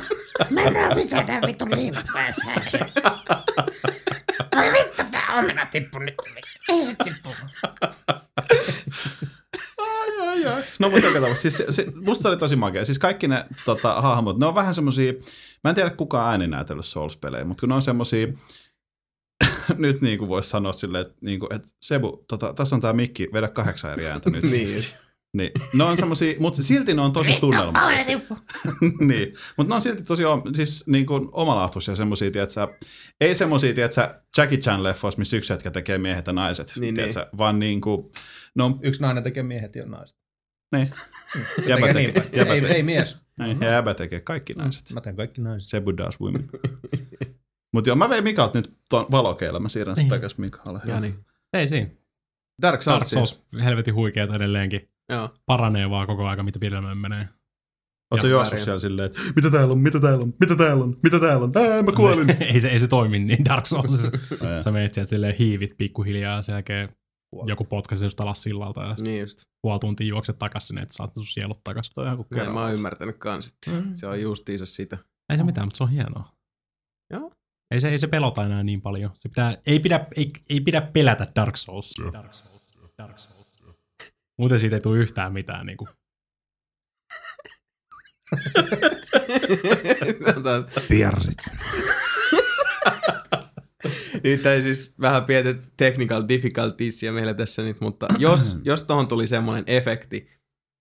Mennään 0.49 0.95
mitä 0.97 1.23
tää 1.23 1.41
vittu 1.47 1.65
liina 1.75 2.01
päässä. 2.13 2.45
Ai 4.55 4.71
vittu 4.71 5.03
tää 5.11 5.35
omena 5.39 5.65
tippu 5.65 5.99
nyt. 5.99 6.13
Ei 6.69 6.83
se 6.83 6.95
tippu. 7.03 7.29
Ai, 9.77 10.27
ai, 10.27 10.45
ai. 10.45 10.63
No 10.79 10.89
mutta 10.89 11.07
joka 11.07 11.19
tapauksessa, 11.19 11.57
siis 11.57 11.75
se, 11.75 11.83
se, 11.83 11.91
musta 11.95 12.21
se 12.21 12.27
oli 12.27 12.37
tosi 12.37 12.55
magea. 12.55 12.85
Siis 12.85 12.99
kaikki 12.99 13.27
ne 13.27 13.45
tota, 13.65 14.01
hahmot, 14.01 14.39
ne 14.39 14.45
on 14.45 14.55
vähän 14.55 14.75
semmosia, 14.75 15.13
mä 15.63 15.69
en 15.69 15.75
tiedä 15.75 15.89
kuka 15.89 16.23
on 16.23 16.29
ääninäytellyt 16.29 16.85
Souls-pelejä, 16.85 17.45
mutta 17.45 17.61
kun 17.61 17.69
ne 17.69 17.75
on 17.75 17.81
semmosia, 17.81 18.27
nyt 19.77 20.01
niin 20.01 20.19
kuin 20.19 20.29
voisi 20.29 20.49
sanoa 20.49 20.73
silleen, 20.73 21.01
että, 21.01 21.17
niin 21.21 21.39
kuin, 21.39 21.55
että 21.55 21.67
Sebu, 21.81 22.25
tota, 22.27 22.53
tässä 22.53 22.75
on 22.75 22.81
tää 22.81 22.93
mikki, 22.93 23.27
vedä 23.33 23.47
kahdeksan 23.47 23.91
eri 23.91 24.07
ääntä 24.07 24.29
nyt. 24.29 24.43
Niin. 24.43 24.83
Niin. 25.33 25.51
Ne 25.73 25.83
on 25.83 25.97
semmosia, 25.97 26.33
mutta 26.39 26.63
silti 26.63 26.93
ne 26.93 27.01
on 27.01 27.13
tosi 27.13 27.39
tunnelmallisia. 27.39 28.19
tippu. 28.19 28.37
niin. 29.05 29.33
Mutta 29.57 29.71
ne 29.71 29.75
on 29.75 29.81
silti 29.81 30.03
tosi 30.03 30.23
siis 30.55 30.87
niin 30.87 31.05
kuin 31.05 31.29
omalaatuisia 31.31 31.95
semmosia, 31.95 32.31
tietsä, 32.31 32.67
ei 33.21 33.35
semmosia, 33.35 33.73
tietsä, 33.73 34.21
Jackie 34.37 34.57
Chan 34.57 34.83
leffoissa, 34.83 35.19
missä 35.19 35.37
yksi 35.37 35.53
jätkä 35.53 35.71
tekee 35.71 35.97
miehet 35.97 36.27
ja 36.27 36.33
naiset, 36.33 36.73
Niin, 36.79 36.95
tietsä, 36.95 37.27
vaan 37.37 37.59
niin 37.59 37.81
kuin, 37.81 38.11
ne 38.55 38.63
on, 38.63 38.79
Yksi 38.83 39.01
nainen 39.01 39.23
tekee 39.23 39.43
miehet 39.43 39.75
ja 39.75 39.83
naiset. 39.85 40.17
niin. 40.75 40.91
Se 41.55 41.61
Jäbä 41.69 41.87
tekee 41.93 42.11
niin 42.21 42.23
jäbä 42.35 42.53
ei, 42.53 42.61
tekee. 42.61 42.75
ei 42.75 42.83
mies. 42.83 43.17
Niin, 43.39 43.57
ja 43.61 43.71
jäbä 43.71 43.93
tekee 43.93 44.19
kaikki 44.21 44.53
naiset. 44.53 44.91
Mä 44.93 45.01
teen 45.01 45.15
kaikki 45.15 45.41
naiset. 45.41 45.69
Sebu 45.69 45.97
does 45.97 46.19
women. 46.21 46.49
Mutta 47.73 47.89
joo, 47.89 47.95
mä 47.95 48.09
vein 48.09 48.23
Mikalta 48.23 48.57
nyt 48.59 48.73
tuon 48.89 49.05
valokeilla, 49.11 49.59
mä 49.59 49.69
siirrän 49.69 49.95
sen 49.95 50.03
Niin. 50.03 50.09
takaisin 50.09 50.41
Mikalle. 50.41 50.79
Ja 50.85 50.99
niin. 50.99 51.25
Ei 51.53 51.67
siinä. 51.67 51.87
Dark 51.87 52.01
Dark 52.61 52.81
Souls. 52.81 53.09
Souls 53.09 53.45
helvetin 53.63 53.93
huikeeta 53.95 54.35
edelleenkin. 54.35 54.89
Joo. 55.09 55.29
Paranee 55.45 55.89
vaan 55.89 56.07
koko 56.07 56.27
aika, 56.27 56.43
mitä 56.43 56.59
pidemmän 56.59 56.97
menee. 56.97 57.29
Oletko 58.11 58.27
juossut 58.27 58.59
siellä 58.59 58.79
silleen, 58.79 59.05
että 59.05 59.19
mitä 59.35 59.51
täällä 59.51 59.71
on, 59.71 59.79
mitä 59.79 59.99
täällä 59.99 60.23
on, 60.23 60.33
mitä 60.39 60.55
täällä 60.55 60.83
on, 60.83 60.97
mitä 61.03 61.19
täällä 61.19 61.43
on, 61.45 61.51
ää, 61.55 61.83
mä 61.83 61.91
kuolin. 61.91 62.29
ei, 62.53 62.61
se, 62.61 62.69
ei 62.69 62.79
se 62.79 62.87
toimi 62.87 63.19
niin 63.19 63.45
Dark. 63.45 63.65
Ää. 64.47 64.59
Sä 64.63 64.71
menet 64.71 64.93
sieltä 64.93 65.09
silleen 65.09 65.35
hiivit 65.35 65.77
pikkuhiljaa 65.77 66.35
ja 66.35 66.41
sen 66.41 66.53
jälkeen 66.53 66.89
joku 67.47 67.63
potkaisi 67.65 68.05
just 68.05 68.19
alas 68.21 68.43
sillalta 68.43 68.81
ja 68.81 68.95
Niin 69.03 69.21
just. 69.21 69.39
puoli 69.61 69.79
tuntia 69.79 70.07
juokset 70.07 70.39
takas 70.39 70.67
sinne, 70.67 70.81
että 70.81 70.93
saat 70.93 71.13
sun 71.13 71.25
sielut 71.25 71.59
takas. 71.63 71.89
Toi 71.95 72.05
ihan 72.05 72.17
kuin 72.17 72.27
Näin 72.35 72.51
mä 72.53 72.61
oon 72.61 72.73
ymmärtänyt 72.73 73.17
kans, 73.17 73.47
että 73.53 73.81
Mm. 73.81 73.95
se 73.95 74.07
on 74.07 74.21
justiinsa 74.21 74.65
sitä. 74.65 74.97
Ei 75.31 75.37
se 75.37 75.43
mitään, 75.43 75.67
mutta 75.67 75.77
se 75.77 75.83
on 75.83 75.89
hienoa. 75.89 76.31
Joo. 77.13 77.31
Ei 77.71 77.81
se, 77.81 77.89
ei 77.89 77.97
se 77.97 78.07
pelota 78.07 78.43
enää 78.43 78.63
niin 78.63 78.81
paljon. 78.81 79.11
Se 79.15 79.29
pitää, 79.29 79.57
ei, 79.65 79.79
pidä, 79.79 80.07
ei, 80.15 80.31
ei 80.49 80.61
pidä 80.61 80.81
pelätä 80.81 81.27
Dark 81.35 81.57
Souls. 81.57 81.93
Dark 82.13 82.33
Souls. 82.33 82.63
Dark 82.97 83.19
Souls. 83.19 83.38
Muuten 84.39 84.59
siitä 84.59 84.75
ei 84.75 84.81
tule 84.81 84.97
yhtään 84.97 85.33
mitään 85.33 85.65
niinku. 85.65 85.87
Sanotaan, 90.25 90.65
Piersit. 90.89 91.37
Nyt 94.23 94.45
ei 94.45 94.61
siis 94.61 94.93
vähän 95.01 95.25
pientä 95.25 95.55
technical 95.77 96.23
difficultiesia 96.27 97.11
meillä 97.11 97.33
tässä 97.33 97.61
nyt, 97.61 97.81
mutta 97.81 98.05
jos, 98.19 98.57
jos 98.63 98.81
tohon 98.81 99.07
tuli 99.07 99.27
semmoinen 99.27 99.63
efekti, 99.67 100.29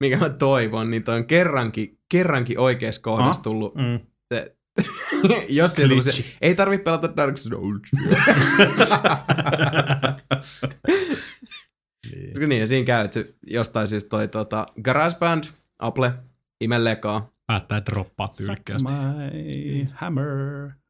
mikä 0.00 0.16
mä 0.18 0.28
toivon, 0.28 0.90
niin 0.90 1.04
toi 1.04 1.16
on 1.16 1.26
kerrankin, 1.26 1.98
kerrankin 2.09 2.59
oikeassa 2.59 3.00
kohdassa 3.00 3.40
Ah. 3.40 3.44
tullut 3.44 3.74
Mm. 3.74 4.00
se, 4.34 4.56
jos 5.48 5.74
siellä 5.74 5.94
tuli 5.94 6.02
se, 6.12 6.24
ei 6.40 6.54
tarvitse 6.54 6.82
pelata 6.84 7.16
Dark 7.16 7.38
Souls. 7.38 7.82
Niin. 12.16 12.48
Niin, 12.48 12.61
ja 12.61 12.66
siinä 12.66 12.86
käy, 12.86 13.04
että 13.04 13.20
jostain 13.46 13.88
siis 13.88 14.04
toi 14.04 14.28
tota, 14.28 14.66
GarageBand, 14.82 15.44
Apple, 15.78 16.12
imellekaa. 16.61 17.32
Päättää 17.46 17.82
droppaa 17.86 18.28
tyylikkäästi. 18.36 18.92
My 18.92 19.88
hammer. 19.94 20.26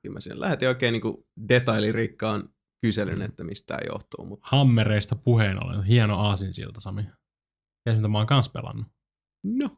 Kyllä 0.02 0.14
mä 0.14 0.20
siinä 0.20 0.40
lähetin 0.40 0.68
oikein 0.68 0.92
niinku 0.92 1.26
detailirikkaan 1.48 2.48
kyselyn, 2.82 3.22
että 3.22 3.44
mistä 3.44 3.66
tämä 3.66 3.80
johtuu. 3.92 4.26
Mutta 4.26 4.48
Hammereista 4.50 5.16
puheen 5.16 5.64
ollen. 5.64 5.82
Hieno 5.82 6.20
aasinsilta, 6.20 6.80
Sami. 6.80 7.02
Ja 7.86 7.94
mitä 7.94 8.08
mä 8.08 8.18
oon 8.18 8.26
kans 8.26 8.48
pelannut. 8.48 8.86
no. 9.44 9.68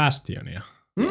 Bastionia. 0.00 0.62
Mm. 1.00 1.06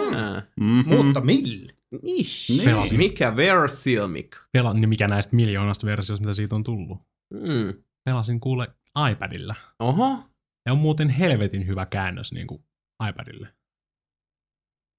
Mm-hmm. 0.60 0.96
Mutta 0.96 1.22
millä? 1.22 1.72
Niin. 2.02 2.66
Pelasin. 2.66 2.98
Mikä 2.98 3.36
Verthelmic? 3.36 4.38
Pela, 4.54 4.74
niin 4.74 4.90
mikä 4.90 5.08
näistä 5.08 5.36
miljoonasta 5.36 5.88
versioista, 5.88 6.24
mitä 6.26 6.34
siitä 6.34 6.56
on 6.56 6.64
tullut. 6.64 7.00
Mm. 7.34 7.84
Pelasin 8.06 8.40
kuule 8.40 8.68
iPadilla. 9.12 9.56
Oho. 9.80 10.24
Ja 10.66 10.72
on 10.74 10.80
muuten 10.80 11.10
helvetin 11.10 11.68
hyvä 11.68 11.86
käännös 11.86 12.32
niin 12.32 12.48
kuin 12.48 12.64
iPadille. 13.10 13.54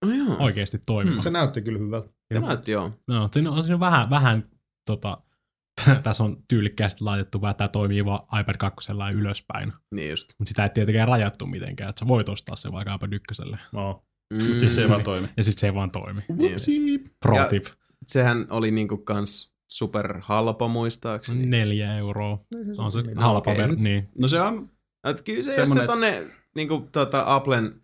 Oh, 0.06 0.12
joo. 0.12 0.36
Oikeasti 0.38 0.78
toimiva. 0.86 1.22
Se 1.22 1.30
näytti 1.30 1.62
kyllä 1.62 1.78
hyvältä. 1.78 2.08
Se 2.34 2.40
näytti 2.40 2.72
joo. 2.72 2.92
No, 3.08 3.28
siinä 3.32 3.50
on, 3.50 3.62
siinä 3.62 3.74
on 3.74 3.80
vähän, 3.80 4.10
vähän 4.10 4.42
tota, 4.86 5.22
tässä 6.02 6.24
on 6.24 6.36
tyylikkäästi 6.48 7.04
laitettu, 7.04 7.40
vaan 7.40 7.56
tämä 7.56 7.68
toimii 7.68 8.04
vaan 8.04 8.40
iPad 8.40 8.56
2 8.58 8.92
ylöspäin. 9.14 9.72
Niin 9.94 10.10
just. 10.10 10.28
Mutta 10.38 10.48
sitä 10.48 10.62
ei 10.62 10.70
tietenkään 10.70 11.08
rajattu 11.08 11.46
mitenkään, 11.46 11.90
että 11.90 12.00
sä 12.00 12.08
voit 12.08 12.28
ostaa 12.28 12.56
se 12.56 12.72
vaikka 12.72 12.94
iPad 12.94 13.12
1. 13.12 13.42
No. 13.72 14.04
Mm. 14.32 14.40
Siis 14.40 14.74
se 14.74 14.82
ei 14.82 14.88
vaan 14.88 15.02
toimi. 15.02 15.28
Ja 15.36 15.44
sitten 15.44 15.60
se 15.60 15.66
ei 15.66 15.74
vaan 15.74 15.90
toimi. 15.90 16.22
Whoopsie. 16.32 16.98
Pro 17.20 17.36
Ja- 17.36 17.48
tip. 17.48 17.64
Sehän 18.06 18.46
oli 18.50 18.70
niinku 18.70 18.96
kans 18.98 19.51
super 19.78 20.18
halpa 20.22 20.68
muistaakseni. 20.68 21.46
Neljä 21.46 21.96
euroa. 21.96 22.38
On 22.78 22.92
se 22.92 22.98
mitään. 23.02 23.18
halpa 23.26 23.50
Okei. 23.52 23.66
ver- 23.66 23.76
niin. 23.76 24.08
No 24.18 24.28
se 24.28 24.40
on, 24.40 24.70
Et 25.04 25.22
kyllä 25.22 25.42
se, 25.42 25.50
jos 25.50 25.56
Semmonen- 25.56 25.82
sä 25.82 25.86
tonne 25.86 26.24
niinku 26.56 26.88
tota 26.92 27.24
Applen 27.26 27.82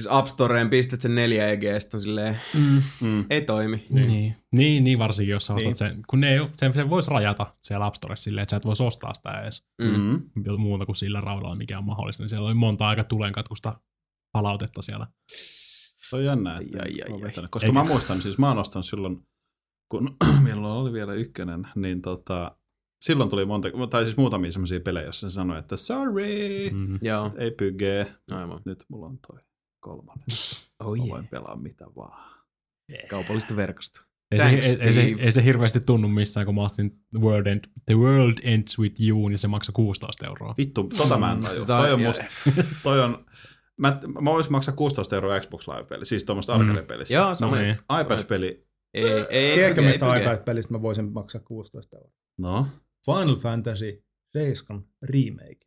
siis 0.00 0.08
App 0.10 0.26
Storeen 0.26 0.70
pistät 0.70 1.00
sen 1.00 1.14
4 1.14 1.48
EG, 1.48 1.62
on 1.94 2.02
silleen, 2.02 2.40
Mm. 2.54 2.82
mm. 3.00 3.24
ei 3.30 3.40
toimi. 3.40 3.86
Niin. 3.90 4.08
niin. 4.08 4.36
Niin, 4.52 4.84
niin 4.84 4.98
varsinkin, 4.98 5.32
jos 5.32 5.46
sä 5.46 5.54
ostat 5.54 5.70
Niin. 5.70 5.76
sen. 5.76 6.02
Kun 6.06 6.20
ne 6.20 6.32
ei, 6.34 6.46
sen, 6.56 6.72
sen 6.72 6.90
voisi 6.90 7.10
rajata 7.10 7.54
siellä 7.62 7.86
App 7.86 7.94
Storessa 7.96 8.24
silleen, 8.24 8.42
että 8.42 8.50
sä 8.50 8.56
et 8.56 8.64
voisi 8.64 8.82
ostaa 8.82 9.14
sitä 9.14 9.32
edes 9.32 9.66
Mm. 9.82 10.00
Mm. 10.34 10.60
muuta 10.60 10.86
kuin 10.86 10.96
sillä 10.96 11.20
raudalla, 11.20 11.56
mikä 11.56 11.78
on 11.78 11.84
mahdollista. 11.84 12.22
Niin 12.22 12.28
siellä 12.28 12.46
oli 12.46 12.54
monta 12.54 12.88
aika 12.88 13.04
tulenkatkusta 13.04 13.72
palautetta 14.32 14.82
siellä. 14.82 15.06
Se 16.10 16.16
on 16.16 16.24
jännä, 16.24 16.56
että 16.56 16.78
Ai, 16.82 16.90
ai, 17.02 17.12
ai. 17.12 17.32
Koska 17.50 17.66
Eikä- 17.66 17.78
mä 17.78 17.84
muistan, 17.84 18.20
siis 18.20 18.38
mä 18.38 18.48
oon 18.48 18.58
ostanut 18.58 18.86
silloin, 18.86 19.26
kun 19.90 20.16
milloin 20.44 20.74
oli 20.80 20.92
vielä 20.92 21.14
ykkönen, 21.14 21.68
niin 21.74 22.02
tota, 22.02 22.56
silloin 23.04 23.30
tuli 23.30 23.44
monta, 23.44 23.68
tai 23.90 24.04
siis 24.04 24.16
muutamia 24.16 24.52
semmoisia 24.52 24.80
pelejä, 24.80 25.04
joissa 25.04 25.30
se 25.30 25.34
sanoi, 25.34 25.58
että 25.58 25.76
sorry, 25.76 26.70
Mm. 26.72 26.98
Joo, 27.02 27.32
ei 27.38 27.50
pygee, 27.50 28.14
aivan. 28.32 28.60
nyt 28.64 28.84
mulla 28.88 29.06
on 29.06 29.18
toi 29.26 29.38
kolmannen. 29.80 30.26
Oh 30.84 30.94
yeah. 30.96 31.08
voin 31.08 31.28
pelaa 31.28 31.56
mitä 31.56 31.84
vaan. 31.96 32.30
Kaupallista 33.10 33.56
verkosta. 33.56 34.06
Ei 34.30 34.38
se, 34.40 34.44
Thanks, 34.46 34.66
ei, 34.66 34.76
ei, 34.86 34.92
se, 34.92 35.14
ei 35.18 35.32
se 35.32 35.44
hirveästi 35.44 35.80
tunnu 35.80 36.08
missään, 36.08 36.46
kun 36.46 36.54
mä 36.54 36.62
ostin 36.62 36.90
The 36.90 37.18
World, 37.20 37.46
End, 37.46 37.60
The 37.86 37.94
World 37.94 38.38
Ends 38.42 38.78
With 38.78 39.00
You, 39.08 39.28
niin 39.28 39.38
se 39.38 39.48
maksoi 39.48 39.72
16 39.72 40.26
euroa. 40.26 40.54
Vittu, 40.58 40.88
tota 40.98 41.18
mä 41.18 41.32
en 41.32 41.42
tajua. 41.42 41.60
Sitä- 41.60 41.76
Toi 41.76 41.92
on 41.92 42.00
musta, 42.02 42.24
toi 42.82 43.00
on, 43.00 43.24
mä, 43.76 43.98
mä 44.20 44.30
voisin 44.30 44.52
maksaa 44.52 44.74
16 44.74 45.14
euroa 45.16 45.40
Xbox 45.40 45.68
Live-peli, 45.68 46.04
siis 46.06 46.24
tuommoista 46.24 46.58
Mm. 46.58 46.70
arcade-pelissä. 46.70 47.14
Joo, 47.14 47.34
niin. 47.56 47.68
juttu. 47.68 47.84
iPad-peli, 48.00 48.66
Ei, 48.94 49.04
ei, 49.30 49.54
Tiedätkö 49.54 49.80
ei, 49.80 49.86
mistä 49.88 50.14
ei, 50.14 50.22
iPad-pelistä 50.22 50.72
mä 50.74 50.82
voisin 50.82 51.12
maksaa 51.12 51.40
16 51.40 51.96
euroa? 51.96 52.12
no, 52.38 52.66
Final 53.06 53.36
Fantasy 53.36 54.04
7 54.32 54.84
remake. 55.02 55.66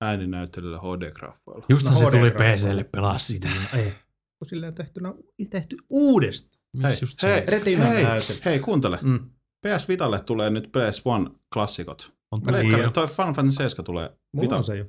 ääninäyttelyllä 0.00 0.78
HD-graffoilla. 0.78 1.64
Just 1.68 1.90
No, 1.90 1.96
se 1.96 2.04
tuli. 2.10 2.30
PClle 2.30 2.84
pelaa 2.84 3.18
sitä. 3.18 3.48
Ei. 3.74 3.92
Kun 4.38 4.48
silleen 4.48 4.74
tehtynä, 4.74 5.14
tehty 5.50 5.76
uudestaan. 5.90 6.62
Hei, 6.82 6.96
Just 7.00 7.22
hei, 7.22 7.38
se. 7.38 7.44
Retina 7.50 7.84
hei, 7.84 8.04
hei, 8.44 8.58
kuuntele. 8.58 8.98
Mm. 9.02 9.30
PS 9.66 9.88
Vitalle 9.88 10.20
tulee 10.20 10.50
nyt 10.50 10.66
PS1-klassikot. 10.76 12.12
On 12.30 12.38
leikkaan, 12.52 12.92
toi 12.92 13.06
Final 13.06 13.34
Fantasy 13.34 13.56
7 13.56 13.84
tulee 13.84 14.08
Mulla 14.32 14.42
Vitalle. 14.42 14.58
on 14.58 14.64
se 14.64 14.76
jo. 14.76 14.84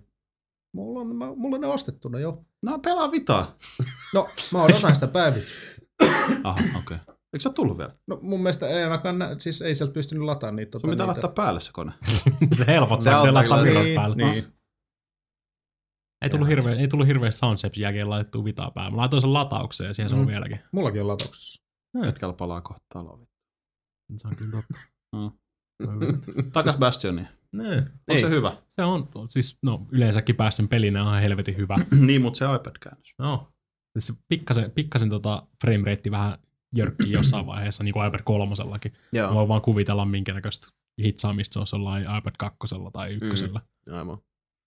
Mulla 0.74 1.00
on, 1.00 1.16
mä, 1.16 1.26
mulla 1.36 1.56
on 1.56 1.62
ne 1.62 1.68
ostettuna 1.68 2.20
jo. 2.20 2.46
No 2.62 2.80
pelaa 2.80 3.12
Vitaa. 3.12 3.56
No, 4.14 4.30
mä 4.54 4.64
odotan 4.64 4.96
sitä 4.96 5.08
päivitystä. 5.08 5.87
Aha, 6.44 6.60
okei. 6.60 6.78
Okay. 6.78 6.98
Eikö 7.34 7.40
sä 7.44 7.50
tullut 7.50 7.78
vielä? 7.78 7.92
No 8.08 8.20
mun 8.22 8.40
mielestä 8.40 8.68
ei 8.68 8.84
ainakaan, 8.84 9.20
nä- 9.20 9.36
siis 9.40 9.62
ei 9.62 9.76
sieltä 9.76 9.94
pystynyt 9.94 10.24
lataamaan 10.24 10.56
niitä. 10.56 10.72
Sun 10.72 10.82
Tota, 10.82 10.92
pitää 10.92 11.06
niitä. 11.06 11.22
laittaa 11.22 11.44
päälle 11.44 11.60
se 11.60 11.72
kone. 11.74 11.92
se 12.58 12.68
helpottaa, 12.68 13.20
Se 13.20 13.26
se 13.26 13.32
laittaa 13.32 13.64
virrat 13.64 13.84
niin, 13.84 13.96
päälle. 13.96 14.16
niin. 14.16 14.46
Ei 16.22 16.30
tullut 16.30 16.48
hirveä, 16.48 16.76
ei 16.76 16.88
tullut 16.88 17.08
hirveä 17.08 17.32
soundchapsin 17.32 17.82
jälkeen 17.82 18.10
laitettua 18.10 18.44
vitaa 18.44 18.72
päälle. 18.72 18.92
Mä 18.92 18.98
laitoin 18.98 19.22
sen 19.22 19.34
lataukseen 19.34 19.88
ja 19.88 19.94
siihen 19.94 20.10
se 20.10 20.16
on 20.16 20.22
Mm. 20.22 20.28
vieläkin. 20.28 20.60
Mullakin 20.72 21.02
on 21.02 21.08
latauksessa. 21.08 21.64
Jätkällä 22.04 22.34
palaa 22.34 22.62
kohta 22.62 22.86
taloon. 22.94 23.28
Se 24.18 24.28
on 24.28 24.36
kyllä 24.36 24.52
totta. 24.52 24.80
Mm. 25.16 25.32
Takas 26.54 26.78
Bastioniin. 26.78 27.28
Nee. 27.52 27.78
Onko 27.78 27.90
Ei. 28.08 28.20
se 28.20 28.30
hyvä? 28.30 28.52
Se 28.70 28.84
on, 28.84 29.10
siis 29.30 29.58
no 29.66 29.86
yleensäkin 29.92 30.36
pääsen 30.36 30.68
pelinä 30.68 31.02
on 31.04 31.08
ihan 31.10 31.22
helvetin 31.22 31.58
hyvä. 31.58 31.76
niin, 32.08 32.22
mutta 32.22 32.38
se 32.38 32.46
iPad-käännös. 32.46 33.14
No. 33.20 33.52
Siis 33.98 34.08
se 34.08 34.14
pikkasen, 34.28 34.72
pikkasen 34.72 35.10
tota 35.10 35.48
frame 35.64 35.92
rate 35.92 36.12
vähän 36.12 36.38
jörkkii 36.76 37.12
jossain 37.12 37.46
vaiheessa, 37.54 37.84
niin 37.84 37.94
kuin 37.94 38.08
iPad 38.08 38.22
kolmosellakin. 38.24 38.92
Mä 38.92 39.20
Joo, 39.20 39.34
voin 39.34 39.48
vaan 39.48 39.62
kuvitella, 39.62 40.06
minkä 40.06 40.34
näköistä 40.34 40.68
hitsaamista 41.04 41.66
se 41.66 41.76
on 41.76 41.80
jollain 41.80 42.04
iPad 42.18 42.36
kakkosella 42.38 42.92
tai 42.92 43.14
ykkösellä. 43.14 43.62
aivan. 43.92 44.18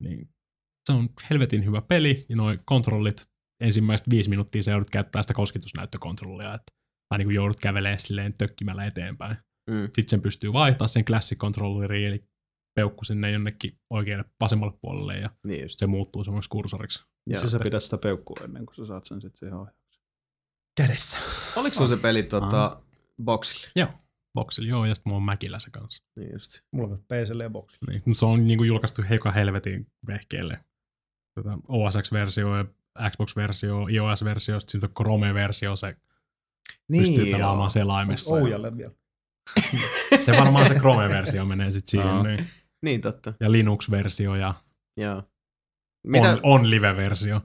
Niin 0.03 0.29
se 0.87 0.93
on 0.93 1.09
helvetin 1.31 1.65
hyvä 1.65 1.83
peli, 1.83 2.27
ja 2.29 2.37
noi 2.37 2.59
kontrollit, 2.65 3.29
ensimmäiset 3.61 4.11
viisi 4.11 4.31
minuuttia 4.31 4.63
sä 4.63 4.71
joudut 4.71 4.91
käyttää 4.91 5.23
sitä 5.23 5.35
kosketusnäyttökontrollia, 5.35 6.55
että 6.55 6.73
tai 7.09 7.19
niin 7.19 7.27
kuin 7.27 7.35
joudut 7.35 7.61
kävelemään 7.61 7.99
silleen 7.99 8.35
tökkimällä 8.39 8.87
eteenpäin. 8.87 9.37
Mm. 9.71 9.85
Sitten 9.85 10.09
sen 10.09 10.23
pystyy 10.23 10.53
vaihtaa 10.53 10.89
sen 10.89 11.05
classic 11.05 11.39
controlleriin, 11.39 12.09
eli 12.09 12.25
peukku 12.75 13.05
sinne 13.05 13.31
jonnekin 13.31 13.79
oikealle 13.91 14.25
vasemmalle 14.41 14.79
puolelle, 14.81 15.19
ja 15.19 15.31
Niin 15.45 15.63
just. 15.63 15.79
se 15.79 15.87
muuttuu 15.87 16.25
semmoiksi 16.25 16.49
kursoriksi. 16.51 17.03
Joo. 17.27 17.41
Siis 17.41 17.53
sä 17.53 17.59
pidät 17.59 17.83
sitä 17.83 17.99
peukkua 17.99 18.37
ennen 18.45 18.67
kuin 18.67 18.77
sä 18.77 18.87
saat 18.87 19.05
sen 19.05 19.21
sitten 19.21 19.39
siihen 19.39 19.55
ohjaa. 19.59 19.75
Kädessä. 20.77 21.19
Oliko 21.57 21.75
sulla 21.75 21.89
se 21.89 21.97
peli 21.97 22.23
tota, 22.23 22.83
boxille? 23.25 23.89
Boxilla, 24.35 24.69
joo, 24.69 24.85
ja 24.85 24.95
sitten 24.95 25.11
mulla 25.11 25.17
on 25.21 25.25
Mäkillä 25.25 25.59
se 25.59 25.71
kanssa. 25.71 26.05
Niin 26.17 26.33
just. 26.33 26.61
Mulla 26.73 26.89
on 26.89 26.91
myös 27.09 27.27
PClle 27.27 27.43
ja 27.43 27.51
boxille. 27.51 27.93
Niin. 28.07 28.15
Se 28.15 28.27
on 28.27 28.47
niinku 28.47 28.65
julkaistu 28.65 29.03
joka 29.11 29.31
helvetin 29.31 29.87
vehkeelle. 30.07 30.65
Tota, 31.35 31.59
OSX-versio 31.69 32.57
ja 32.57 32.65
Xbox-versio, 33.11 33.87
iOS-versio, 33.91 34.61
sitten 34.61 34.81
on 34.91 34.95
Chrome-versio, 35.05 35.77
se 35.77 35.97
niin, 36.89 37.03
pystyy 37.03 37.33
pelaamaan 37.33 37.71
selaimessa. 37.71 38.37
ja- 38.37 38.43
Oujalle 38.43 38.77
vielä. 38.77 38.93
Se 40.27 40.33
varmaan 40.39 40.69
se 40.69 40.75
Chrome-versio 40.75 41.45
menee 41.45 41.71
sitten 41.71 41.91
siihen. 41.91 42.07
Joo. 42.09 42.23
niin. 42.23 42.47
Niin 42.83 43.01
totta. 43.01 43.35
Ja 43.41 43.53
Linux-versio 43.53 44.35
ja 44.35 44.55
Joo. 44.97 45.23
Mitä? 46.07 46.31
on, 46.31 46.41
on 46.43 46.71
live-versio. 46.71 47.41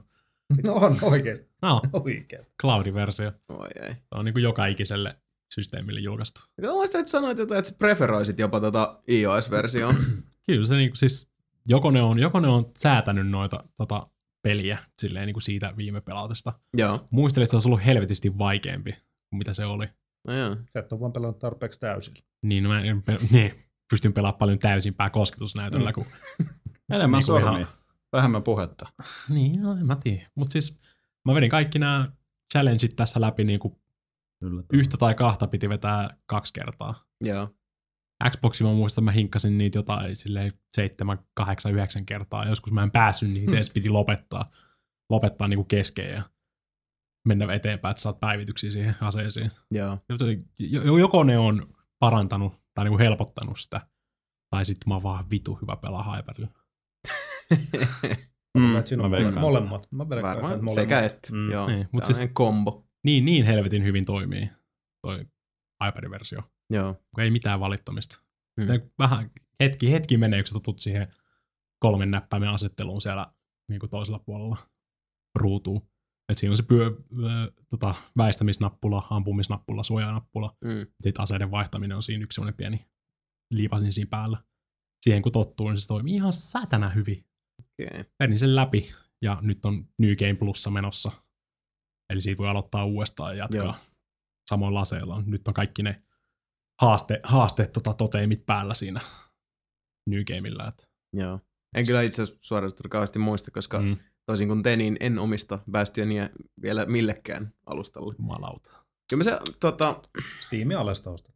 No 0.64 0.72
on 0.74 0.96
oikeesti. 1.02 1.50
No, 1.62 1.80
Oikein. 1.92 2.46
cloud-versio. 2.62 3.32
Oi 3.48 3.68
ei. 3.82 3.92
Se 3.94 3.98
on 4.14 4.24
niinku 4.24 4.38
joka 4.38 4.66
ikiselle 4.66 5.16
systeemille 5.54 6.00
julkaistu. 6.00 6.40
Mä 6.62 6.68
muistan, 6.70 6.98
että 6.98 7.10
sanoit 7.10 7.38
jotain, 7.38 7.58
että 7.58 7.70
sä 7.70 7.76
preferoisit 7.78 8.38
jopa 8.38 8.60
tota 8.60 9.00
iOS-versioon. 9.08 9.94
Kyllä 10.46 10.66
se 10.66 10.74
niinku 10.74 10.96
siis, 10.96 11.30
joko 11.68 11.90
ne 11.90 12.02
on, 12.02 12.18
joko 12.18 12.40
ne 12.40 12.48
on 12.48 12.64
säätänyt 12.78 13.28
noita 13.28 13.56
tota, 13.76 14.06
peliä 14.42 14.78
silleen 14.98 15.26
niinku 15.26 15.40
siitä 15.40 15.74
viime 15.76 16.00
pelautesta. 16.00 16.52
Joo. 16.76 17.06
Muistelin, 17.10 17.44
että 17.44 17.50
se 17.50 17.56
olisi 17.56 17.68
ollut 17.68 17.84
helvetisti 17.86 18.38
vaikeampi 18.38 18.92
kuin 19.30 19.38
mitä 19.38 19.52
se 19.52 19.64
oli. 19.64 19.86
No 20.28 20.34
joo. 20.34 20.56
Sä 20.72 20.80
et 20.80 20.92
ole 20.92 21.00
vaan 21.00 21.12
pelannut 21.12 21.38
tarpeeksi 21.38 21.80
täysillä. 21.80 22.20
Niin, 22.42 22.62
no 22.62 22.68
mä 22.68 22.80
en, 22.82 23.02
pe- 23.02 23.18
niin, 23.32 23.52
pystyn 23.90 24.12
pelaamaan 24.12 24.38
paljon 24.38 24.58
täysimpää 24.58 25.10
kosketusnäytöllä 25.10 25.92
kuin... 25.92 26.06
Enemmän 26.92 27.18
Niin 27.18 27.26
sormia, 27.26 27.58
ihan- 27.58 27.72
vähemmän 28.12 28.42
puhetta. 28.42 28.86
Niin, 29.34 29.62
no, 29.62 29.72
en 29.72 29.86
mä 29.86 29.96
tiedä. 30.04 30.26
Mutta 30.34 30.52
siis 30.52 30.78
mä 31.24 31.34
vedin 31.34 31.50
kaikki 31.50 31.78
nämä 31.78 32.06
challengeit 32.52 32.96
tässä 32.96 33.20
läpi 33.20 33.44
niin 33.44 33.60
kuin 33.60 33.76
yhtä 34.72 34.96
tai 34.96 35.14
kahta 35.14 35.46
piti 35.46 35.68
vetää 35.68 36.16
kaksi 36.26 36.52
kertaa. 36.52 37.04
Joo. 37.24 37.54
Xboxilla 38.30 38.70
mä 38.70 38.76
muistan, 38.76 39.04
mä 39.04 39.10
hinkkasin 39.12 39.58
niitä 39.58 39.78
jotain 39.78 40.16
silleen 40.16 40.52
7, 40.76 41.18
8, 41.34 41.72
9 41.72 42.06
kertaa. 42.06 42.48
Joskus 42.48 42.72
mä 42.72 42.82
en 42.82 42.90
päässyt 42.90 43.30
niitä, 43.30 43.52
edes 43.56 43.70
piti 43.70 43.90
lopettaa, 43.90 44.50
lopettaa 45.10 45.48
niinku 45.48 45.64
kesken 45.64 46.12
ja 46.12 46.22
mennä 47.28 47.54
eteenpäin, 47.54 47.90
että 47.90 48.00
saat 48.02 48.20
päivityksiä 48.20 48.70
siihen 48.70 48.94
aseeseen. 49.00 49.50
Joo. 49.70 49.98
Jo- 50.58 50.96
Joko 50.98 51.24
ne 51.24 51.38
on 51.38 51.74
parantanut 51.98 52.54
tai 52.76 52.84
niinku 52.84 52.98
helpottanut 52.98 53.58
sitä, 53.60 53.80
tai 54.50 54.64
sitten 54.64 54.88
mä 54.88 54.94
oon 54.94 55.02
vaan 55.02 55.30
vitu 55.30 55.54
hyvä 55.62 55.76
pelaa 55.76 56.16
Hyperilla. 56.16 56.50
Mm, 58.58 58.82
siinä 58.84 59.02
on 59.04 59.10
mä 59.10 59.16
veikkaan 59.16 59.40
molemmat. 59.40 59.88
Mä 59.90 60.08
veikkaan, 60.08 60.32
että 60.34 60.42
Varmaan 60.42 60.64
molemmat. 60.64 60.74
sekä 60.74 61.00
et. 61.00 61.28
Mm. 61.32 61.50
Joo. 61.52 61.66
Niin, 61.66 61.88
mut 61.92 62.04
siis- 62.04 62.30
kombo. 62.32 62.86
Niin, 63.04 63.24
niin 63.24 63.46
helvetin 63.46 63.84
hyvin 63.84 64.04
toimii 64.04 64.50
toi 65.02 65.26
Hyper-versio. 65.84 66.42
Joo. 66.70 66.94
kun 67.14 67.24
ei 67.24 67.30
mitään 67.30 67.60
valittamista. 67.60 68.22
Hmm. 68.62 68.72
Mm. 68.72 68.90
Vähän 68.98 69.30
hetki, 69.60 69.92
hetki 69.92 70.16
menee, 70.16 70.42
kun 70.42 70.46
sä 70.46 70.52
tutut 70.52 70.78
siihen 70.78 71.08
kolmen 71.78 72.10
näppäimen 72.10 72.48
asetteluun 72.48 73.00
siellä 73.00 73.32
niin 73.68 73.80
kuin 73.80 73.90
toisella 73.90 74.18
puolella 74.18 74.56
ruutuu. 75.38 75.90
Et 76.28 76.38
siinä 76.38 76.52
on 76.52 76.56
se 76.56 76.62
pyö, 76.62 76.86
ö, 76.86 77.52
tota, 77.68 77.94
väistämisnappula, 78.16 79.06
ampumisnappula, 79.10 79.82
suojanappula. 79.82 80.56
Mm. 80.64 80.86
Sitten 81.02 81.22
aseiden 81.22 81.50
vaihtaminen 81.50 81.96
on 81.96 82.02
siinä 82.02 82.24
yksi 82.24 82.34
semmoinen 82.34 82.56
pieni 82.56 82.86
liipasin 83.50 83.92
siinä 83.92 84.08
päällä. 84.10 84.42
Siihen 85.04 85.22
kun 85.22 85.32
tottuu, 85.32 85.68
niin 85.68 85.80
se 85.80 85.86
toimii 85.86 86.14
ihan 86.14 86.32
säätänä 86.32 86.88
hyvin. 86.88 87.24
Okay. 87.60 88.04
Vedin 88.20 88.38
sen 88.38 88.56
läpi 88.56 88.94
ja 89.22 89.38
nyt 89.42 89.64
on 89.64 89.88
New 89.98 90.12
Game 90.18 90.34
Plussa 90.34 90.70
menossa. 90.70 91.12
Eli 92.12 92.22
siitä 92.22 92.38
voi 92.38 92.48
aloittaa 92.48 92.84
uudestaan 92.84 93.36
ja 93.36 93.42
jatkaa 93.42 93.64
Joo. 93.64 93.74
samoilla 94.50 94.80
aseilla. 94.80 95.22
Nyt 95.26 95.48
on 95.48 95.54
kaikki 95.54 95.82
ne 95.82 96.02
haaste, 96.82 97.20
haaste 97.22 97.66
tota, 97.66 97.94
toteimit 97.94 98.46
päällä 98.46 98.74
siinä 98.74 99.00
New 100.10 100.22
Gameillä. 100.24 100.66
Et, 100.68 100.90
Joo. 101.12 101.40
En 101.76 101.86
kyllä 101.86 102.02
itse 102.02 102.22
asiassa 102.22 102.46
suorastaan 102.46 102.90
kauheasti 102.90 103.18
muista, 103.18 103.50
koska 103.50 103.82
mm. 103.82 103.96
Toisin 104.26 104.48
kuin 104.48 104.62
te, 104.62 104.76
niin 104.76 104.96
en 105.00 105.18
omista 105.18 105.58
Bastionia 105.70 106.28
vielä 106.62 106.86
millekään 106.86 107.52
alustalle. 107.66 108.14
jumalauta. 108.18 108.70
Kyllä 109.10 109.20
mä 109.20 109.22
se, 109.24 109.38
tota, 109.60 110.00
Steamin 110.40 110.78
alesta 110.78 111.10
ostat. 111.10 111.34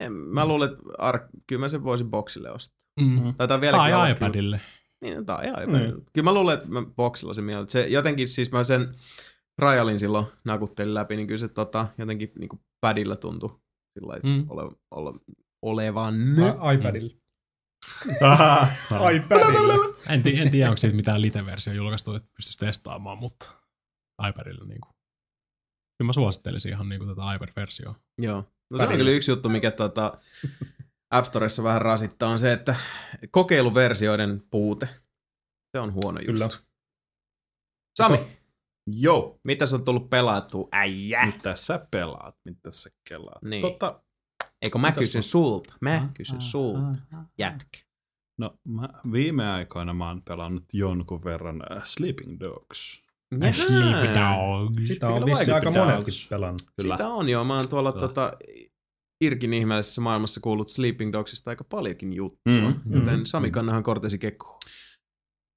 en, 0.00 0.12
mä 0.12 0.46
luulen, 0.46 0.70
että 0.70 0.82
Ark, 0.98 1.22
kyllä 1.46 1.60
mä 1.60 1.68
sen 1.68 1.84
voisin 1.84 2.10
boxille 2.10 2.50
ostaa. 2.50 2.86
Mm. 3.00 3.34
Taitaa 3.38 3.60
vieläkin 3.60 3.80
Tai 3.80 3.92
olla 3.94 4.04
kyllä- 4.04 4.16
iPadille. 4.26 4.60
Niin, 5.04 5.26
tai 5.26 5.48
iPad. 5.48 5.66
Niin. 5.66 5.94
Mm. 5.94 6.02
Kyllä 6.12 6.24
mä 6.24 6.34
luulen, 6.34 6.54
että 6.58 6.68
mä 6.68 6.82
boxilla 6.96 7.34
se 7.34 7.42
mieltä. 7.42 7.72
Se 7.72 7.86
jotenkin, 7.88 8.28
siis 8.28 8.52
mä 8.52 8.64
sen 8.64 8.94
trialin 9.60 10.00
silloin 10.00 10.26
nakuttelin 10.44 10.94
läpi, 10.94 11.16
niin 11.16 11.26
kyllä 11.26 11.38
se 11.38 11.48
tota, 11.48 11.86
jotenkin 11.98 12.32
niin 12.38 12.48
kuin 12.48 12.60
padilla 12.80 13.16
tuntui 13.16 13.60
sillä 13.98 14.14
Mm. 14.22 14.28
mm. 14.30 14.46
ole, 14.50 14.70
ole, 14.90 15.12
olevan. 15.62 16.14
I- 16.38 16.74
iPadilla. 16.74 17.19
iPadilla. 19.16 19.74
En, 20.08 20.22
ti- 20.22 20.38
en 20.40 20.50
tiedä, 20.50 20.68
onko 20.68 20.76
siitä 20.76 20.96
mitään 20.96 21.22
lite-versio 21.22 21.72
julkaistu, 21.72 22.14
että 22.14 22.28
pystyisi 22.36 22.58
testaamaan, 22.58 23.18
mutta 23.18 23.52
iPadilla 24.28 24.64
niin 24.64 24.80
kuin. 24.80 24.94
Kyllä 25.98 26.08
mä 26.08 26.12
suosittelisin 26.12 26.72
ihan 26.72 26.88
niin 26.88 26.98
kuin 26.98 27.16
tätä 27.16 27.34
iPad-versioa. 27.34 27.94
Joo. 28.18 28.44
No 28.70 28.78
se 28.78 28.84
on 28.84 28.96
kyllä 28.96 29.10
yksi 29.10 29.30
juttu, 29.30 29.48
mikä 29.48 29.70
tota, 29.70 30.18
App 31.10 31.26
Storessa 31.26 31.62
vähän 31.62 31.82
rasittaa, 31.82 32.28
on 32.28 32.38
se, 32.38 32.52
että 32.52 32.74
kokeiluversioiden 33.30 34.42
puute. 34.50 34.88
Se 35.76 35.80
on 35.80 35.92
huono 35.94 36.20
juttu. 36.20 36.32
Kyllä. 36.32 36.48
Sami, 37.96 38.18
Joo. 38.86 39.40
mitä 39.44 39.66
sä 39.66 39.76
on 39.76 39.84
tullut 39.84 40.10
pelattua? 40.10 40.68
Äijä! 40.72 41.26
Mitä 41.26 41.56
sä 41.56 41.86
pelaat? 41.90 42.36
Mitä 42.44 42.72
sä 42.72 42.90
kelaat? 43.08 43.42
Niin. 43.42 43.62
Tota, 43.62 44.02
Eikö 44.62 44.78
mä 44.78 44.88
Mitäs 44.88 45.04
kysyn 45.04 45.18
mä- 45.18 45.22
sulta? 45.22 45.74
Mä 45.80 46.08
kysyn 46.14 46.40
sulta. 46.40 46.98
Jätkä. 47.38 47.78
no 48.38 48.58
mä, 48.68 48.88
viime 49.12 49.50
aikoina 49.50 49.94
mä 49.94 50.08
oon 50.08 50.22
pelannut 50.22 50.64
jonkun 50.72 51.24
verran 51.24 51.62
äh, 51.72 51.82
Sleeping 51.84 52.40
Dogs. 52.40 53.02
Sleepy 53.52 54.06
Dogs. 54.14 54.88
Sitä 54.88 55.08
on 55.08 55.14
Kyllä 55.14 55.26
vissi 55.38 55.52
aika 55.52 55.70
monetkin 55.70 56.14
pelannut. 56.30 56.62
Kyllä. 56.80 56.94
Sitä 56.94 57.08
on 57.08 57.28
joo. 57.28 57.44
Mä 57.44 57.56
oon 57.56 57.68
tuolla 57.68 57.92
Kyllä. 57.92 58.08
tota, 58.08 58.32
Irkin 59.24 59.54
ihmeellisessä 59.54 60.00
maailmassa 60.00 60.40
kuullut 60.40 60.68
Sleeping 60.68 61.12
Dogsista 61.12 61.50
aika 61.50 61.64
paljonkin 61.64 62.12
juttua. 62.12 62.52
Mm. 62.70 62.80
Mm. 62.84 62.94
Joten 62.94 63.26
Sami 63.26 63.50
kannahan 63.50 63.82
kortesi 63.82 64.18
kekkuun. 64.18 64.58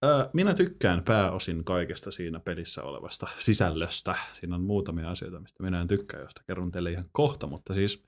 Ö, 0.05 0.29
Minä 0.33 0.53
tykkään 0.53 1.03
pääosin 1.03 1.63
kaikesta 1.63 2.11
siinä 2.11 2.39
pelissä 2.39 2.83
olevasta 2.83 3.27
sisällöstä. 3.37 4.15
Siinä 4.33 4.55
on 4.55 4.61
muutamia 4.63 5.09
asioita, 5.09 5.39
mistä 5.39 5.63
minä 5.63 5.81
en 5.81 5.87
tykkää, 5.87 6.19
josta 6.19 6.41
kerron 6.47 6.71
teille 6.71 6.91
ihan 6.91 7.09
kohta, 7.11 7.47
mutta 7.47 7.73
siis 7.73 8.03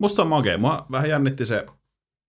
musta 0.00 0.22
on 0.22 0.28
makea. 0.28 0.58
Mua 0.58 0.86
vähän 0.90 1.08
jännitti 1.10 1.46
se, 1.46 1.66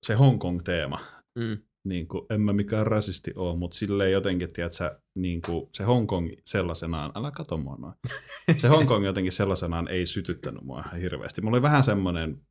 se 0.05 0.13
Hongkong-teema. 0.13 0.99
Mm. 1.35 1.57
Niin 1.87 2.07
kuin, 2.07 2.25
en 2.29 2.41
mä 2.41 2.53
mikään 2.53 2.87
rasisti 2.87 3.33
ole, 3.35 3.57
mutta 3.57 3.77
silleen 3.77 4.11
jotenkin, 4.11 4.53
tiedätkö, 4.53 4.99
niin 5.15 5.41
kuin 5.41 5.69
se 5.73 5.83
Hongkong 5.83 6.29
sellaisenaan, 6.45 7.11
älä 7.15 7.31
kato 7.31 7.57
mua 7.57 7.75
noin. 7.75 7.93
Se 8.61 8.67
Hongkong 8.67 9.05
jotenkin 9.05 9.33
sellaisenaan 9.33 9.87
ei 9.87 10.05
sytyttänyt 10.05 10.63
mua 10.63 10.79
ihan 10.79 10.99
hirveästi. 10.99 11.41
Mulla 11.41 11.55
oli 11.55 11.61
vähän 11.61 11.83
semmoinen 11.83 12.41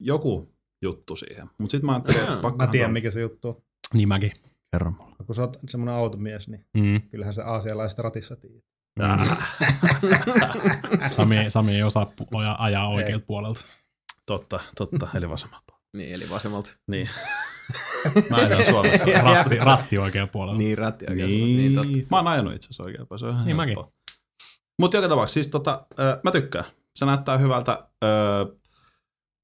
joku 0.00 0.54
juttu 0.82 1.16
siihen. 1.16 1.46
Mutta 1.58 1.70
sitten 1.70 1.86
mä 1.86 1.92
ajattelin, 1.92 2.20
että 2.20 2.36
pakko 2.36 2.66
Mä 2.66 2.72
tiedän, 2.72 2.92
mikä 2.92 3.10
se 3.10 3.20
juttu 3.20 3.48
on. 3.48 3.62
Niin 3.94 4.08
mäkin. 4.08 4.30
kerro 4.72 4.90
mulle. 4.90 5.16
Kun 5.26 5.34
sä 5.34 5.42
oot 5.42 5.56
semmonen 5.68 5.94
automies, 5.94 6.48
niin 6.48 6.66
Mm. 6.76 7.00
kyllähän 7.10 7.34
se 7.34 7.42
aasialaiset 7.42 7.98
ratissa 7.98 8.36
tiedät. 8.36 8.64
Sami, 11.10 11.36
Sami 11.48 11.74
ei 11.76 11.82
osaa 11.82 12.12
ajaa 12.58 12.88
oikealta 12.88 13.24
puolelta. 13.26 13.66
Totta, 14.26 14.60
totta, 14.78 15.08
eli 15.14 15.28
vasemmalta. 15.28 15.74
Niin, 15.96 16.14
eli 16.14 16.24
vasemmalta. 16.30 16.70
Niin. 16.86 17.08
Mä 18.30 18.36
ajan 18.36 18.64
Suomessa. 18.64 19.06
Ratti, 19.22 19.56
ratti 19.58 19.98
oikealta 19.98 20.32
puolelta. 20.32 20.58
Niin, 20.58 20.78
ratti 20.78 21.04
oikealta. 21.10 21.34
Niin, 21.34 21.56
niin 21.56 21.74
totta. 21.74 21.98
Mä 22.10 22.16
oon 22.16 22.26
ajanut 22.28 22.54
itse 22.54 22.66
asiassa 22.70 23.16
se 23.18 23.24
on 23.26 23.32
ihan 23.32 23.46
Niin 23.46 23.56
mäkin. 23.56 23.74
helppoa. 23.76 23.92
Mut 24.80 24.94
joka 24.94 25.08
tapauksessa, 25.08 25.34
siis 25.34 25.48
tota, 25.48 25.86
ö, 26.00 26.20
mä 26.24 26.30
tykkään. 26.30 26.64
Se 26.96 27.04
näyttää 27.06 27.38
hyvältä. 27.38 27.88
Ö, 28.04 28.08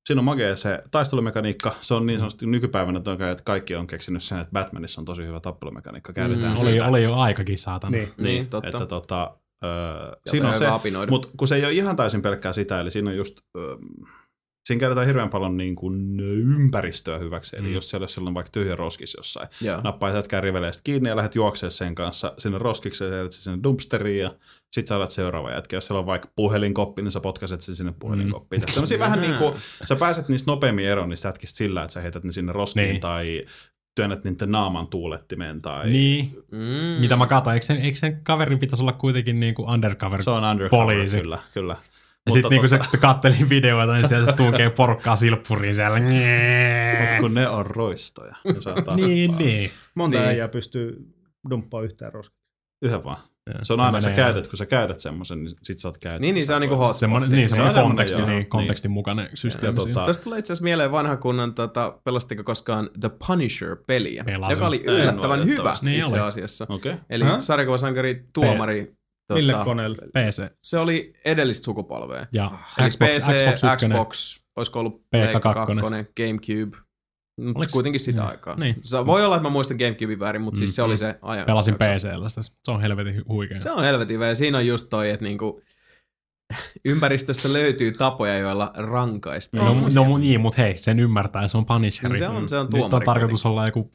siinä 0.08 0.20
on 0.20 0.24
magea 0.24 0.56
se 0.56 0.80
taistelumekaniikka. 0.90 1.74
Se 1.80 1.94
on 1.94 2.06
niin 2.06 2.18
sanotusti 2.18 2.46
nykypäivänä, 2.46 2.98
että 2.98 3.44
kaikki 3.44 3.76
on 3.76 3.86
keksinyt 3.86 4.22
sen, 4.22 4.38
että 4.38 4.52
Batmanissa 4.52 5.00
on 5.00 5.04
tosi 5.04 5.26
hyvä 5.26 5.40
tappelumekaniikka. 5.40 6.12
Käytetään 6.12 6.54
Mm. 6.54 6.60
Oli, 6.62 6.72
sitä. 6.72 6.86
oli 6.86 7.02
jo 7.02 7.16
aikakin 7.16 7.58
saatana. 7.58 7.90
Niin. 7.90 8.12
Niin, 8.18 8.46
totta. 8.48 8.68
Että 8.68 8.86
tota, 8.86 9.36
ö, 9.64 9.68
Sieltä 9.68 10.30
siinä 10.30 10.48
on 10.48 10.56
se, 10.56 10.66
mutta 11.10 11.28
kun 11.36 11.48
se 11.48 11.54
ei 11.54 11.64
ole 11.64 11.72
ihan 11.72 11.96
täysin 11.96 12.22
pelkkää 12.22 12.52
sitä, 12.52 12.80
eli 12.80 12.90
siinä 12.90 13.10
on 13.10 13.16
just, 13.16 13.38
ö, 13.56 13.76
siinä 14.66 14.80
käytetään 14.80 15.06
hirveän 15.06 15.30
paljon 15.30 15.56
niin 15.56 15.74
kuin 15.76 16.20
ympäristöä 16.20 17.18
hyväksi. 17.18 17.56
Eli 17.56 17.68
Mm. 17.68 17.74
jos 17.74 17.88
siellä 17.90 18.04
on 18.04 18.08
sellainen 18.08 18.34
vaikka 18.34 18.50
tyhjä 18.52 18.76
roskis 18.76 19.14
jossain, 19.16 19.48
Joo. 19.60 19.80
nappaa 19.84 20.10
jätkää 20.10 20.40
riveleistä 20.40 20.80
kiinni 20.84 21.08
ja 21.08 21.16
lähdet 21.16 21.34
juoksemaan 21.34 21.72
sen 21.72 21.94
kanssa 21.94 22.34
sinne 22.38 22.58
roskikseen 22.58 23.12
ja 23.12 23.26
sinne 23.30 23.58
dumpsteriin 23.62 24.18
ja 24.22 24.34
sit 24.72 24.86
sä 24.86 24.96
alat 24.96 25.10
seuraava 25.10 25.50
jätkä. 25.50 25.76
Jos 25.76 25.86
siellä 25.86 26.00
on 26.00 26.06
vaikka 26.06 26.28
puhelinkoppi, 26.36 27.02
niin 27.02 27.12
sä 27.12 27.20
potkaset 27.20 27.60
sen 27.60 27.76
sinne 27.76 27.94
puhelinkoppiin. 27.98 28.62
Mm. 28.62 28.72
Tämmöisiä 28.74 28.98
vähän 28.98 29.20
niin 29.20 29.34
kuin, 29.34 29.54
sä 29.84 29.96
pääset 29.96 30.28
niistä 30.28 30.50
nopeammin 30.50 30.84
eroon 30.84 31.08
niistä 31.08 31.28
jätkistä 31.28 31.56
sillä, 31.56 31.82
että 31.82 31.94
sä 31.94 32.00
heität 32.00 32.24
ne 32.24 32.32
sinne 32.32 32.52
roskiin 32.52 32.88
Niin. 32.88 33.00
tai 33.00 33.44
työnnät 33.94 34.24
niiden 34.24 34.50
naaman 34.50 34.88
tuulettimeen 34.88 35.62
tai... 35.62 35.90
Niin, 35.90 36.30
Mm. 36.50 37.00
mitä 37.00 37.16
mä 37.16 37.26
katsoin, 37.26 37.54
eikö 37.54 37.66
sen, 37.66 37.76
eikö 37.76 37.98
sen 37.98 38.20
kaverin 38.22 38.58
pitäisi 38.58 38.82
olla 38.82 38.92
kuitenkin 38.92 39.40
niinku 39.40 39.62
undercover? 39.62 40.22
Se 40.22 40.30
on 40.30 40.44
undercover, 40.44 40.84
Poliisi. 40.86 41.20
kyllä, 41.20 41.38
kyllä. 41.54 41.76
Ja 42.26 42.32
sitten 42.32 42.50
niinku 42.50 42.66
tota- 42.66 42.90
se 42.90 42.96
kattelin 42.98 43.48
videoita, 43.48 43.94
niin 43.94 44.08
sieltä 44.08 44.30
se 44.30 44.36
tunkee 44.36 44.70
porukkaa 44.70 45.16
silppuriin 45.16 45.74
siellä. 45.74 45.98
Mut 45.98 47.20
kun 47.20 47.34
ne 47.34 47.48
on 47.48 47.66
roistoja. 47.66 48.36
Ne 48.44 48.54
niin, 49.06 49.34
niin. 49.38 49.70
Monta 49.94 50.18
Niin. 50.18 50.28
äijää 50.28 50.48
pystyy 50.48 50.96
dumppaa 51.50 51.82
yhteen 51.82 52.12
roskaan. 52.12 52.42
Yhden 52.84 53.04
vaan. 53.04 53.16
Se 53.62 53.72
on 53.72 53.80
aina, 53.80 54.00
sä 54.00 54.10
käytät, 54.10 54.48
kun 54.48 54.56
sä 54.56 54.66
käytät 54.66 55.00
semmoisen, 55.00 55.38
niin 55.44 55.54
sit 55.62 55.78
sä 55.78 55.88
oot 55.88 55.98
käyttänyt. 55.98 56.20
Niin, 56.20 56.34
niin 56.34 56.46
se 56.46 56.54
on 56.54 56.60
niinku 56.60 56.76
hot 56.76 56.96
Semmoinen, 56.96 57.30
niin, 57.30 57.48
Se 57.48 57.52
on 57.52 57.56
semmoinen 57.56 57.74
semmoinen, 57.74 57.96
konteksti, 57.96 58.20
joo. 58.20 58.28
niin, 58.28 58.36
Niin. 58.38 58.48
kontekstin 58.48 58.90
mukainen 58.90 59.28
systeemi. 59.34 59.78
Ja 59.88 60.02
tota- 60.02 60.06
Tästä 60.06 60.24
tulee 60.24 60.38
itse 60.38 60.52
asiassa 60.52 60.64
mieleen 60.64 60.92
vanha 60.92 61.16
kunnon, 61.16 61.54
tota, 61.54 61.98
pelastiko 62.04 62.44
koskaan 62.44 62.90
The 63.00 63.10
Punisher-peliä, 63.26 64.24
Pelasin. 64.24 64.54
joka 64.56 64.66
oli 64.66 64.82
En 64.86 64.94
yllättävän 64.94 65.44
hyvä. 65.46 65.74
Niin 65.82 66.00
itse 66.02 66.14
oli. 66.14 66.28
asiassa. 66.28 66.66
Okei. 66.68 66.92
Okay. 66.92 67.04
Eli 67.10 67.24
Häh? 67.24 67.40
sarjakuvasankari 67.40 68.24
tuomari. 68.32 68.94
Mille 69.34 69.52
tota, 69.52 69.64
koneelle? 69.64 69.96
PC. 69.96 70.42
Se 70.64 70.78
oli 70.78 71.12
edellistä 71.24 71.64
sukupolvea. 71.64 72.26
Ja 72.32 72.50
Eli 72.78 72.90
Xbox, 72.90 73.08
PC, 73.08 73.16
Xbox, 73.18 73.60
Xbox, 73.60 73.72
1. 73.72 73.86
Xbox 73.88 74.38
olisiko 74.56 74.80
ollut 74.80 74.94
PK2. 74.96 75.02
Pleikka 75.10 75.40
2, 75.40 75.72
Gamecube. 76.16 76.76
Mut 77.40 77.56
Oliks- 77.56 77.72
kuitenkin 77.72 78.00
sitä 78.00 78.20
niin. 78.20 78.30
aikaa. 78.30 78.56
Niin. 78.56 78.74
Se 78.84 79.06
voi 79.06 79.24
olla, 79.24 79.36
että 79.36 79.48
mä 79.48 79.52
muistan 79.52 79.76
Gamecubein 79.76 80.20
väärin, 80.20 80.42
mutta 80.42 80.58
siis 80.58 80.74
se 80.74 80.82
oli 80.82 80.98
se 80.98 81.18
ajan. 81.22 81.46
Pelasin. 81.46 81.74
PCllä 81.74 82.28
sitä. 82.28 82.42
Se 82.42 82.70
on 82.70 82.80
helvetin 82.80 83.14
hu- 83.14 83.24
huikea. 83.28 83.60
Se 83.60 83.70
on 83.70 83.84
helvetin 83.84 84.14
hyvä 84.14 84.26
ja 84.26 84.34
siinä 84.34 84.58
on 84.58 84.66
just 84.66 84.86
toi, 84.90 85.10
että 85.10 85.24
niinku, 85.24 85.62
ympäristöstä 86.84 87.52
löytyy 87.52 87.92
tapoja, 87.92 88.38
joilla 88.38 88.70
rankaista. 88.74 89.56
No, 89.56 89.72
ihmisiä. 89.72 90.02
no 90.04 90.18
niin, 90.18 90.40
mutta 90.40 90.62
hei, 90.62 90.76
sen 90.76 91.00
ymmärtää, 91.00 91.48
se 91.48 91.58
on 91.58 91.66
Punisher. 91.66 92.08
Niin 92.10 92.18
se 92.18 92.28
on- 92.28 92.48
se 92.48 92.56
on 92.58 92.68
Nyt 92.74 92.92
on 92.92 93.02
tarkoitus 93.04 93.46
olla 93.46 93.66
joku 93.66 93.90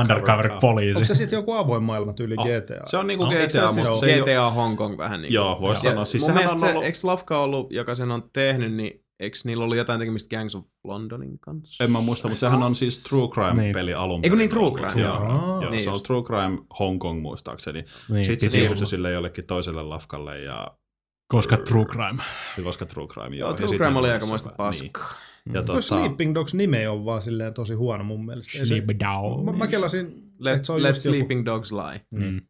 undercover 0.00 0.50
Onko 0.94 1.04
se 1.04 1.14
sitten 1.14 1.36
joku 1.36 1.52
avoin 1.52 1.82
maailma 1.82 2.12
tyyli 2.12 2.34
Oh, 2.38 2.46
GTA? 2.46 2.74
Se 2.84 2.96
on 2.96 3.06
niinku 3.06 3.24
No, 3.24 3.30
Eikö 3.32 3.50
se 3.50 3.58
GTA, 3.58 3.64
ole 3.64 3.72
siis 3.74 3.88
mutta 3.88 4.06
se 4.06 4.20
GTA. 4.20 4.50
Hong 4.50 4.76
Kong 4.76 4.98
vähän 4.98 5.22
niin 5.22 5.32
Joo, 5.34 5.60
vois 5.60 5.84
Ja 5.84 5.90
sanoa. 5.90 6.04
Siis 6.04 6.22
mun 6.22 6.32
mielestä 6.34 6.54
on 6.54 6.58
se, 6.60 6.66
ollut... 6.66 6.84
eikö 6.84 6.98
Lafka 7.02 7.38
ollut, 7.42 7.72
joka 7.72 7.94
sen 7.94 8.10
on 8.10 8.22
tehnyt, 8.32 8.72
niin 8.74 9.02
Eikö 9.20 9.38
niillä 9.44 9.64
ollut 9.64 9.76
jotain 9.76 9.98
tekemistä 9.98 10.36
Gangs 10.36 10.54
of 10.54 10.64
Londonin 10.84 11.38
kanssa? 11.38 11.84
En 11.84 11.90
mä 11.92 12.00
muista, 12.00 12.28
mutta 12.28 12.40
sehän 12.40 12.62
on 12.62 12.74
siis 12.74 13.02
True 13.02 13.28
Crime-peli 13.28 13.86
Niin. 13.86 13.96
alun 13.96 14.20
Eiku 14.22 14.36
niin, 14.36 14.50
True. 14.50 14.70
Crime, 14.70 15.02
Joo, 15.02 15.24
joo. 15.24 15.60
joo 15.62 15.70
Niin 15.70 15.82
se 15.82 15.90
on 15.90 15.94
just. 15.94 16.06
True 16.06 16.22
Crime 16.22 16.58
Hong 16.78 16.98
Kong 16.98 17.22
muistaakseni. 17.22 17.84
Niin, 18.08 18.24
Sitten 18.24 18.50
se 18.50 18.58
siirtyi 18.58 18.86
sille 18.86 19.10
jollekin 19.10 19.46
toiselle 19.46 19.82
lafkalle, 19.82 20.38
ja, 20.40 20.66
Koska 21.32 21.56
True 21.56 21.84
Crime. 21.84 22.22
koska 22.64 22.86
True 22.86 23.06
Crime, 23.06 23.36
joo. 23.36 23.50
Ja 23.50 23.56
True 23.56 23.76
Crime 23.76 23.98
oli 23.98 24.08
on 24.08 24.14
aikamoista 24.14 24.50
se- 24.50 24.56
paskaa. 24.56 25.02
Niin. 25.44 25.54
Ja 25.54 25.62
Tuo 25.62 25.74
tota, 25.74 25.80
Sleeping 25.86 26.34
Dogs 26.34 26.54
nime 26.54 26.88
on 26.88 27.04
vaan 27.04 27.22
silleen 27.22 27.54
tosi 27.54 27.74
huono 27.74 28.04
mun 28.04 28.24
mielestä. 28.26 28.66
Sleep 28.66 28.84
down. 29.00 29.44
Mä, 29.44 29.52
mä 29.52 29.66
kelasin, 29.66 30.06
että 30.06 30.20
Let, 30.38 30.64
se 30.64 30.72
on 30.72 30.82
let 30.82 30.88
just 30.94 31.04
joku- 31.04 31.16
sleeping 31.16 31.44
dogs 31.44 31.72
lie. 31.72 32.06
Mm. 32.10 32.40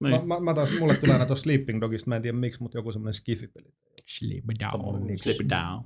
Mä, 0.00 0.08
niin. 0.08 0.28
mä, 0.28 0.40
mä 0.40 0.54
taas, 0.54 0.70
mulle 0.78 0.94
tulee 0.94 1.12
aina 1.14 1.26
tuossa 1.26 1.42
Sleeping 1.42 1.80
Dogista, 1.80 2.08
mä 2.08 2.16
en 2.16 2.22
tiedä 2.22 2.36
miksi, 2.38 2.62
mutta 2.62 2.78
joku 2.78 2.92
semmonen 2.92 3.14
skifipeli. 3.14 3.74
Sleep 4.06 4.44
down. 4.60 5.06
niin 5.06 5.18
Sleep 5.18 5.38
down. 5.50 5.84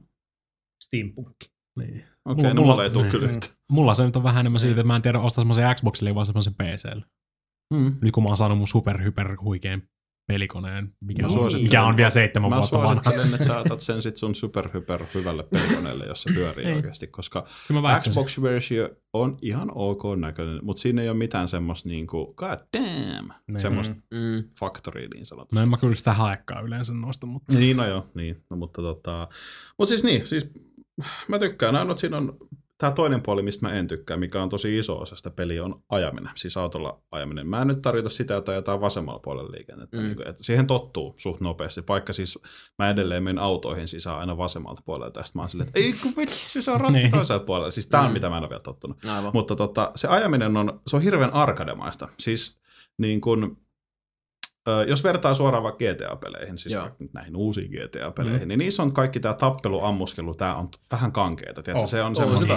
Steampunk. 0.84 1.36
Niin. 1.78 1.90
Okei, 1.90 2.04
okay, 2.24 2.34
Mulla- 2.34 2.48
no 2.54 2.60
mulla- 2.60 2.72
mulla 2.72 2.84
ei 2.84 2.90
tule 2.90 3.02
niin. 3.04 3.10
kyllä 3.10 3.26
Mm. 3.26 3.32
yhtä. 3.32 3.46
Mulla 3.70 3.94
se 3.94 4.04
nyt 4.04 4.16
on 4.16 4.22
vähän 4.22 4.40
enemmän 4.40 4.60
siitä, 4.60 4.80
että 4.80 4.86
mä 4.86 4.96
en 4.96 5.02
tiedä 5.02 5.18
ostaa 5.20 5.42
semmoisen 5.42 5.76
Xboxille, 5.76 6.14
vaan 6.14 6.26
semmoisen 6.26 6.54
PClle. 6.54 7.04
Mm. 7.74 7.96
Nyt 8.00 8.12
kun 8.12 8.22
mä 8.22 8.28
oon 8.28 8.36
saanut 8.36 8.58
mun 8.58 8.68
super 8.68 9.02
hyper 9.02 9.36
huikean 9.40 9.82
pelikoneen, 10.32 10.94
mikä, 11.00 11.22
Mä 11.22 11.26
on, 11.28 11.32
suosittelen- 11.34 11.62
mikä 11.62 11.82
on 11.84 11.96
vielä 11.96 12.10
seitsemän 12.10 12.50
Mä 12.50 12.56
vuotta 12.56 12.78
vanha. 12.78 12.92
suosittelen, 13.02 13.34
että 13.34 13.46
sä 13.46 13.58
otat 13.58 13.80
sen 13.80 14.02
sit 14.02 14.16
sun 14.16 14.34
super 14.34 14.68
hyper 14.74 15.04
hyvälle 15.14 15.42
pelikoneelle, 15.42 16.06
jos 16.06 16.22
se 16.22 16.32
pyörii 16.34 16.64
Niin. 16.64 16.76
oikeasti, 16.76 17.06
koska 17.06 17.44
mä 17.72 17.82
väittäisin. 17.82 18.12
Xbox-versio 18.24 18.88
on 19.12 19.36
ihan 19.42 19.68
ok 19.74 20.02
näköinen, 20.20 20.60
mutta 20.62 20.82
siinä 20.82 21.02
ei 21.02 21.08
ole 21.08 21.16
mitään 21.18 21.48
semmoista 21.48 21.88
niinku, 21.88 22.34
god 22.36 22.58
damn, 22.78 23.28
Niin. 23.48 23.60
semmoista 23.60 23.94
Mm. 23.94 24.44
faktoria 24.60 25.08
niin 25.08 25.18
No 25.20 25.24
sanotusti. 25.24 25.62
en 25.62 25.68
mä 25.70 25.76
kyllä 25.76 25.94
sitä 25.94 26.12
haekaan 26.12 26.64
yleensä 26.64 26.94
noista, 26.94 27.26
mutta 27.26 27.58
Niin, 27.58 27.76
no 27.76 27.86
joo, 27.86 28.06
niin. 28.14 28.44
No, 28.50 28.56
mutta 28.56 28.82
tota, 28.82 29.28
mut 29.78 29.88
siis 29.88 30.04
niin, 30.04 30.26
siis 30.26 30.50
mä 31.28 31.38
tykkään, 31.38 31.76
ainoa, 31.76 31.92
että 31.92 32.00
siinä 32.00 32.16
on 32.16 32.36
tämä 32.82 32.92
toinen 32.92 33.22
puoli, 33.22 33.42
mistä 33.42 33.66
mä 33.66 33.72
en 33.74 33.86
tykkää, 33.86 34.16
mikä 34.16 34.42
on 34.42 34.48
tosi 34.48 34.78
iso 34.78 34.98
osa 34.98 35.16
sitä 35.16 35.30
peliä, 35.30 35.64
on 35.64 35.82
ajaminen, 35.88 36.32
siis 36.34 36.56
autolla 36.56 37.00
ajaminen. 37.10 37.46
Mä 37.46 37.60
en 37.62 37.68
nyt 37.68 37.82
tarvita 37.82 38.10
sitä, 38.10 38.36
että 38.36 38.52
ajetaan 38.52 38.80
vasemmalla 38.80 39.18
puolella 39.18 39.52
liikennettä. 39.52 39.96
Mm. 39.96 40.02
Niin 40.02 40.28
että 40.28 40.44
siihen 40.44 40.66
tottuu 40.66 41.14
suht 41.16 41.40
nopeasti, 41.40 41.82
vaikka 41.88 42.12
siis 42.12 42.38
mä 42.78 42.90
edelleen 42.90 43.22
menen 43.22 43.42
autoihin 43.42 43.88
sisään 43.88 44.18
aina 44.18 44.36
vasemmalta 44.36 44.82
puolelta, 44.84 45.20
ja 45.20 45.24
sit 45.24 45.34
mä 45.34 45.42
oon 45.42 45.48
silleen, 45.50 45.68
että 45.68 45.80
ei 45.80 45.94
kun 46.02 46.12
vitsi, 46.16 46.62
se 46.62 46.70
on 46.70 46.80
ratti 46.80 46.92
Niin. 46.92 47.10
toisella 47.10 47.44
puolella. 47.44 47.70
Siis 47.70 47.86
tää 47.88 48.00
on 48.00 48.06
Mm. 48.06 48.12
mitä 48.12 48.30
mä 48.30 48.36
en 48.36 48.42
ole 48.42 48.50
vielä 48.50 48.60
tottunut. 48.62 49.04
Aivan. 49.04 49.30
Mutta 49.34 49.56
tota, 49.56 49.90
se 49.96 50.08
ajaminen 50.08 50.56
on, 50.56 50.80
se 50.86 50.96
on 50.96 51.02
hirveän 51.02 51.34
arkademaista. 51.34 52.08
Siis 52.18 52.58
niin 52.98 53.20
kun, 53.20 53.61
jos 54.88 55.04
vertaa 55.04 55.34
suoraan 55.34 55.62
vaikka 55.62 55.84
GTA-peleihin, 55.84 56.58
siis 56.58 56.74
Joo. 56.74 56.88
näihin 57.12 57.36
uusiin 57.36 57.70
GTA-peleihin, 57.70 58.42
mm. 58.42 58.48
niin 58.48 58.58
niissä 58.58 58.82
on 58.82 58.92
kaikki 58.92 59.20
tämä 59.20 59.34
tappelu, 59.34 59.84
ammuskelu, 59.84 60.34
tämä 60.34 60.56
on 60.56 60.68
vähän 60.92 61.12
kankeeta. 61.12 61.62
Tiedätkö? 61.62 61.82
Oh. 61.82 61.88
Se 61.90 62.02
on 62.02 62.06
On 62.06 62.16
semmoista, 62.16 62.56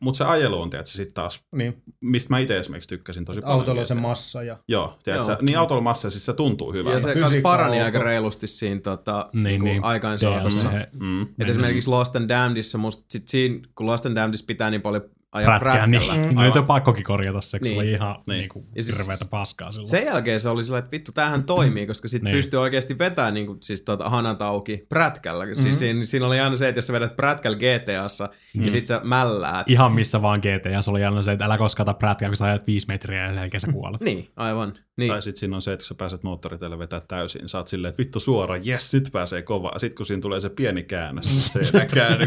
mutta 0.00 0.18
se 0.18 0.24
ajelu 0.24 0.60
on 0.60 0.70
tiedätkö, 0.70 0.90
sit 0.90 1.14
taas, 1.14 1.44
Niin, 1.52 1.82
mistä 2.00 2.30
mä 2.34 2.38
itse 2.38 2.58
esimerkiksi 2.58 2.88
tykkäsin 2.88 3.24
tosi 3.24 3.40
paljon. 3.40 3.58
autolla 3.60 3.80
on 3.80 3.86
se 3.86 3.94
massa 3.94 4.42
ja 4.42 4.58
Joo, 4.68 4.94
tiedätkö? 5.04 5.30
Joo. 5.32 5.38
niin 5.42 5.58
autolla 5.58 5.82
massa, 5.82 6.10
siis 6.10 6.24
se 6.26 6.32
tuntuu 6.32 6.72
Ja 6.72 6.78
hyvältä. 6.78 6.98
se 6.98 7.06
Fysiikka 7.08 7.30
kans 7.30 7.42
parani 7.42 7.78
on 7.78 7.84
aika 7.84 7.98
reilusti 7.98 8.46
siinä 8.46 8.80
tota, 8.80 9.28
niin, 9.32 9.44
niin, 9.44 9.64
niin, 9.64 9.84
aikain 9.84 10.18
saatossa. 10.18 10.68
Mm. 10.92 11.22
Et 11.22 11.48
esimerkiksi 11.48 11.90
Lost 11.90 12.16
and 12.16 12.28
Damnedissa 12.28 12.78
musta 12.78 13.04
sit 13.10 13.28
siinä, 13.28 13.58
kun 13.74 13.86
Lost 13.86 14.06
and 14.06 14.16
Damnedissa 14.16 14.44
pitää 14.46 14.70
niin 14.70 14.82
paljon 14.82 15.02
ajaa 15.34 15.58
Prätkää, 15.60 15.86
niin. 15.86 16.02
prätkällä. 16.02 16.32
No 16.32 16.42
nyt 16.42 16.56
on 16.56 16.66
pakkokin 16.66 17.04
korjata 17.04 17.40
se, 17.40 17.58
kun 17.58 17.68
se 17.68 17.72
Niin. 17.74 17.80
oli 17.82 17.90
ihan 17.92 18.14
Niin. 18.26 18.38
niin. 18.38 18.50
Niin 18.54 18.66
Ja 18.76 18.82
siis- 18.82 18.98
hirveätä 18.98 19.24
paskaa 19.24 19.70
silloin. 19.72 19.86
Sen 19.88 20.04
jälkeen 20.04 20.40
se 20.40 20.48
oli 20.48 20.64
sillä, 20.64 20.78
että 20.78 20.90
vittu, 20.90 21.12
tämähän 21.12 21.44
toimii, 21.44 21.86
koska 21.86 22.08
sitten 22.08 22.24
Niin. 22.24 22.36
pystyy 22.38 22.60
oikeasti 22.60 22.98
vetämään 22.98 23.34
niin 23.34 23.46
kuin, 23.46 23.58
siis 23.62 23.82
tota, 23.82 24.08
hanat 24.08 24.42
auki 24.42 24.86
prätkällä. 24.88 25.44
Mm-hmm. 25.44 25.62
Siis 25.62 25.78
siinä, 25.78 26.04
siinä, 26.04 26.26
oli 26.26 26.40
aina 26.40 26.56
se, 26.56 26.68
että 26.68 26.78
jos 26.78 26.86
sä 26.86 26.92
vedät 26.92 27.16
prätkällä 27.16 27.58
GTAssa 27.58 28.28
mm. 28.54 28.64
ja 28.64 28.70
sit 28.70 28.86
sä 28.86 29.00
mälläät. 29.04 29.70
Ihan 29.70 29.92
missä 29.92 30.22
vaan 30.22 30.40
GTA, 30.40 30.82
se 30.82 30.90
oli 30.90 31.04
aina 31.04 31.22
se, 31.22 31.32
että 31.32 31.44
älä 31.44 31.58
koskaan 31.58 31.88
ota 31.88 31.98
prätkää, 31.98 32.28
kun 32.28 32.36
sä 32.36 32.44
ajat 32.44 32.66
viisi 32.66 32.86
metriä 32.88 33.26
ja 33.26 33.32
jälkeen 33.32 33.60
sä 33.60 33.72
kuolet. 33.72 34.00
Niin, 34.00 34.28
aivan. 34.36 34.74
Niin. 34.96 35.10
Tai 35.12 35.22
sitten 35.22 35.40
siinä 35.40 35.56
on 35.56 35.62
se, 35.62 35.72
että 35.72 35.82
kun 35.82 35.88
sä 35.88 35.94
pääset 35.94 36.22
moottoriteille 36.22 36.78
vetää 36.78 37.00
täysin, 37.00 37.38
niin 37.40 37.48
sä 37.48 37.58
oot 37.58 37.66
silleen, 37.66 37.88
että 37.88 37.98
vittu 37.98 38.20
suora, 38.20 38.56
jes, 38.56 38.92
nyt 38.94 39.08
pääsee 39.12 39.42
kovaa. 39.42 39.78
Sitten 39.78 39.96
kun 39.96 40.06
siinä 40.06 40.20
tulee 40.20 40.40
se 40.40 40.48
pieni 40.50 40.82
käännös, 40.82 41.52
se 41.52 41.60
käänny, 41.94 42.26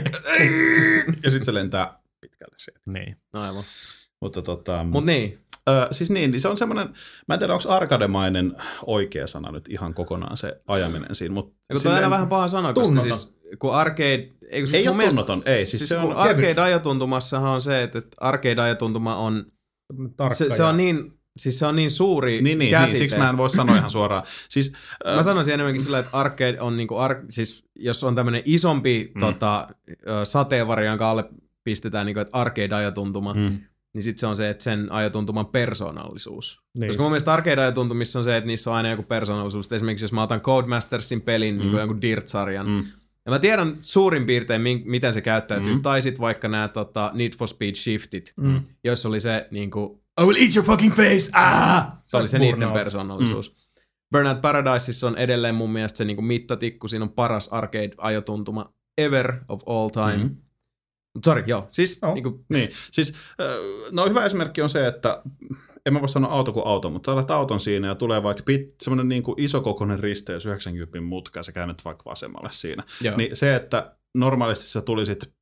ja 1.24 1.32
sitten 1.32 1.46
se 1.46 1.54
lentää 1.54 2.00
pitkälle 2.40 2.56
sieltä. 2.58 2.82
Niin. 2.86 3.16
aivan. 3.34 3.64
Mutta 4.22 4.42
tota, 4.42 4.84
Mut 4.84 5.06
niin, 5.06 5.40
Ö, 5.70 5.88
siis 5.92 6.10
niin, 6.12 6.32
niin 6.32 6.42
se 6.42 6.48
on 6.48 6.58
semmoinen, 6.58 6.90
mä 7.28 7.34
en 7.36 7.40
tiedä 7.40 7.54
onko 7.54 7.70
arkademainen 7.70 8.56
oikea 8.86 9.28
sana 9.28 9.52
nyt 9.52 9.68
ihan 9.70 9.94
kokonaan 9.94 10.38
se 10.38 10.62
ajaminen 10.68 11.16
siinä, 11.16 11.34
mutta 11.34 11.56
kun 11.74 11.82
toi 11.84 11.92
on 11.92 11.96
aina 11.96 12.10
vähän 12.10 12.28
paha 12.28 12.48
sanoa, 12.48 12.74
koska 12.74 12.86
Tunnoton. 12.88 13.14
siis 13.14 13.38
kun 13.60 13.74
arcade... 13.76 14.32
Eikö, 14.50 14.68
siis 14.68 14.74
Ei 14.74 14.84
mun 14.84 14.90
ole 14.90 14.98
mielestä- 14.98 15.22
tunnoton, 15.24 15.44
ei, 15.54 15.66
siis 15.66 15.90
se 15.90 15.96
kun 15.96 16.04
on- 16.12 16.18
arcade-ajotuntumassahan 16.18 17.52
on 17.52 17.62
se, 17.62 17.84
että, 17.84 17.98
että 17.98 18.18
arcade-ajotuntuma 18.22 19.16
on... 19.16 19.46
tarkka 20.18 20.36
Se, 20.36 20.50
se 20.56 20.64
on 20.64 20.78
niin... 20.78 21.14
Siis 21.40 21.60
se 21.60 21.66
on 21.66 21.76
niin 21.76 21.92
suuri 21.92 22.32
niin, 22.32 22.44
niin, 22.44 22.60
niin, 22.60 22.72
käsite. 22.72 22.98
siksi 22.98 23.18
mä 23.18 23.30
en 23.30 23.38
voi 23.38 23.50
sanoa 23.50 23.76
ihan 23.78 23.90
suoraan. 23.92 24.24
Siis, 24.50 24.74
Mä 25.16 25.24
sanoisin 25.24 25.54
enemmänkin 25.54 25.84
sillä, 25.84 26.00
että 26.00 26.12
arcade 26.18 26.58
on 26.62 26.78
niinku, 26.78 26.98
ar- 26.98 27.24
siis 27.30 27.64
jos 27.76 28.04
on 28.04 28.16
tämmönen 28.16 28.42
isompi 28.46 29.12
mm. 29.16 29.20
tota, 29.20 29.68
jonka 30.86 31.10
alle 31.12 31.30
pistetään 31.68 32.06
niinku, 32.06 32.20
että 32.20 32.38
arcade-ajotuntuma, 32.38 33.34
mm. 33.34 33.40
Mm. 33.40 33.58
niin 33.94 34.04
sit 34.04 34.18
se 34.18 34.28
on 34.28 34.36
se, 34.36 34.50
että 34.50 34.64
sen 34.64 34.92
ajotuntuman 34.92 35.46
persoonallisuus. 35.46 36.62
Niin. 36.74 36.82
Niin. 36.82 36.90
Koska 36.90 37.04
mun 37.04 37.12
mielestä 37.12 37.34
arcade-ajotuntumissa 37.34 38.20
on 38.20 38.24
se, 38.24 38.38
että 38.38 38.48
niissä 38.48 38.70
on 38.70 38.76
aina 38.76 38.90
joku 38.90 39.04
persoonallisuus. 39.04 39.72
Esimerkiksi 39.72 40.04
jos 40.04 40.14
mä 40.14 40.24
otan 40.24 40.42
Codemastersin 40.42 41.22
pelin, 41.22 41.56
mm. 41.56 41.60
niin 41.60 41.70
kuin 41.70 41.80
jonkun 41.80 42.02
Dirt-sarjan, 42.02 42.70
mm. 42.70 42.84
ja 43.26 43.32
mä 43.32 43.40
tiedän 43.40 43.76
suurin 43.82 44.26
piirtein, 44.26 44.62
min- 44.62 44.84
miten 44.86 45.14
se 45.14 45.22
käyttäytyy. 45.22 45.74
Mm. 45.74 45.82
Tai 45.82 46.02
sit 46.02 46.20
vaikka 46.20 46.48
nämä 46.48 46.68
tota, 46.68 47.12
Need 47.14 47.34
for 47.38 47.48
Speed 47.48 47.76
Shiftit, 47.76 48.34
mm. 48.38 48.62
joissa 48.84 49.10
oli 49.10 49.20
se 49.20 49.48
niinku, 49.52 50.04
I 50.22 50.24
will 50.24 50.38
eat 50.42 50.56
your 50.56 50.66
fucking 50.66 50.94
face! 50.94 51.30
Ah! 51.34 51.88
Se 52.08 52.18
oli 52.18 52.28
se 52.28 52.40
niiden 52.40 52.72
persoonallisuus. 52.72 53.52
Mm. 53.52 53.56
Burnout 54.12 54.42
Paradiseissa 54.42 55.08
on 55.08 55.18
edelleen 55.18 55.56
mun 55.56 55.70
mielestä 55.70 55.98
se 55.98 56.06
niinku 56.06 56.22
mittatikku, 56.22 56.88
siinä 56.88 57.04
on 57.04 57.10
paras 57.10 57.50
arcade-ajotuntuma 57.54 58.74
ever 58.98 59.34
of 59.48 59.62
all 59.68 59.90
time. 59.90 60.24
Mm. 60.24 60.36
Sorry, 61.26 61.44
joo. 61.48 61.68
Siis 61.72 62.00
Joo. 62.02 62.14
niinku, 62.14 62.46
Niin, 62.54 62.70
siis 62.92 63.14
no 63.92 64.10
hyvä 64.10 64.26
esimerkki 64.26 64.62
on 64.62 64.70
se, 64.70 64.88
että 64.88 65.22
en 65.86 65.94
mä 65.94 66.00
voi 66.00 66.10
sanoa 66.10 66.32
auto 66.32 66.54
kuin 66.54 66.68
auto, 66.68 66.90
mutta 66.90 67.26
sä 67.28 67.36
auton 67.36 67.60
siinä 67.60 67.88
ja 67.88 67.96
tulee 67.96 68.24
vaikka 68.24 68.44
pit, 68.46 68.76
semmoinen 68.84 69.10
niin 69.10 69.24
kuin 69.24 69.42
isokokoinen 69.42 70.00
risteys 70.00 70.46
90 70.46 71.02
mutka 71.02 71.40
ja 71.40 71.44
sä 71.44 71.52
käännet 71.52 71.86
vaikka 71.86 72.10
vasemmalle 72.10 72.50
siinä. 72.52 72.84
joo. 73.02 73.18
Niin 73.18 73.36
se, 73.36 73.56
että 73.56 73.96
normaalisti 74.16 74.66
sä 74.66 74.82
tulisit 74.82 75.38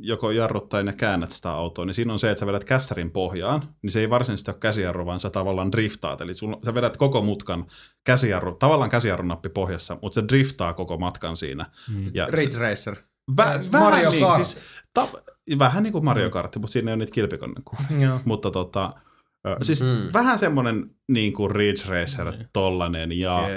joko 0.00 0.30
jarruttain 0.30 0.86
ja 0.86 0.92
käännät 0.92 1.30
sitä 1.30 1.50
autoa, 1.50 1.84
niin 1.84 1.94
siinä 1.94 2.12
on 2.12 2.18
se, 2.18 2.30
että 2.30 2.40
sä 2.40 2.46
vedät 2.46 2.64
kässärin 2.64 3.10
pohjaan, 3.10 3.74
niin 3.82 3.90
se 3.90 4.00
ei 4.00 4.10
varsinaisesti 4.10 4.50
ole 4.50 4.58
käsijarru, 4.60 5.06
vaan 5.06 5.20
sä 5.20 5.30
tavallaan 5.30 5.72
driftaat. 5.72 6.20
Eli 6.20 6.34
sul, 6.34 6.56
sä 6.64 6.74
vedät 6.74 6.96
koko 6.96 7.22
mutkan 7.22 7.66
käsijarru, 8.04 8.54
tavallaan 8.54 8.90
käsijarrunappi 8.90 9.48
pohjassa, 9.48 9.98
mutta 10.02 10.14
se 10.14 10.28
driftaa 10.28 10.74
koko 10.74 10.98
matkan 10.98 11.36
siinä. 11.36 11.66
Mm. 11.94 12.00
Ja 12.14 12.26
Ridge 12.26 12.50
se, 12.50 12.58
Racer. 12.58 12.96
Vä, 13.36 13.44
Mario 13.72 13.72
vähän, 13.72 14.10
niin, 14.12 14.24
Kart. 14.24 14.44
siis, 14.44 14.60
ta, 14.94 15.08
vähän 15.58 15.82
niin 15.82 15.92
kuin 15.92 16.04
Mario 16.04 16.30
Kart, 16.30 16.56
mutta 16.56 16.72
siinä 16.72 16.90
ei 16.90 16.92
ole 16.92 16.98
niitä 16.98 17.12
kilpikonnen. 17.12 17.62
Mutta 18.24 18.50
tota, 18.50 18.92
siis 19.62 19.80
Mm. 19.82 19.86
mm. 19.88 20.08
vähän 20.12 20.38
semmoinen 20.38 20.90
niin 21.08 21.32
kuin 21.32 21.50
Ridge 21.50 21.82
Racer 21.88 22.32
tollanen 22.52 23.12
ja... 23.12 23.48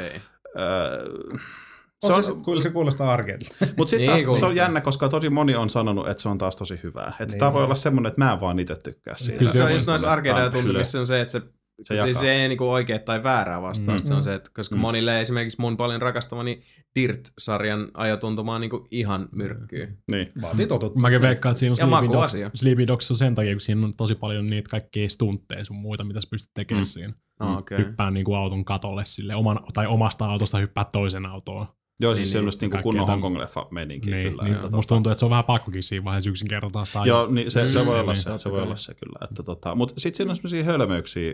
Se 2.05 2.13
on, 2.13 2.23
se, 2.23 2.31
kyllä 2.45 2.61
se 2.61 2.69
kuulostaa 2.69 3.11
arkeelta. 3.11 3.45
Mutta 3.77 3.89
sitten 3.89 4.15
Niin, 4.15 4.25
taas 4.25 4.39
se 4.39 4.45
on 4.45 4.55
jännä, 4.55 4.81
koska 4.81 5.09
tosi 5.09 5.29
moni 5.29 5.55
on 5.55 5.69
sanonut, 5.69 6.07
että 6.07 6.23
se 6.23 6.29
on 6.29 6.37
taas 6.37 6.55
tosi 6.55 6.79
hyvää. 6.83 7.07
Että 7.09 7.25
Niin. 7.25 7.39
tämä 7.39 7.53
voi 7.53 7.63
olla 7.63 7.75
semmoinen, 7.75 8.09
että 8.09 8.21
mä 8.25 8.33
en 8.33 8.41
vaan 8.41 8.59
itse 8.59 8.75
tykkää 8.83 9.17
siitä. 9.17 9.39
Kyllä 9.39 9.51
Se, 9.51 9.57
se 9.57 9.63
on 9.63 9.71
just 9.73 9.87
noissa 9.87 10.11
arcade 10.11 10.33
kyllä. 10.35 10.49
tuntumissa 10.49 10.99
on 10.99 11.07
se, 11.07 11.21
että 11.21 11.31
se, 11.31 11.41
Se 11.79 11.83
se, 11.87 11.93
jakaa. 11.95 12.05
siis 12.05 12.19
se 12.19 12.31
ei 12.31 12.47
niinku 12.47 12.69
oikea 12.71 12.99
tai 12.99 13.23
väärää 13.23 13.61
vastausta. 13.61 14.03
Mm. 14.03 14.07
Se 14.07 14.13
on 14.13 14.23
se, 14.23 14.33
että 14.33 14.51
koska 14.55 14.75
mm. 14.75 14.81
monille 14.81 15.21
esimerkiksi 15.21 15.61
mun 15.61 15.77
paljon 15.77 16.01
rakastamani 16.01 16.61
Dirt-sarjan 16.99 17.87
ajotuntuma 17.93 18.55
on 18.55 18.61
niinku 18.61 18.87
ihan 18.91 19.29
myrkkyä. 19.31 19.87
Niin. 20.11 20.31
Vaatii 20.41 20.67
totuttu. 20.67 20.99
Mäkin 20.99 21.21
veikkaan, 21.21 21.51
että 21.51 21.59
siinä 21.59 21.73
on 21.73 21.77
Ja 21.79 21.87
Sleepy 21.99 22.13
Dogs. 22.13 22.59
Sleepy 22.59 22.87
Dogs 22.87 23.11
on 23.11 23.17
sen 23.17 23.35
takia, 23.35 23.53
kun 23.53 23.61
siinä 23.61 23.85
on 23.85 23.93
tosi 23.97 24.15
paljon 24.15 24.45
niitä 24.47 24.69
kaikkia 24.69 25.07
stuntteja 25.09 25.65
sun 25.65 25.75
muita, 25.77 26.03
mitä 26.03 26.21
sä 26.21 26.27
pystyt 26.31 26.51
tekemään 26.53 26.85
mm. 26.85 26.87
siinä. 26.87 27.13
Oh, 27.39 27.57
okay. 27.57 27.77
Hyppää 27.77 28.11
niinku 28.11 28.33
auton 28.33 28.65
katolle 28.65 29.01
sille, 29.05 29.35
oman, 29.35 29.59
tai 29.73 29.87
omasta 29.87 30.25
autosta 30.25 30.57
hyppää 30.57 30.85
toisen 30.91 31.25
autoon. 31.25 31.67
Joo, 32.01 32.15
siis 32.15 32.25
Niin, 32.25 32.31
se 32.31 32.39
on 32.39 32.45
niin, 32.45 32.53
niinku 32.61 32.77
kunnon. 32.83 33.07
Hongkong-leffa 33.07 33.67
meininki 33.71 34.11
Niin, 34.11 34.29
kyllä. 34.31 34.43
niin, 34.43 34.53
että 34.53 34.69
musta 34.69 34.95
tota- 34.95 34.95
tuntuu, 34.95 35.11
että 35.11 35.19
se 35.19 35.25
on 35.25 35.29
vähän 35.29 35.43
pakkokin 35.45 35.83
siinä 35.83 36.03
vaiheessa 36.05 36.29
yksinkertaistaa. 36.29 37.05
Joo, 37.05 37.27
niin 37.27 37.51
se, 37.51 37.67
se 37.67 37.79
Mm. 37.79 37.85
voi 37.85 37.99
olla 37.99 38.11
Niin, 38.13 38.21
se, 38.23 38.37
se 38.37 38.51
voi 38.51 38.61
olla 38.61 38.75
se 38.75 38.93
kyllä. 38.93 39.19
Että 39.23 39.43
tota, 39.43 39.75
Mutta 39.75 39.93
sitten 39.99 40.17
siinä 40.17 40.31
on 40.31 40.35
sellaisia 40.35 40.63
hölmöyksiä, 40.63 41.33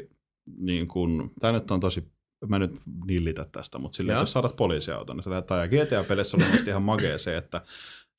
niin 0.58 0.88
kun, 0.88 1.32
tämä 1.40 1.54
nyt 1.54 1.72
on 1.72 1.80
tosi 1.80 2.16
mä 2.48 2.60
nyt 2.60 2.72
nillitä 3.06 3.46
tästä, 3.52 3.78
mutta 3.80 3.96
silleen, 3.96 4.16
että 4.16 4.24
jos 4.24 4.32
saatat 4.32 4.56
poliisiauton, 4.56 5.16
niin 5.18 5.24
sä 5.24 5.30
lähdet 5.30 5.52
ajaa. 5.52 5.68
GTA-pelissä 5.68 6.38
oli 6.38 6.44
mielestäni 6.44 6.70
ihan 6.70 6.82
magea 6.82 7.18
se, 7.18 7.38
että 7.38 7.62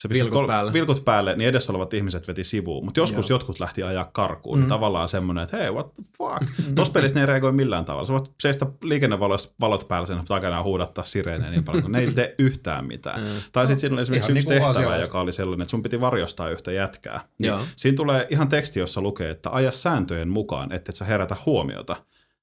se 0.01 0.09
pistät 0.09 0.25
Vilkut 0.25 0.47
päälle. 0.47 0.73
vilkut 0.73 1.05
päälle, 1.05 1.37
niin 1.37 1.49
edessä 1.49 1.73
olevat 1.73 1.95
ihmiset 1.95 2.29
veti 2.29 2.45
sivuun. 2.45 2.85
Mutta 2.85 3.01
joskus 3.01 3.31
Joo. 3.31 3.35
jotkut 3.35 3.61
lähti 3.61 3.83
ajaa 3.83 4.05
karkuun, 4.13 4.59
mm. 4.59 4.61
niin 4.61 4.69
tavallaan 4.69 5.09
semmoinen, 5.09 5.45
että 5.45 5.57
hei, 5.57 5.71
what 5.71 5.95
the 5.95 6.03
fuck. 6.19 6.53
Tuossa 6.75 6.93
pelissä 6.93 7.15
ne 7.15 7.21
ei 7.21 7.27
reagoi 7.27 7.53
millään 7.53 7.85
tavalla. 7.85 8.07
Sä 8.07 8.13
voit 8.13 8.35
seistä 8.43 8.67
liikennevaloissa 8.85 9.55
valot 9.61 9.89
päällä 9.89 10.07
sen 10.07 10.25
takana 10.29 10.57
ja 10.57 10.63
huudattaa 10.63 11.05
sireenejä 11.05 11.51
niin 11.51 11.65
paljon, 11.65 11.83
kun 11.83 11.93
ne 11.93 11.99
ei 11.99 12.11
tee 12.11 12.35
yhtään 12.39 12.87
mitään. 12.87 13.21
Mm. 13.21 13.27
Tai 13.53 13.67
sitten 13.67 13.81
siinä 13.81 13.95
oli 13.95 14.03
esimerkiksi 14.03 14.31
Ihan 14.31 14.37
yksi 14.37 14.49
niinku 14.49 14.65
tehtävä, 14.65 14.71
asialaista. 14.71 15.07
joka 15.07 15.21
oli 15.21 15.33
sellainen, 15.33 15.63
että 15.63 15.71
sun 15.71 15.83
piti 15.83 16.01
varjostaa 16.01 16.51
yhtä 16.51 16.73
jätkää. 16.73 17.21
Niin 17.41 17.49
Joo. 17.49 17.61
Siinä 17.77 17.97
tulee 17.97 18.27
ihan 18.31 18.49
teksti, 18.49 18.81
jossa 18.81 19.01
lukee, 19.01 19.31
että 19.31 19.51
aja 19.51 19.73
sääntöjen 19.73 20.29
mukaan, 20.29 20.73
että 20.73 20.93
et 20.93 20.97
sä 20.97 21.05
herätä 21.05 21.37
huomiota. 21.47 21.97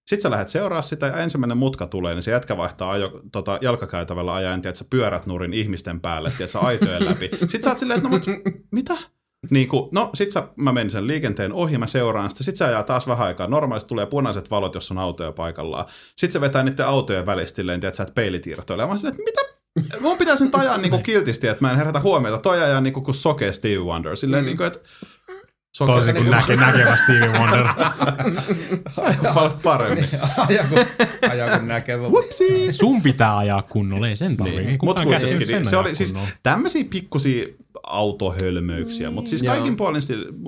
Sitten 0.08 0.22
sä 0.22 0.32
lähdet 0.32 0.50
seuraa 0.50 0.82
sitä 0.82 1.08
ja 1.08 1.18
ensimmäinen 1.18 1.58
mutka 1.58 1.88
tulee, 1.88 2.14
niin 2.14 2.24
se 2.24 2.32
jätkä 2.32 2.58
vaihtaa 2.58 2.92
ajo, 2.92 3.22
tota, 3.32 3.58
jalkakäytävällä 3.62 4.34
ajaen, 4.34 4.58
että 4.66 4.80
sä 4.80 4.86
pyörät 4.90 5.26
nurin 5.26 5.54
ihmisten 5.54 6.02
päälle, 6.02 6.30
että 6.30 6.48
sä 6.48 6.60
aitojen 6.60 7.06
läpi. 7.06 7.30
Sitten 7.40 7.64
sä 7.64 7.70
oot 7.70 7.78
silleen, 7.78 7.98
että 7.98 8.10
no 8.10 8.16
mut, 8.16 8.26
mitä? 8.72 8.94
Niin 9.50 9.68
kuin, 9.68 9.90
no 9.92 10.10
sit 10.14 10.32
sä, 10.32 10.48
mä 10.56 10.72
menin 10.72 10.92
sen 10.92 11.08
liikenteen 11.08 11.54
ohi, 11.54 11.78
mä 11.78 11.88
seuraan 11.88 12.30
sitä, 12.30 12.44
sit 12.44 12.58
se 12.58 12.66
ajaa 12.66 12.84
taas 12.84 13.08
vähän 13.08 13.28
aikaa. 13.28 13.48
Normaalisti 13.48 13.90
tulee 13.90 14.06
punaiset 14.06 14.52
valot, 14.52 14.76
jos 14.76 14.92
on 14.92 14.98
autoja 14.98 15.32
paikallaan. 15.32 15.86
Sitten 16.16 16.32
se 16.32 16.42
vetää 16.42 16.64
niiden 16.64 16.86
autojen 16.86 17.26
välistä 17.26 17.56
silleen, 17.56 17.86
että 17.86 17.98
sä 17.98 18.04
et 18.04 18.16
peilitiirtoille. 18.16 18.84
Ja 18.84 18.88
mä 18.88 18.98
silleen, 18.98 19.16
että 19.20 19.24
mitä? 19.24 19.54
Mun 20.02 20.18
pitäisi 20.18 20.44
nyt 20.44 20.56
ajaa 20.56 20.78
niinku 20.78 20.98
kiltisti, 20.98 21.48
että 21.48 21.62
mä 21.66 21.72
en 21.72 21.78
herätä 21.78 22.00
huomiota. 22.00 22.38
Toi 22.38 22.64
ajaa 22.64 22.82
niinku 22.82 23.02
kuin 23.02 23.16
sokea 23.16 23.54
Steve 23.54 23.84
Wonder. 23.84 24.16
Silleen 24.16 24.44
mm. 24.44 24.46
niinku, 24.46 24.64
että 24.64 24.80
sokea 25.78 25.96
Toisin 25.96 26.16
kuin 26.16 26.30
näke, 26.32 26.56
näkevä 26.56 26.98
Stevie 27.04 27.28
Wonder. 27.40 27.66
Sai 28.92 29.14
paljon 29.34 29.54
paremmin. 29.64 30.06
Ajako, 30.48 30.76
ajako 31.30 31.66
näkevä. 31.66 32.08
Sun 32.72 33.02
pitää 33.02 33.38
ajaa 33.38 33.62
kunnolla, 33.62 34.08
ei 34.08 34.16
sen 34.16 34.38
tarvitse. 34.38 34.62
Niin. 34.62 34.80
Mutta 34.84 35.04
kuitenkin, 35.04 35.48
niin 35.48 35.66
se 35.66 35.78
oli 35.78 35.96
siis 35.96 36.16
tämmöisiä 36.44 36.84
pikkusia 36.90 37.48
autohölmöyksiä, 37.84 39.12
mutta 39.12 39.30
siis 39.30 39.44
Joo. 39.44 39.56
kaikin 39.56 39.78
puolin 39.78 40.02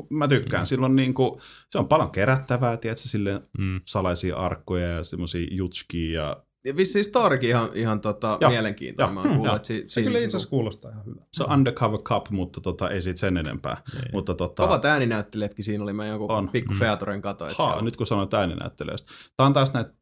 mä 0.10 0.28
tykkään. 0.28 0.66
Silloin 0.66 0.96
niinku, 0.96 1.42
se 1.72 1.78
on 1.78 1.88
paljon 1.88 2.12
kerättävää, 2.12 2.78
tiedätkö, 2.78 3.08
silleen 3.10 3.42
Mm. 3.58 3.82
salaisia 3.86 4.36
arkkuja 4.36 4.88
ja 4.88 5.04
semmoisia 5.04 5.48
jutskia 5.52 6.22
ja 6.22 6.26
Ja 6.30 6.45
vissiin 6.78 7.06
storikin 7.06 7.50
ihan, 7.50 7.70
ihan 7.74 8.02
tota, 8.02 8.38
Joo. 8.42 8.52
mielenkiintoinen. 8.52 9.14
Mä 9.14 9.20
Joo. 9.22 9.28
kuulin, 9.30 9.46
Joo. 9.46 9.56
että 9.56 9.68
si, 9.68 9.84
Se 9.88 10.02
kyllä 10.02 10.10
itse 10.12 10.20
niinku 10.20 10.30
asiassa 10.38 10.50
kuulostaa 10.50 10.92
ihan 10.92 11.06
hyvä. 11.06 11.22
se 11.34 11.44
on 11.44 11.52
undercover 11.52 12.00
cup, 12.00 12.30
mutta 12.30 12.62
tota, 12.62 12.90
ei 12.90 13.02
siitä 13.02 13.20
sen 13.20 13.38
enempää. 13.38 13.78
Mutta 14.14 14.34
tota, 14.34 14.64
Kovat 14.64 14.86
ääninäyttelijätkin 14.86 15.66
siinä 15.66 15.84
oli. 15.84 15.94
Mä 15.94 16.06
jonkun 16.08 16.32
On. 16.32 16.50
pikku 16.50 16.74
Mm. 16.74 16.80
featuren 16.80 17.22
katoin. 17.22 17.56
siellä- 17.56 17.82
nyt 17.82 17.98
kun 17.98 18.08
sanoit 18.08 18.34
ääninäyttelijöistä. 18.34 19.12
Tämä 19.38 19.48
on 19.48 19.54
taas 19.54 19.74
näitä 19.74 19.94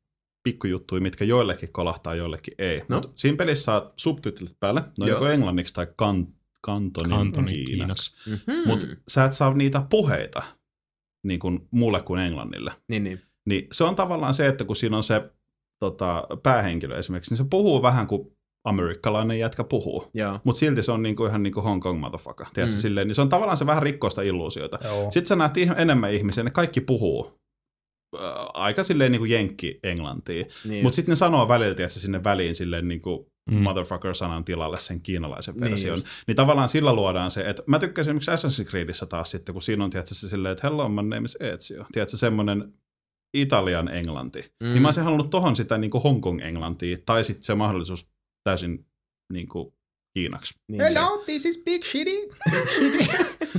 pikkujuttuja, 0.44 1.02
mitkä 1.02 1.26
joillekin 1.26 1.72
kolahtaa, 1.72 2.16
joillekin 2.16 2.54
ei. 2.58 2.82
No. 2.90 2.96
Mut 2.96 3.12
siinä 3.16 3.38
pelissä 3.38 3.64
saa 3.64 3.94
subtitlit 3.98 4.60
päälle, 4.60 4.80
ne 4.82 4.88
on 5.04 5.08
Joo. 5.08 5.16
joko 5.18 5.28
englanniksi 5.28 5.74
tai 5.74 5.88
kan, 5.96 6.28
kantonin, 6.62 7.12
Kantonin 7.18 7.66
kiinaksi. 7.66 8.30
Mhm. 8.30 8.68
Mutta 8.68 8.88
sä 9.08 9.26
et 9.26 9.34
saa 9.34 9.54
niitä 9.54 9.84
puheita 9.90 10.44
niin 11.24 11.40
kuin 11.40 11.68
mulle 11.72 12.02
kuin 12.02 12.20
englannille. 12.22 12.72
Niin, 12.88 13.04
niin. 13.04 13.22
Niin 13.46 13.68
se 13.72 13.84
on 13.84 13.96
tavallaan 13.96 14.34
se, 14.34 14.48
että 14.48 14.66
kun 14.66 14.76
siinä 14.76 14.98
on 14.98 15.04
se 15.04 15.22
tota, 15.92 16.28
päähenkilö 16.44 16.98
esimerkiksi, 16.98 17.32
niin 17.32 17.38
se 17.38 17.46
puhuu 17.50 17.82
vähän 17.82 18.08
kuin 18.08 18.28
amerikkalainen 18.68 19.40
jätkä 19.40 19.64
puhuu. 19.64 20.12
Mutta 20.44 20.60
silti 20.60 20.84
se 20.84 20.92
on 20.92 21.04
niinku 21.04 21.26
ihan 21.26 21.44
niinku 21.44 21.62
Hong 21.62 21.82
Kong 21.82 22.00
motherfucker. 22.00 22.46
Tiedätkö, 22.54 22.76
Mm. 22.78 22.82
silleen, 22.82 23.08
niin 23.08 23.16
se 23.16 23.22
on 23.22 23.30
tavallaan 23.30 23.58
se 23.58 23.66
vähän 23.66 23.84
rikkoista 23.84 24.22
illuusiota. 24.22 24.80
Joo. 24.84 25.12
Sitten 25.12 25.28
sä 25.28 25.36
näet 25.36 25.54
enemmän 25.78 26.14
ihmisiä, 26.14 26.44
ne 26.44 26.50
kaikki 26.52 26.82
puhuu 26.82 27.34
äh, 28.16 28.22
aika 28.54 28.84
silleen 28.84 29.12
niinku 29.12 29.26
jenkki-englantia. 29.26 30.46
Niin 30.68 30.84
Mutta 30.84 30.96
sitten 30.96 31.12
ne 31.12 31.16
sanoo 31.16 31.48
välillä, 31.48 31.72
että 31.72 31.88
sinne 31.88 32.24
väliin 32.24 32.56
silleen 32.56 32.88
niinku 32.88 33.28
Mm. 33.52 33.58
motherfucker-sanan 33.58 34.44
tilalle 34.46 34.80
sen 34.80 35.02
kiinalaisen 35.02 35.56
Niin 35.56 35.70
version. 35.72 35.94
just. 35.94 36.08
Niin, 36.28 36.36
tavallaan 36.36 36.70
sillä 36.70 36.94
luodaan 36.94 37.32
se, 37.32 37.42
että 37.50 37.64
mä 37.68 37.80
tykkäsin 37.80 38.18
esimerkiksi 38.18 38.32
Assassin's 38.64 38.70
Creedissä 38.70 39.06
taas 39.06 39.32
sitten, 39.32 39.54
kun 39.54 39.62
siinä 39.62 39.84
on 39.84 39.90
tietysti 39.90 40.16
se 40.16 40.30
silleen, 40.30 40.52
että 40.52 40.68
hello, 40.70 40.90
my 40.90 40.96
name 41.02 41.26
is 41.26 41.38
Ezio. 41.40 41.86
Tiedätkö, 41.92 42.18
semmoinen 42.18 42.74
Italian 43.34 43.88
englanti. 43.88 44.40
Mm. 44.40 44.68
Mm. 44.68 44.74
Niin 44.74 44.82
mä 44.82 44.88
olisin 44.88 45.04
halunnut 45.04 45.30
tohon 45.30 45.56
sitä 45.56 45.78
niinku 45.78 46.00
Hongkong 46.00 46.42
englantia, 46.42 46.98
tai 47.06 47.24
sitten 47.24 47.44
se 47.44 47.56
mahdollisuus 47.56 48.08
täysin 48.44 48.86
niinku 49.34 49.78
kiinaksi. 50.18 50.54
Niin 50.68 50.84
se- 50.94 51.00
this 51.26 51.46
is 51.46 51.62
Big 51.66 51.84
Shitty. 51.84 52.12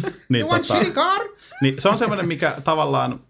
Niin, 0.29 0.47
tota, 0.47 0.93
car? 0.93 1.21
niin 1.63 1.81
se 1.81 1.89
on 1.89 1.99
semmoinen, 1.99 2.29
mikä 2.29 2.57
tavallaan 2.65 3.27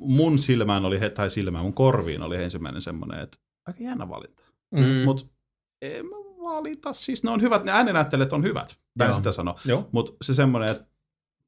mun 0.00 0.38
silmään 0.38 0.84
oli, 0.84 0.98
tai 1.14 1.30
silmään, 1.30 1.64
mun 1.64 1.74
korviin 1.74 2.22
oli 2.22 2.36
ensimmäinen 2.42 2.82
semmoinen, 2.82 3.20
että 3.20 3.38
aika 3.66 3.82
jännä 3.82 4.08
valinta. 4.08 4.42
Mm. 4.74 4.84
Mutta 5.04 5.24
en 5.82 6.06
mä 6.06 6.16
valita, 6.42 6.92
siis 6.92 7.24
ne 7.24 7.30
on 7.30 7.42
hyvät, 7.42 7.64
ne 7.64 7.72
äänenäyttelijät 7.72 8.32
on 8.32 8.42
hyvät, 8.42 8.78
mä 8.98 9.04
en 9.04 9.08
Joo. 9.08 9.16
sitä 9.16 9.32
sano. 9.32 9.54
Mutta 9.92 10.12
se 10.22 10.34
semmoinen, 10.34 10.70
että 10.70 10.84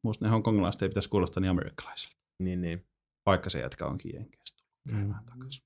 musta 0.05 0.25
ne 0.25 0.31
hongkongilaiset 0.31 0.83
ei 0.83 0.89
pitäisi 0.89 1.09
kuulostaa 1.09 1.41
niin 1.41 1.51
amerikkalaisilta, 1.51 2.17
Niin, 2.43 2.61
niin. 2.61 2.87
Vaikka 3.27 3.51
se 3.51 3.61
jätkä 3.61 3.87
onkin 3.87 4.15
jenkeistä. 4.15 4.63
Mm. 4.93 5.15
takaisin. 5.27 5.65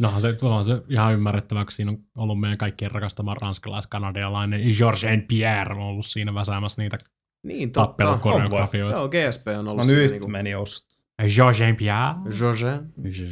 No 0.00 0.20
se, 0.20 0.38
on 0.42 0.64
se 0.64 0.82
ihan 0.88 1.14
ymmärrettävää, 1.14 1.64
kun 1.64 1.72
siinä 1.72 1.90
on 1.90 1.98
ollut 2.16 2.40
meidän 2.40 2.58
kaikkien 2.58 2.90
rakastama 2.90 3.34
ranskalais-kanadialainen 3.34 4.60
Georges 4.78 5.02
Pierre 5.28 5.74
on 5.74 5.80
ollut 5.80 6.06
siinä 6.06 6.34
väsäämässä 6.34 6.82
niitä 6.82 6.98
Niin, 7.46 7.72
totta. 7.72 7.86
tappelukoreografioita. 8.04 8.98
Joo, 9.00 9.08
GSP 9.08 9.48
on 9.58 9.68
ollut 9.68 9.76
No 9.76 9.84
siinä 9.84 10.02
nyt 10.02 10.10
niinku- 10.10 10.28
meni 10.28 10.54
osta. 10.54 10.96
Georges 11.34 11.76
Pierre. 11.78 12.14
George 12.38 12.84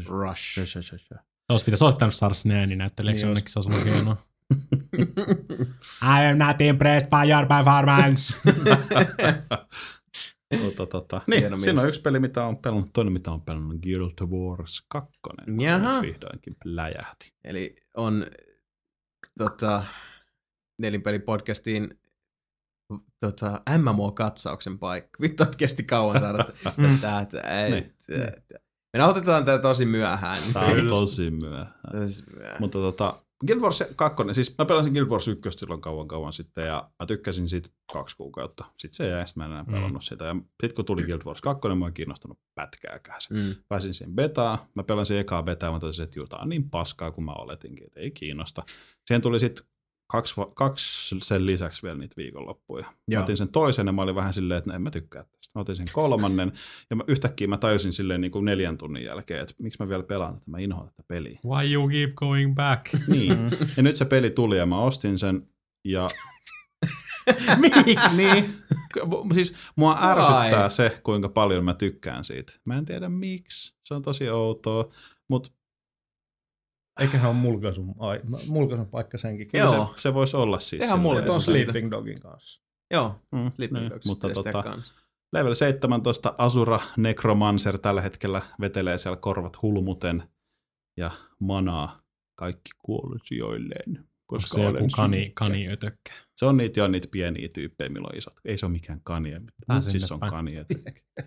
Rush. 0.08 0.58
Olisi 1.48 1.64
pitäisi 1.64 1.84
olla 1.84 2.10
saada 2.10 2.34
sinne 2.34 2.58
ääninäyttelijäksi 2.58 3.22
Niin 3.24 3.28
jonnekin, 3.28 3.52
se 3.52 3.58
olisi 3.58 3.70
ollut 3.80 3.94
hienoa. 3.94 4.16
I 6.02 6.30
am 6.30 6.38
not 6.38 6.60
impressed 6.60 7.10
by 7.10 7.30
your 7.30 7.46
performance. 7.46 8.34
Tota, 10.62 10.86
tota. 10.86 11.20
Niin, 11.26 11.40
siinä 11.42 11.56
mies. 11.56 11.78
on 11.78 11.88
yksi 11.88 12.00
peli, 12.00 12.20
mitä 12.20 12.44
on 12.44 12.56
pelannut, 12.56 12.92
toinen 12.92 13.12
mitä 13.12 13.30
on 13.30 13.42
pelannut, 13.42 13.76
Guild 13.82 14.20
Wars 14.30 14.84
2. 14.88 15.18
kun 15.22 15.56
se 15.58 15.64
Jaha. 15.64 15.92
nyt 15.92 16.02
vihdoinkin 16.02 16.52
pläjähti. 16.64 17.32
Eli 17.44 17.76
on 17.96 18.26
tota, 19.38 19.84
nelinpelipodcastiin 20.78 22.00
tota, 23.20 23.60
MMO-katsauksen 23.78 24.78
paikka. 24.78 25.18
Vittu, 25.22 25.42
että 25.42 25.56
kesti 25.56 25.82
kauan 25.84 26.18
saada 26.20 26.38
tää- 27.00 27.26
Niin. 27.70 27.94
tää- 28.06 28.60
Me 28.92 28.98
nauhoitetaan 28.98 29.44
tää 29.44 29.58
tosi 29.58 29.84
myöhään. 29.86 30.36
Tää 30.52 30.62
on 30.66 30.88
tosi 30.98 31.30
myöhään. 31.30 31.74
Tosi 31.92 32.22
myöhään. 32.36 32.56
Mutta 32.60 32.78
tota, 32.78 33.22
Guild 33.46 33.60
Wars 33.60 33.84
2, 33.96 34.22
siis 34.32 34.54
mä 34.58 34.64
pelasin 34.64 34.92
Guild 34.92 35.06
Wars 35.08 35.28
1 35.28 35.50
silloin 35.50 35.80
kauan 35.80 36.08
kauan 36.08 36.32
sitten 36.32 36.66
ja 36.66 36.90
mä 37.02 37.06
tykkäsin 37.06 37.48
siitä 37.48 37.68
kaksi 37.92 38.16
kuukautta. 38.16 38.64
Sitten 38.78 38.96
se 38.96 39.08
jäi, 39.08 39.28
sit 39.28 39.36
mä 39.36 39.44
en 39.44 39.50
enää 39.50 39.62
Mm. 39.62 39.72
pelannut 39.72 40.04
sitä. 40.04 40.24
Ja 40.24 40.34
sitten 40.34 40.74
kun 40.76 40.84
tuli 40.84 41.02
Guild 41.02 41.22
Wars 41.24 41.40
2, 41.40 41.68
niin 41.68 41.78
mä 41.78 41.86
en 41.86 41.92
kiinnostanut 41.92 42.38
pätkääkään 42.54 43.20
se. 43.22 43.34
Mm. 43.34 43.54
Pääsin 43.68 43.94
siihen 43.94 44.14
betaan, 44.14 44.58
mä 44.74 44.82
pelasin 44.82 45.18
ekaa 45.18 45.42
betaa, 45.42 45.72
mä 45.72 45.78
totesin, 45.80 46.02
että 46.04 46.18
juu, 46.18 46.26
tää 46.26 46.38
on 46.38 46.48
niin 46.48 46.70
paskaa 46.70 47.10
kuin 47.10 47.24
mä 47.24 47.32
oletinkin, 47.32 47.86
että 47.86 48.00
ei 48.00 48.10
kiinnosta. 48.10 48.62
Siihen 49.06 49.22
tuli 49.22 49.40
sitten 49.40 49.66
kaksi, 50.08 50.34
kaksi 50.54 51.16
sen 51.22 51.46
lisäksi 51.46 51.82
vielä 51.82 51.98
niitä 51.98 52.16
viikonloppuja. 52.16 52.84
Mä 52.84 52.92
Joo. 53.08 53.22
otin 53.22 53.36
sen 53.36 53.48
toisen 53.48 53.86
ja 53.86 53.92
mä 53.92 54.02
olin 54.02 54.14
vähän 54.14 54.32
silleen, 54.32 54.58
että 54.58 54.70
no 54.70 54.76
en 54.76 54.82
mä 54.82 54.90
tykkää 54.90 55.22
tästä. 55.22 55.52
Mä 55.54 55.60
otin 55.60 55.76
sen 55.76 55.86
kolmannen 55.92 56.52
ja 56.90 56.96
mä, 56.96 57.04
yhtäkkiä 57.06 57.48
mä 57.48 57.58
tajusin 57.58 57.92
silleen 57.92 58.20
niin 58.20 58.30
kuin 58.30 58.44
neljän 58.44 58.78
tunnin 58.78 59.04
jälkeen, 59.04 59.40
että 59.40 59.54
miksi 59.58 59.82
mä 59.82 59.88
vielä 59.88 60.02
pelaan 60.02 60.34
tätä, 60.34 60.50
mä 60.50 60.58
inhoan 60.58 60.86
tätä 60.88 61.02
peliä. 61.08 61.40
Why 61.46 61.72
you 61.72 61.88
keep 61.88 62.14
going 62.14 62.54
back? 62.54 62.86
Niin. 63.06 63.50
Ja 63.76 63.82
nyt 63.82 63.96
se 63.96 64.04
peli 64.04 64.30
tuli 64.30 64.58
ja 64.58 64.66
mä 64.66 64.80
ostin 64.80 65.18
sen 65.18 65.48
ja 65.84 66.08
Miksi? 67.60 68.16
niin, 68.16 68.62
siis 69.34 69.56
mua 69.76 69.94
Why? 69.94 70.10
ärsyttää 70.10 70.68
se, 70.68 71.00
kuinka 71.02 71.28
paljon 71.28 71.64
mä 71.64 71.74
tykkään 71.74 72.24
siitä. 72.24 72.52
Mä 72.64 72.78
en 72.78 72.84
tiedä 72.84 73.08
miksi, 73.08 73.74
se 73.84 73.94
on 73.94 74.02
tosi 74.02 74.30
outoa, 74.30 74.88
mutta 75.28 75.50
Eiköhän 76.98 77.30
ole 77.30 77.38
mulkaisun, 77.38 77.94
ai, 77.98 78.20
mulkaisun 78.48 78.86
paikka 78.88 79.18
senkin. 79.18 79.48
Joo. 79.52 79.70
Kyllä 79.72 79.86
se, 79.96 80.00
se 80.02 80.14
voisi 80.14 80.36
olla 80.36 80.58
siis. 80.58 80.96
Mulle 80.96 81.22
Se 81.24 81.30
on 81.30 81.40
Sleeping 81.40 81.90
Dogin 81.90 82.20
kanssa. 82.20 82.62
Joo, 82.90 83.20
Mm, 83.32 83.50
Sleeping 83.52 83.80
niin, 83.80 83.90
Dogs 83.90 84.06
mutta 84.06 84.30
tota, 84.30 84.62
kanssa. 84.62 84.94
level 85.32 85.54
17 85.54 86.34
Asura 86.38 86.80
Necromancer 86.96 87.78
tällä 87.78 88.00
hetkellä 88.00 88.42
vetelee 88.60 88.98
siellä 88.98 89.16
korvat 89.16 89.62
hulmuten 89.62 90.22
ja 90.96 91.10
manaa 91.40 92.02
kaikki 92.38 92.70
kuollisijoilleen. 92.84 94.08
Koska 94.26 94.54
se 94.54 94.62
joku 94.64 94.76
olen 94.76 94.88
kani, 94.96 95.32
kaniötökkä. 95.34 96.12
Se 96.36 96.46
on 96.46 96.56
niitä, 96.56 96.80
jo 96.80 96.88
niitä 96.88 97.08
pieniä 97.10 97.48
tyyppejä, 97.48 97.88
millä 97.88 98.08
on 98.12 98.18
isot. 98.18 98.34
Ei 98.44 98.58
se 98.58 98.66
ole 98.66 98.72
mikään 98.72 99.00
kania. 99.04 99.40
Tää 99.40 99.76
Mutta 99.76 99.90
siis 99.90 100.12
on 100.12 100.20
päin. 100.20 100.32
kania. 100.32 100.64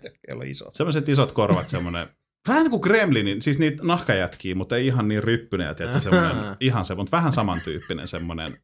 Ei 0.04 0.34
ole 0.34 0.46
isot. 0.46 0.74
Semmoiset 0.74 1.08
isot 1.08 1.32
korvat, 1.32 1.68
semmoinen 1.68 2.06
Vähän 2.48 2.62
niin 2.62 2.70
kuin 2.70 2.80
Gremlinin, 2.80 3.42
siis 3.42 3.58
niitä 3.58 3.82
nahkajätkiä, 3.86 4.54
mutta 4.54 4.76
ei 4.76 4.86
ihan 4.86 5.08
niin 5.08 5.22
ryppynen, 5.22 5.66
ja 5.66 5.74
tiedätkö, 5.76 6.00
semmoinen, 6.00 6.56
ihan 6.60 6.84
se, 6.84 6.94
mutta 6.94 7.16
vähän 7.16 7.32
samantyyppinen 7.32 8.08
semmoinen. 8.08 8.56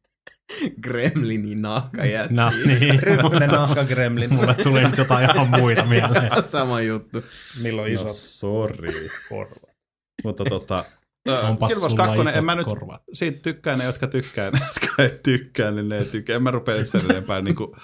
Gremlinin 0.81 1.61
nahkajätki. 1.61 2.33
No 2.35 2.51
niin. 2.65 3.03
Ryppynen 3.03 3.49
nahka 3.49 3.83
gremlin. 3.83 4.33
Mulle 4.33 4.53
tuli 4.63 4.83
nyt 4.83 4.97
jotain 4.97 5.29
ihan 5.29 5.47
muita 5.49 5.85
mieleen. 5.85 6.31
Sama 6.45 6.81
juttu. 6.81 7.23
Milloin 7.63 7.93
No 7.93 8.01
isot 8.01 8.11
sorry. 8.15 9.09
korvat. 9.29 9.69
Mutta 10.23 10.43
tota, 10.45 10.85
Onpas 11.43 11.71
sulla 11.71 11.89
2, 11.95 12.21
isot 12.21 12.35
en 12.35 12.45
mä 12.45 12.55
nyt, 12.55 12.65
korvat. 12.67 13.01
siitä 13.13 13.39
tykkää 13.43 13.75
ne, 13.75 13.83
jotka 13.83 14.07
tykkää, 14.07 14.45
ja 14.45 14.51
ne, 14.51 14.59
jotka 14.59 15.03
ei 15.03 15.19
tykkää, 15.23 15.71
niin 15.71 15.89
ne 15.89 15.97
ei 15.97 16.05
tykkää. 16.05 16.35
En 16.35 16.43
mä 16.43 16.51
rupea 16.51 16.75
nyt 16.75 16.87
sen 16.87 17.01
enempää 17.09 17.41
niinku 17.41 17.75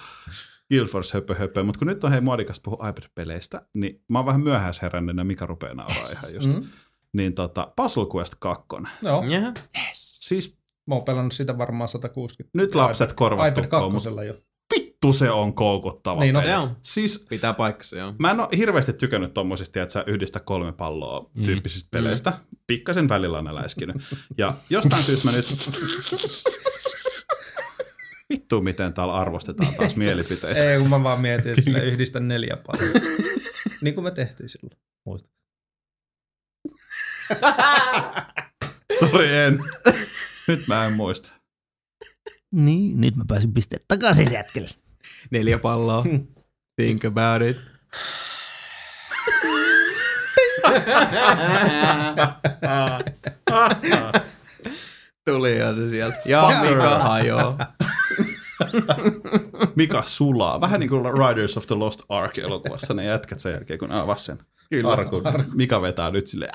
Guild 0.74 0.88
Wars 0.94 1.14
höpö 1.14 1.36
höpö, 1.36 1.64
mutta 1.64 1.80
kun 1.80 1.88
nyt 1.88 2.04
on 2.04 2.12
hei 2.12 2.22
muodikas 2.22 2.60
puhua 2.60 2.90
iPad-peleistä, 2.90 3.62
niin 3.74 4.04
mä 4.10 4.20
oon 4.20 4.26
vähän 4.26 4.42
myöhäisheränneen 4.42 5.18
ja 5.18 5.24
Mika 5.24 5.46
rupeaa 5.46 5.74
nauraa 5.74 6.06
ihan 6.12 6.34
just. 6.34 6.54
Mm. 6.54 6.68
Niin 7.14 7.34
tota, 7.34 7.74
Puzzle 7.76 8.06
Quest 8.16 8.34
2. 8.40 8.66
Joo, 9.02 9.24
Jaha. 9.24 9.54
Siis 9.94 10.58
mä 10.88 10.96
oon 10.96 11.04
pelannut 11.04 11.34
sitä 11.34 11.58
varmaan 11.58 11.88
160. 11.88 12.58
nyt 12.58 12.76
lapset 12.76 13.14
korvat 13.14 13.48
iPad 13.48 13.62
tukkoon, 13.64 13.92
mutta 13.94 14.10
2 14.10 14.28
jo. 14.28 14.34
vittu 14.76 15.14
se 15.14 15.32
on 15.32 15.54
koukuttava 15.56 16.22
Niin, 16.22 16.34
no 16.34 16.40
peli. 16.42 16.52
Se 16.52 16.58
on. 16.58 16.78
Siis 16.82 17.26
Pitää 17.30 17.54
paikkansa, 17.54 17.98
joo. 17.98 18.14
Mä 18.20 18.32
en 18.32 18.40
ole 18.40 18.48
hirveästi 18.58 18.94
tykännyt 18.94 19.34
tommosista, 19.34 19.82
että 19.82 19.94
sä 19.94 20.04
yhdistä 20.08 20.40
kolme 20.40 20.74
palloa 20.74 21.30
Mm. 21.34 21.44
tyyppisistä 21.44 21.88
peleistä. 21.92 22.34
Pikkasen 22.68 23.10
välillä 23.10 23.38
on 23.38 23.56
läiskinyt. 23.56 23.96
Ja 24.38 24.54
jostain 24.70 25.04
syystä 25.04 25.32
mä 25.32 25.38
nyt... 25.38 25.46
Vittu, 28.30 28.62
miten 28.62 28.94
täällä 28.94 29.14
arvostetaan 29.14 29.74
taas 29.74 29.96
mielipiteitä. 30.06 30.60
Ei, 30.60 30.80
kun 30.80 30.90
mä 30.90 31.04
vaan 31.04 31.22
mietin, 31.22 31.52
että 31.52 31.62
sillä 31.62 31.80
yhdistän 31.92 32.28
neljä 32.28 32.58
paljon. 32.68 32.94
niin 33.82 33.96
kuin 33.96 34.04
me 34.04 34.12
tehtiin 34.12 34.50
silloin. 34.50 34.78
Muistat? 35.06 35.32
Sori, 39.00 39.36
en. 39.36 39.60
Nyt 40.48 40.68
mä 40.68 40.86
en 40.86 40.94
muista. 40.94 41.32
Niin, 42.52 43.02
nyt 43.02 43.16
mä 43.16 43.24
pääsin 43.28 43.54
pisteen 43.54 43.82
takaisin 43.88 44.32
jätkelle. 44.34 44.70
Neljä 45.32 45.58
palloa. 45.60 46.04
Think 46.82 47.06
about 47.06 47.42
it. 47.42 47.58
Tulihan 55.26 55.76
se 55.76 55.90
sieltä. 55.90 56.18
Ja 56.26 56.50
Mika 56.62 57.00
hajoo. 57.00 57.58
Mika 59.76 60.04
sulaa. 60.06 60.62
Vähän 60.62 60.80
niin 60.80 60.90
kuin 60.90 61.02
Riders 61.06 61.58
of 61.58 61.66
the 61.68 61.76
Lost 61.76 62.02
Ark 62.10 62.38
elokuvassa 62.38 62.94
ne 62.94 63.04
jätkät 63.04 63.40
sen 63.40 63.54
jälkeen, 63.54 63.80
kun 63.80 63.90
ne 63.90 64.00
avas 64.00 64.26
sen 64.26 64.40
Kyllä. 64.70 64.92
arkun. 64.92 65.24
Mika 65.54 65.82
vetää 65.82 66.12
nyt 66.12 66.28
silleen. 66.28 66.52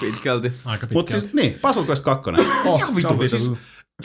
Pitkälti. 0.00 0.52
Aika 0.64 0.80
pitkään. 0.86 0.98
Mutta 0.98 1.10
siis 1.20 1.34
niin, 1.34 1.58
Puzzle 1.62 1.84
Quest 1.86 2.04
2. 2.04 2.30
Oh, 2.66 2.78
Ihan 2.78 2.90
se 2.90 2.96
vittu. 2.96 3.12
on 3.12 3.18
vittu. 3.18 3.38
Siis, 3.38 3.52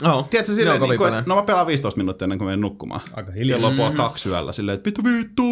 Oh, 0.04 0.28
tiedätkö 0.28 0.54
silleen, 0.54 0.82
on 0.82 0.88
niin 0.88 0.98
kuin, 0.98 1.12
no 1.26 1.34
mä 1.34 1.42
pelaan 1.42 1.66
15 1.66 1.98
minuuttia 1.98 2.24
ennen 2.26 2.38
kuin 2.38 2.46
menen 2.46 2.60
nukkumaan. 2.60 3.00
Aika 3.12 3.32
hiljaa. 3.32 3.56
Kello 3.58 3.68
on 3.70 3.76
puoli 3.76 3.94
kaksi 3.94 4.28
yöllä 4.28 4.52
silleen, 4.52 4.74
että 4.78 4.86
vittu 4.88 5.04
vittu. 5.04 5.42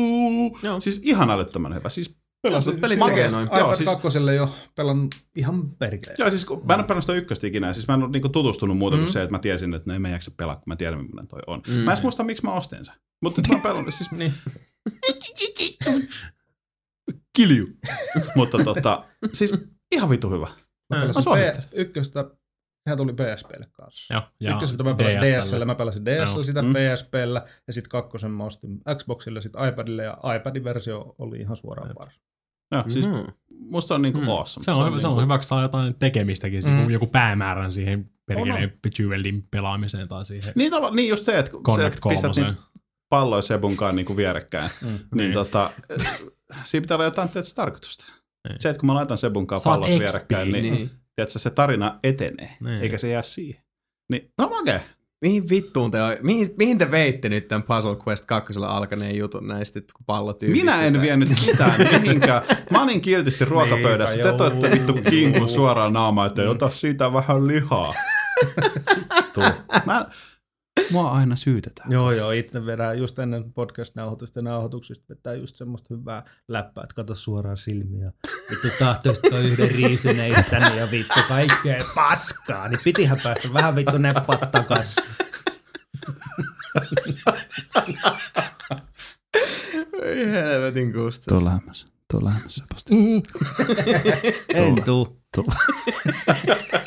Joo. 0.63 0.81
Siis 0.81 1.01
ihan 1.05 1.31
älyttömän 1.31 1.75
hyvä. 1.75 1.89
Siis, 1.89 2.17
Pelasin 2.43 2.81
pelit 2.81 2.99
noin. 2.99 3.49
Joo, 3.59 3.75
siis- 3.75 3.91
siis... 3.91 3.91
jo 4.37 4.55
pelannut 4.75 5.15
ihan 5.37 5.71
perkeleen. 5.71 6.17
joo, 6.19 6.31
siis 6.31 6.45
kun, 6.45 6.63
mä 6.67 6.75
en 6.75 6.81
ole 6.81 6.87
pelannut 6.87 7.05
sitä 7.05 7.19
ykköstä 7.19 7.47
ikinä. 7.47 7.73
Siis 7.73 7.89
mä 7.89 7.95
en 7.95 8.03
ole 8.03 8.11
niinku 8.11 8.29
tutustunut 8.29 8.79
muuta 8.79 8.97
kuin 8.97 9.09
se, 9.09 9.23
että 9.23 9.31
mä 9.33 9.39
tiesin, 9.39 9.75
että 9.75 9.91
no 9.91 9.95
en 9.95 10.03
mä 10.03 10.09
jaksa 10.09 10.31
pelaa, 10.37 10.55
kun 10.55 10.63
mä 10.67 10.77
tiedän, 10.77 10.99
millainen 11.05 11.29
toi 11.29 11.41
on. 11.47 11.61
Mm. 11.69 11.75
Mä 11.75 11.93
en 11.93 11.99
muista, 12.03 12.25
miksi 12.25 12.45
mä 12.45 12.53
ostin 12.53 12.85
sen. 12.85 12.95
Mutta 13.23 13.41
mä 13.49 13.55
oon 13.55 13.63
pelannut, 13.63 13.95
siis 13.95 14.11
Niin. 14.19 14.35
kilju. 17.37 17.67
Mutta 18.37 18.65
tota, 18.65 19.05
siis 19.33 19.55
ihan 19.93 20.11
vitu 20.11 20.31
hyvä. 20.31 20.49
Mä 20.91 21.07
Mä 21.07 21.13
suosittelen. 21.13 21.63
P- 21.63 21.73
ykköstä, 21.79 22.25
sehän 22.85 22.97
tuli 22.97 23.13
PSPlle 23.13 23.67
kanssa. 23.73 24.15
Joo, 24.15 24.23
ja 24.41 24.53
Ykköseltä 24.53 24.85
mä 24.85 24.95
pelasin 24.95 25.21
DSL, 25.21 25.57
DSL. 25.57 25.65
mä 25.65 25.75
pelasin 25.75 26.05
DSL 26.05 26.35
Joo. 26.35 26.43
sitä 26.43 26.63
Mm. 26.63 26.73
PSPllä 26.73 27.43
ja 27.67 27.73
sitten 27.73 27.91
kakkosen 27.91 28.31
mä 28.31 28.45
ostin 28.45 28.81
Xboxille 28.97 29.43
sitten 29.43 29.69
iPadille 29.69 30.03
ja 30.03 30.17
iPadin 30.37 30.65
versio 30.65 31.15
oli 31.19 31.37
ihan 31.39 31.57
suoraan 31.57 31.91
paras. 31.99 32.21
Joo, 32.73 32.85
siis 32.89 33.09
Mm. 33.09 33.15
musta 33.51 33.89
se 33.89 33.95
on 33.95 34.03
niinku 34.03 34.21
Mm. 34.21 34.29
awesome. 34.29 34.65
Se 34.65 34.71
on, 34.71 34.77
se 34.77 34.83
on 35.07 35.11
niinku- 35.13 35.21
hyvä, 35.21 35.39
kun 35.39 35.45
saa 35.45 35.63
jotain 35.63 35.95
tekemistäkin, 35.95 36.63
Mm. 36.67 36.91
joku 36.91 37.07
päämäärän 37.07 37.73
siihen 37.73 38.11
perkeleen 38.27 38.73
On, 38.85 38.91
Jewelin 38.99 39.49
pelaamiseen 39.51 40.09
tai 40.09 40.25
siihen 40.25 40.53
Niin, 40.57 40.71
tava, 40.71 40.91
niin 40.91 41.09
just 41.09 41.25
se, 41.25 41.39
että 41.39 41.51
kun 41.53 41.61
se, 41.61 41.71
Connect 41.73 42.01
pistät 42.09 42.37
niin 42.37 42.57
palloja 43.09 43.43
Sebunkaan 43.43 43.97
niinku 43.97 44.17
vierekkäin, 44.17 44.71
Mm. 44.83 44.89
niin, 44.89 45.01
Niin. 45.15 45.33
tota, 45.33 45.71
siinä 46.65 46.81
pitää 46.83 46.95
olla 46.95 47.05
jotain 47.05 47.29
tietysti 47.29 47.57
tarkoitusta. 47.57 48.05
Niin. 48.49 48.61
Se, 48.61 48.69
että 48.71 48.81
kun 48.81 48.87
mä 48.87 48.95
laitan 48.95 49.19
Sebunkaan 49.19 49.61
pallot 49.65 49.89
vierekkäin, 49.89 50.53
niin, 50.53 50.75
niin. 50.75 50.91
Tiedätkö, 51.17 51.39
se 51.39 51.51
tarina 51.51 51.99
etenee, 52.05 52.51
Niin. 52.61 52.83
eikä 52.83 52.99
se 52.99 53.09
jää 53.09 53.23
siihen. 53.23 53.63
Niin, 54.11 54.33
no 54.39 54.49
makee. 54.49 54.81
Mihin 55.23 55.49
vittuun 55.51 55.91
te, 55.91 55.99
mihin, 56.23 56.47
mihin 56.59 56.79
te 56.79 56.91
veitte 56.91 57.29
nyt 57.29 57.49
tämän 57.49 57.63
Puzzle 57.63 57.97
Quest 58.09 58.25
2 58.27 58.53
alkaneen 58.67 59.17
jutun 59.17 59.47
näistä, 59.49 59.81
kun 59.81 60.05
pallot 60.07 60.43
Minä 60.43 60.83
en 60.85 61.01
vienyt 61.01 61.29
mitään 61.47 61.75
mihinkään. 62.03 62.43
Mä 62.71 62.83
olin 62.83 63.01
kiltisti 63.01 63.45
ruokapöydässä. 63.45 64.17
Te 64.17 64.23
Niinpä, 64.23 64.39
toitte 64.39 64.71
vittu 64.71 64.93
kinkun 65.11 65.49
suoraan 65.49 65.93
naamaan, 65.93 66.29
että 66.29 66.51
ota 66.51 66.71
siitä 66.71 67.13
vähän 67.13 67.47
lihaa. 67.47 67.95
Vittu. 69.17 69.41
Mä, 69.87 70.07
mua 70.91 71.11
aina 71.11 71.37
syytetään. 71.37 71.93
Joo, 71.93 72.13
joo, 72.13 72.31
itse 72.31 72.67
vedän 72.67 72.99
just 72.99 73.19
ennen 73.19 73.53
podcast-nauhoitusta 73.53 74.39
ja 74.39 74.43
nauhoituksista 74.43 75.05
vetää 75.09 75.35
just 75.35 75.57
semmoista 75.57 75.95
hyvää 75.95 76.23
läppää, 76.49 76.85
että 76.85 76.95
kato 76.95 77.15
suoraan 77.15 77.57
silmiä. 77.57 78.13
Vittu 78.51 78.69
tahtoisitko 78.79 79.37
yhden 79.37 79.71
riisineistä 79.71 80.57
ja 80.57 80.91
vittu 80.91 81.21
kaikkea 81.29 81.85
paskaa, 81.95 82.69
niin 82.69 82.81
pitihän 82.85 83.19
päästä 83.23 83.49
vähän 83.53 83.77
vittu 83.77 83.99
neppat 83.99 84.51
takas. 84.53 84.97
Ei 90.03 90.27
helvetin 90.27 90.93
kusta. 90.93 91.25
Tuo 91.29 91.45
lähemmäs. 91.45 91.87
Tuo 92.11 92.25
lähemmäs 92.25 92.55
Sebastian. 92.55 93.23
En 94.55 94.83
tuu. 94.85 95.23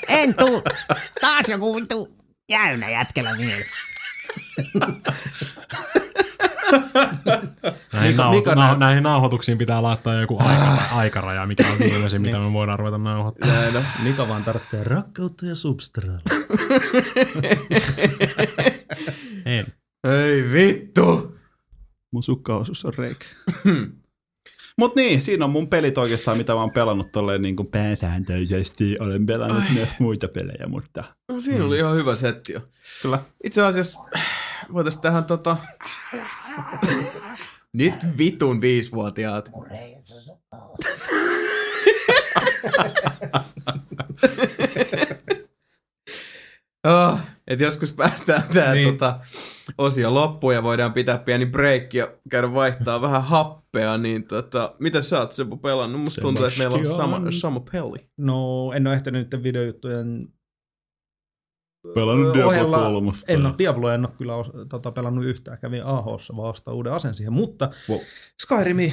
En 0.07 0.33
tuu. 0.33 0.63
Taas 1.21 1.49
joku 1.49 1.75
vittu 1.75 2.24
jäynä 2.49 2.89
jätkellä 2.89 3.35
mielessä. 3.37 3.77
Näihin, 7.93 8.15
Mika- 8.15 8.23
nauho- 8.23 8.35
Mika 8.35 8.51
nau- 8.53 8.57
näyt- 8.57 8.77
näihin 8.79 9.03
nauhoituksiin 9.03 9.57
pitää 9.57 9.81
laittaa 9.83 10.13
joku 10.21 10.37
aikara, 10.39 10.77
aikaraja, 11.01 11.45
mikä 11.45 11.67
on 11.71 11.79
viimeisin, 11.79 12.21
mitä 12.21 12.39
me 12.39 12.53
voidaan 12.53 12.79
ruveta 12.79 12.97
nauhoittamaan. 12.97 13.57
Näin 13.63 13.77
on. 13.77 13.83
Mika 14.03 14.27
vaan 14.27 14.43
tarvitsee 14.43 14.83
rakkautta 14.83 15.45
ja 15.45 15.55
substraalia. 15.55 16.19
En. 19.45 19.65
Ei 20.03 20.51
vittu. 20.53 21.35
Mun 22.13 22.23
sukkaosuus 22.23 22.85
on 22.85 22.93
reikä. 22.97 23.25
Mut 24.77 24.95
niin, 24.95 25.21
siinä 25.21 25.45
on 25.45 25.51
mun 25.51 25.67
pelit 25.69 25.97
oikeastaan, 25.97 26.37
mitä 26.37 26.53
mä 26.53 26.59
oon 26.59 26.71
pelannut 26.71 27.11
tolleen 27.11 27.41
niin 27.41 27.55
kuin 27.55 27.67
pääsääntöisesti. 27.67 28.97
Olen 28.99 29.25
pelannut 29.25 29.63
Ai. 29.63 29.73
myös 29.73 29.89
muita 29.99 30.27
pelejä, 30.27 30.67
mutta 30.67 31.03
No, 31.31 31.41
siinä 31.41 31.65
oli 31.65 31.77
ihan 31.77 31.95
hyvä 31.95 32.15
setti 32.15 32.53
jo. 32.53 32.61
kyllä. 33.01 33.19
Itse 33.43 33.61
asiassa 33.61 33.99
voitais 34.73 34.97
tähän 34.97 35.25
tota... 35.25 35.57
Nyt 37.73 37.95
vitun 38.17 38.61
viisivuotiaat. 38.61 39.49
Oh, 46.83 47.19
et 47.47 47.59
joskus 47.59 47.93
päästään 47.93 48.43
tää 48.53 48.73
niin. 48.73 48.87
Tota, 48.89 49.17
osio 49.77 50.13
loppuun 50.13 50.53
ja 50.53 50.63
voidaan 50.63 50.93
pitää 50.93 51.17
pieni 51.17 51.45
break 51.45 51.93
ja 51.93 52.07
käydä 52.29 52.53
vaihtaa 52.53 53.01
vähän 53.01 53.23
happea, 53.23 53.97
niin 53.97 54.27
tota, 54.27 54.73
mitä 54.79 55.01
sä 55.01 55.19
oot 55.19 55.31
Seppo 55.31 55.57
pelannut? 55.57 56.01
Musta 56.01 56.21
tuntuu, 56.21 56.45
että 56.45 56.59
meillä 56.59 56.77
on 56.77 56.85
sama, 56.85 57.15
Sebastian. 57.17 57.31
sama 57.33 57.59
peli. 57.71 58.09
No, 58.17 58.71
en 58.75 58.87
ole 58.87 58.95
ehtinyt 58.95 59.23
niiden 59.25 59.43
videojuttujen 59.43 60.27
Pelannut 61.95 62.33
Diablo 62.33 62.51
ohella- 62.51 62.77
3. 62.77 63.11
En 63.27 63.45
ole 63.45 63.53
Diablo, 63.57 63.89
en 63.89 64.05
ole 64.05 64.13
kyllä 64.17 64.35
os, 64.35 64.51
tota, 64.69 64.91
pelannut 64.91 65.25
yhtään. 65.25 65.57
Kävin 65.61 65.83
AHssa 65.83 66.35
vaan 66.37 66.49
ostaa 66.49 66.73
uuden 66.73 66.93
aseen 66.93 67.13
siihen, 67.13 67.33
mutta 67.33 67.69
Wow. 67.89 67.99
Skyrimi, 68.41 68.91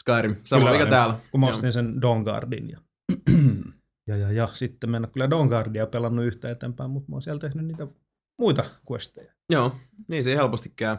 Skyrim, 0.00 0.36
sama 0.44 0.60
Kyllä, 0.60 0.72
mikä 0.72 0.86
täällä. 0.90 1.14
kun 1.30 1.40
mä 1.40 1.46
ostin 1.46 1.72
sen 1.72 2.02
Dawnguardin 2.02 2.68
ja, 2.70 2.78
ja, 4.06 4.16
ja, 4.16 4.32
ja 4.32 4.48
sitten 4.52 4.94
ole 4.94 5.06
kyllä 5.06 5.30
Dawnguardia 5.30 5.86
pelannut 5.86 6.24
yhtään 6.24 6.52
eteenpäin, 6.52 6.90
mutta 6.90 7.10
mä 7.10 7.14
oon 7.16 7.22
siellä 7.22 7.40
tehnyt 7.40 7.66
niitä 7.66 7.86
muita 8.38 8.64
questeja. 8.90 9.32
Joo, 9.52 9.76
niin 10.08 10.24
se 10.24 10.36
helposti 10.36 10.72
käy. 10.76 10.96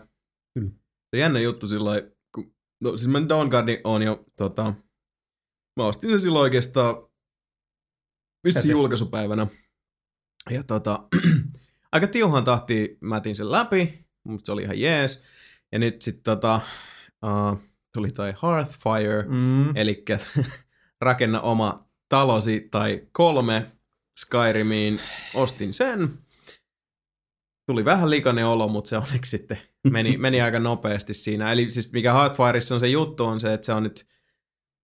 Kyllä. 0.54 0.72
Se 1.16 1.20
jännä 1.20 1.40
juttu 1.40 1.68
silloin, 1.68 2.04
kun, 2.36 2.56
no 2.82 2.98
siis 2.98 3.08
mä 3.08 3.30
Dawnguardin 3.30 3.78
on 3.84 4.04
jo, 4.04 4.26
tota, 4.38 4.74
mä 5.80 5.86
ostin 5.86 6.10
sen 6.10 6.20
silloin 6.20 6.42
oikeastaan 6.44 6.96
vissi 8.44 8.70
julkaisupäivänä. 8.70 9.48
Ja 10.50 10.64
tota, 10.64 11.08
aika 11.92 12.08
tiuhaan 12.08 12.44
tahtiin 12.44 12.98
mä 13.02 13.18
etin 13.18 13.36
sen 13.36 13.52
läpi, 13.52 14.08
mutta 14.24 14.46
se 14.46 14.52
oli 14.52 14.64
ihan 14.64 14.80
jees. 14.80 15.24
Ja 15.72 15.80
nyt 15.80 16.02
sitten 16.02 16.24
tota, 16.24 16.62
uh, 17.26 17.60
tuli 17.94 18.12
toi 18.12 18.34
Hearthfire, 18.44 19.24
Mm. 19.28 19.76
eli 19.76 20.06
rakenna 21.02 21.42
oma 21.42 21.90
talosi 22.14 22.68
tai 22.72 23.08
kolme 23.12 23.72
Skyrimiin. 24.20 25.00
Ostin 25.34 25.74
sen. 25.74 26.10
Tuli 27.66 27.86
vähän 27.86 28.10
likainen 28.10 28.46
olo, 28.46 28.68
mutta 28.68 28.90
se 28.90 28.98
onneksi 28.98 29.38
sitten 29.38 29.58
meni, 29.92 30.18
meni 30.28 30.42
aika 30.42 30.60
nopeasti 30.60 31.14
siinä. 31.14 31.52
Eli 31.52 31.70
siis 31.70 31.92
mikä 31.92 32.14
Hearthfireissa 32.14 32.76
on 32.76 32.80
se 32.80 32.88
juttu 32.88 33.26
on 33.26 33.40
se, 33.40 33.54
että 33.54 33.66
se 33.66 33.74
on 33.74 33.84
nyt 33.84 34.08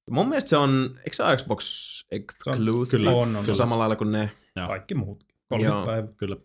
Mun 0.10 0.28
mielestä 0.30 0.50
se 0.50 0.58
on, 0.58 0.96
eikö 0.98 1.16
se 1.16 1.24
ole 1.24 1.38
Xbox 1.38 1.64
exclusive? 2.12 3.04
kyllä, 3.04 3.18
on, 3.18 3.36
on. 3.36 3.56
Samalla 3.56 3.80
lailla 3.80 3.96
kuin 3.96 4.12
ne 4.12 4.32
Joo. 4.56 4.68
Kaikki 4.68 4.96
muut. 4.96 5.24
30 5.50 5.78
Joo. 5.78 5.86
päivää. 5.86 6.12
Kyllä. 6.18 6.36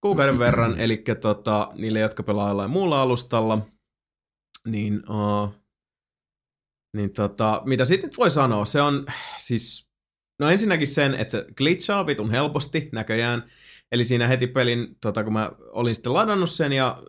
kuukauden 0.00 0.38
verran, 0.38 0.78
eli 0.80 0.96
tota, 1.20 1.68
niille, 1.74 2.00
jotka 2.00 2.22
pelaa 2.22 2.48
jollain 2.48 2.70
muulla 2.70 3.02
alustalla, 3.02 3.58
niin, 4.66 5.02
uh, 5.10 5.54
niin 6.96 7.12
tota, 7.12 7.62
mitä 7.64 7.84
sitten 7.84 8.08
nyt 8.08 8.18
voi 8.18 8.30
sanoa, 8.30 8.64
se 8.64 8.82
on 8.82 9.06
siis, 9.36 9.93
no 10.40 10.50
ensinnäkin 10.50 10.86
sen, 10.86 11.14
että 11.14 11.30
se 11.30 11.46
glitchaa 11.56 12.06
vitun 12.06 12.30
helposti 12.30 12.88
näköjään, 12.92 13.44
eli 13.92 14.04
siinä 14.04 14.26
heti 14.26 14.46
pelin, 14.46 14.96
tota, 15.00 15.24
kun 15.24 15.32
mä 15.32 15.50
olin 15.72 15.94
sitten 15.94 16.14
ladannut 16.14 16.50
sen 16.50 16.72
ja 16.72 17.02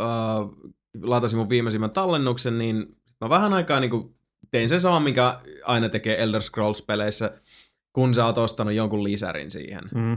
uh, 0.00 0.72
latasin 1.02 1.38
mun 1.38 1.48
viimeisimmän 1.48 1.90
tallennuksen, 1.90 2.58
niin 2.58 2.96
mä 3.20 3.28
vähän 3.28 3.52
aikaa 3.52 3.80
niin 3.80 3.90
kuin 3.90 4.14
tein 4.50 4.68
sen 4.68 4.80
saman, 4.80 5.02
mikä 5.02 5.40
aina 5.64 5.88
tekee 5.88 6.22
Elder 6.22 6.42
Scrolls-peleissä, 6.42 7.38
kun 7.92 8.14
sä 8.14 8.26
oot 8.26 8.38
ostanut 8.38 8.74
jonkun 8.74 9.04
lisärin 9.04 9.50
siihen. 9.50 9.84
Mm. 9.94 10.12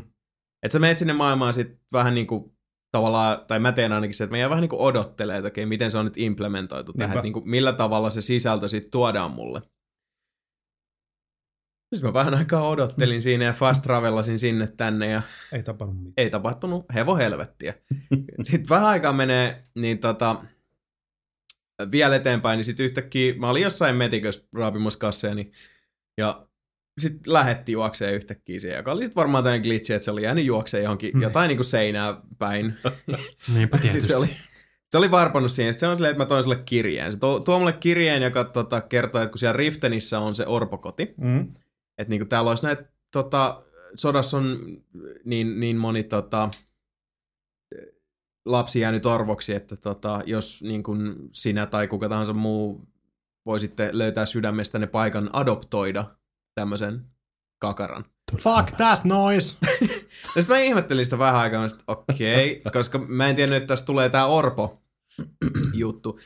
Että 0.64 0.74
sä 0.74 0.80
menet 0.80 0.98
sinne 0.98 1.14
maailmaan 1.14 1.54
sit 1.54 1.80
vähän 1.94 2.14
niinku 2.14 2.58
tavallaan, 2.92 3.46
tai 3.48 3.60
mä 3.60 3.72
teen 3.72 3.94
ainakin 3.94 4.16
se, 4.16 4.24
että 4.24 4.34
mä 4.34 4.38
jään 4.38 4.50
vähän 4.50 4.62
niinku 4.62 4.84
odottelee, 4.84 5.38
että 5.38 5.48
okei, 5.48 5.66
miten 5.66 5.92
se 5.92 5.98
on 5.98 6.06
nyt 6.06 6.18
implementoitu 6.18 6.94
tähän, 6.94 7.10
Niinpä. 7.10 7.20
että 7.20 7.24
niinku, 7.24 7.42
millä 7.46 7.74
tavalla 7.74 8.10
se 8.10 8.22
sisältö 8.22 8.68
sitten 8.68 8.92
tuodaan 8.92 9.32
mulle. 9.32 9.62
Siis 11.94 12.04
mä 12.04 12.14
vähän 12.14 12.34
aikaa 12.34 12.68
odottelin 12.68 13.22
siinä 13.22 13.46
ja 13.46 13.54
fast 13.54 13.84
travelasin 13.84 14.40
sinne 14.40 14.68
tänne 14.68 15.08
ja 15.12 15.22
Ei 15.52 15.64
tapannut 15.64 15.98
mitään. 15.98 16.14
ei 16.18 16.30
tapahtunut 16.30 16.86
hevo 16.96 17.16
helvettiä. 17.16 17.74
Sitten 18.44 18.70
vähän 18.70 18.88
aikaa 18.88 19.14
menee, 19.14 19.64
niin 19.76 20.00
tota, 20.00 20.36
vielä 21.92 22.16
eteenpäin, 22.16 22.58
niin 22.58 22.66
sitten 22.66 22.84
yhtäkkiä, 22.86 23.34
mä 23.38 23.50
olin 23.50 23.64
jossain 23.64 23.96
metikössä 23.96 24.48
raapimassa 24.56 25.00
kasseeni, 25.00 25.52
ja 26.18 26.48
sitten 27.00 27.34
lähetti 27.34 27.72
juokseen 27.72 28.14
yhtäkkiä 28.14 28.60
siihen, 28.60 28.78
joka 28.78 28.92
oli 28.92 29.02
sitten 29.06 29.16
varmaan 29.22 29.44
tämmöinen 29.44 29.62
glitchi, 29.68 29.94
että 29.94 30.06
se 30.06 30.12
oli 30.12 30.24
jäänyt 30.24 30.46
juokseen 30.46 30.84
johonkin, 30.84 31.22
jotain 31.22 31.48
niinku 31.48 31.64
seinää 31.64 32.22
päin. 32.38 32.74
Niinpä 33.54 33.78
Sitten 33.78 33.80
tietysti. 33.82 34.08
se 34.08 34.16
oli, 34.16 34.28
se 34.92 34.98
oli 34.98 35.12
varpannut 35.12 35.52
siihen. 35.52 35.74
Sitten 35.74 35.88
se 35.88 35.92
on 35.92 35.96
silleen, 35.96 36.12
että 36.12 36.24
mä 36.24 36.28
toin 36.28 36.44
sulle 36.44 36.62
kirjeen. 36.66 37.12
Se 37.12 37.20
tuo, 37.20 37.40
tuo 37.40 37.60
mulle 37.60 37.74
kirjeen, 37.74 38.22
joka 38.24 38.44
tota, 38.44 38.82
kertoo, 38.82 39.22
että 39.22 39.32
kun 39.32 39.40
siellä 39.40 39.58
Riftenissä 39.58 40.20
on 40.20 40.36
se 40.36 40.46
orpokoti, 40.48 41.14
Mm. 41.18 41.54
Että 41.98 42.10
niinku 42.10 42.26
täällä 42.26 42.50
olisi 42.50 42.64
näitä, 42.64 42.84
tota, 43.12 43.64
sodassa 43.96 44.38
on 44.38 44.58
niin, 45.26 45.60
niin 45.60 45.78
moni 45.78 46.04
tota, 46.04 46.50
lapsi 48.46 48.80
jäänyt 48.80 49.06
orvoksi, 49.06 49.54
että 49.54 49.76
tota, 49.76 50.22
jos 50.26 50.64
niin 50.64 50.84
kun 50.84 51.30
sinä 51.32 51.66
tai 51.66 51.88
kuka 51.88 52.10
tahansa 52.10 52.34
muu 52.34 52.88
voi 53.46 53.60
sitten 53.60 53.98
löytää 53.98 54.26
sydämestä 54.26 54.80
ne 54.80 54.88
paikan 54.88 55.30
adoptoida 55.34 56.06
tämmöisen 56.56 57.06
kakaran. 57.60 58.04
Fuck 58.40 58.72
that 58.78 59.04
noise! 59.04 59.58
Ja 60.36 60.42
sitten 60.42 60.58
mä 60.58 60.64
ihmettelin 60.64 61.06
sitä 61.06 61.18
vähän 61.18 61.42
aikaa, 61.42 61.66
että 61.66 61.84
okei, 61.88 62.58
okay, 62.58 62.72
koska 62.72 62.98
mä 62.98 63.30
en 63.30 63.36
tiennyt, 63.36 63.58
että 63.58 63.68
tässä 63.68 63.86
tulee 63.86 64.10
tää 64.10 64.26
Orpo 64.26 64.82
juttu. 65.74 66.20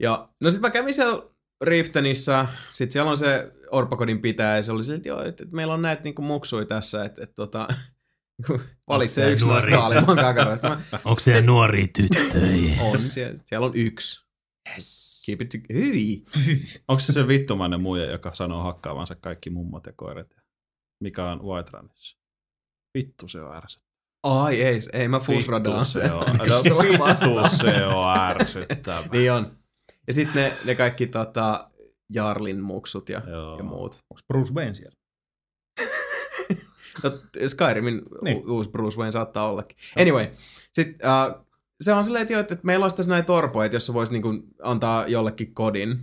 Ja 0.00 0.28
no 0.40 0.50
sit 0.50 0.60
mä 0.60 0.70
kävin 0.70 0.94
siellä 0.94 1.33
Riftenissä, 1.64 2.46
sit 2.70 2.90
siellä 2.90 3.10
on 3.10 3.16
se 3.16 3.52
Orpokodin 3.70 4.20
pitäjä, 4.20 4.56
ja 4.56 4.62
se 4.62 4.72
oli 4.72 4.82
silleen, 4.82 4.96
että 4.96 5.08
joo, 5.08 5.22
että, 5.22 5.42
että 5.44 5.56
meillä 5.56 5.74
on 5.74 5.82
näitä 5.82 6.02
niinku 6.02 6.22
muksuja 6.22 6.64
tässä, 6.66 7.04
että, 7.04 7.22
että 7.22 7.34
tota, 7.34 7.68
valitsee 8.88 9.30
yksi 9.30 9.46
noista 9.46 9.70
taalimman 9.70 10.16
kakaroista. 10.16 10.80
Onko 11.04 11.20
siellä 11.20 11.42
nuoria 11.42 11.86
tyttöjä? 11.96 12.80
on, 12.80 13.10
siellä, 13.10 13.40
siellä 13.44 13.66
on 13.66 13.72
yksi. 13.74 14.24
Yes. 14.72 15.22
Keep 15.26 15.40
it 15.40 15.48
to- 15.48 15.74
Hyi. 15.74 16.24
Onko 16.88 17.00
se 17.00 17.12
se 17.12 17.28
vittumainen 17.28 17.82
muija, 17.82 18.10
joka 18.10 18.34
sanoo 18.34 18.62
hakkaavansa 18.62 19.14
kaikki 19.14 19.50
mummot 19.50 19.86
ja 19.86 19.92
koirat? 19.96 20.30
ja 20.36 20.42
Mikä 21.00 21.24
on 21.24 21.42
White 21.42 21.70
Runissa? 21.72 22.18
Vittu 22.98 23.28
se 23.28 23.40
on 23.40 23.56
ärsyttävää. 23.56 23.94
Ai 24.22 24.62
ei, 24.62 24.80
ei 24.92 25.08
mä 25.08 25.20
fushradaan 25.20 25.78
Vittu 25.78 25.92
se 25.92 26.12
on, 26.12 26.26
vittu 26.32 27.56
se 27.56 27.86
on 27.86 28.18
ärsyttävää. 28.18 29.08
Niin 29.12 29.32
on. 29.32 29.63
Ja 30.06 30.12
sitten 30.12 30.42
ne, 30.42 30.52
ne 30.64 30.74
kaikki 30.74 31.06
tota, 31.06 31.70
Jarlin 32.12 32.60
muksut 32.60 33.08
ja, 33.08 33.22
Joo. 33.26 33.58
ja 33.58 33.64
muut. 33.64 33.98
Onko 34.10 34.20
Bruce 34.28 34.54
Wayne 34.54 34.74
siellä? 34.74 34.96
No, 37.04 37.10
Skyrimin 37.48 37.94
Niin. 37.94 38.04
niin. 38.22 38.50
uusi 38.50 38.70
Bruce 38.70 38.98
Wayne 38.98 39.12
saattaa 39.12 39.50
ollakin. 39.50 39.76
Anyway, 40.00 40.26
sit, 40.74 40.88
uh, 40.88 41.46
se 41.82 41.92
on 41.92 42.04
silleen, 42.04 42.40
että, 42.40 42.56
meillä 42.62 42.84
olisi 42.84 42.96
tässä 42.96 43.12
näitä 43.12 43.26
torpoja, 43.26 43.66
että 43.66 43.76
jos 43.76 43.86
sä 43.86 43.94
vois 43.94 44.10
niinku 44.10 44.28
antaa 44.62 45.06
jollekin 45.06 45.54
kodin. 45.54 45.98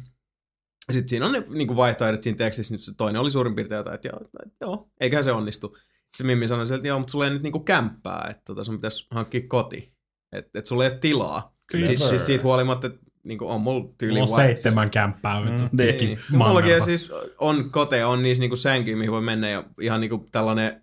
Sitten 0.92 1.10
siinä 1.10 1.26
on 1.26 1.32
ne 1.32 1.44
niinku 1.50 1.76
vaihtoehdot 1.76 2.24
siinä 2.24 2.38
tekstissä, 2.38 2.74
nyt 2.74 2.82
se 2.82 2.92
toinen 2.98 3.22
oli 3.22 3.32
suurin 3.32 3.56
piirtein 3.56 3.78
jotain, 3.78 3.96
että 3.96 4.08
joo, 4.08 4.20
että 4.44 4.56
joo 4.62 4.90
eiköhän 5.00 5.24
se 5.24 5.32
onnistu. 5.32 5.78
Se 6.18 6.24
Mimmi 6.24 6.48
sanoi 6.48 6.68
sieltä, 6.68 6.80
että 6.80 6.88
joo, 6.88 7.00
mutta 7.00 7.12
sulla 7.12 7.26
ei 7.26 7.32
nyt 7.32 7.44
niinku 7.44 7.60
kämppää, 7.60 8.28
että 8.30 8.42
tota, 8.46 8.64
sun 8.64 8.76
pitäisi 8.76 9.08
hankkia 9.12 9.42
koti. 9.48 9.94
Että 10.32 10.60
et 10.60 10.66
sulla 10.66 10.86
ei 10.86 10.92
ole 10.92 11.00
tilaa. 11.00 11.56
Siis, 11.86 12.10
siis 12.10 12.26
siitä 12.26 12.44
huolimatta, 12.44 12.88
että 12.88 13.00
niinku 13.24 13.50
on 13.50 13.62
mulla 13.62 13.94
tyyli 13.98 14.20
Mulla 14.20 14.34
on 14.34 14.40
white- 14.40 14.46
seitsemän 14.46 14.90
kämppää. 14.90 15.40
Mm. 15.40 15.48
Niin. 15.48 16.18
Mullakin 16.32 16.38
mannerta. 16.38 16.86
siis 16.86 17.12
on 17.40 17.72
koteja, 17.72 18.08
on 18.08 18.24
niissä 18.24 18.42
niinku 18.42 18.56
sänkyjä, 18.56 18.98
mihin 18.98 19.12
voi 19.12 19.22
mennä 19.22 19.50
ja 19.50 19.64
ihan 19.82 20.02
niinku 20.02 20.28
tällainen 20.32 20.82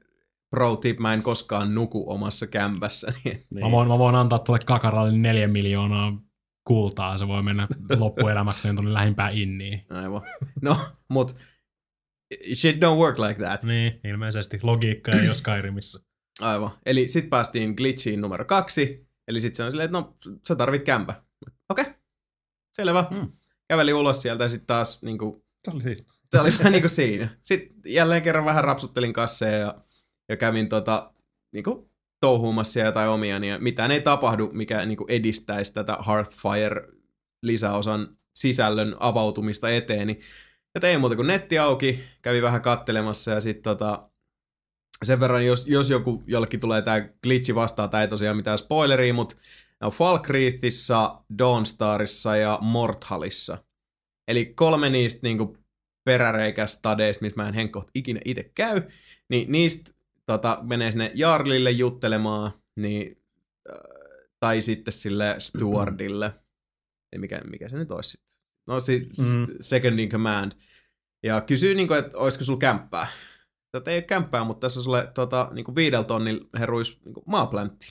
pro 0.50 0.76
tip, 0.76 0.98
mä 1.00 1.14
en 1.14 1.22
koskaan 1.22 1.74
nuku 1.74 2.12
omassa 2.12 2.46
kämpässä. 2.46 3.12
Niin. 3.24 3.64
Mä, 3.64 3.70
voin, 3.70 3.88
mä 3.88 3.98
voin 3.98 4.14
antaa 4.14 4.38
tuolle 4.38 4.64
kakaralle 4.64 5.12
neljä 5.18 5.48
miljoonaa 5.48 6.22
kultaa, 6.64 7.18
se 7.18 7.28
voi 7.28 7.42
mennä 7.42 7.68
loppuelämäkseen 7.98 8.76
tuonne 8.76 8.92
lähimpään 8.92 9.34
inniin. 9.34 9.86
Aivan. 9.90 10.22
No, 10.62 10.76
mut 11.08 11.36
shit 12.54 12.76
don't 12.76 12.98
work 12.98 13.18
like 13.18 13.42
that. 13.44 13.64
Niin, 13.64 14.00
ilmeisesti. 14.04 14.58
Logiikka 14.62 15.12
ei 15.12 15.26
ole 15.26 15.34
Skyrimissa. 15.34 16.00
Aivan. 16.40 16.70
Eli 16.86 17.08
sit 17.08 17.30
päästiin 17.30 17.74
glitchiin 17.76 18.20
numero 18.20 18.44
kaksi. 18.44 19.08
Eli 19.28 19.40
sit 19.40 19.54
se 19.54 19.64
on 19.64 19.70
silleen, 19.70 19.84
että 19.84 19.98
no, 19.98 20.14
sä 20.48 20.56
tarvit 20.56 20.82
kämpä. 20.82 21.14
Selvä. 22.82 23.04
Hmm. 23.14 23.32
Käveli 23.68 23.92
ulos 23.92 24.22
sieltä 24.22 24.44
ja 24.44 24.48
sit 24.48 24.66
taas 24.66 25.02
niinku 25.02 25.44
Se 25.64 25.70
oli 25.70 25.82
siinä. 25.82 26.02
se 26.30 26.40
oli 26.40 26.50
vähän 26.58 26.72
niinku 26.72 26.88
siinä. 26.88 27.28
Sitten 27.42 27.92
jälleen 27.92 28.22
kerran 28.22 28.44
vähän 28.44 28.64
rapsuttelin 28.64 29.12
kasseja 29.12 29.58
ja, 29.58 29.74
ja 30.28 30.36
kävin 30.36 30.68
tota, 30.68 31.12
niinku 31.52 31.90
touhuumassa 32.20 32.80
jotain 32.80 33.10
omia, 33.10 33.38
ja 33.38 33.58
mitään 33.58 33.90
ei 33.90 34.00
tapahdu, 34.00 34.50
mikä 34.52 34.86
niinku 34.86 35.06
edistäisi 35.08 35.74
tätä 35.74 35.98
Hearthfire 36.06 36.88
lisäosan 37.42 38.16
sisällön 38.36 38.96
avautumista 39.00 39.70
eteeni. 39.70 40.20
Ja 40.74 40.80
tein 40.80 41.00
muuta 41.00 41.16
kuin 41.16 41.26
netti 41.26 41.58
auki, 41.58 42.04
kävin 42.22 42.42
vähän 42.42 42.62
kattelemassa 42.62 43.30
ja 43.30 43.40
sitten 43.40 43.62
tota, 43.62 44.10
sen 45.04 45.20
verran, 45.20 45.46
jos, 45.46 45.66
jos 45.66 45.90
joku, 45.90 46.22
jollekin 46.26 46.60
tulee 46.60 46.82
tämä 46.82 47.08
glitchi 47.22 47.54
vastaan, 47.54 47.90
tämä 47.90 48.02
ei 48.02 48.08
tosiaan 48.08 48.36
mitään 48.36 48.58
spoileria, 48.58 49.14
mutta 49.14 49.36
Falkreathissa, 49.86 51.24
Dawnstarissa 51.38 52.36
ja 52.36 52.58
Morthalissa. 52.62 53.58
Eli 54.28 54.46
kolme 54.46 54.90
niistä 54.90 55.20
niinku 55.22 55.56
peräreikästadeista, 56.04 57.24
missä 57.24 57.42
mä 57.42 57.48
en 57.48 57.54
henkkoht 57.54 57.88
ikinä 57.94 58.20
itse 58.24 58.50
käy, 58.54 58.82
niin 59.30 59.52
niistä 59.52 59.90
tota, 60.26 60.58
menee 60.68 60.90
sinne 60.90 61.12
Jarlille 61.14 61.70
juttelemaan, 61.70 62.52
niin, 62.76 63.22
äh, 63.70 63.76
tai 64.40 64.62
sitten 64.62 64.92
sille 64.92 65.36
Stewardille, 65.38 66.32
Eli 67.12 67.20
mikä, 67.20 67.40
mikä 67.50 67.68
se 67.68 67.76
nyt 67.76 67.90
olisi 67.90 68.10
sitten. 68.10 68.36
No 68.66 68.80
si, 68.80 69.08
Mm. 69.28 69.46
second 69.60 69.98
in 69.98 70.08
command. 70.08 70.52
Ja 71.22 71.40
kysyy, 71.40 71.74
niin 71.74 71.88
kuin, 71.88 71.98
että 71.98 72.18
olisiko 72.18 72.44
sulla 72.44 72.58
kämppää. 72.58 73.06
Tätä 73.72 73.90
ei 73.90 73.96
ole 73.96 74.02
kämppää, 74.02 74.44
mutta 74.44 74.64
tässä 74.64 74.80
on 74.80 74.84
sulle 74.84 75.10
tota, 75.14 75.50
niin 75.52 75.64
kuin 75.64 75.74
viidellä 75.74 76.04
tonnilla 76.04 76.48
heruis 76.58 77.00
niin 77.04 77.14
kuin 77.14 77.24
maaplantti. 77.26 77.86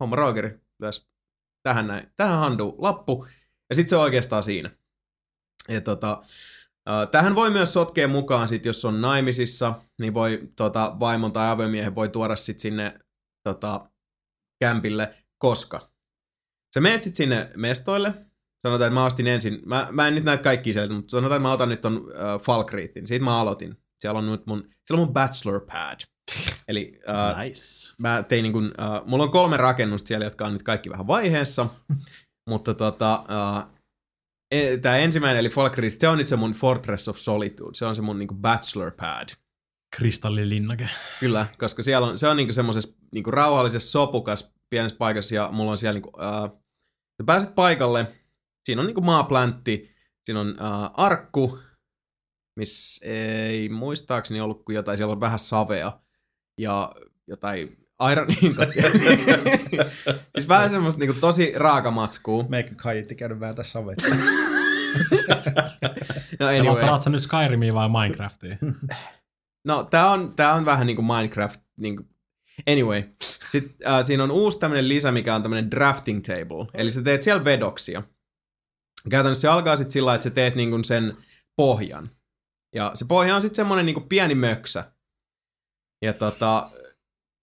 Homma 0.00 0.16
Rogeri 0.16 0.60
lyös 0.80 1.08
tähän 1.62 1.86
näin. 1.86 2.12
Tähän 2.16 2.38
handuu 2.38 2.74
lappu. 2.78 3.26
Ja 3.70 3.74
sitten 3.74 3.90
se 3.90 3.96
on 3.96 4.02
oikeastaan 4.02 4.42
siinä. 4.42 4.70
Ja 5.68 5.80
tota, 5.80 6.20
äh, 6.90 7.08
tähän 7.10 7.34
voi 7.34 7.50
myös 7.50 7.72
sotkea 7.72 8.08
mukaan 8.08 8.48
sit, 8.48 8.64
jos 8.64 8.84
on 8.84 9.00
naimisissa, 9.00 9.74
niin 9.98 10.14
voi 10.14 10.40
tota, 10.56 10.96
vaimon 11.00 11.32
tai 11.32 11.48
aviomiehen 11.48 11.94
voi 11.94 12.08
tuoda 12.08 12.36
sit 12.36 12.58
sinne 12.58 12.98
tota, 13.48 13.90
kämpille, 14.60 15.14
koska 15.38 15.92
sä 16.74 16.80
menet 16.80 17.02
sit 17.02 17.16
sinne 17.16 17.50
mestoille, 17.56 18.14
sanotaan, 18.66 18.88
että 18.88 19.00
mä 19.00 19.04
ostin 19.04 19.26
ensin, 19.26 19.60
mä, 19.66 19.88
mä 19.90 20.08
en 20.08 20.14
nyt 20.14 20.24
näitä 20.24 20.42
kaikki 20.42 20.72
sieltä, 20.72 20.94
mutta 20.94 21.10
sanotaan, 21.10 21.36
että 21.36 21.48
mä 21.48 21.52
otan 21.52 21.68
nyt 21.68 21.80
ton 21.80 21.94
äh, 21.94 22.40
Falkreathin, 22.40 23.08
siitä 23.08 23.24
mä 23.24 23.40
aloitin. 23.40 23.76
Siellä 24.00 24.18
on 24.18 24.30
nyt 24.30 24.46
mun, 24.46 24.68
siellä 24.86 25.00
on 25.00 25.06
mun 25.06 25.12
bachelor 25.12 25.60
pad. 25.60 26.00
Eli 26.68 27.00
äh, 27.08 27.44
Nice. 27.44 27.94
mä 28.02 28.22
tein 28.22 28.42
niin 28.42 28.52
kun, 28.52 28.64
uh, 28.64 29.06
mulla 29.08 29.24
on 29.24 29.30
kolme 29.30 29.56
rakennusta 29.56 30.08
siellä, 30.08 30.26
jotka 30.26 30.46
on 30.46 30.52
nyt 30.52 30.62
kaikki 30.62 30.90
vähän 30.90 31.06
vaiheessa, 31.06 31.66
mutta 32.50 32.74
tota, 32.74 33.22
uh, 33.22 33.74
tämä 34.82 34.96
ensimmäinen 34.96 35.40
eli 35.40 35.48
Falkreath, 35.48 35.96
se 36.00 36.08
on 36.08 36.18
nyt 36.18 36.28
se 36.28 36.36
mun 36.36 36.52
Fortress 36.52 37.08
of 37.08 37.16
Solitude, 37.16 37.74
se 37.74 37.86
on 37.86 37.96
se 37.96 38.02
mun 38.02 38.18
niinku 38.18 38.34
bachelor 38.34 38.90
pad. 38.90 39.28
Kristallilinnake. 39.96 40.88
Kyllä, 41.20 41.46
koska 41.58 41.82
siellä 41.82 42.06
on, 42.06 42.18
se 42.18 42.28
on 42.28 42.36
niinku 42.36 42.52
semmoisessa 42.52 42.98
niinku 43.12 43.30
rauhallisessa 43.30 43.90
sopukas 43.90 44.52
pienessä 44.70 44.96
paikassa 44.98 45.34
ja 45.34 45.48
mulla 45.52 45.70
on 45.70 45.78
siellä 45.78 45.94
niinku, 45.94 46.08
uh, 46.08 46.62
sä 47.22 47.24
pääset 47.26 47.54
paikalle, 47.54 48.06
siinä 48.64 48.80
on 48.80 48.86
niinku 48.86 49.00
maaplantti, 49.00 49.94
siinä 50.26 50.40
on 50.40 50.48
uh, 50.48 50.90
arkku, 50.94 51.58
missä 52.58 53.06
ei 53.06 53.68
muistaakseni 53.68 54.40
ollut 54.40 54.64
kuin 54.64 54.76
jotain, 54.76 54.96
siellä 54.96 55.12
on 55.12 55.20
vähän 55.20 55.38
savea 55.38 56.03
ja 56.58 56.94
jotain 57.26 57.76
Iron 58.12 58.28
Ingotia. 58.42 58.82
siis 60.34 60.48
vähän 60.48 60.70
semmoista 60.70 61.00
niinku 61.00 61.20
tosi 61.20 61.52
raaka 61.56 61.90
matskuu. 61.90 62.46
Meikä 62.48 62.74
kaiitti 62.74 63.14
käynyt 63.14 63.40
vähän 63.40 63.54
tässä 63.54 63.72
savetta. 63.72 64.04
No 66.40 66.46
Anyway. 66.46 66.60
anyway. 66.60 66.80
Pelaat 66.80 67.02
sä 67.02 67.10
nyt 67.10 67.22
Skyrimia 67.22 67.74
vai 67.74 67.88
Minecraftia? 67.88 68.56
No 69.66 69.84
tää 69.84 70.10
on, 70.10 70.34
tää 70.36 70.54
on 70.54 70.64
vähän 70.64 70.86
niinku 70.86 71.02
Minecraft. 71.02 71.60
Niinku. 71.76 72.04
Anyway. 72.70 73.02
Sitten 73.52 73.92
äh, 73.92 74.04
siinä 74.04 74.24
on 74.24 74.30
uusi 74.30 74.58
tämmönen 74.58 74.88
lisä, 74.88 75.12
mikä 75.12 75.34
on 75.34 75.42
tämmönen 75.42 75.70
drafting 75.70 76.22
table. 76.22 76.66
Eli 76.74 76.90
sä 76.90 77.02
teet 77.02 77.22
siellä 77.22 77.44
vedoksia. 77.44 78.02
Käytännössä 79.10 79.40
se 79.40 79.48
alkaa 79.48 79.76
sitten 79.76 79.92
sillä 79.92 80.14
että 80.14 80.22
sä 80.28 80.30
teet 80.30 80.54
niinku 80.54 80.78
sen 80.84 81.16
pohjan. 81.56 82.08
Ja 82.74 82.90
se 82.94 83.04
pohja 83.04 83.36
on 83.36 83.42
sitten 83.42 83.56
semmonen 83.56 83.86
niinku 83.86 84.00
pieni 84.00 84.34
möksä. 84.34 84.92
Ja 86.02 86.12
tota, 86.12 86.70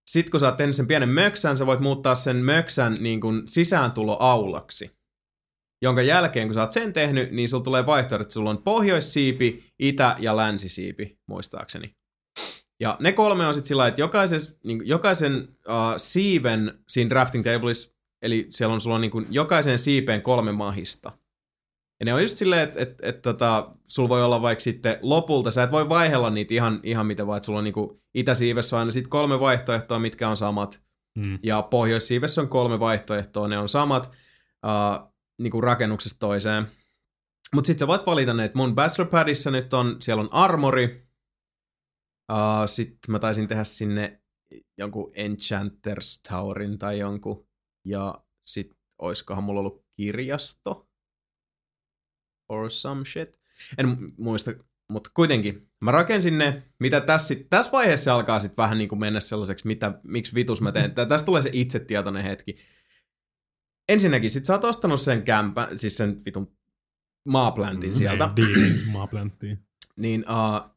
sit 0.09 0.29
kun 0.29 0.39
sä 0.39 0.45
oot 0.45 0.57
tehnyt 0.57 0.75
sen 0.75 0.87
pienen 0.87 1.09
möksän, 1.09 1.57
sä 1.57 1.65
voit 1.65 1.79
muuttaa 1.79 2.15
sen 2.15 2.37
möksän 2.37 2.97
niinku 2.99 3.27
sisääntuloaulaksi. 3.45 4.91
Jonka 5.83 6.01
jälkeen, 6.01 6.47
kun 6.47 6.53
sä 6.53 6.61
oot 6.61 6.71
sen 6.71 6.93
tehnyt, 6.93 7.31
niin 7.31 7.49
sulla 7.49 7.63
tulee 7.63 7.85
vaihtoehdot, 7.85 8.25
että 8.25 8.33
sulla 8.33 8.49
on 8.49 8.63
pohjoissiipi, 8.63 9.65
itä- 9.79 10.15
ja 10.19 10.37
länsisiipi, 10.37 11.19
muistaakseni. 11.27 11.95
Ja 12.79 12.97
ne 12.99 13.11
kolme 13.11 13.47
on 13.47 13.53
sitten 13.53 13.67
sillä 13.67 13.87
että 13.87 14.01
jokaisen, 14.01 14.39
niin 14.63 14.87
jokaisen 14.87 15.47
uh, 15.67 15.73
siiven 15.97 16.79
siinä 16.87 17.09
drafting 17.09 17.43
tableissa, 17.43 17.93
eli 18.21 18.45
siellä 18.49 18.73
on 18.73 18.81
sulla 18.81 18.95
on 18.95 19.01
niin 19.01 19.11
kuin 19.11 19.27
jokaisen 19.29 19.79
siipeen 19.79 20.21
kolme 20.21 20.51
mahista. 20.51 21.11
Ja 22.01 22.05
ne 22.05 22.13
on 22.13 22.21
just 22.21 22.37
silleen, 22.37 22.63
että 22.63 22.81
et, 22.81 22.95
et, 23.01 23.21
tota, 23.21 23.75
sulla 23.87 24.09
voi 24.09 24.23
olla 24.23 24.41
vaikka 24.41 24.63
sitten 24.63 24.97
lopulta, 25.01 25.51
sä 25.51 25.63
et 25.63 25.71
voi 25.71 25.89
vaihella 25.89 26.29
niitä 26.29 26.53
ihan, 26.53 26.79
ihan 26.83 27.05
mitä 27.05 27.27
vaan, 27.27 27.37
että 27.37 27.45
sulla 27.45 27.59
on 27.59 27.63
niinku 27.63 28.01
itäsiivessä 28.13 28.75
on 28.75 28.79
aina 28.79 28.91
sitten 28.91 29.09
kolme 29.09 29.39
vaihtoehtoa, 29.39 29.99
mitkä 29.99 30.29
on 30.29 30.37
samat. 30.37 30.83
Mm. 31.17 31.39
Ja 31.43 31.61
pohjoissiivessä 31.61 32.41
on 32.41 32.49
kolme 32.49 32.79
vaihtoehtoa, 32.79 33.47
ne 33.47 33.57
on 33.57 33.69
samat 33.69 34.11
uh, 34.65 35.13
niinku 35.41 35.61
rakennuksesta 35.61 36.19
toiseen. 36.19 36.67
Mutta 37.55 37.67
sitten 37.67 37.79
sä 37.79 37.87
voit 37.87 38.05
valita 38.05 38.33
ne, 38.33 38.43
että 38.43 38.57
mun 38.57 38.75
Bachelor 38.75 39.09
Padissa 39.09 39.51
nyt 39.51 39.73
on, 39.73 39.95
siellä 39.99 40.21
on 40.21 40.29
armori. 40.31 41.07
Uh, 42.31 42.37
sitten 42.65 43.11
mä 43.11 43.19
taisin 43.19 43.47
tehdä 43.47 43.63
sinne 43.63 44.21
jonkun 44.77 45.11
Enchanter's 45.11 46.31
Towerin 46.31 46.77
tai 46.77 46.99
jonkun. 46.99 47.47
Ja 47.85 48.23
sit 48.45 48.71
oiskohan 49.01 49.43
mulla 49.43 49.59
ollut 49.59 49.85
kirjasto. 49.95 50.90
Or 52.51 52.69
some 52.69 53.05
shit. 53.05 53.39
En 53.77 53.85
mu- 53.85 54.13
muista, 54.17 54.51
mutta 54.89 55.09
kuitenkin. 55.13 55.67
Mä 55.81 55.91
rakensin 55.91 56.37
ne, 56.37 56.63
mitä 56.79 57.01
tässä, 57.01 57.27
sit, 57.27 57.47
tässä 57.49 57.71
vaiheessa 57.71 58.15
alkaa 58.15 58.39
sitten 58.39 58.57
vähän 58.57 58.77
niin 58.77 58.89
kuin 58.89 58.99
mennä 58.99 59.19
sellaiseksi, 59.19 59.67
mitä, 59.67 59.99
miksi 60.03 60.35
vitus 60.35 60.61
mä 60.61 60.71
teen. 60.71 60.93
Tästä 60.93 61.25
tulee 61.25 61.41
se 61.41 61.49
itsetietoinen 61.53 62.23
hetki. 62.23 62.57
Ensinnäkin, 63.89 64.29
sit 64.29 64.45
sä 64.45 64.53
oot 64.53 64.63
ostanut 64.63 65.01
sen 65.01 65.23
kämpän, 65.23 65.77
siis 65.77 65.97
sen 65.97 66.17
vitun 66.25 66.57
maaplantin 67.29 67.95
sieltä. 67.95 68.29
Diilin 68.35 68.89
maaplanttiin. 68.91 69.59
Niin 69.97 70.25
uh, 70.29 70.71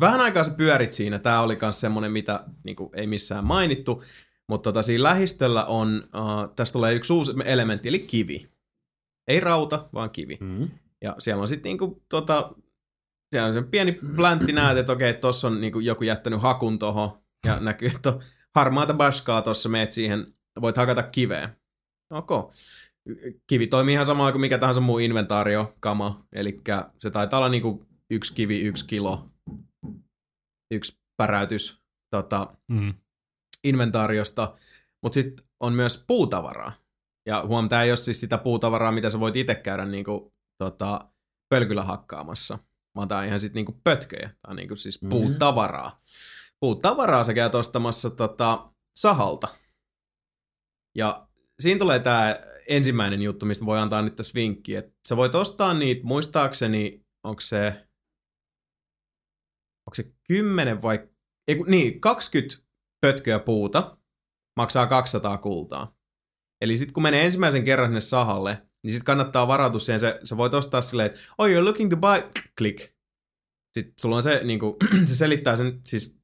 vähän 0.00 0.20
aikaa 0.20 0.44
sä 0.44 0.50
pyörit 0.50 0.92
siinä. 0.92 1.18
Tää 1.18 1.42
oli 1.42 1.58
myös 1.60 1.80
semmonen, 1.80 2.12
mitä 2.12 2.44
niinku, 2.64 2.90
ei 2.94 3.06
missään 3.06 3.46
mainittu. 3.46 4.02
Mutta 4.48 4.68
tota, 4.70 4.82
siinä 4.82 5.02
lähistöllä 5.02 5.64
on, 5.64 6.02
uh, 6.04 6.54
tästä 6.56 6.72
tulee 6.72 6.94
yksi 6.94 7.12
uusi 7.12 7.32
elementti, 7.44 7.88
eli 7.88 7.98
kivi. 7.98 8.57
Ei 9.28 9.40
rauta, 9.40 9.88
vaan 9.94 10.10
kivi. 10.10 10.38
Mm. 10.40 10.68
Ja 11.02 11.16
siellä 11.18 11.40
on 11.40 11.48
sitten 11.48 11.70
niinku, 11.70 12.02
tota, 12.08 12.52
siellä 13.30 13.46
on 13.48 13.54
sen 13.54 13.70
pieni 13.70 13.92
pläntti, 14.16 14.52
näet, 14.52 14.78
että 14.78 14.92
okei, 14.92 15.14
tossa 15.14 15.48
on 15.48 15.60
niinku 15.60 15.80
joku 15.80 16.04
jättänyt 16.04 16.42
hakun 16.42 16.78
tohon. 16.78 17.22
Ja 17.46 17.60
näkyy, 17.60 17.88
että 17.94 18.18
harmaata 18.54 18.94
baskaa 18.94 19.42
tossa, 19.42 19.68
meet 19.68 19.92
siihen, 19.92 20.34
voit 20.60 20.76
hakata 20.76 21.02
kiveä. 21.02 21.54
Ok. 22.10 22.30
Kivi 23.46 23.66
toimii 23.66 23.92
ihan 23.92 24.06
samalla 24.06 24.32
kuin 24.32 24.40
mikä 24.40 24.58
tahansa 24.58 24.80
muu 24.80 24.98
inventaario, 24.98 25.74
kama. 25.80 26.26
Eli 26.32 26.60
se 26.98 27.10
taitaa 27.10 27.38
olla 27.38 27.48
niinku 27.48 27.86
yksi 28.10 28.34
kivi, 28.34 28.60
yksi 28.60 28.86
kilo, 28.86 29.28
yksi 30.74 30.98
päräytys 31.16 31.82
tota, 32.10 32.56
Mm. 32.68 32.94
inventaariosta, 33.64 34.54
mutta 35.02 35.14
sitten 35.14 35.46
on 35.60 35.72
myös 35.72 36.04
puutavaraa. 36.06 36.72
Ja 37.26 37.44
huom, 37.46 37.68
tämä 37.68 37.82
ei 37.82 37.90
ole 37.90 37.96
siis 37.96 38.20
sitä 38.20 38.38
puutavaraa, 38.38 38.92
mitä 38.92 39.10
sä 39.10 39.20
voit 39.20 39.36
itse 39.36 39.54
käydä 39.54 39.84
niinku, 39.84 40.34
tota, 40.58 41.10
pölkyllä 41.54 41.82
hakkaamassa, 41.82 42.58
vaan 42.96 43.08
tämä 43.08 43.20
on 43.20 43.26
ihan 43.26 43.40
sitten 43.40 43.54
niinku 43.54 43.80
pötkejä. 43.84 44.28
Tämä 44.28 44.50
on 44.50 44.56
niinku 44.56 44.76
siis 44.76 45.02
Mhm. 45.02 45.10
puutavaraa. 45.10 46.00
Puutavaraa 46.60 47.24
sä 47.24 47.34
käyt 47.34 47.54
ostamassa 47.54 48.10
tota, 48.10 48.72
sahalta. 48.98 49.48
Ja 50.96 51.28
siinä 51.60 51.78
tulee 51.78 51.98
tämä 51.98 52.36
ensimmäinen 52.68 53.22
juttu, 53.22 53.46
mistä 53.46 53.66
voi 53.66 53.78
antaa 53.78 54.02
nyt 54.02 54.14
tässä 54.16 54.34
vinkki, 54.34 54.76
että 54.76 54.92
sä 55.08 55.16
voit 55.16 55.34
ostaa 55.34 55.74
niitä, 55.74 56.00
muistaakseni, 56.04 57.06
onko 57.24 57.40
se, 57.40 57.66
onko 59.86 59.94
se 59.94 60.12
10 60.28 60.82
vai, 60.82 61.08
ei, 61.48 61.62
niin, 61.66 62.00
20 62.00 62.56
pötköä 63.00 63.38
puuta 63.38 63.98
maksaa 64.56 64.86
200 64.86 65.38
kultaa. 65.38 65.97
Eli 66.60 66.76
sitten 66.76 66.94
kun 66.94 67.02
menee 67.02 67.24
ensimmäisen 67.24 67.64
kerran 67.64 67.88
sinne 67.88 68.00
sahalle, 68.00 68.62
niin 68.82 68.90
sitten 68.90 69.04
kannattaa 69.04 69.48
varautua 69.48 69.80
siihen. 69.80 70.00
Sä, 70.00 70.20
sä 70.24 70.36
voit 70.36 70.54
ostaa 70.54 70.80
silleen, 70.80 71.06
että 71.06 71.20
oh, 71.38 71.46
you're 71.48 71.64
looking 71.64 71.90
to 71.90 71.96
buy, 71.96 72.30
click. 72.58 72.92
Sitten 73.74 73.94
sulla 74.00 74.16
on 74.16 74.22
se, 74.22 74.40
niin 74.44 74.58
kuin, 74.58 74.74
se 75.08 75.14
selittää 75.14 75.56
sen, 75.56 75.80
siis, 75.86 76.18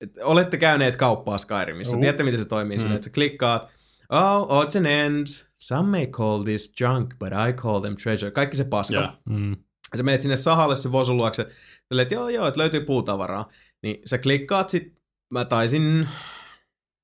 että 0.00 0.26
olette 0.26 0.56
käyneet 0.56 0.96
kauppaa 0.96 1.38
Skyrimissa. 1.38 1.96
Joo. 1.96 2.00
Tiedätte, 2.00 2.22
miten 2.22 2.42
se 2.42 2.48
toimii 2.48 2.76
mm. 2.76 2.80
silleen, 2.80 2.96
että 2.96 3.04
sä 3.04 3.14
klikkaat, 3.14 3.68
oh, 4.10 4.58
odds 4.58 4.76
and 4.76 4.86
ends, 4.86 5.48
some 5.56 5.98
may 5.98 6.06
call 6.06 6.42
this 6.42 6.72
junk, 6.80 7.14
but 7.18 7.28
I 7.48 7.52
call 7.52 7.80
them 7.80 7.96
treasure. 8.02 8.30
Kaikki 8.30 8.56
se 8.56 8.64
paska. 8.64 8.94
Joo. 8.94 9.12
Mm. 9.28 9.50
Ja 9.92 9.96
sä 9.96 10.02
menet 10.02 10.20
sinne 10.20 10.36
sahalle 10.36 10.76
se 10.76 10.92
vosun 10.92 11.16
luokse, 11.16 11.46
silleen, 11.88 12.02
että 12.02 12.14
joo 12.14 12.28
joo, 12.28 12.46
että 12.46 12.60
löytyy 12.60 12.80
puutavaraa. 12.80 13.48
Niin 13.82 13.96
sä 14.04 14.18
klikkaat 14.18 14.68
sit, 14.68 14.94
mä 15.30 15.44
taisin, 15.44 16.08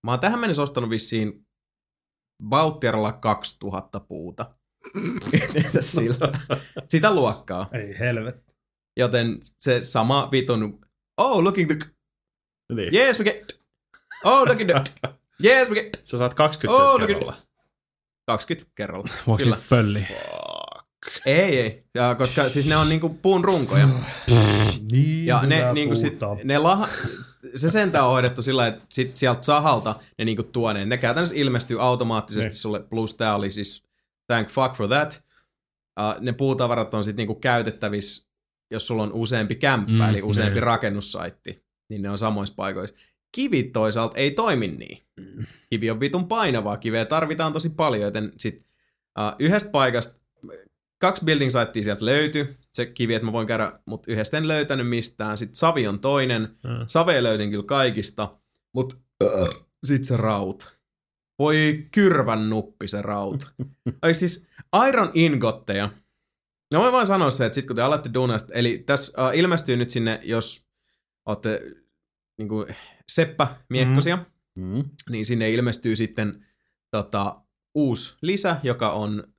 mä 0.07 0.13
oon 0.13 0.21
tähän 0.21 0.41
mennessä 0.41 0.63
ostanut 0.63 0.91
vissiin 0.91 1.46
Bauttiaralla 2.45 3.13
2000 3.13 4.01
puuta. 4.01 4.55
Yhteensä 5.35 5.83
siltä. 5.83 6.33
Sitä 6.89 7.15
luokkaa. 7.15 7.69
Ei 7.73 7.99
helvet. 7.99 8.45
Joten 8.97 9.39
se 9.61 9.85
sama 9.85 10.29
vitun, 10.33 10.87
oh 11.17 11.43
looking 11.43 11.69
the, 11.71 11.79
Niin. 12.75 12.95
yes 12.95 13.19
we 13.19 13.25
get, 13.25 13.61
oh 14.25 14.47
looking 14.49 14.71
the, 14.71 14.85
yes 15.45 15.69
we 15.69 15.75
get, 15.75 16.01
Sä 16.03 16.19
saat 16.19 16.35
20 16.35 16.83
Oh, 16.83 16.95
oh, 16.95 17.01
kerralla. 17.07 17.35
20 18.27 18.71
kerralla. 18.75 19.07
Siitä 19.39 19.57
pölli? 19.71 20.07
Ei, 21.27 21.61
ei. 21.61 21.85
Ja, 21.95 22.15
koska 22.15 22.49
siis 22.49 22.67
ne 22.67 22.77
on 22.77 22.89
niinku 22.89 23.09
puun 23.09 23.45
runkoja. 23.45 23.89
Niin 24.93 25.27
Ja 25.27 25.43
ne, 25.43 25.73
niinku 25.73 25.95
sit, 25.95 26.19
ne 26.45 26.59
laha, 26.59 26.89
se 27.55 27.71
sentään 27.71 28.05
on 28.05 28.11
hoidettu 28.11 28.43
sillä 28.43 28.67
että 28.67 28.85
sit 28.89 29.17
sieltä 29.17 29.43
sahalta 29.43 29.95
ne 30.19 30.25
niinku 30.25 30.43
tuo 30.43 30.73
ne. 30.73 30.85
Ne 30.85 30.97
käytännössä 30.97 31.37
ilmestyy 31.37 31.83
automaattisesti 31.83 32.49
Ne. 32.49 32.55
sulle, 32.55 32.81
plus 32.83 33.15
tää 33.15 33.35
oli 33.35 33.51
siis 33.51 33.83
thank 34.27 34.49
fuck 34.49 34.75
for 34.75 34.89
that. 34.89 35.25
Uh, 36.01 36.23
ne 36.23 36.33
puutavarat 36.33 36.95
on 36.95 37.05
sitten 37.05 37.17
niinku 37.23 37.35
käytettävissä, 37.35 38.29
jos 38.71 38.87
sulla 38.87 39.03
on 39.03 39.13
useampi 39.13 39.55
kämppä, 39.55 39.93
Mm, 39.93 39.99
mm, 39.99 40.09
eli 40.09 40.23
useampi 40.23 40.55
niin. 40.55 40.63
rakennussaitti, 40.63 41.65
niin 41.89 42.03
ne 42.03 42.11
on 42.11 42.19
samoissa 42.19 42.55
paikoissa. 42.57 42.97
Kivit 43.33 43.73
toisaalta 43.73 44.17
ei 44.19 44.31
toimi 44.31 44.69
niin. 44.69 45.03
Kivi 45.71 45.91
on 45.91 46.01
vitun 46.01 46.29
painavaa, 46.29 46.77
kiveä 46.77 47.05
tarvitaan 47.05 47.53
tosi 47.53 47.69
paljon, 47.71 48.03
joten 48.03 48.33
sit 48.39 48.57
uh, 49.19 49.35
yhdestä 49.39 49.71
paikasta, 49.71 50.21
kaksi 50.99 51.25
building 51.25 51.51
sitea 51.51 51.83
sieltä 51.83 52.05
löytyi, 52.05 52.57
se 52.73 52.87
kivi, 52.87 53.15
että 53.15 53.27
mä 53.27 53.33
voin 53.33 53.47
käydä, 53.47 53.81
mutta 53.87 54.13
yhdestä 54.13 54.37
en 54.39 54.49
löytänyt 54.49 54.89
mistään. 54.89 55.39
Sitten 55.39 55.55
savi 55.55 55.87
on 55.87 56.01
toinen, 56.01 56.43
Mm. 56.43 56.71
save 56.87 57.23
löysin 57.23 57.51
kyllä 57.51 57.65
kaikista, 57.65 58.37
mutta 58.75 58.97
sit 59.87 60.05
se 60.05 60.17
raut. 60.17 60.77
Voi 61.39 61.87
kyrvän 61.95 62.51
nuppi 62.51 62.89
se 62.89 63.03
raut. 63.03 63.53
Ai 64.03 64.15
siis 64.15 64.49
Iron 64.89 65.11
Ingotteja. 65.15 65.91
No 66.75 66.83
mä 66.85 66.93
voin 66.93 67.07
sanoa 67.07 67.31
se, 67.31 67.47
että 67.47 67.55
sit 67.55 67.67
kun 67.67 67.77
te 67.77 67.83
alatte 67.83 68.11
duunasta, 68.15 68.55
eli 68.55 68.79
tässä 68.79 69.27
uh, 69.27 69.39
ilmestyy 69.39 69.77
nyt 69.77 69.91
sinne, 69.91 70.21
jos 70.23 70.67
olette 71.27 71.63
niinku 72.39 72.67
Seppä 73.09 73.57
miekkosia, 73.71 74.19
Mm. 74.59 74.85
niin 75.11 75.27
sinne 75.27 75.51
ilmestyy 75.51 75.97
sitten 75.97 76.47
tota, 76.91 77.41
uusi 77.75 78.17
lisä, 78.23 78.57
joka 78.63 78.91
on, 78.91 79.35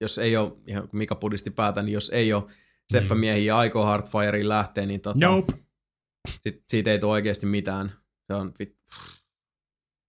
jos 0.00 0.18
ei 0.18 0.36
ole, 0.36 0.52
ihan 0.66 0.88
Mika 0.92 1.14
pudisti 1.14 1.50
päätä, 1.50 1.82
niin 1.82 1.92
jos 1.92 2.08
ei 2.10 2.32
ole 2.32 2.44
seppämiehiä 2.92 3.44
ja 3.46 3.58
aikoo 3.58 3.84
Hardfirein 3.84 4.48
lähteä, 4.48 4.86
niin 4.86 5.00
tota, 5.00 5.18
Nope. 5.26 5.52
sit, 6.28 6.64
siitä 6.68 6.92
ei 6.92 6.98
tule 6.98 7.12
oikeasti 7.12 7.46
mitään. 7.46 7.92
Se 8.26 8.34
on, 8.34 8.52
vit, 8.58 8.76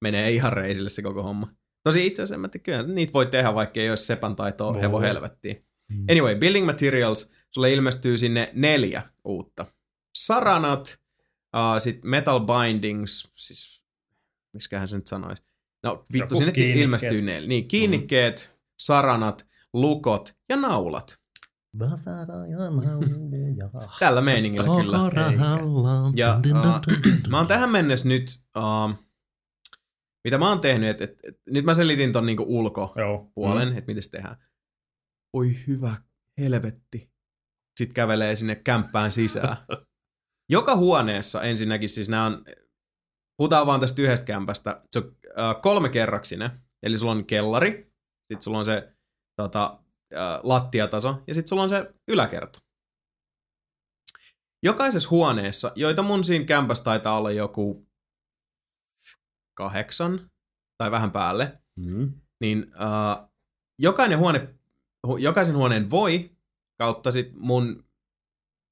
menee 0.01 0.31
ihan 0.31 0.53
reisille 0.53 0.89
se 0.89 1.01
koko 1.01 1.23
homma. 1.23 1.47
Tosi 1.83 2.07
itse 2.07 2.21
asiassa, 2.21 2.37
mä 2.37 2.47
tiedän, 2.47 2.63
kyllä 2.85 2.95
niitä 2.95 3.13
voi 3.13 3.25
tehdä, 3.25 3.55
vaikka 3.55 3.79
ei 3.79 3.89
olisi 3.89 4.05
sepän 4.05 4.35
taitoa 4.35 4.73
Voi. 4.73 4.81
hevo 4.81 4.99
helvettiin. 4.99 5.65
Mm. 5.91 6.05
Anyway, 6.11 6.35
Building 6.35 6.65
Materials, 6.65 7.33
sulle 7.53 7.73
ilmestyy 7.73 8.17
sinne 8.17 8.49
neljä 8.53 9.01
uutta. 9.23 9.65
Saranat, 10.17 10.99
uh, 11.55 11.81
sitten 11.81 12.09
Metal 12.09 12.39
Bindings, 12.39 13.29
siis 13.33 13.83
miskähän 14.53 14.87
se 14.87 14.95
nyt 14.95 15.07
sanoisi. 15.07 15.43
No 15.83 16.03
vittu, 16.13 16.17
Joku 16.17 16.35
sinne 16.35 16.51
kiinnikkeet. 16.51 16.83
ilmestyy 16.83 17.21
ne. 17.21 17.41
Niin, 17.41 17.67
kiinnikkeet, 17.67 18.59
saranat, 18.79 19.47
lukot 19.73 20.33
ja 20.49 20.55
naulat. 20.55 21.19
Tällä 23.99 24.21
meiningillä 24.21 24.81
kyllä. 24.81 24.97
Ja 26.15 26.41
uh, 26.45 27.29
mä 27.29 27.37
oon 27.37 27.47
tähän 27.47 27.69
mennessä 27.69 28.07
nyt, 28.07 28.39
uh, 28.57 28.93
mitä 30.23 30.37
mä 30.37 30.49
oon 30.49 30.61
tehnyt, 30.61 30.89
että 30.89 31.03
et, 31.03 31.19
et, 31.23 31.41
nyt 31.49 31.65
mä 31.65 31.73
selitin 31.73 32.11
ton 32.11 32.25
niinku 32.25 32.45
ulkopuolen, 32.47 33.67
Joo. 33.67 33.77
että 33.77 33.87
miten 33.87 34.03
se 34.03 34.09
tehdään. 34.09 34.35
Oi 35.33 35.55
hyvä 35.67 35.95
helvetti. 36.37 37.11
Sitten 37.79 37.93
kävelee 37.93 38.35
sinne 38.35 38.55
kämppään 38.55 39.11
sisään. 39.11 39.57
Joka 40.51 40.75
huoneessa 40.75 41.43
ensinnäkin 41.43 41.89
siis 41.89 42.09
nämä 42.09 42.25
on, 42.25 42.45
puhutaan 43.37 43.67
vaan 43.67 43.79
tästä 43.79 44.01
yhdestä 44.01 44.25
kämpästä, 44.25 44.81
se 44.91 44.99
on 44.99 45.05
uh, 45.05 45.61
kolmekerroksinen, 45.61 46.49
eli 46.83 46.97
sulla 46.97 47.11
on 47.11 47.25
kellari, 47.25 47.69
sitten 48.17 48.41
sulla 48.41 48.59
on 48.59 48.65
se 48.65 48.98
tota, 49.43 49.79
uh, 50.13 50.39
lattiataso 50.43 51.23
ja 51.27 51.33
sitten 51.33 51.47
sulla 51.49 51.63
on 51.63 51.69
se 51.69 51.93
yläkerta. 52.07 52.59
Jokaisessa 54.63 55.09
huoneessa, 55.09 55.71
joita 55.75 56.01
mun 56.01 56.23
siinä 56.23 56.45
kämpässä 56.45 56.83
taitaa 56.83 57.17
olla 57.17 57.31
joku 57.31 57.87
kahdeksan 59.57 60.31
tai 60.77 60.91
vähän 60.91 61.11
päälle, 61.11 61.61
Mm. 61.79 62.13
niin 62.41 62.63
uh, 62.63 63.29
jokainen 63.79 64.17
huone, 64.17 64.55
hu, 65.07 65.17
jokaisen 65.17 65.55
huoneen 65.55 65.89
voi 65.89 66.31
kautta 66.79 67.11
sit 67.11 67.33
mun 67.33 67.83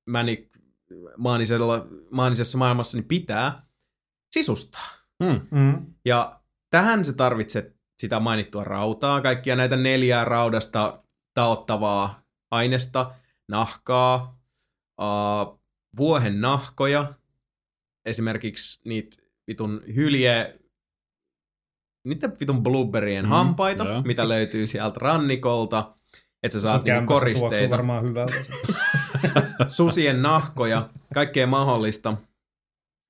mäni, 0.10 0.50
maanisella, 1.18 1.88
maanisessa 2.12 2.58
maailmassani 2.58 3.04
pitää 3.04 3.68
sisustaa. 4.32 4.88
Mm. 5.24 5.60
Mm. 5.60 5.94
Ja 6.06 6.42
tähän 6.70 7.06
se 7.06 7.14
tarvitset 7.14 7.77
sitä 8.00 8.20
mainittua 8.20 8.64
rautaa, 8.64 9.22
kaikkia 9.22 9.56
näitä 9.56 9.76
neljää 9.76 10.26
raudasta 10.26 11.04
taottavaa 11.34 12.22
aineesta, 12.52 13.12
nahkaa, 13.48 14.40
uh, 15.02 15.60
vuohen 15.98 16.42
nahkoja, 16.42 17.14
esimerkiksi 18.06 18.82
niitä 18.86 19.18
vitun 19.48 19.82
hylje, 19.96 20.60
niitä 22.08 22.30
vitun 22.40 22.64
blueberrien 22.64 23.26
Mm, 23.26 23.30
hampaita, 23.30 23.84
joo. 23.84 24.02
mitä 24.02 24.30
löytyy 24.30 24.68
sieltä 24.68 25.00
rannikolta, 25.00 25.96
että 26.44 26.54
sä 26.54 26.62
saat 26.62 26.84
niinku 26.84 27.14
koristeita 27.14 27.70
varmaan 27.72 28.10
hyvältä. 28.10 28.34
susien 29.68 30.22
nahkoja, 30.22 30.88
kaikkea 31.14 31.48
mahdollista. 31.48 32.18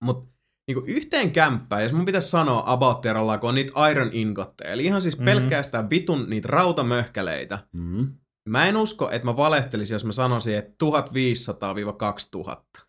Mutta 0.03 0.33
niinku 0.67 0.83
yhteen 0.87 1.31
kämppään, 1.31 1.83
jos 1.83 1.93
mun 1.93 2.05
pitäisi 2.05 2.29
sanoa 2.29 2.63
About 2.65 3.01
Terralla, 3.01 3.37
kun 3.37 3.49
on 3.49 3.55
niitä 3.55 3.89
iron 3.91 4.09
ingotteja, 4.13 4.71
eli 4.71 4.85
ihan 4.85 5.01
siis 5.01 5.17
Mhm. 5.17 5.25
pelkästään 5.25 5.89
vitun 5.89 6.25
niitä 6.29 6.47
rautamöhkäleitä. 6.51 7.59
Mm. 7.73 8.13
Mä 8.49 8.65
en 8.65 8.77
usko, 8.77 9.11
että 9.11 9.25
mä 9.25 9.37
valehtelisin, 9.37 9.95
jos 9.95 10.05
mä 10.05 10.11
sanoisin, 10.11 10.57
että 10.57 10.85
1500-2000. 10.85 12.87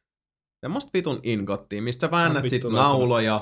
Semmoista 0.60 0.90
vitun 0.94 1.20
ingottia, 1.22 1.82
mistä 1.82 2.06
sä 2.06 2.10
väännät 2.10 2.42
No, 2.42 2.48
sit 2.48 2.64
nauloja 2.64 3.40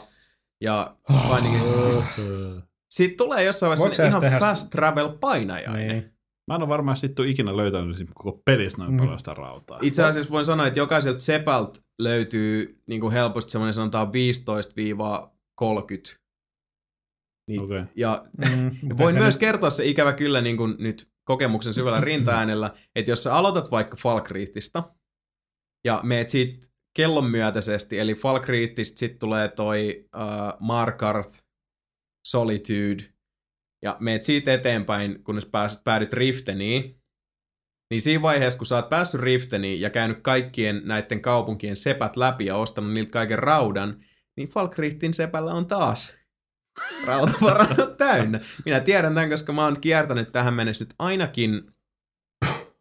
ja 0.60 0.96
ainakin 1.30 1.62
siis, 1.62 2.08
siitä 2.94 3.14
tulee 3.16 3.44
jossain 3.44 3.78
vaiheessa 3.78 4.06
ihan 4.06 4.20
tehdä- 4.22 4.38
fast 4.40 4.70
travel 4.70 5.08
painajainen. 5.08 5.88
niin. 5.88 6.15
Mä 6.48 6.54
en 6.54 6.62
ole 6.62 6.68
varmaan 6.68 6.96
sitten 6.96 7.28
ikinä 7.28 7.56
löytänyt 7.56 8.10
koko 8.14 8.42
pelissä 8.44 8.78
noin 8.78 8.90
Mm. 8.92 8.96
paljon 8.98 9.18
sitä 9.18 9.34
rautaa. 9.34 9.78
Itse 9.82 10.04
asiassa 10.04 10.30
voin 10.32 10.44
sanoa, 10.44 10.66
että 10.66 10.78
jokaiselta 10.78 11.18
sepältä 11.18 11.80
löytyy 11.98 12.82
niin 12.88 13.00
kuin 13.00 13.12
helposti 13.12 13.52
semmoinen 13.52 13.74
sanotaan 13.74 14.12
15-30. 14.12 16.18
Niin, 17.48 17.60
Okei. 17.60 17.82
Ja 17.96 18.24
Mm. 18.56 18.70
voin 18.98 19.14
myös 19.18 19.34
nyt- 19.34 19.40
kertoa 19.40 19.70
se 19.70 19.84
ikävä 19.86 20.12
kyllä 20.12 20.40
niin 20.40 20.56
kuin 20.56 20.74
nyt 20.78 21.10
kokemuksen 21.24 21.74
syvällä 21.74 22.00
rintaäänellä, 22.00 22.74
että 22.96 23.10
jos 23.10 23.22
sä 23.22 23.34
aloitat 23.34 23.70
vaikka 23.70 23.96
Falkriittista 23.96 24.94
ja 25.86 26.00
meet 26.02 26.28
siitä 26.28 26.66
kellon 26.96 27.30
myötäisesti, 27.30 27.98
eli 27.98 28.14
Falkriittista 28.14 28.98
sitten 28.98 29.18
tulee 29.18 29.48
toi 29.48 30.08
uh, 30.16 30.20
Markarth, 30.60 31.42
Solitude, 32.26 33.04
ja 33.82 33.96
meet 34.00 34.22
siitä 34.22 34.54
eteenpäin, 34.54 35.24
kunnes 35.24 35.46
pääset, 35.46 35.84
päädyt 35.84 36.12
Rifteniin, 36.12 37.00
niin 37.90 38.00
siinä 38.00 38.22
vaiheessa, 38.22 38.58
kun 38.58 38.66
sä 38.66 38.74
oot 38.74 38.88
päässyt 38.88 39.20
Rifteniin 39.20 39.80
ja 39.80 39.90
käynyt 39.90 40.18
kaikkien 40.22 40.82
näiden 40.84 41.22
kaupunkien 41.22 41.76
sepät 41.76 42.16
läpi 42.16 42.46
ja 42.46 42.56
ostanut 42.56 42.92
niiltä 42.92 43.10
kaiken 43.10 43.38
raudan, 43.38 44.04
niin 44.36 44.48
Falkriittin 44.48 45.14
sepällä 45.14 45.52
on 45.52 45.66
taas 45.66 46.14
rautavarannot 47.06 47.96
täynnä. 47.96 48.40
Minä 48.64 48.80
tiedän 48.80 49.14
tämän, 49.14 49.30
koska 49.30 49.52
mä 49.52 49.64
oon 49.64 49.80
kiertänyt 49.80 50.32
tähän 50.32 50.54
mennessä 50.54 50.84
nyt 50.84 50.94
ainakin 50.98 51.62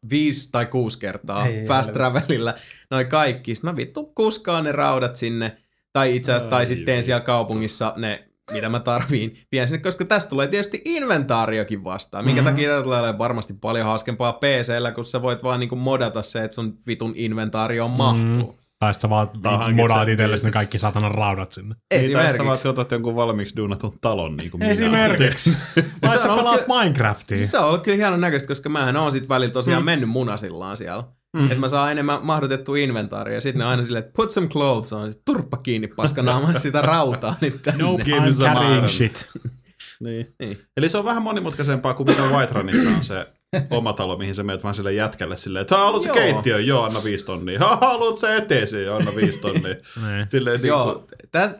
viisi 0.09 0.51
tai 0.51 0.65
kuusi 0.65 0.99
kertaa 0.99 1.45
Ei, 1.45 1.57
ei, 1.57 1.67
fast 1.67 1.87
helvetti. 1.87 1.97
travelilla 1.97 2.53
noin 2.91 3.07
kaikki. 3.07 3.55
Sitten 3.55 3.71
mä 3.71 3.75
vittu 3.75 4.05
kuskaan 4.05 4.63
ne 4.63 4.71
raudat 4.71 5.15
sinne. 5.15 5.57
Tai 5.93 6.15
itse 6.15 6.31
asiassa, 6.31 6.49
tai 6.49 6.59
Ai 6.59 6.65
sitten 6.65 6.85
teen 6.85 7.03
siellä 7.03 7.21
kaupungissa 7.21 7.93
ne, 7.97 8.29
mitä 8.53 8.69
mä 8.69 8.79
tarviin, 8.79 9.37
vien 9.51 9.67
sinne, 9.67 9.81
koska 9.81 10.05
tästä 10.05 10.29
tulee 10.29 10.47
tietysti 10.47 10.81
inventaariokin 10.85 11.83
vastaan. 11.83 12.25
Minkä 12.25 12.41
Mhm. 12.41 12.49
takia 12.49 12.81
tulee 12.83 12.99
olemaan 12.99 13.17
varmasti 13.17 13.53
paljon 13.61 13.85
hauskempaa 13.85 14.33
PCllä, 14.33 14.91
kun 14.91 15.05
sä 15.05 15.21
voit 15.21 15.43
vaan 15.43 15.59
niinku 15.59 15.75
modata 15.75 16.21
se, 16.21 16.43
että 16.43 16.55
sun 16.55 16.77
vitun 16.87 17.13
inventaario 17.15 17.87
mahtuu. 17.87 18.59
Tai 18.79 18.93
sitten 18.93 19.09
sä 19.09 19.09
vaan 19.09 19.75
modaat 19.75 20.05
sen 20.05 20.13
itsellesi 20.13 20.43
ne 20.43 20.47
basics. 20.47 20.53
kaikki 20.53 20.77
satanan 20.77 21.11
raudat 21.11 21.51
sinne. 21.51 21.75
Niin, 21.75 21.89
tai 21.89 22.03
sä 22.03 22.27
Esimerkiksi. 22.27 22.43
vaan 22.45 22.57
otat 22.67 22.91
jonkun 22.91 23.15
valmiiksi 23.15 23.55
duunatun 23.55 23.97
talon, 24.01 24.37
niin 24.37 24.51
kuin 24.51 24.59
minä. 24.59 24.71
Esimerkiksi. 24.71 25.53
Tai 26.01 26.11
Se 26.11 26.17
sä 26.17 26.27
pelaat 26.27 26.61
Minecraftia. 26.67 27.37
Siis 27.37 27.51
se 27.51 27.57
on 27.59 27.65
ollut 27.67 27.83
kyllä 27.83 27.95
hienon 27.97 28.21
näköistä, 28.21 28.47
koska 28.47 28.69
mähän 28.69 28.97
oon 28.97 29.11
sit 29.13 29.29
välillä 29.29 29.53
tosiaan 29.53 29.81
mm. 29.83 29.85
mennyt 29.85 30.09
munasillaan 30.09 30.77
siellä. 30.77 31.03
Mm. 31.35 31.45
Että 31.45 31.59
mä 31.59 31.67
saan 31.67 31.91
enemmän 31.91 32.19
mahdotettua 32.23 32.77
inventaaria. 32.77 33.35
Ja 33.35 33.41
sitten 33.41 33.59
ne 33.59 33.65
aina 33.65 33.83
silleen, 33.83 34.03
että 34.03 34.15
put 34.15 34.31
some 34.31 34.47
clothes 34.47 34.93
on. 34.93 35.11
Sit 35.11 35.21
turppa 35.25 35.57
kiinni 35.57 35.87
paskanaamaan 35.87 36.59
sitä 36.61 36.81
rautaa 36.81 37.35
nyt 37.41 37.61
tänne. 37.61 37.83
Nope, 37.83 38.03
Give 38.03 38.17
I'm 38.17 38.53
carrying 38.53 38.87
shit. 38.87 39.27
Niin. 39.99 40.33
Niin. 40.39 40.61
Eli 40.77 40.89
se 40.89 40.97
on 40.97 41.05
vähän 41.05 41.23
monimutkaisempaa 41.23 41.93
kuin 41.93 42.09
mitä 42.09 42.21
White 42.21 42.53
Runissa 42.53 42.89
on 42.89 43.03
se 43.03 43.27
oma 43.69 43.93
talo, 43.93 44.17
mihin 44.17 44.35
sä 44.35 44.43
menet 44.43 44.63
vaan 44.63 44.73
sille 44.75 44.93
jätkälle 44.93 45.37
silleen, 45.37 45.61
että 45.61 45.77
haluat 45.77 46.03
se 46.03 46.09
keittiö? 46.09 46.59
Joo, 46.59 46.83
anna 46.83 47.03
viisi 47.03 47.25
tonnia. 47.25 47.59
Ha, 47.59 47.77
haluat 47.81 48.17
se 48.17 48.35
eteesi? 48.35 48.83
Joo, 48.83 48.97
anna 48.97 49.11
viisi 49.15 49.41
tonnia. 49.41 49.61
Niin. 50.07 50.27
Silleen, 50.29 50.57
niin 50.57 50.67
Joo, 50.67 50.93
kuin, 50.93 51.05
täs, 51.31 51.51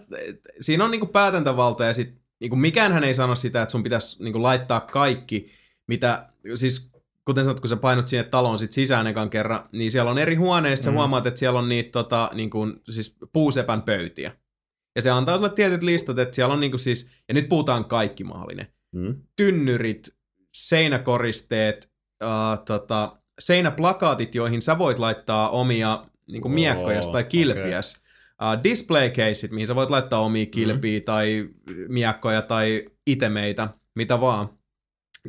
siinä 0.61 0.83
on 0.83 0.91
niinku 0.91 1.05
päätäntävalta 1.05 1.85
ja 1.85 1.93
sit 1.93 2.13
niinku 2.39 2.55
mikäänhän 2.55 3.03
ei 3.03 3.13
sano 3.13 3.35
sitä, 3.35 3.61
että 3.61 3.71
sun 3.71 3.83
pitäisi 3.83 4.23
niinku 4.23 4.43
laittaa 4.43 4.79
kaikki, 4.79 5.51
mitä, 5.87 6.29
siis 6.55 6.91
kuten 7.25 7.43
sanot, 7.43 7.59
kun 7.59 7.69
sä 7.69 7.75
painot 7.75 8.07
sinne 8.07 8.23
taloon 8.23 8.59
sit 8.59 8.71
sisään 8.71 9.07
ekan 9.07 9.29
kerran, 9.29 9.69
niin 9.71 9.91
siellä 9.91 10.11
on 10.11 10.17
eri 10.17 10.35
huoneista, 10.35 10.83
sä 10.85 10.91
Mm. 10.91 10.97
huomaat, 10.97 11.27
että 11.27 11.39
siellä 11.39 11.59
on 11.59 11.69
niitä 11.69 11.91
tota, 11.91 12.29
niinku, 12.33 12.67
siis 12.89 13.15
puusepän 13.33 13.81
pöytiä. 13.81 14.31
Ja 14.95 15.01
se 15.01 15.09
antaa 15.11 15.37
sulle 15.37 15.49
tietyt 15.49 15.83
listat, 15.83 16.19
että 16.19 16.35
siellä 16.35 16.53
on 16.53 16.59
niinku 16.59 16.77
siis, 16.77 17.11
ja 17.27 17.33
nyt 17.33 17.49
puhutaan 17.49 17.85
kaikki 17.85 18.23
mahdollinen. 18.23 18.67
mm. 18.95 19.15
Tynnyrit, 19.35 20.07
seinäkoristeet, 20.57 21.91
uh, 22.23 22.65
tota, 22.65 23.17
seinäplakaatit, 23.39 24.35
joihin 24.35 24.61
sä 24.61 24.77
voit 24.77 24.99
laittaa 24.99 25.49
omia 25.49 26.05
niinku 26.27 26.47
Oo, 26.47 26.53
miekkojas 26.53 27.07
tai 27.07 27.23
kilpiäs. 27.23 28.01
Uh, 28.41 28.63
display 28.63 29.09
caseit, 29.09 29.51
mihin 29.51 29.67
sä 29.67 29.75
voit 29.75 29.89
laittaa 29.89 30.19
omia 30.19 30.45
kilpiä 30.45 30.99
mm. 30.99 31.03
tai 31.03 31.49
miekkoja 31.87 32.41
tai 32.41 32.85
itemeitä, 33.07 33.67
mitä 33.95 34.21
vaan. 34.21 34.49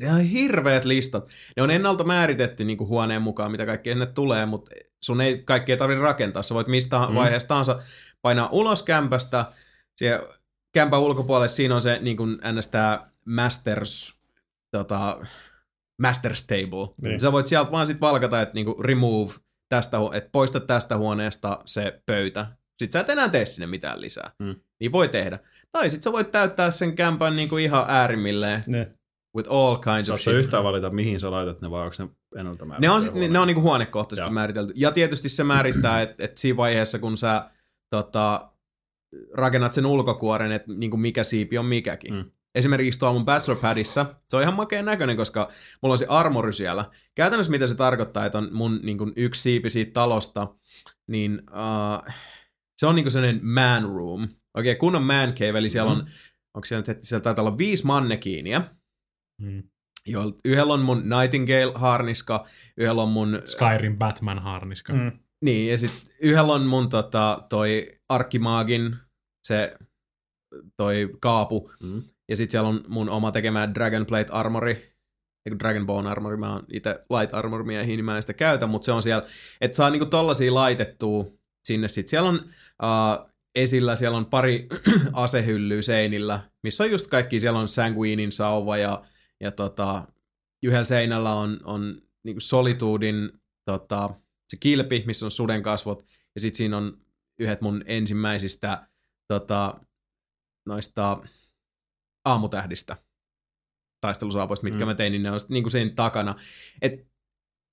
Ne 0.01 0.12
on 0.12 0.20
hirveät 0.20 0.85
listat. 0.85 1.28
Ne 1.56 1.62
on 1.62 1.70
ennalta 1.70 2.05
määritetty 2.05 2.64
niin 2.64 2.78
kuin 2.78 2.89
huoneen 2.89 3.23
mukaan, 3.23 3.51
mitä 3.51 3.66
kaikkea 3.66 3.93
sinne 3.93 4.06
tulee, 4.06 4.47
mutta 4.47 4.70
sun 5.05 5.20
ei 5.20 5.39
kaikkea 5.39 5.77
tarvitse 5.77 6.02
rakentaa. 6.02 6.43
Sä 6.43 6.55
voit 6.55 6.66
mistä 6.66 6.98
mm. 6.98 7.14
vaiheesta 7.14 7.48
tahansa 7.48 7.82
painaa 8.23 8.48
ulos 8.52 8.82
kämpästä. 8.82 9.44
Siellä 9.97 10.28
kämpän 10.74 11.01
ulkopuolella 11.01 11.48
siinä 11.48 11.74
on 11.74 11.82
se 11.82 11.98
niin 12.02 12.16
kuin 12.16 12.39
ns. 12.52 12.70
masters, 13.27 14.20
tota, 14.70 15.20
masters 16.02 16.47
table. 16.47 16.94
Niin. 17.02 17.20
Sä 17.20 17.32
voit 17.32 17.47
sieltä 17.47 17.70
vaan 17.70 17.86
sit 17.86 18.01
valkata, 18.01 18.43
että 18.43 18.55
niinku 18.55 18.82
remove 18.82 19.35
tästä, 19.68 19.97
että 20.12 20.31
poista 20.32 20.60
tästä 20.60 20.97
huoneesta 20.97 21.62
se 21.64 22.02
pöytä. 22.06 22.47
Sitten 22.78 22.93
sä 22.93 23.01
et 23.01 23.10
enää 23.10 23.28
tee 23.28 23.44
sinne 23.44 23.66
mitään 23.66 24.01
lisää. 24.01 24.31
Mm. 24.39 24.55
Niin 24.81 24.93
voi 24.93 25.09
tehdä. 25.09 25.39
Tai 25.73 25.90
sit 25.90 26.02
sä 26.02 26.12
voit 26.12 26.31
täyttää 26.31 26.70
sen 26.70 26.97
kämpän 26.97 27.36
niinku 27.36 27.56
ihan 27.56 27.85
äärimmilleen 27.89 28.62
Ne. 28.66 28.94
With 29.36 29.50
all 29.52 29.76
kinds 29.76 30.10
of 30.10 30.20
shit. 30.20 30.34
yhtään 30.34 30.64
valita, 30.64 30.90
mihin 30.90 31.20
sä 31.20 31.30
laitat 31.30 31.60
ne, 31.60 31.70
vai 31.70 31.82
onko 31.84 31.96
ne 31.98 32.08
ennalta 32.40 32.66
Ne 32.78 32.90
on, 32.90 33.02
sit, 33.02 33.14
ne 33.14 33.18
huoneita? 33.18 33.40
on 33.40 33.46
niinku 33.46 33.62
huonekohtaisesti 33.62 34.26
Joo. 34.28 34.34
määritelty. 34.34 34.72
Ja 34.76 34.92
tietysti 34.92 35.28
se 35.28 35.44
määrittää, 35.44 36.02
että 36.02 36.24
et 36.24 36.36
siinä 36.36 36.56
vaiheessa, 36.56 36.98
kun 36.98 37.16
sä 37.16 37.50
tota, 37.90 38.50
rakennat 39.32 39.72
sen 39.72 39.86
ulkokuoren, 39.86 40.52
että 40.52 40.72
niinku 40.72 40.96
mikä 40.96 41.24
siipi 41.24 41.58
on 41.58 41.66
mikäkin. 41.66 42.14
Mm. 42.14 42.24
esimerkiksi 42.54 42.98
tuolla 42.98 43.14
mun 43.14 43.24
bachelor 43.24 43.60
padissa, 43.60 44.06
se 44.28 44.36
on 44.36 44.42
ihan 44.42 44.54
makea 44.54 44.82
näköinen, 44.82 45.16
koska 45.16 45.50
mulla 45.82 45.92
on 45.92 45.98
se 45.98 46.06
armori 46.08 46.52
siellä. 46.52 46.84
Käytännössä 47.14 47.50
mitä 47.50 47.66
se 47.66 47.74
tarkoittaa, 47.74 48.26
että 48.26 48.38
on 48.38 48.48
mun 48.52 48.80
niin 48.82 48.98
kuin, 48.98 49.12
yksi 49.16 49.40
siipi 49.40 49.70
siitä 49.70 49.92
talosta, 49.92 50.46
niin 51.06 51.42
uh, 51.50 52.12
se 52.78 52.86
on 52.86 52.94
niin 52.94 53.04
kuin 53.04 53.12
sellainen 53.12 53.40
man 53.46 53.82
room. 53.82 54.28
Okei, 54.54 54.74
kunnon 54.74 55.02
man 55.02 55.34
cave, 55.34 55.58
eli 55.58 55.68
siellä 55.68 55.92
on, 55.92 56.08
onko 56.54 56.64
siellä 56.64 56.84
nyt, 56.88 57.02
siellä 57.02 57.22
taitaa 57.22 57.42
olla 57.44 57.58
viisi 57.58 57.86
mannekiinia, 57.86 58.62
Mm. 59.42 59.62
joilla 60.06 60.34
yhdellä 60.44 60.72
on 60.74 60.80
mun 60.80 61.02
Nightingale-harniska, 61.02 62.46
yhdellä 62.76 63.02
on 63.02 63.08
mun... 63.08 63.42
Skyrim 63.46 63.98
Batman 63.98 64.38
harniska. 64.38 64.92
Mm. 64.92 65.12
Niin, 65.44 65.70
ja 65.70 65.78
sitten 65.78 66.14
yhdellä 66.20 66.52
on 66.52 66.66
mun 66.66 66.88
tota, 66.88 67.44
toi 67.48 67.92
Arkkimaagin, 68.08 68.96
se 69.46 69.76
toi 70.76 71.16
kaapu, 71.20 71.70
Mm. 71.82 72.02
ja 72.28 72.36
sitten 72.36 72.50
siellä 72.52 72.68
on 72.68 72.80
mun 72.88 73.10
oma 73.10 73.30
tekemä 73.32 73.74
Dragonplate 73.74 74.32
armori, 74.32 74.92
Dragonbone 75.58 76.10
armori, 76.10 76.36
mä 76.36 76.52
oon 76.52 76.64
itse 76.72 77.04
light 77.18 77.34
armor 77.34 77.64
miehiä, 77.64 77.96
niin 77.96 78.04
mä 78.04 78.16
en 78.16 78.22
sitä 78.22 78.32
käytä, 78.32 78.66
mutta 78.66 78.84
se 78.84 78.92
on 78.92 79.02
siellä, 79.02 79.26
että 79.60 79.76
saa 79.76 79.90
niinku 79.90 80.06
tollasia 80.06 80.54
laitettua 80.54 81.26
sinne 81.68 81.88
sit. 81.88 82.08
Siellä 82.08 82.28
on 82.28 82.34
uh, 82.36 83.30
esillä, 83.54 83.96
siellä 83.96 84.16
on 84.16 84.26
pari 84.26 84.66
asehyllyä 85.12 85.82
seinillä, 85.82 86.40
missä 86.62 86.84
on 86.84 86.90
just 86.90 87.06
kaikki, 87.08 87.40
siellä 87.40 87.58
on 87.58 87.68
Sanguinin 87.68 88.32
sauva 88.32 88.76
ja, 88.76 89.04
ja 89.40 89.52
tota, 89.52 90.08
yhdellä 90.64 90.84
seinällä 90.84 91.32
on, 91.34 91.60
on 91.64 92.02
niinku 92.24 92.40
Solitudin 92.40 93.30
tota, 93.64 94.10
se 94.48 94.56
kilpi, 94.60 95.04
missä 95.06 95.26
on 95.26 95.30
suden 95.30 95.62
kasvot, 95.62 96.06
ja 96.34 96.40
sitten 96.40 96.56
siinä 96.56 96.76
on 96.76 96.98
yhdet 97.40 97.60
mun 97.60 97.82
ensimmäisistä 97.86 98.88
tota, 99.28 99.80
noista 100.68 101.22
aamutähdistä 102.24 102.96
taistelusaapoista, 104.00 104.64
mitkä 104.64 104.84
Mm. 104.84 104.86
mä 104.88 104.94
tein, 104.94 105.12
niin 105.12 105.22
ne 105.22 105.30
on 105.30 105.40
sit 105.40 105.50
niinku 105.50 105.70
siinä 105.70 105.90
takana. 105.96 106.34
Et 106.82 106.92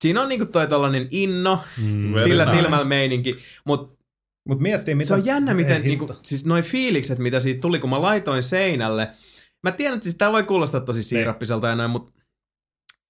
siinä 0.04 0.22
on 0.22 0.28
niinku 0.28 0.46
toi 0.46 0.66
tollanen 0.68 1.08
inno, 1.10 1.60
Mm. 1.78 2.14
Sillä 2.22 2.44
nice. 2.44 2.56
silmällä 2.56 2.84
meininki, 2.86 3.36
mutta 3.66 4.04
Mut 4.48 4.60
miettii, 4.60 4.94
mitä... 4.94 5.08
se 5.08 5.14
on 5.14 5.26
jännä, 5.26 5.54
miten 5.54 5.82
niinku, 5.82 6.08
siis 6.22 6.44
noi 6.44 6.62
fiilikset, 6.62 7.18
mitä 7.18 7.40
siitä 7.40 7.60
tuli, 7.60 7.78
kun 7.78 7.90
mä 7.90 8.02
laitoin 8.02 8.42
seinälle. 8.42 9.10
Mä 9.64 9.72
tiedän, 9.72 9.94
että 9.94 10.04
siis 10.04 10.14
tää 10.18 10.32
voi 10.32 10.42
kuulostaa 10.42 10.80
tosi 10.80 11.02
siirappiselta 11.02 11.68
ja 11.68 11.76
noin, 11.76 11.90
mutta 11.90 12.12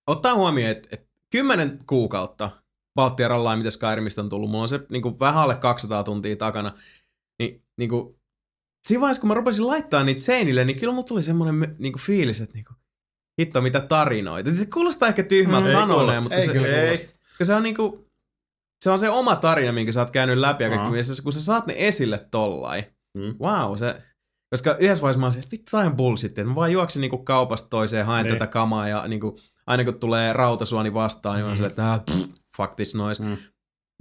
ottaa 0.06 0.34
huomioon, 0.34 0.70
että, 0.70 0.88
että 0.92 1.06
kymmenen 1.30 1.78
kuukautta 1.86 2.50
Valttia 2.96 3.28
Rallaa, 3.28 3.56
mitä 3.56 3.70
Skyrimistä 3.70 4.20
on 4.20 4.28
tullut, 4.28 4.50
mulla 4.50 4.62
on 4.62 4.68
se 4.68 4.80
niinku 4.88 5.20
vähän 5.20 5.42
alle 5.42 5.56
200 5.56 6.02
tuntia 6.04 6.36
takana, 6.36 6.72
niin 7.38 7.62
niinku, 7.78 8.20
siinä 8.86 9.00
vaiheessa, 9.00 9.20
kun 9.20 9.28
mä 9.28 9.34
rupesin 9.34 9.66
laittaa 9.66 10.04
niitä 10.04 10.20
seinille, 10.20 10.64
niin 10.64 10.78
kyllä 10.80 10.92
mulla 10.92 11.06
tuli 11.06 11.22
semmoinen 11.22 11.76
niinku 11.78 11.98
fiilis, 11.98 12.40
että 12.40 12.54
niinku, 12.54 12.72
hitto 13.40 13.60
mitä 13.60 13.80
tarinoita. 13.80 14.54
Se 14.54 14.66
kuulostaa 14.66 15.08
ehkä 15.08 15.22
tyhmältä 15.22 15.60
Mm, 15.60 15.66
ei 15.66 15.72
sanoa 15.72 16.06
näin, 16.06 16.22
mutta 16.22 16.36
Ei 16.36 16.46
se, 16.46 16.52
kyllä 16.52 16.66
Ei. 16.68 17.08
se 17.42 17.54
on 17.54 17.62
niinku, 17.62 18.10
se 18.84 18.90
on 18.90 18.98
se 18.98 19.08
oma 19.08 19.36
tarina, 19.36 19.72
minkä 19.72 19.92
sä 19.92 20.00
oot 20.00 20.10
käynyt 20.10 20.38
läpi 20.38 20.64
ja 20.64 20.70
kaikki, 20.70 21.22
kun 21.22 21.32
sä 21.32 21.42
saat 21.42 21.66
ne 21.66 21.74
esille 21.76 22.28
tollain, 22.30 22.84
Mm. 23.18 23.34
wow, 23.40 23.74
se, 23.76 24.02
koska 24.50 24.76
yhdessä 24.80 25.02
vaiheessa 25.02 25.20
mä 25.20 25.26
olisin, 25.26 25.42
että 25.42 25.52
vittu, 25.52 25.76
on 25.76 25.96
bullshit, 25.96 26.30
että 26.38 26.44
mä 26.44 26.54
vaan 26.54 26.72
juoksin 26.72 27.00
niinku 27.00 27.18
kaupasta 27.18 27.68
toiseen, 27.68 28.06
haen 28.06 28.24
Niin. 28.26 28.34
tätä 28.34 28.46
kamaa 28.46 28.88
ja 28.88 29.08
niinku, 29.08 29.36
aina 29.66 29.84
kun 29.84 29.94
tulee 30.00 30.32
rautasuoni 30.32 30.94
vastaan, 30.94 31.36
niin 31.36 31.44
mä 31.44 31.48
oon 31.48 31.56
silleen, 31.56 31.70
että 31.70 31.92
ah, 31.92 32.00
pff, 32.04 32.28
fuck 32.56 32.74
this 32.74 32.94
noise. 32.94 33.22
Mm. 33.22 33.36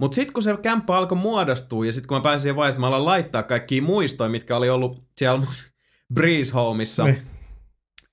Mut 0.00 0.12
sit 0.12 0.30
kun 0.30 0.42
se 0.42 0.56
kämppä 0.62 0.96
alkoi 0.96 1.18
muodostua 1.18 1.86
ja 1.86 1.92
sit 1.92 2.06
kun 2.06 2.16
mä 2.16 2.22
pääsin 2.22 2.42
siihen 2.42 2.56
vaiheeseen, 2.56 2.80
mä 2.80 2.86
aloin 2.86 3.04
laittaa 3.04 3.42
kaikkia 3.42 3.82
muistoja, 3.82 4.30
mitkä 4.30 4.56
oli 4.56 4.70
ollut 4.70 5.04
siellä 5.18 5.38
mun 5.38 5.48
Breeze 6.14 6.52
Homeissa 6.52 7.04
Niin. 7.04 7.22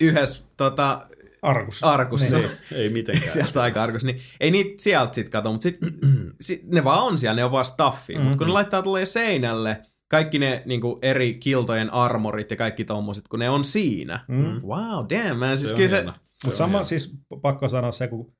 yhdessä 0.01 0.43
tota, 0.57 1.07
Arkus. 1.41 1.83
arkussa. 1.83 2.37
Ei, 2.37 2.49
ei 2.71 2.89
mitenkään. 2.89 3.31
sieltä 3.33 3.61
aika 3.61 3.83
arkus, 3.83 4.03
niin 4.03 4.21
ei 4.39 4.51
niitä 4.51 4.73
sieltä 4.83 5.13
sit 5.13 5.29
kato, 5.29 5.51
mutta 5.51 5.63
sit, 5.63 5.77
sit, 6.41 6.63
ne 6.67 6.83
vaan 6.83 7.03
on 7.03 7.19
siellä, 7.19 7.35
ne 7.35 7.43
on 7.45 7.51
vaan 7.51 7.65
stuffia. 7.65 8.17
Mm-hmm. 8.17 8.29
Mutta 8.29 8.37
kun 8.37 8.47
ne 8.47 8.53
laittaa 8.53 8.81
tulee 8.81 9.05
seinälle, 9.05 9.81
kaikki 10.11 10.39
ne 10.39 10.63
niinku, 10.65 10.99
eri 11.01 11.33
kiltojen 11.33 11.93
armorit 11.93 12.51
ja 12.51 12.57
kaikki 12.57 12.85
tommoset, 12.85 13.27
kun 13.27 13.39
ne 13.39 13.49
on 13.49 13.65
siinä. 13.65 14.25
Mm. 14.27 14.61
Wow, 14.67 15.05
damn, 15.09 15.39
man. 15.39 15.57
Siis 15.57 15.69
Se 15.69 15.75
kyllä 15.75 15.87
se. 15.89 16.03
Mutta 16.45 16.57
sama, 16.57 16.69
hieno. 16.71 16.83
siis 16.83 17.17
pakko 17.41 17.67
sanoa 17.67 17.91
se, 17.91 18.07
kun 18.07 18.33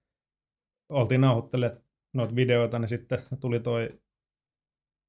oltiin 0.90 1.22
nauhoittelemaan 1.22 1.82
noita 2.14 2.36
videoita, 2.36 2.80
niin 2.80 2.90
sitten 2.90 3.20
tuli 3.40 3.60
toi 3.60 3.90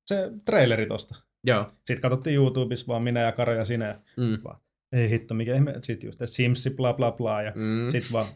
se 0.07 0.31
traileri 0.47 0.87
tosta. 0.87 1.15
joo. 1.47 1.73
Sitten 1.87 2.01
katsottiin 2.03 2.37
YouTubessa 2.37 2.87
vaan 2.87 3.03
minä 3.03 3.21
ja 3.21 3.33
Karo 3.33 3.53
ja 3.55 3.65
sinä. 3.65 3.87
Ja 3.87 3.95
Mm. 4.17 4.29
sit 4.31 4.45
vaan, 4.45 4.61
ei 4.93 5.11
hitto, 5.11 5.35
mikä 5.35 5.55
ihme. 5.55 5.75
Sitten 5.83 6.09
just, 6.09 6.21
Simsi, 6.25 6.71
bla 6.71 6.93
bla 6.93 7.13
bla. 7.13 7.43
Ja 7.43 7.53
Mm. 7.55 7.91
sitten 7.91 8.13
vaan, 8.13 8.27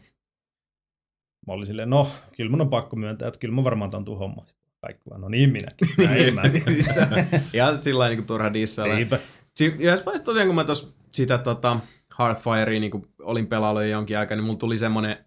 mä 1.47 1.53
olin 1.53 1.67
silleen, 1.67 1.89
no, 1.89 2.07
kyllä 2.37 2.51
mun 2.51 2.61
on 2.61 2.69
pakko 2.69 2.95
myöntää, 2.95 3.27
että 3.27 3.39
kyllä 3.39 3.55
mä 3.55 3.63
varmaan 3.63 3.89
tontuu 3.91 4.15
homma. 4.15 4.45
Sitten 4.47 4.66
kaikki 4.81 5.09
vaan, 5.09 5.21
no 5.21 5.29
niin 5.29 5.51
minäkin. 5.51 5.87
Mä. 6.35 6.41
Siis 6.73 6.85
se- 6.85 7.07
ja 7.53 7.77
sillä 7.81 7.99
lailla 7.99 8.15
niinku 8.15 8.27
turha 8.27 8.53
dissailla. 8.53 8.95
Eipä. 8.97 9.19
Si- 9.55 9.65
Yhdessä 9.65 10.05
vaiheessa 10.05 10.25
tosiaan, 10.25 10.47
kun 10.47 10.55
mä 10.55 10.63
tos 10.63 10.95
sitä 11.09 11.37
tota, 11.37 11.79
Hearthfirea 12.19 12.79
niin 12.79 12.91
olin 13.21 13.47
pelaillut 13.47 13.83
jo 13.83 13.89
jonkin 13.89 14.17
aikaa, 14.17 14.35
niin 14.37 14.45
mulla 14.45 14.57
tuli 14.57 14.77
semmonen 14.77 15.25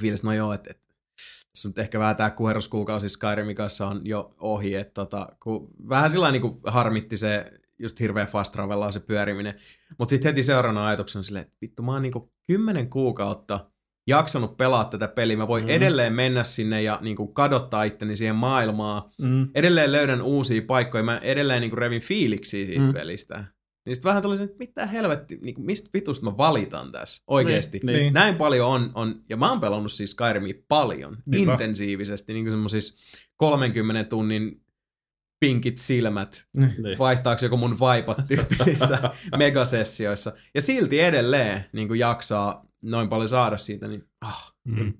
fiilis, 0.00 0.22
no 0.22 0.32
joo, 0.32 0.52
että 0.52 0.70
et, 0.70 0.88
tässä 1.52 1.68
nyt 1.68 1.78
ehkä 1.78 1.98
vähän 1.98 2.16
tää 2.16 2.30
kuherruskuukausi 2.30 3.08
Skyrimin 3.08 3.56
kanssa 3.56 3.86
on 3.86 4.00
jo 4.04 4.34
ohi, 4.38 4.74
että 4.74 4.94
tota, 4.94 5.28
kun 5.42 5.68
vähän 5.88 6.10
sillä 6.10 6.30
niin 6.32 6.42
harmitti 6.66 7.16
se 7.16 7.52
just 7.78 8.00
hirveä 8.00 8.26
fast 8.26 8.52
travellaa 8.52 8.92
se 8.92 9.00
pyöriminen. 9.00 9.54
Mutta 9.98 10.10
sitten 10.10 10.30
heti 10.30 10.42
seuraavana 10.42 10.86
ajatuksena 10.86 11.20
on 11.20 11.24
silleen, 11.24 11.42
että 11.42 11.56
vittu 11.62 11.82
mä 11.82 11.92
oon 11.92 12.02
niinku 12.02 12.32
kymmenen 12.46 12.90
kuukautta 12.90 13.71
jaksanut 14.08 14.56
pelaa 14.56 14.84
tätä 14.84 15.08
peliä. 15.08 15.36
Mä 15.36 15.48
voin 15.48 15.64
Mm. 15.64 15.70
edelleen 15.70 16.12
mennä 16.12 16.44
sinne 16.44 16.82
ja 16.82 16.98
niinku 17.02 17.26
kadottaa 17.26 17.84
itteni 17.84 18.16
siihen 18.16 18.36
maailmaan. 18.36 19.02
Mm. 19.20 19.48
Edelleen 19.54 19.92
löydän 19.92 20.22
uusia 20.22 20.62
paikkoja. 20.66 21.04
Mä 21.04 21.18
edelleen 21.18 21.60
niinku 21.60 21.76
revin 21.76 22.02
fiiliksiä 22.02 22.66
siitä 22.66 22.82
Mm. 22.82 22.92
pelistä. 22.92 23.44
Niin 23.86 23.94
sit 23.96 24.04
vähän 24.04 24.22
tuli 24.22 24.36
se, 24.36 24.42
että 24.42 24.56
mitä 24.58 24.86
helvetti, 24.86 25.38
niinku, 25.42 25.60
mistä 25.62 25.90
vitusta 25.94 26.24
mä 26.24 26.36
valitan 26.36 26.92
tässä 26.92 27.22
oikeesti. 27.26 27.80
Niin, 27.82 27.96
niin. 27.98 28.12
Näin 28.14 28.34
paljon 28.36 28.68
on, 28.68 28.90
on, 28.94 29.22
ja 29.28 29.36
mä 29.36 29.48
oon 29.50 29.60
pelannut 29.60 29.92
siis 29.92 30.10
Skyrimia 30.10 30.54
paljon, 30.68 31.16
Niinpä. 31.26 31.52
intensiivisesti, 31.52 32.32
niin 32.32 32.44
kuin 32.44 32.52
semmosis 32.52 32.96
30 33.36 34.04
tunnin 34.04 34.62
pinkit 35.40 35.78
silmät, 35.78 36.48
Niin. 36.56 36.98
vaihtaako 36.98 37.44
joku 37.44 37.56
mun 37.56 37.78
vaipat 37.80 38.18
tyyppisissä 38.28 38.98
megasessioissa. 39.38 40.32
Ja 40.54 40.62
silti 40.62 41.00
edelleen 41.00 41.64
niin 41.72 41.88
kuin 41.88 42.00
jaksaa 42.00 42.64
noin 42.82 43.08
paljon 43.08 43.28
saada 43.28 43.56
siitä, 43.56 43.88
niin 43.88 44.08
ah, 44.20 44.54
Mm. 44.64 44.94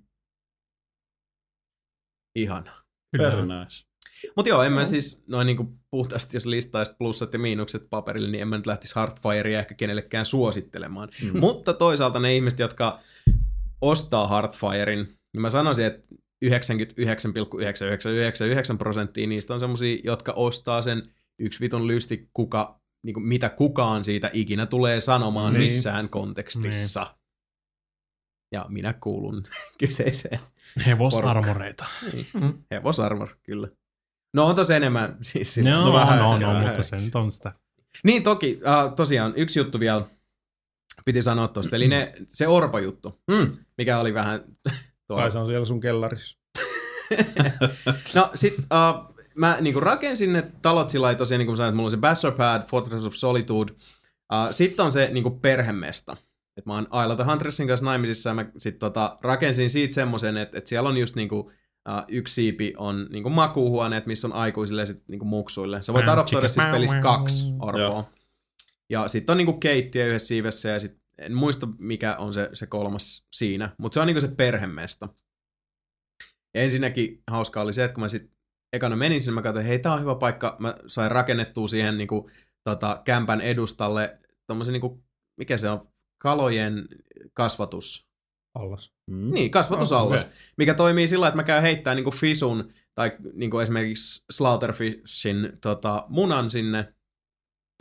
ihana. 2.36 2.72
Nice. 3.16 3.86
Mutta 4.36 4.48
joo, 4.48 4.62
en 4.62 4.72
mä 4.72 4.84
siis 4.84 5.22
noin 5.28 5.46
niinku 5.46 5.78
puhtaasti, 5.90 6.36
jos 6.36 6.46
listaisi 6.46 6.94
plussat 6.98 7.32
ja 7.32 7.38
miinukset 7.38 7.86
paperille, 7.90 8.28
niin 8.28 8.42
en 8.42 8.48
mä 8.48 8.56
nyt 8.56 8.66
lähtisi 8.66 8.94
Hearthfirea 8.96 9.58
ehkä 9.58 9.74
kenellekään 9.74 10.24
suosittelemaan. 10.24 11.08
Mm. 11.32 11.40
Mutta 11.40 11.72
toisaalta 11.72 12.18
ne 12.18 12.34
ihmiset, 12.36 12.58
jotka 12.58 13.00
ostaa 13.80 14.28
Hearthfirein, 14.28 15.08
niin 15.32 15.40
mä 15.42 15.50
sanoisin, 15.50 15.84
että 15.86 16.08
99,9999 16.44 18.76
prosenttia 18.78 19.26
niistä 19.26 19.54
on 19.54 19.60
semmosia, 19.60 19.98
jotka 20.04 20.32
ostaa 20.32 20.82
sen 20.82 21.12
yksi 21.38 21.60
vitun 21.60 21.86
lysti, 21.86 22.30
kuka, 22.32 22.80
niinku, 23.04 23.20
mitä 23.20 23.48
kukaan 23.48 24.04
siitä 24.04 24.30
ikinä 24.32 24.66
tulee 24.66 25.00
sanomaan 25.00 25.52
Niin. 25.52 25.60
niin. 25.60 25.72
missään 25.72 26.08
kontekstissa. 26.08 27.02
Niin. 27.02 27.21
Ja 28.52 28.66
minä 28.68 28.92
kuulun 28.92 29.42
kyseiseen 29.80 30.40
Hevosarmoreita. 30.86 31.84
niin. 32.12 32.26
Hevosarmor, 32.70 33.28
kyllä. 33.42 33.68
No 34.34 34.46
on 34.46 34.54
tossa 34.54 34.76
enemmän 34.76 35.16
siis 35.20 35.54
sillä- 35.54 35.70
No, 35.70 35.84
No, 35.84 35.92
vähän 35.92 36.22
on, 36.22 36.34
ehkä, 36.34 36.48
on, 36.48 36.54
vähän 36.54 36.66
mutta 36.66 36.82
se 36.82 36.96
nyt 36.96 37.14
on 37.14 37.32
sitä. 37.32 37.48
Niin 38.04 38.22
toki, 38.22 38.60
uh, 38.88 38.94
tosiaan 38.96 39.32
yksi 39.36 39.58
juttu 39.58 39.80
vielä 39.80 40.02
piti 41.04 41.22
sanoa 41.22 41.48
tosta, 41.48 41.76
eli 41.76 41.88
ne, 41.88 42.12
se 42.28 42.46
Orpo-juttu, 42.48 43.20
mm, 43.30 43.56
mikä 43.78 43.98
oli 43.98 44.14
vähän 44.14 44.40
tuolla. 45.06 45.22
Kai 45.22 45.32
se 45.32 45.38
on 45.38 45.46
siellä 45.46 45.66
sun 45.66 45.80
kellarissa. 45.80 46.38
No 48.14 48.30
sit 48.34 48.54
uh, 48.58 49.14
mä 49.36 49.56
niinku 49.60 49.80
rakensin 49.80 50.32
ne 50.32 50.50
talot 50.62 50.88
sillä 50.88 51.04
lailla 51.04 51.18
tosiaan, 51.18 51.38
niin 51.38 51.46
kuin 51.46 51.56
sanoin, 51.56 51.68
että 51.68 51.76
mulla 51.76 51.86
on 51.86 51.90
se 51.90 51.96
Bachelor 51.96 52.36
Pad, 52.36 52.62
Fortress 52.68 53.06
of 53.06 53.14
Solitude, 53.14 53.72
uh, 53.72 54.50
sitten 54.50 54.84
on 54.84 54.92
se 54.92 55.08
niinku 55.12 55.30
perhemesta. 55.30 56.16
Et 56.56 56.66
mä 56.66 56.74
oon 56.74 56.86
Isla 57.02 57.16
the 57.16 57.24
Huntersin 57.24 57.68
kanssa 57.68 57.86
naimisissa 57.86 58.30
ja 58.30 58.34
mä 58.34 58.46
sit 58.58 58.78
tota, 58.78 59.16
rakensin 59.20 59.70
siitä 59.70 59.94
semmoisen, 59.94 60.36
että, 60.36 60.58
että 60.58 60.68
siellä 60.68 60.88
on 60.88 60.96
just 60.96 61.16
niinku 61.16 61.38
uh, 61.38 62.04
yksi 62.08 62.34
siipi 62.34 62.74
on 62.76 63.06
niinku 63.10 63.30
makuuhuoneet, 63.30 64.06
missä 64.06 64.28
on 64.28 64.32
aikuisille 64.32 64.82
ja 64.82 64.86
sit 64.86 65.08
niinku 65.08 65.24
muksuille. 65.24 65.82
Sä 65.82 65.92
voit 65.92 66.08
adoptoida 66.08 66.48
siis 66.48 66.66
pelissä 66.66 67.00
kaksi 67.00 67.44
orpoa. 67.60 67.82
Joo. 67.82 68.04
Ja 68.90 69.08
sitten 69.08 69.32
on 69.32 69.38
niinku 69.38 69.52
keittiö 69.52 70.06
yhdessä 70.06 70.28
siivessä 70.28 70.68
ja 70.68 70.80
sit 70.80 71.02
en 71.18 71.34
muista 71.34 71.68
mikä 71.78 72.16
on 72.16 72.34
se, 72.34 72.48
se 72.52 72.66
kolmas 72.66 73.26
siinä, 73.32 73.70
mutta 73.78 73.94
se 73.94 74.00
on 74.00 74.06
niinku 74.06 74.20
se 74.20 74.28
perhemesta. 74.28 75.08
Ja 76.54 76.62
ensinnäkin 76.62 77.22
hauskaa 77.30 77.62
oli 77.62 77.72
se, 77.72 77.84
että 77.84 77.94
kun 77.94 78.02
mä 78.02 78.08
sit 78.08 78.32
ekana 78.72 78.96
menin 78.96 79.20
sinne, 79.20 79.34
mä 79.34 79.42
katsoin, 79.42 79.66
hei 79.66 79.78
tää 79.78 79.92
on 79.92 80.00
hyvä 80.00 80.14
paikka, 80.14 80.56
mä 80.58 80.74
sain 80.86 81.10
rakennettua 81.10 81.68
siihen 81.68 81.98
niinku, 81.98 82.30
tota, 82.64 83.02
kämpän 83.04 83.40
edustalle 83.40 84.18
tommosen 84.46 84.72
niinku, 84.72 85.04
mikä 85.36 85.56
se 85.56 85.70
on, 85.70 85.91
kalojen 86.22 86.88
kasvatus. 87.34 88.06
Allas. 88.54 88.92
Mm. 89.10 89.30
Niin, 89.34 89.50
kasvatusallas. 89.50 90.24
Oh, 90.24 90.30
Mikä 90.58 90.74
toimii 90.74 91.08
sillä, 91.08 91.28
että 91.28 91.36
mä 91.36 91.42
käyn 91.42 91.62
heittää 91.62 91.94
niinku 91.94 92.10
fisun 92.10 92.72
tai 92.94 93.12
niinku 93.34 93.58
esimerkiksi 93.58 94.24
slaughterfishin 94.30 95.52
tota, 95.62 96.04
munan 96.08 96.50
sinne. 96.50 96.94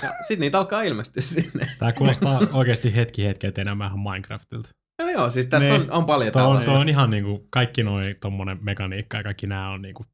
Ja 0.03 0.09
sit 0.27 0.39
niitä 0.39 0.57
alkaa 0.59 0.81
ilmestyä 0.81 1.21
sinne. 1.21 1.67
Tää 1.79 1.91
kuulostaa 1.91 2.39
oikeasti 2.53 2.95
hetki 2.95 3.25
hetkeltä 3.25 3.61
enemmän 3.61 3.91
Minecraftilta. 3.99 4.69
Joo 4.99 5.09
joo, 5.09 5.29
siis 5.29 5.47
tässä 5.47 5.73
Niin. 5.77 5.81
on, 5.81 5.91
on 5.91 6.05
paljon 6.05 6.33
Se 6.33 6.41
on, 6.41 6.63
se 6.63 6.71
on 6.71 6.89
ihan 6.89 7.09
niinku, 7.09 7.47
kaikki 7.49 7.83
noi 7.83 8.15
tommonen 8.21 8.59
mekaniikka 8.61 9.17
ja 9.17 9.23
kaikki 9.23 9.47
nää 9.47 9.69
on 9.69 9.81
niinku 9.81 10.05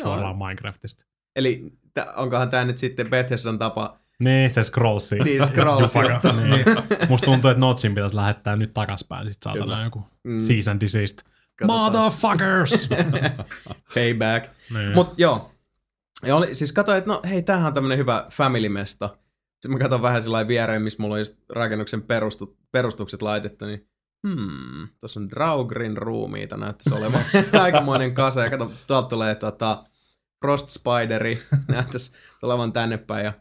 Joo. 0.00 0.08
suoraan 0.14 0.36
Minecraftista. 0.38 1.04
Eli 1.36 1.72
t- 1.94 2.16
onkohan 2.16 2.48
tää 2.50 2.64
nyt 2.64 2.78
sitten 2.78 3.10
Bethesdan 3.10 3.58
tapa 3.58 3.98
Niin, 4.20 4.50
se 4.50 4.62
scrollsi. 4.62 5.18
Niin, 5.18 5.46
scrollsi 5.46 5.98
niin. 5.98 6.64
Musta 7.08 7.24
tuntuu, 7.24 7.50
että 7.50 7.60
Notchin 7.60 7.94
pitäisi 7.94 8.16
lähettää 8.16 8.56
nyt 8.56 8.74
takaspäin 8.74 9.28
sit 9.28 9.42
saatana 9.42 9.64
Kyllä. 9.64 9.84
joku 9.84 10.04
mm, 10.24 10.38
desist. 10.80 11.22
katsotaan. 11.56 11.92
Motherfuckers! 11.92 12.88
payback. 13.94 14.50
niin. 14.74 14.94
Mut 14.94 15.14
joo. 15.18 15.52
Ja 16.26 16.36
oli, 16.36 16.54
siis 16.54 16.72
katsoin, 16.72 16.98
että 16.98 17.10
no 17.10 17.20
hei, 17.28 17.42
tämähän 17.42 17.66
on 17.66 17.72
tämmönen 17.72 17.98
hyvä 17.98 18.26
family-mesta. 18.30 19.16
Sitten 19.62 19.72
mä 19.72 19.78
katson 19.78 20.02
vähän 20.02 20.22
sellainen 20.22 20.48
viereen, 20.48 20.82
missä 20.82 21.02
mulla 21.02 21.14
on 21.14 21.20
just 21.20 21.38
rakennuksen 21.48 22.02
perustu, 22.02 22.56
perustukset 22.72 23.22
laitettu, 23.22 23.64
niin 23.64 23.88
hmm, 24.28 24.88
tuossa 25.00 25.20
on 25.20 25.30
Draugrin 25.30 25.96
ruumiita, 25.96 26.56
näyttäisi 26.56 26.94
olevan 26.94 27.20
aikamoinen 27.62 28.14
kasa. 28.14 28.44
Ja 28.44 28.50
kato, 28.50 28.72
tuolta 28.86 29.08
tulee 29.08 29.34
tota, 29.34 29.84
Frost 30.40 30.70
Spideri, 30.70 31.42
näyttäisi 31.68 32.12
olevan 32.42 32.72
tänne 32.72 32.98
päin. 32.98 33.24
Ja... 33.24 33.32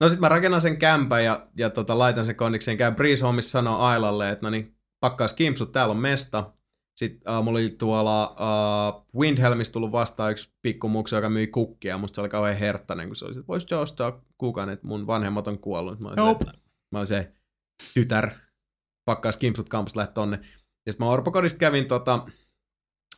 No 0.00 0.08
sit 0.08 0.20
mä 0.20 0.28
rakennan 0.28 0.60
sen 0.60 0.78
kämpän 0.78 1.24
ja, 1.24 1.46
ja 1.56 1.70
tota, 1.70 1.98
laitan 1.98 2.24
sen 2.24 2.36
kondikseen. 2.36 2.76
Käyn 2.76 2.94
Breeze 2.94 3.24
Homeissa 3.24 3.50
sanoo 3.50 3.78
Ailalle, 3.78 4.30
että 4.30 4.46
no 4.46 4.50
niin, 4.50 4.76
pakkaas 5.00 5.32
kimpsut, 5.32 5.72
täällä 5.72 5.92
on 5.92 5.98
mesta. 5.98 6.52
Sitten 6.96 7.38
uh, 7.38 7.44
mulla 7.44 7.58
oli 7.58 7.70
tuolla 7.70 8.26
uh, 8.26 9.20
Windhelmissa 9.20 9.72
tullut 9.72 9.92
vastaan 9.92 10.30
yksi 10.30 10.52
pikkumuksu, 10.62 11.16
joka 11.16 11.28
myi 11.28 11.46
kukkia. 11.46 11.98
Musta 11.98 12.14
se 12.14 12.20
oli 12.20 12.28
kauhean 12.28 12.56
herttainen, 12.56 13.08
kun 13.08 13.16
se 13.16 13.24
oli, 13.24 13.32
että 13.32 13.46
voisit 13.48 13.68
sä 13.68 13.78
ostaa 13.78 14.24
kukaan, 14.38 14.70
että 14.70 14.86
mun 14.86 15.06
vanhemmat 15.06 15.46
on 15.46 15.58
kuollut. 15.58 16.00
Mä 16.00 16.08
olin, 16.08 16.16
Nope. 16.16 16.44
se, 16.44 16.50
mä 16.92 16.98
olin 16.98 17.06
se 17.06 17.32
tytär, 17.94 18.30
pakkaas 19.04 19.36
kimpsut 19.36 19.68
kampus, 19.68 19.96
lähti 19.96 20.14
tonne. 20.14 20.36
Ja 20.86 20.92
sitten 20.92 21.06
mä 21.06 21.12
Orpokodista 21.12 21.58
kävin 21.58 21.88
tota, 21.88 22.26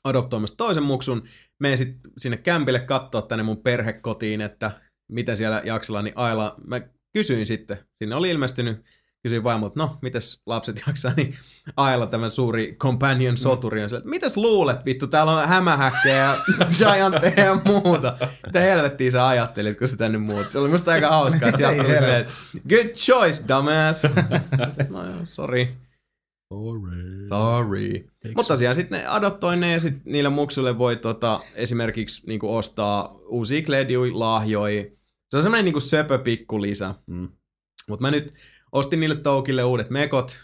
adoptoimassa 0.04 0.56
toisen 0.56 0.82
muksun. 0.82 1.22
Menin 1.60 1.78
sit 1.78 1.96
sinne 2.18 2.36
kämpille 2.36 2.80
katsoa 2.80 3.22
tänne 3.22 3.42
mun 3.42 3.62
perhekotiin, 3.62 4.40
että 4.40 4.89
mitä 5.10 5.34
siellä 5.34 5.62
jaksellaan, 5.64 6.04
niin 6.04 6.18
Aila, 6.18 6.54
mä 6.66 6.80
kysyin 7.12 7.46
sitten, 7.46 7.78
sinne 7.98 8.16
oli 8.16 8.30
ilmestynyt, 8.30 8.84
kysyin 9.22 9.44
vaimolta, 9.44 9.74
no, 9.76 9.98
mitäs 10.02 10.42
lapset 10.46 10.82
jaksaa, 10.86 11.12
niin 11.16 11.34
Aila, 11.76 12.06
tämä 12.06 12.28
suuri 12.28 12.76
companion 12.78 13.36
soturi, 13.36 13.82
on 13.82 13.88
sillä, 13.88 13.98
että 13.98 14.10
mitäs 14.10 14.36
luulet, 14.36 14.84
vittu, 14.84 15.06
täällä 15.06 15.32
on 15.32 15.48
hämähäkkejä 15.48 16.16
ja 16.16 16.36
giantteja 16.78 17.44
ja 17.44 17.60
muuta. 17.64 18.16
Mitä 18.46 18.60
helvettiä 18.60 19.10
sä 19.10 19.28
ajattelit, 19.28 19.78
kun 19.78 19.88
sä 19.88 19.96
tänne 19.96 20.18
muut? 20.18 20.48
Se 20.48 20.58
oli 20.58 20.68
musta 20.68 20.92
aika 20.92 21.08
hauskaa, 21.08 21.48
että 21.48 21.58
sieltä 21.58 21.82
tuli 21.82 21.98
silleen, 21.98 22.20
että 22.20 22.32
good 22.68 22.94
choice, 22.94 23.44
dumbass. 23.48 24.02
no 24.90 25.04
joo, 25.04 25.20
sorry. 25.24 25.68
Sorry. 27.28 28.08
Mutta 28.36 28.48
tosiaan 28.52 28.74
sitten 28.74 29.00
ne 29.00 29.06
adoptoi 29.06 29.56
ne 29.56 29.72
ja 29.72 29.80
sitten 29.80 30.12
niille 30.12 30.28
muksuille 30.28 30.78
voi 30.78 30.96
tota, 30.96 31.40
esimerkiksi 31.54 32.26
niinku 32.26 32.56
ostaa 32.56 33.16
uusia 33.28 33.62
kledjuja, 33.62 34.18
lahjoja. 34.18 34.84
Se 35.30 35.36
on 35.36 35.42
semmoinen 35.42 35.64
niinku 35.64 35.80
söpö 35.80 36.18
pikku 36.18 36.62
lisä. 36.62 36.94
Mm. 37.06 37.28
Mutta 37.88 38.02
mä 38.02 38.10
nyt 38.10 38.34
ostin 38.72 39.00
niille 39.00 39.16
toukille 39.16 39.64
uudet 39.64 39.90
mekot, 39.90 40.38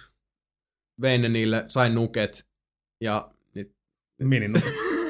vein 1.01 1.23
ne 1.23 1.29
niille, 1.29 1.65
sain 1.69 1.95
nuket 1.95 2.47
ja 3.01 3.31
nyt 3.55 3.77
Mininu. 4.23 4.55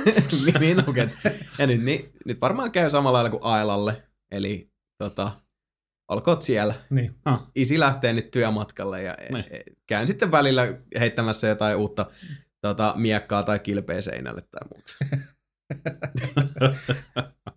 mininuket. 0.60 1.10
Ja 1.58 1.66
nyt, 1.66 1.82
niin, 1.82 2.12
nyt 2.24 2.40
varmaan 2.40 2.72
käy 2.72 2.90
samalla 2.90 3.16
lailla 3.16 3.30
kuin 3.30 3.42
Ailalle. 3.42 4.02
Eli 4.30 4.70
tota, 4.98 5.32
olkoot 6.08 6.42
siellä. 6.42 6.74
niin. 6.90 7.14
Isi 7.54 7.80
lähtee 7.80 8.12
nyt 8.12 8.30
työmatkalle 8.30 9.02
ja 9.02 9.14
Niin. 9.32 9.44
e- 9.50 9.62
käyn 9.86 10.06
sitten 10.06 10.30
välillä 10.30 10.62
heittämässä 11.00 11.46
jotain 11.48 11.76
uutta 11.76 12.06
tota, 12.60 12.94
miekkaa 12.96 13.42
tai 13.42 13.58
kilpeä 13.58 14.00
seinälle 14.00 14.40
tai 14.50 14.68
muuta. 14.74 14.92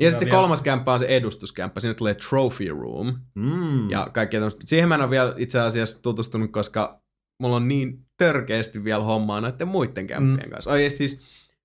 ja 0.00 0.10
sitten 0.10 0.26
se 0.26 0.30
vielä- 0.30 0.40
kolmas 0.42 0.62
kämppä 0.62 0.92
on 0.92 0.98
se 0.98 1.06
edustuskämppä. 1.06 1.80
Sinne 1.80 1.94
tulee 1.94 2.14
trophy 2.14 2.68
room 2.68 3.18
Mm. 3.34 3.90
ja 3.90 4.10
kaikkea 4.14 4.40
tämmöistä. 4.40 4.60
Siihen 4.64 4.88
mä 4.88 4.94
en 4.94 5.00
ole 5.00 5.10
vielä 5.10 5.34
itse 5.36 5.60
asiassa 5.60 6.02
tutustunut, 6.02 6.52
koska 6.52 7.02
mulla 7.42 7.56
on 7.56 7.68
niin 7.68 8.06
törkeästi 8.16 8.84
vielä 8.84 9.04
hommaa 9.04 9.40
noiden 9.40 9.68
muiden 9.68 10.06
kämppien 10.06 10.48
mm. 10.48 10.52
kanssa. 10.52 10.70
Oi, 10.70 10.90
siis 10.90 11.20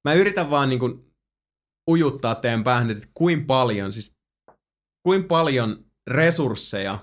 mä 0.06 0.14
yritän 0.14 0.50
vaan 0.50 0.70
niinku 0.70 1.12
ujuttaa 1.90 2.36
teidän 2.36 2.64
päähän, 2.64 2.92
että 2.92 3.08
kuin 3.14 3.46
paljon, 3.46 3.92
siis 3.92 4.20
kuin 5.04 5.24
paljon 5.24 5.86
resursseja 6.08 7.00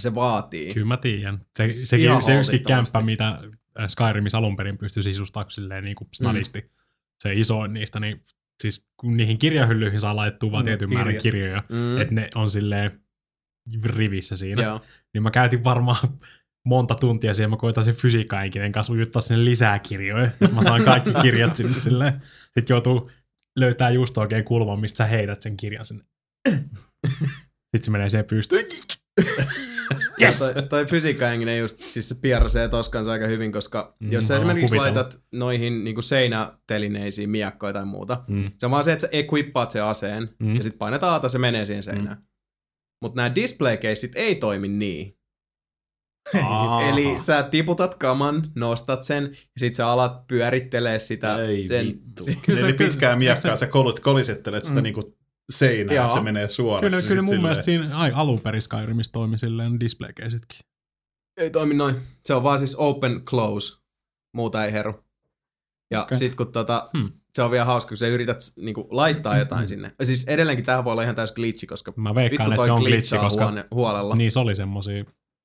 se 0.00 0.14
vaatii. 0.14 0.74
Kyllä 0.74 0.86
mä 0.86 0.96
tiedän. 0.96 1.46
Se, 1.56 1.68
Siis 1.68 1.88
sekin, 1.88 2.06
se 2.06 2.14
yksikin 2.16 2.34
holtittomasti. 2.36 2.92
kämppä, 2.92 3.06
mitä 3.06 3.38
Skyrimissa 3.88 4.38
alun 4.38 4.56
perin 4.56 4.78
pystyi 4.78 5.02
sisustamaan 5.02 5.50
silleen 5.50 5.84
niin 5.84 5.96
kuin 5.96 6.08
snadisti. 6.14 6.60
Mm. 6.60 6.68
Se 7.18 7.34
isoin 7.34 7.72
niistä, 7.72 8.00
niin 8.00 8.20
siis 8.62 8.87
kun 9.00 9.16
niihin 9.16 9.38
kirjahyllyihin 9.38 10.00
saa 10.00 10.16
laittua 10.16 10.52
vaan 10.52 10.64
Mm, 10.64 10.66
tietyn 10.66 10.92
määrän 10.92 11.16
kirjoja, 11.22 11.62
Mm. 11.68 11.76
mm. 11.76 12.00
että 12.00 12.14
ne 12.14 12.28
on 12.34 12.50
silleen 12.50 12.90
rivissä 13.84 14.36
siinä. 14.36 14.62
Joo. 14.62 14.80
Niin 15.14 15.22
mä 15.22 15.30
käytin 15.30 15.64
varmaan 15.64 16.08
monta 16.66 16.94
tuntia 16.94 17.34
siihen, 17.34 17.50
mä 17.50 17.56
koitan 17.56 17.84
sen 17.84 17.94
fysiikkaenkinen 17.94 18.72
kanssa 18.72 18.92
ujuttaa 18.92 19.22
sinne 19.22 19.44
lisää 19.44 19.78
kirjoja, 19.78 20.24
että 20.24 20.54
mä 20.54 20.62
saan 20.62 20.84
kaikki 20.84 21.10
kirjat 21.22 21.56
sinne 21.56 21.74
silleen. 21.74 22.12
Sitten 22.54 22.74
joutuu 22.74 23.10
löytää 23.58 23.90
just 23.90 24.18
oikein 24.18 24.44
kulman, 24.44 24.80
mistä 24.80 24.96
sä 24.96 25.06
heität 25.06 25.42
sen 25.42 25.56
kirjan 25.56 25.86
sinne. 25.86 26.04
Sitten 27.08 27.84
se 27.84 27.90
menee 27.90 28.08
siihen 28.08 28.24
pystyyn. 28.24 28.64
Yes! 30.22 30.38
Toi, 30.38 30.54
toi 30.68 30.86
fysiikkahenkinen 30.86 31.58
just, 31.58 31.80
siis 31.80 32.08
se 32.08 32.14
piersee 32.22 32.68
toskansa 32.68 33.12
aika 33.12 33.26
hyvin, 33.26 33.52
koska 33.52 33.96
Mm, 34.00 34.12
jos 34.12 34.28
sä 34.28 34.36
esimerkiksi 34.36 34.66
kuvitella. 34.76 34.82
laitat 34.98 35.22
noihin 35.32 35.84
niinku 35.84 36.02
seinätelineisiin 36.02 37.30
miekkoja 37.30 37.72
tai 37.72 37.84
muuta, 37.84 38.24
Mm. 38.28 38.50
se 38.58 38.66
on 38.66 38.70
vaan 38.72 38.84
se, 38.84 38.92
että 38.92 39.00
sä 39.00 39.08
equippaat 39.12 39.70
sen 39.70 39.84
aseen 39.84 40.28
Mm. 40.38 40.56
ja 40.56 40.62
sit 40.62 40.78
painetaan 40.78 41.12
aata, 41.12 41.28
se 41.28 41.38
menee 41.38 41.64
siihen 41.64 41.82
seinään. 41.82 42.16
Mm. 42.18 42.24
Mutta 43.02 43.16
nämä 43.16 43.34
display 43.34 43.76
caseit 43.76 44.12
ei 44.14 44.34
toimi 44.34 44.68
niin. 44.68 45.14
Eli 46.88 47.18
sä 47.18 47.42
tiputat 47.42 47.94
kaman, 47.94 48.50
nostat 48.56 49.02
sen 49.02 49.24
ja 49.32 49.38
sit 49.58 49.74
sä 49.74 49.88
alat 49.88 50.26
pyörittelee 50.26 50.98
sitä. 50.98 51.36
Ei 51.42 51.68
sen, 51.68 51.86
vittu. 51.86 52.24
Kyllä 52.46 52.58
se- 52.60 52.66
Eli 52.66 52.72
kyllä- 52.76 52.90
pitkää 52.90 53.16
miekkaa 53.16 53.56
sä 53.56 53.66
kolut, 53.66 54.00
kolisettelet 54.00 54.64
sitä 54.64 54.80
Mm. 54.80 54.82
niinku 54.82 55.17
seinään, 55.50 55.96
Joo. 55.96 56.04
että 56.04 56.16
se 56.16 56.22
menee 56.24 56.48
suoraan. 56.48 56.90
Kyllä, 56.92 57.02
kyllä 57.08 57.22
mun 57.22 57.40
mielestä 57.40 57.64
siinä 57.64 57.98
ai, 57.98 58.12
alun 58.14 58.40
perin 58.40 58.62
Skyrimissa 58.62 59.12
toimi 59.12 59.38
silleen 59.38 59.80
display 59.80 60.12
caseitkin. 60.12 60.58
Ei 61.36 61.50
toimi 61.50 61.74
noin. 61.74 61.94
Se 62.24 62.34
on 62.34 62.42
vaan 62.42 62.58
siis 62.58 62.76
open 62.76 63.20
close. 63.24 63.78
Muuta 64.34 64.64
ei 64.64 64.72
heru. 64.72 65.04
Ja 65.90 66.02
okay. 66.02 66.18
Sit 66.18 66.34
kun 66.34 66.52
tota, 66.52 66.88
Hmm. 66.98 67.12
se 67.34 67.42
on 67.42 67.50
vielä 67.50 67.64
hauska, 67.64 67.88
kun 67.88 67.96
sä 67.96 68.06
yrität 68.06 68.38
niinku, 68.56 68.88
laittaa 68.90 69.38
jotain 69.38 69.68
sinne. 69.68 69.92
Ja 69.98 70.06
siis 70.06 70.24
edelleenkin 70.28 70.64
tähän 70.64 70.84
voi 70.84 70.92
olla 70.92 71.02
ihan 71.02 71.14
täys 71.14 71.32
glitchi, 71.32 71.66
koska 71.66 71.92
Mä 71.96 72.14
veikkaan, 72.14 72.50
vittu 72.50 72.50
että 72.52 72.56
toi 72.56 72.66
se 72.66 72.72
on 72.72 72.80
glitchi, 72.82 73.18
koska 73.18 73.44
huone, 73.44 73.64
huolella. 73.70 74.14
Niin. 74.14 74.32
se 74.32 74.38
oli 74.38 74.56
semmosia 74.56 75.04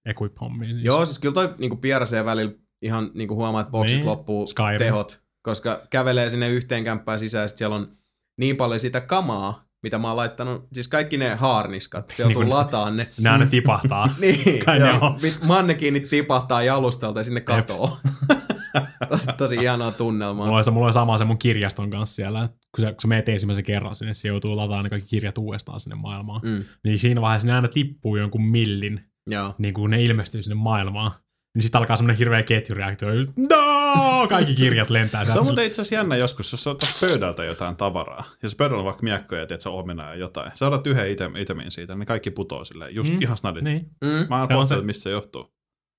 equip-hommia. 0.09 0.69
Siis. 0.69 0.83
Joo, 0.83 1.05
siis 1.05 1.19
kyllä 1.19 1.33
toi 1.33 1.53
niinku 1.57 1.75
piersee 1.75 2.25
välillä 2.25 2.53
ihan 2.81 3.11
niinku 3.13 3.35
huomaa, 3.35 3.61
että 3.61 3.71
boksista 3.71 3.97
Niin. 3.99 4.09
loppuu 4.09 4.47
Skyrim. 4.47 4.77
tehot. 4.77 5.21
Koska 5.41 5.81
kävelee 5.89 6.29
sinne 6.29 6.49
yhteen 6.49 6.83
kämppään 6.83 7.19
sisään, 7.19 7.49
sit 7.49 7.57
siellä 7.57 7.75
on 7.75 7.97
niin 8.39 8.57
paljon 8.57 8.79
sitä 8.79 9.01
kamaa, 9.01 9.62
mitä 9.83 9.97
mä 9.99 10.07
oon 10.07 10.17
laittanut, 10.17 10.67
siis 10.73 10.87
kaikki 10.87 11.17
ne 11.17 11.35
haarniskat, 11.35 12.09
se 12.09 12.23
joutuu 12.23 12.41
Niin 12.41 12.49
lataan 12.49 12.97
ne. 12.97 13.07
Ne 13.19 13.29
aina 13.29 13.45
tipahtaa. 13.45 14.09
Niin, 14.21 14.65
Kai 14.65 14.79
ne 14.79 14.91
on. 14.91 15.15
Vit- 15.21 15.45
mannekiinit 15.47 16.09
tipahtaa 16.09 16.63
jalustalta 16.63 17.19
ja 17.19 17.23
sinne 17.23 17.41
katoo. 17.41 17.97
tosi, 19.09 19.27
tosi 19.37 19.55
ihanaa 19.55 19.91
tunnelmaa. 19.91 20.45
Mulla 20.45 20.57
oli, 20.57 20.71
mulla 20.71 20.85
oli 20.85 20.93
sama 20.93 21.17
se 21.17 21.25
mun 21.25 21.37
kirjaston 21.37 21.89
kanssa 21.89 22.15
siellä, 22.15 22.49
kun 22.75 22.85
sä, 22.85 22.91
kun 22.91 23.01
sä 23.01 23.07
meet 23.07 23.29
ensimmäisen 23.29 23.63
kerran 23.63 23.95
sinne, 23.95 24.13
se 24.13 24.27
joutuu 24.27 24.57
lataamaan 24.57 24.83
ne 24.83 24.89
kaikki 24.89 25.09
kirjat 25.09 25.37
uudestaan 25.37 25.79
sinne 25.79 25.95
maailmaan. 25.95 26.41
Mm. 26.43 26.63
Niin 26.83 26.99
siinä 26.99 27.21
vaiheessa 27.21 27.47
ne 27.47 27.53
aina 27.53 27.67
tippuu 27.67 28.15
jonkun 28.17 28.45
millin, 28.45 29.01
joo. 29.27 29.55
niin 29.57 29.73
kun 29.73 29.89
ne 29.89 30.03
ilmestyy 30.03 30.43
sinne 30.43 30.55
maailmaan. 30.55 31.11
Niin 31.55 31.63
sitten 31.63 31.79
alkaa 31.79 31.97
semmonen 31.97 32.17
hirveä 32.17 32.43
ketjureaktio. 32.43 33.07
No! 33.49 34.27
Kaikki 34.29 34.55
kirjat 34.55 34.89
lentää 34.89 35.25
Se 35.25 35.39
on 35.39 35.45
muuten 35.45 35.65
itse 35.65 35.81
asiassa 35.81 35.95
jännä 35.95 36.15
joskus, 36.15 36.51
jos 36.51 36.63
sä 36.63 36.69
otat 36.69 36.97
pöydältä 37.01 37.43
jotain 37.45 37.75
tavaraa. 37.75 38.23
Jos 38.43 38.55
pöydällä 38.55 38.79
on 38.79 38.85
vaikka 38.85 39.03
miekkoja, 39.03 39.45
tiedät 39.47 39.61
sä 39.61 39.69
omenaa 39.69 40.09
ja 40.09 40.15
jotain. 40.15 40.51
Sä 40.53 40.67
otat 40.67 40.87
yhden 40.87 41.11
item, 41.11 41.35
itemin 41.35 41.71
siitä, 41.71 41.95
niin 41.95 42.07
kaikki 42.07 42.31
putoo 42.31 42.65
silleen. 42.65 42.95
Just 42.95 43.13
Mm. 43.13 43.21
ihan 43.21 43.37
snadit. 43.37 43.63
Niin. 43.63 43.89
Mm, 44.03 44.25
Mä 44.29 44.47
oon 44.55 44.67
se- 44.67 44.81
mistä 44.81 45.03
se 45.03 45.09
johtuu. 45.09 45.53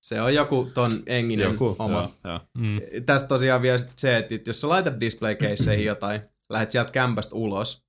se 0.05 0.21
on 0.21 0.33
joku 0.35 0.71
ton 0.73 0.91
Enginen 1.05 1.51
Joku. 1.51 1.75
oma. 1.79 1.93
Joo, 1.97 2.11
joo. 2.23 2.39
Mm. 2.57 2.79
Tästä 3.05 3.27
tosiaan 3.27 3.61
vielä 3.61 3.77
sit 3.77 3.91
se, 3.97 4.17
että 4.17 4.35
jos 4.47 4.61
sä 4.61 4.69
laitat 4.69 4.99
display 4.99 5.35
caseihin 5.35 5.85
jotain, 5.85 6.21
lähdet 6.49 6.71
sieltä 6.71 6.91
kämpästä 6.91 7.35
ulos, 7.35 7.85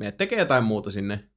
ne 0.00 0.12
tekee 0.12 0.38
jotain 0.38 0.64
muuta 0.64 0.90
sinne, 0.90 1.30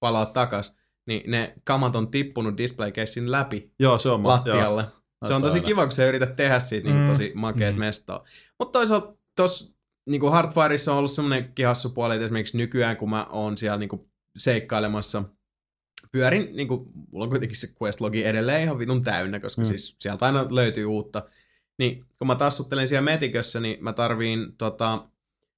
palaat 0.00 0.32
takas, 0.32 0.76
niin 1.08 1.30
ne 1.30 1.54
kamat 1.64 1.96
on 1.96 2.10
tippunut 2.10 2.56
display 2.56 2.92
casein 2.92 3.30
läpi 3.30 3.72
joo, 3.78 3.98
se 3.98 4.08
on. 4.08 4.26
lattialle. 4.26 4.84
Se 5.26 5.34
on 5.34 5.42
tosi 5.42 5.60
kiva, 5.60 5.82
kun 5.82 5.92
sä 5.92 6.06
yrität 6.06 6.36
tehdä 6.36 6.58
siitä 6.58 6.88
niin 6.88 7.00
Mm. 7.00 7.06
tosi 7.06 7.32
makeet 7.34 7.74
Mm. 7.74 7.80
mestoa. 7.80 8.24
Mutta 8.58 8.78
toisaalta 8.78 9.14
tossa 9.36 9.74
niin 10.06 10.30
Hardfireissa 10.32 10.92
on 10.92 10.98
ollut 10.98 11.10
semmoinenkin 11.10 11.66
hassu 11.66 11.90
puoli, 11.90 12.14
että 12.14 12.24
esimerkiksi 12.24 12.56
nykyään, 12.56 12.96
kun 12.96 13.10
mä 13.10 13.26
oon 13.30 13.56
siellä 13.56 13.78
niin 13.78 13.88
seikkailemassa, 14.36 15.24
pyörin, 16.12 16.48
niin 16.56 16.68
kuin, 16.68 16.88
mulla 17.12 17.24
on 17.24 17.30
kuitenkin 17.30 17.56
se 17.58 17.68
questlogi 17.82 18.24
edelleen 18.24 18.62
ihan 18.62 18.78
vitun 18.78 19.02
täynnä, 19.02 19.40
koska 19.40 19.62
mm. 19.62 19.66
siis 19.66 19.96
sieltä 19.98 20.26
aina 20.26 20.46
löytyy 20.50 20.84
uutta. 20.84 21.22
Niin 21.78 22.04
kun 22.18 22.26
mä 22.26 22.34
tassuttelen 22.34 22.88
siellä 22.88 23.04
metikössä, 23.04 23.60
niin 23.60 23.84
mä 23.84 23.92
tarviin 23.92 24.56
tota, 24.58 25.08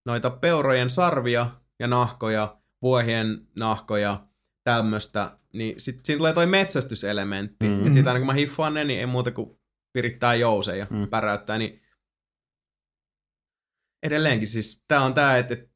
noita 0.07 0.31
peurojen 0.31 0.91
sarvia 0.91 1.47
ja 1.79 1.87
nahkoja, 1.87 2.57
vuohien 2.83 3.47
nahkoja, 3.57 4.27
tämmöstä, 4.65 5.31
niin 5.53 5.81
sit 5.81 6.01
siinä 6.05 6.19
tulee 6.19 6.33
toi 6.33 6.47
metsästyselementti. 6.47 7.69
Mm. 7.69 7.75
Mm. 7.75 7.87
Et 7.87 7.93
siitä 7.93 8.11
aina 8.11 8.21
kun 8.21 8.27
mä 8.27 8.33
hiffaan 8.33 8.75
ne, 8.75 8.85
niin 8.85 9.01
ei 9.01 9.07
muuta 9.07 9.31
kuin 9.31 9.61
virittää 9.95 10.35
jouseen 10.35 10.79
ja 10.79 10.87
Mm. 10.91 10.97
mm. 10.97 11.09
päräyttää, 11.09 11.59
niin 11.59 11.83
edelleenkin 14.03 14.49
siis 14.49 14.85
tää 14.89 15.01
on 15.05 15.15
tää, 15.15 15.39
että 15.39 15.55
et 15.55 15.71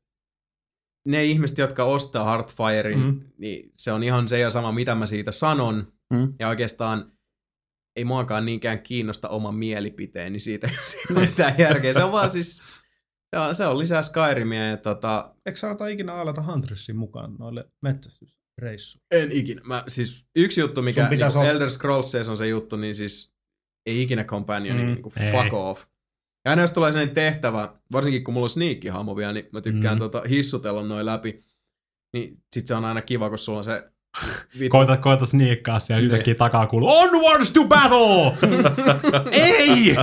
ne 1.08 1.24
ihmiset, 1.24 1.58
jotka 1.58 1.84
ostaa 1.84 2.24
Heartfirein, 2.24 2.98
Mm. 2.98 3.04
mm. 3.04 3.20
niin 3.38 3.72
se 3.76 3.92
on 3.92 4.02
ihan 4.02 4.28
se 4.28 4.38
ja 4.38 4.50
sama, 4.50 4.72
mitä 4.72 4.94
mä 4.94 5.06
siitä 5.06 5.32
sanon. 5.32 5.92
Mm. 6.12 6.34
Ja 6.38 6.48
oikeastaan 6.48 7.12
ei 7.96 8.04
muakaan 8.04 8.44
niinkään 8.44 8.82
kiinnosta 8.82 9.28
oma 9.28 9.52
mielipiteeni 9.52 10.40
siitä, 10.40 10.68
siitä 10.90 11.20
ei 11.20 11.26
mitään 11.26 11.54
järkeä. 11.58 11.92
Se 11.92 12.04
on 12.04 12.12
vaan 12.12 12.30
siis, 12.30 12.62
se 13.34 13.38
on, 13.40 13.54
se 13.54 13.66
on 13.66 13.78
lisää 13.78 14.02
Skyrimia 14.02 14.66
ja 14.68 14.76
tota, 14.76 15.34
Eikö 15.46 15.58
sä 15.58 15.70
ota 15.70 15.86
ikinä 15.86 16.12
aalata 16.12 16.42
Huntersin 16.42 16.96
mukaan 16.96 17.34
noille 17.38 17.70
metsästysreissuille? 18.62 19.06
En 19.10 19.32
ikinä. 19.32 19.60
Mä, 19.64 19.84
siis 19.88 20.26
yksi 20.36 20.60
juttu, 20.60 20.82
mikä 20.82 21.08
niin 21.08 21.22
olla- 21.36 21.50
Elder 21.50 21.70
Scrollsissa 21.70 22.32
on 22.32 22.38
se 22.38 22.46
juttu, 22.48 22.76
niin 22.76 22.94
siis 22.94 23.34
ei 23.86 24.02
ikinä 24.02 24.24
companioni, 24.24 24.80
Mm. 24.82 24.86
niin 24.86 25.02
kuin 25.02 25.12
Ei. 25.22 25.32
fuck 25.32 25.52
off. 25.54 25.84
Ja 26.44 26.50
aina 26.50 26.62
jos 26.62 26.72
tulee 26.72 26.92
sellainen 26.92 27.14
tehtävä, 27.14 27.74
varsinkin 27.92 28.24
kun 28.24 28.34
mulla 28.34 28.44
on 28.44 28.50
sneakkihahmo 28.50 29.16
vielä, 29.16 29.32
niin 29.32 29.48
mä 29.52 29.60
tykkään 29.60 29.94
Mm. 29.96 29.98
tota, 29.98 30.22
hissutella 30.28 30.82
noin 30.82 31.06
läpi. 31.06 31.42
Niin 32.12 32.42
sit 32.54 32.66
se 32.66 32.74
on 32.74 32.84
aina 32.84 33.02
kiva, 33.02 33.28
kun 33.28 33.38
sulla 33.38 33.58
on 33.58 33.64
se. 33.64 33.90
Koita, 34.68 34.96
koita 34.96 35.26
sniikkaa 35.26 35.78
siellä 35.78 36.00
Ne. 36.00 36.06
yhtäkkiä 36.06 36.34
takaa 36.34 36.66
kuuluu 36.66 36.98
Onwards 36.98 37.50
to 37.50 37.64
battle! 37.64 38.32
Ei! 39.30 39.96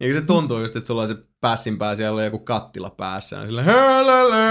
Ja 0.00 0.14
se 0.14 0.20
tuntuu 0.20 0.60
just, 0.60 0.76
että 0.76 0.86
sulla 0.88 1.02
on 1.02 1.08
se 1.08 1.16
pässin 1.40 1.78
pää, 1.78 1.94
siellä 1.94 2.16
on 2.16 2.24
joku 2.24 2.38
kattila 2.38 2.90
päässä. 2.90 3.46
Sillä 3.46 3.62
hölölö. 3.62 4.50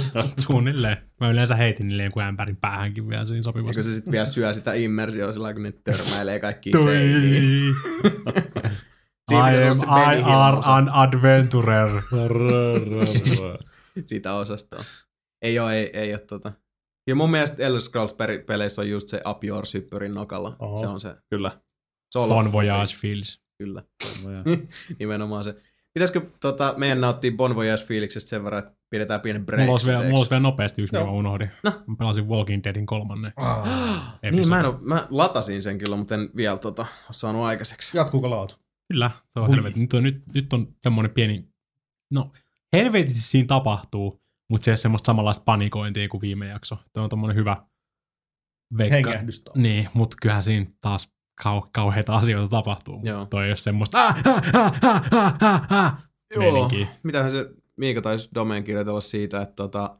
Suunnilleen. 0.46 0.96
Mä 1.20 1.30
yleensä 1.30 1.54
heitin 1.56 1.88
niille 1.88 2.02
jonkun 2.02 2.22
ämpärin 2.22 2.56
päähänkin 2.56 3.08
vielä 3.08 3.24
siinä 3.24 3.42
sopivasti. 3.42 3.74
kun 3.74 3.84
se 3.84 3.94
sitten 3.94 4.12
vielä 4.12 4.26
syö 4.26 4.52
sitä 4.52 4.72
immersioa 4.74 5.32
sillä 5.32 5.52
kun 5.54 5.62
ne 5.62 5.72
törmäilee 5.72 6.40
kaikkiin 6.40 6.82
seiniin. 6.82 7.74
I 9.30 9.34
am 9.68 9.74
se 9.74 9.86
I 9.86 10.22
are 10.24 10.56
an 10.66 10.88
adventurer. 10.88 11.88
sitä 14.04 14.34
osastoa. 14.34 14.80
Ei 15.42 15.58
oo, 15.58 15.68
ei, 15.68 15.90
ei 15.92 16.12
oo 16.12 16.18
tota. 16.18 16.52
Ja 17.08 17.14
mun 17.14 17.30
mielestä 17.30 17.62
Elder 17.62 17.80
Scrolls 17.80 18.14
peri- 18.14 18.38
peleissä 18.38 18.82
on 18.82 18.90
just 18.90 19.08
se 19.08 19.20
Up 19.30 19.44
Yours 19.44 19.74
hyppyrin 19.74 20.14
nokalla. 20.14 20.56
Oho. 20.58 20.78
Se 20.78 20.86
on 20.86 21.00
se 21.00 21.16
Kyllä. 21.30 21.50
solo. 22.14 22.34
Bon 22.34 22.52
voyage 22.52 22.94
feels. 23.00 23.40
Kyllä, 23.58 23.82
nimenomaan 24.98 25.44
se. 25.44 25.54
Pitäisikö 25.94 26.20
tota, 26.40 26.74
meidän 26.76 27.00
nauttia 27.00 27.32
Bon 27.32 27.56
Voyage 27.56 27.84
fiiliksestä 27.84 28.28
sen 28.28 28.44
verran, 28.44 28.58
että 28.58 28.72
pidetään 28.90 29.20
pienen 29.20 29.46
break? 29.46 29.60
Mulla 29.60 29.72
olisi, 29.72 29.86
vielä, 29.86 30.02
mulla 30.02 30.18
olisi 30.18 30.30
vielä 30.30 30.42
nopeasti 30.42 30.82
yksi, 30.82 30.94
mikä 30.94 31.04
mä 31.06 31.12
unohdin. 31.12 31.50
No. 31.64 31.70
Mä 31.86 31.96
pelasin 31.98 32.28
Walking 32.28 32.64
Deadin 32.64 32.86
kolmannen. 32.86 33.32
Ah. 33.36 33.68
Niin, 34.32 34.48
mä, 34.48 34.60
en 34.60 34.64
mä 34.80 35.06
latasin 35.10 35.62
sen 35.62 35.78
kyllä, 35.78 35.96
mutta 35.96 36.14
en 36.14 36.30
vielä 36.36 36.58
tota, 36.58 36.82
ole 36.82 36.88
saanut 37.10 37.44
aikaiseksi. 37.44 37.96
Jatkuuko 37.96 38.30
laatu? 38.30 38.54
Kyllä, 38.92 39.10
se 39.28 39.40
on 39.40 39.50
helvetin. 39.50 39.80
Nyt 39.80 39.92
on, 39.92 40.02
nyt, 40.02 40.22
nyt 40.34 40.52
on 40.52 40.68
semmoinen 40.82 41.10
pieni, 41.10 41.48
no 42.10 42.32
helvetisti 42.72 43.20
siinä 43.20 43.46
tapahtuu, 43.46 44.22
mutta 44.50 44.64
se 44.64 44.70
ei 44.70 44.72
ole 44.72 44.76
semmoista 44.76 45.06
samanlaista 45.06 45.44
panikointia 45.44 46.08
kuin 46.08 46.20
viime 46.20 46.46
jakso. 46.46 46.76
Tämä 46.92 47.04
on 47.04 47.10
tommonen 47.10 47.36
hyvä 47.36 47.56
veikka. 48.78 49.10
Niin, 49.54 49.88
mutta 49.94 50.16
kyllähän 50.22 50.42
siinä 50.42 50.66
taas 50.80 51.12
kau- 51.42 51.68
kauheita 51.72 52.16
asioita 52.16 52.48
tapahtuu. 52.48 53.00
Joo. 53.04 53.16
Joo. 53.16 53.26
Toi 53.26 53.44
ei 53.44 53.50
ole 53.50 53.56
semmoista 53.56 54.06
ah, 54.06 54.16
ah, 54.26 54.42
ah, 54.54 54.72
ah, 54.84 55.08
ah, 55.14 55.36
ah, 55.42 55.66
ah, 55.72 56.08
meininkiä. 56.36 56.86
Mitähän 57.02 57.30
se 57.30 57.50
Miika 57.76 58.02
taisi 58.02 58.28
Domeen 58.34 58.64
kirjoitella 58.64 59.00
siitä, 59.00 59.42
että 59.42 59.54
tota, 59.56 59.98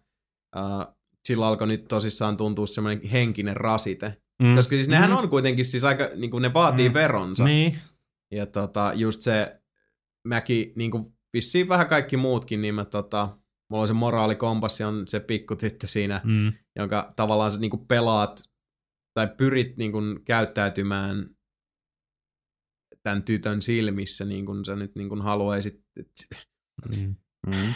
äh, 0.57 0.95
sillä 1.29 1.47
alkoi 1.47 1.67
nyt 1.67 1.85
tosissaan 1.89 2.37
tuntua 2.37 2.67
semmoinen 2.67 3.09
henkinen 3.09 3.57
rasite. 3.57 4.17
Mm. 4.43 4.55
Koska 4.57 4.77
siis 4.77 4.89
nehän 4.89 5.11
Mm. 5.11 5.17
on 5.17 5.29
kuitenkin 5.29 5.65
siis 5.65 5.85
aika, 5.85 6.09
niin 6.17 6.31
kuin 6.31 6.43
ne 6.43 6.55
vaatii 6.55 6.89
mm. 6.89 6.95
veronsa. 6.95 7.45
Niin. 7.45 7.79
Ja 8.31 8.47
tota, 8.47 8.93
just 8.95 9.23
se, 9.23 9.61
mäkin, 10.29 10.73
niin 10.77 10.91
kuin 10.91 11.13
vissiin 11.33 11.69
vähän 11.69 11.87
kaikki 11.89 12.17
muutkin, 12.17 12.63
niin 12.63 12.75
mä 12.75 12.85
tota, 12.85 13.38
mulla 13.71 13.81
on 13.83 13.87
se 13.89 13.93
moraalikompassi, 13.93 14.85
on 14.85 15.09
se 15.09 15.21
pikkutyttö 15.21 15.87
siinä, 15.87 16.21
Mm. 16.25 16.53
jonka 16.77 17.13
tavallaan 17.17 17.51
sä 17.51 17.61
niin 17.61 17.71
kuin 17.71 17.87
pelaat 17.87 18.41
tai 19.15 19.29
pyrit 19.37 19.77
niin 19.77 19.93
kuin 19.93 20.25
käyttäytymään 20.25 21.31
tämän 23.03 23.23
tytön 23.23 23.63
silmissä, 23.63 24.25
niin 24.25 24.47
kuin 24.47 24.65
sä 24.65 24.77
nyt 24.77 24.95
niin 24.95 25.09
kuin 25.09 25.23
haluaisit. 25.23 25.85
Mm. 27.01 27.15
Mm. 27.47 27.75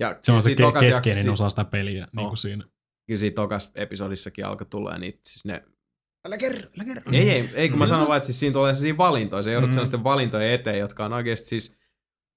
Ja 0.00 0.18
Se 0.22 0.32
on 0.32 0.40
se 0.40 0.44
siitä 0.44 0.62
ke- 0.62 0.66
tokas 0.66 0.86
keskeinen 0.86 1.26
jaksossa- 1.26 1.32
osa 1.32 1.48
sitä 1.50 1.64
peliä, 1.64 2.08
niin 2.12 2.24
Oh. 2.24 2.28
kuin 2.30 2.36
siinä. 2.38 2.64
Kyllä 3.06 3.18
siinä 3.20 3.34
tokas 3.34 3.72
episodissakin 3.74 4.46
alkoi 4.46 4.66
tulla 4.66 4.98
niitä, 4.98 5.18
siis 5.26 5.44
ne 5.44 5.64
Älä 6.26 6.38
kerro, 6.38 6.58
älä 6.58 6.84
kerro. 6.84 7.12
Ei, 7.12 7.30
ei, 7.30 7.50
ei 7.54 7.68
kun 7.68 7.78
mä 7.78 7.84
Mm. 7.84 7.88
sanon 7.88 8.06
vaan, 8.06 8.16
että 8.16 8.26
siis 8.26 8.40
siinä 8.40 8.52
tulee 8.52 8.74
sellaisia 8.74 8.96
valintoja. 8.96 9.42
Se 9.42 9.52
joudut 9.52 9.70
mm. 9.70 9.72
sellaisten 9.72 10.04
valintojen 10.04 10.52
eteen, 10.52 10.78
jotka 10.78 11.04
on 11.04 11.12
oikeasti 11.12 11.46
siis 11.48 11.76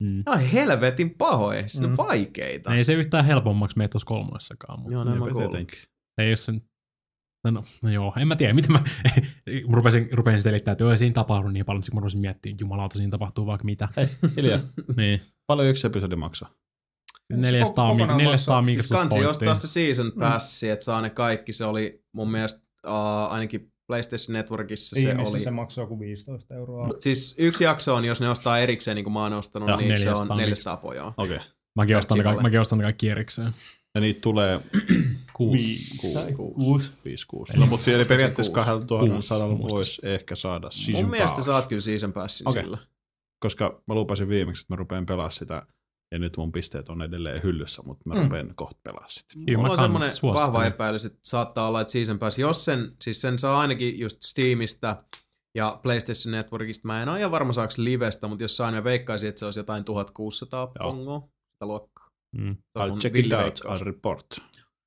Mm. 0.04 0.24
ne 0.26 0.32
on 0.32 0.40
helvetin 0.40 1.16
pahoja. 1.18 1.62
Siis 1.62 1.76
mm. 1.76 1.82
ne 1.82 1.88
Mm. 1.88 1.92
on 2.00 2.08
vaikeita. 2.08 2.76
Ei 2.76 2.86
se 2.86 2.94
yhtään 2.94 3.26
helpommaksi 3.26 3.78
mene 3.78 3.88
tuossa 3.88 4.06
kolmosessakaan, 4.06 4.80
mutta 4.80 4.94
Joo, 4.94 5.04
näin 5.04 5.18
mä 5.18 5.24
oon 5.24 5.28
Niinpä 5.28 5.34
kuullut. 5.34 5.52
tietenkin. 5.52 5.80
ei 6.18 6.30
ole 6.30 6.36
sen... 6.36 6.62
No, 7.44 7.52
no, 7.52 7.64
no 7.84 7.90
joo, 7.90 8.14
en 8.18 8.28
mä 8.28 8.36
tiedä, 8.36 8.54
mitä 8.54 8.72
mä 8.74 8.84
rupesin, 9.72 10.10
rupesin 10.12 10.42
selittämään, 10.42 10.74
että 10.74 10.84
joo, 10.84 10.92
ei 10.92 10.98
siinä 10.98 11.14
tapahdu 11.14 11.48
niin 11.50 11.66
paljon, 11.66 11.84
sitten 11.84 11.96
mä 11.98 12.00
rupesin 12.02 12.20
miettimään, 12.22 12.58
jumalauta, 12.60 12.98
siinä 12.98 13.10
tapahtuu 13.12 13.46
vaikka 13.46 13.66
mitä. 13.66 13.88
Hei, 13.98 14.06
hiljaa. 14.38 14.60
niin, 14.98 15.22
Paljon 15.48 15.68
yksi 15.70 15.88
episodi 15.88 16.16
maksaa? 16.16 16.50
400, 17.34 17.86
Koko- 17.86 17.94
mink- 17.94 17.98
kokonaan 17.98 18.18
400 18.18 18.62
maksaa. 18.62 18.74
Siis 18.74 18.88
kansi 18.88 19.16
minkastuspointtia. 19.18 19.30
ostaa 19.52 19.56
se 19.56 19.68
season 19.68 20.12
passi, 20.20 20.70
että 20.70 20.86
saa 20.86 21.02
ne 21.02 21.10
kaikki. 21.10 21.54
Se 21.54 21.66
oli 21.66 22.04
mun 22.14 22.32
mielestä 22.32 22.62
uh, 22.88 22.94
ainakin 23.34 23.74
PlayStation 23.90 24.34
Networkissa 24.34 24.96
se 24.96 25.10
Ihmissä 25.10 25.36
oli. 25.36 25.44
se 25.44 25.52
maksaa 25.52 25.82
joku 25.84 26.00
15 26.00 26.56
euroa. 26.56 26.88
Siis 27.00 27.36
yksi 27.38 27.64
jakso 27.64 27.96
on, 27.96 28.06
jos 28.06 28.22
ne 28.22 28.30
ostaa 28.30 28.60
erikseen, 28.60 28.96
niin 28.96 29.04
kuin 29.04 29.14
mä 29.14 29.24
oon 29.24 29.34
ostanut, 29.34 29.70
Joo, 29.70 29.78
niin 29.78 30.00
se 30.00 30.06
400 30.06 30.34
on 30.36 30.38
400 30.42 30.78
pojaa. 30.78 31.14
Okei. 31.18 31.36
Okay. 31.36 31.48
Mäkin 31.76 31.98
ostan, 31.98 32.18
ne, 32.18 32.24
kaikki, 32.24 32.44
mäkin 32.44 32.60
ostan 32.60 32.78
ne 32.78 32.84
kaikki 32.84 33.10
erikseen. 33.10 33.54
Ja 33.96 34.02
niitä 34.02 34.22
tulee 34.22 34.60
Kuusi. 35.34 36.14
Tai 36.14 36.34
kuusi. 36.34 36.92
Viisi, 37.06 37.28
kuusi. 37.28 37.58
No, 37.58 37.66
mutta 37.66 37.84
siellä 37.84 38.06
periaatteessa 38.06 38.54
kuusi. 38.54 38.66
2100 38.66 39.48
Kuusi. 39.48 39.76
voisi 39.76 40.02
ehkä 40.04 40.36
saada 40.36 40.70
season 40.72 41.04
Mun 41.04 41.12
mielestä 41.12 41.36
pass. 41.36 41.46
saat 41.46 41.68
kyllä 41.68 41.82
season 41.82 42.14
passin 42.14 42.48
Okei. 42.48 42.64
sillä. 42.64 42.78
Koska 43.40 43.82
mä 43.88 43.94
lupasin 43.94 44.30
viimeksi, 44.30 44.62
että 44.62 44.74
mä 44.74 44.78
rupean 44.78 45.06
pelaamaan 45.06 45.32
sitä, 45.32 45.68
ja 46.12 46.20
nyt 46.20 46.38
mun 46.38 46.52
pisteet 46.52 46.90
on 46.90 47.02
edelleen 47.02 47.44
hyllyssä, 47.44 47.82
mutta 47.86 48.04
mä 48.10 48.16
Mm. 48.16 48.24
rupean 48.24 48.52
kohta. 48.56 48.80
Kyllä 48.84 49.52
mä 49.52 49.58
Mulla 49.58 49.72
on 49.72 49.78
semmoinen 49.78 50.12
vahva 50.24 50.66
epäilys, 50.66 51.06
että 51.06 51.20
saattaa 51.28 51.68
olla, 51.68 51.82
että 51.82 51.92
season 51.92 52.20
pass, 52.20 52.40
jos 52.40 52.66
sen, 52.66 52.92
siis 53.02 53.22
sen 53.22 53.40
saa 53.40 53.60
ainakin 53.60 54.00
just 54.00 54.18
Steamista 54.22 55.04
ja 55.56 55.80
PlayStation 55.84 56.32
Networkista, 56.32 56.88
mä 56.88 57.02
en 57.04 57.10
ole 57.10 57.20
ihan 57.20 57.32
varma 57.32 57.54
saaks 57.54 57.78
livestä, 57.78 58.28
mutta 58.28 58.44
jos 58.44 58.58
saan, 58.58 58.74
mä 58.74 58.84
veikkaisin, 58.84 59.30
että 59.30 59.40
se 59.40 59.46
olisi 59.46 59.60
jotain 59.60 59.84
1600 59.84 60.72
Joo. 60.80 60.92
pongoa, 60.92 61.20
sitä 61.20 61.66
luokkaa. 61.66 62.10
Mm. 62.38 62.58
I'll 62.80 62.98
check 63.00 63.16
it 63.18 63.34
out. 63.34 63.60
I'll 63.66 63.84
report. 63.84 64.26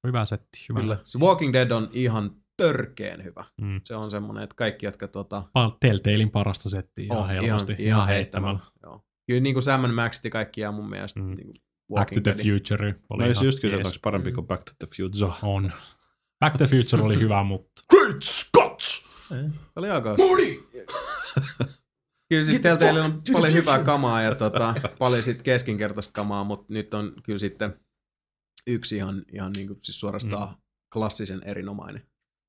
Hyvä 0.07 0.25
setti. 0.25 0.67
Hyvä. 0.69 0.81
Kyllä. 0.81 0.99
Se 1.05 1.19
Walking 1.19 1.53
Dead 1.53 1.71
on 1.71 1.89
ihan 1.93 2.31
törkeen 2.57 3.25
hyvä. 3.25 3.45
Mm. 3.61 3.81
Se 3.85 3.97
on 3.97 4.11
semmoinen, 4.11 4.43
että 4.45 4.57
kaikki, 4.57 4.87
jotka 4.87 5.09
tota, 5.09 5.43
Pal- 5.53 5.77
Telltalein 5.81 6.31
parasta 6.31 6.71
settiä 6.71 7.05
ihan 7.05 7.29
helposti. 7.29 7.73
Ihan, 7.73 7.87
ihan 7.87 8.09
heittämällä. 8.09 8.59
Joo. 8.83 9.01
Kyllä 9.27 9.41
niin 9.41 9.55
kuin 9.55 9.63
Sam 9.63 9.95
Maxit 9.95 10.25
ja 10.25 10.31
kaikki 10.31 10.61
jää 10.61 10.73
mun 10.73 10.91
mielestä 10.91 11.21
Mm. 11.21 11.27
niin 11.27 11.47
kuin 11.47 11.57
Back 11.95 12.11
to 12.11 12.21
the. 12.21 12.33
Future 12.33 12.95
oli 13.11 13.25
No 13.25 13.31
ihan 13.31 13.45
just 13.45 13.61
kysyä, 13.61 13.77
onko 13.79 13.91
parempi 14.03 14.33
kuin 14.33 14.47
Back 14.47 14.63
to 14.65 14.73
the 14.79 14.87
Future? 14.97 15.33
On. 15.43 15.73
Back 16.41 16.57
to 16.57 16.67
the 16.67 16.77
Future 16.77 17.03
oli 17.03 17.21
hyvä, 17.21 17.43
mutta 17.43 17.83
Great 17.91 18.23
Scott! 18.23 18.81
Se 18.81 19.51
oli 19.77 19.91
aika... 19.91 20.17
Kyllä 22.31 22.47
siis 22.47 22.61
teillä 22.61 22.79
teillä 22.79 23.05
on 23.05 23.23
paljon 23.33 23.53
hyvää 23.53 23.79
kamaa 23.85 24.23
ja 24.23 24.35
tota, 24.35 24.75
paljon 24.99 25.23
sit 25.23 25.43
keskinkertaista 25.43 26.13
kamaa, 26.13 26.45
mutta 26.45 26.73
nyt 26.73 26.95
on 26.95 27.13
kyllä 27.23 27.39
sitten 27.39 27.81
yksi 28.67 28.97
ihan, 28.97 29.23
ihan 29.33 29.53
niin 29.53 29.67
kuin 29.67 29.79
siis 29.83 30.01
suorastaan 30.01 30.49
mm. 30.49 30.57
klassisen 30.93 31.41
erinomainen. 31.45 32.03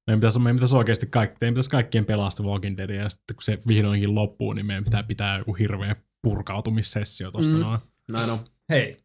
meidän 0.07 0.19
pitäisi, 0.19 0.39
meidän 0.39 0.55
pitäisi 0.55 0.75
oikeasti 0.75 1.07
kaikki, 1.07 1.37
meidän 1.41 1.53
pitäisi 1.53 1.69
kaikkien 1.69 2.05
pelasta 2.05 2.43
Walking 2.43 2.77
Deadia, 2.77 3.01
ja 3.01 3.09
sitten 3.09 3.35
kun 3.35 3.43
se 3.43 3.59
vihdoinkin 3.67 4.15
loppuu, 4.15 4.53
niin 4.53 4.65
meidän 4.65 4.83
pitää 4.83 5.03
pitää 5.03 5.37
joku 5.37 5.53
hirveä 5.53 5.95
purkautumissessio 6.23 7.31
tosta 7.31 7.53
Mm. 7.55 7.59
noin. 7.59 7.79
Näin 8.11 8.29
on. 8.29 8.39
Hei, 8.69 9.03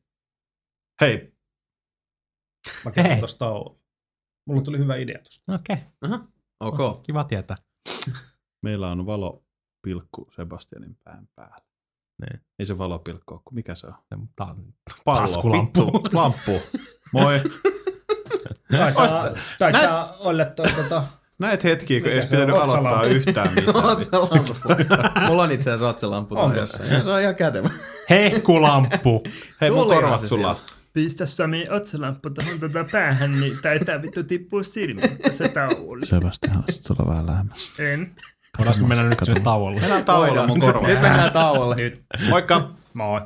Hei, 1.01 1.35
mä 2.85 2.91
kerron 2.91 3.13
Hei. 3.13 3.21
tosta 3.21 3.49
Oulu. 3.49 3.83
Mulla 4.47 4.63
tuli 4.63 4.79
hyvä 4.79 4.97
idea 4.97 5.19
tosta. 5.23 5.55
Okei, 5.55 5.77
Ok. 6.61 7.03
kiva 7.03 7.25
tietää. 7.25 7.57
meillä 8.65 8.89
on 8.89 9.07
valo 9.07 9.45
pilkku 9.83 10.31
Sebastianin 10.37 10.99
pään 11.05 11.29
päällä. 11.35 11.59
Niin. 12.21 12.41
Ei 12.59 12.67
se 12.67 12.79
valopilkku 12.79 13.35
ole, 13.35 13.43
mikä 13.53 13.75
se 13.75 13.87
on? 13.87 13.95
Tää- 14.37 14.55
Pallo, 15.05 15.21
Taskulamppu. 15.21 15.87
vittu, 15.93 16.17
lamppu. 16.19 16.53
Moi. 17.13 17.43
Taitaa, 18.71 19.29
taitaa 19.59 20.13
olla 20.19 20.45
tuo 20.45 20.65
tota, 20.77 21.05
Näet 21.39 21.65
hetkiä, 21.65 22.01
kun 22.01 22.11
ei 22.11 22.23
se 22.23 22.37
pitänyt 22.37 22.57
aloittaa 22.57 23.01
Otsalampu. 23.01 23.15
yhtään 23.15 23.55
mitään. 23.55 25.27
Mulla 25.27 25.43
on 25.43 25.51
itse 25.51 25.73
asiassa 25.73 26.07
jossain. 26.57 26.93
Ja 26.93 27.03
se 27.03 27.11
on 27.11 27.21
ihan 27.21 27.35
kätevä. 27.35 27.71
Hehkulamppu. 28.11 29.23
Hei, 29.61 29.71
mun 29.71 29.87
korvat 29.87 30.21
se 30.21 30.29
sulla. 30.29 30.57
Pistä 30.93 31.27
Sami 31.27 31.67
otsalamppu 31.71 32.31
tuohon 32.31 32.61
tota 32.61 32.85
päähän, 32.93 33.41
niin 33.41 33.59
taitaa 33.63 34.03
vittu 34.03 34.25
tippua 34.25 34.63
silmiltä 34.63 35.33
se 35.33 35.49
taulu. 35.49 36.05
Sebastian, 36.05 36.55
haluaisit 36.55 36.85
tulla 36.87 37.11
vähän 37.11 37.27
lähemmäs? 37.27 37.81
En. 37.81 38.15
Voidaanko 38.59 38.87
mennä 38.87 39.05
nyt 39.05 39.19
sinne 39.25 39.41
tauolle? 39.41 39.81
Mennään 39.81 40.05
tauolla 40.05 40.47
mun 40.47 40.61
korvat. 40.61 40.83
Nyt 40.89 41.03
mennään 41.03 41.33
tauolle. 41.33 41.75
nyt. 41.75 42.03
Moikka. 42.29 42.71
Moi. 42.95 43.21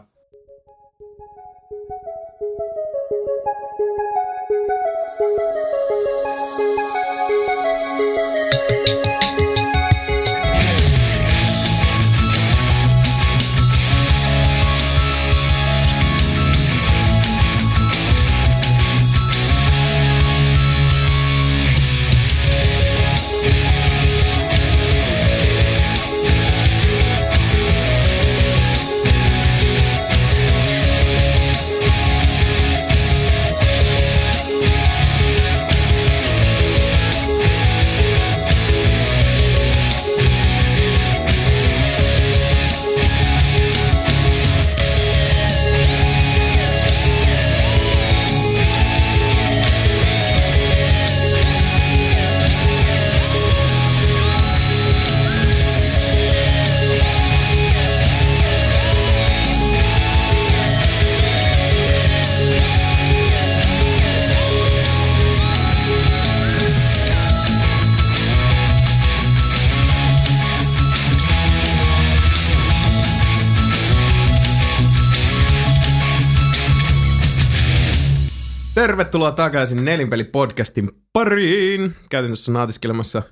Tervetuloa 78.82 79.32
takaisin 79.32 79.84
Nelinpeli-podcastin 79.84 80.88
pariin. 81.12 81.94
Käytin 82.10 82.30
tuossa 82.30 82.52
naatiskelemassa 82.52 83.22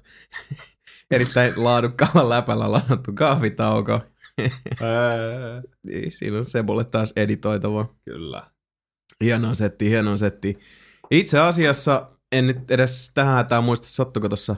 erittäin 1.10 1.52
laadukkaalla 1.56 2.28
läpällä 2.28 2.72
ladattu 2.72 3.12
kahvitauko. 3.12 4.00
Niin, 5.82 6.12
siinä 6.12 6.38
on 6.38 6.44
Sebolle 6.44 6.84
taas 6.84 7.12
editoitava. 7.16 7.94
Kyllä. 8.04 8.42
Hienoa 9.24 9.54
setti, 9.54 9.90
hienoa 9.90 10.16
setti. 10.16 10.58
Itse 11.10 11.38
asiassa 11.38 12.10
en 12.32 12.46
nyt 12.46 12.70
edes 12.70 13.10
tähän 13.14 13.34
hätään 13.34 13.64
muista, 13.64 13.86
sattuko 13.86 14.28
tuossa 14.28 14.56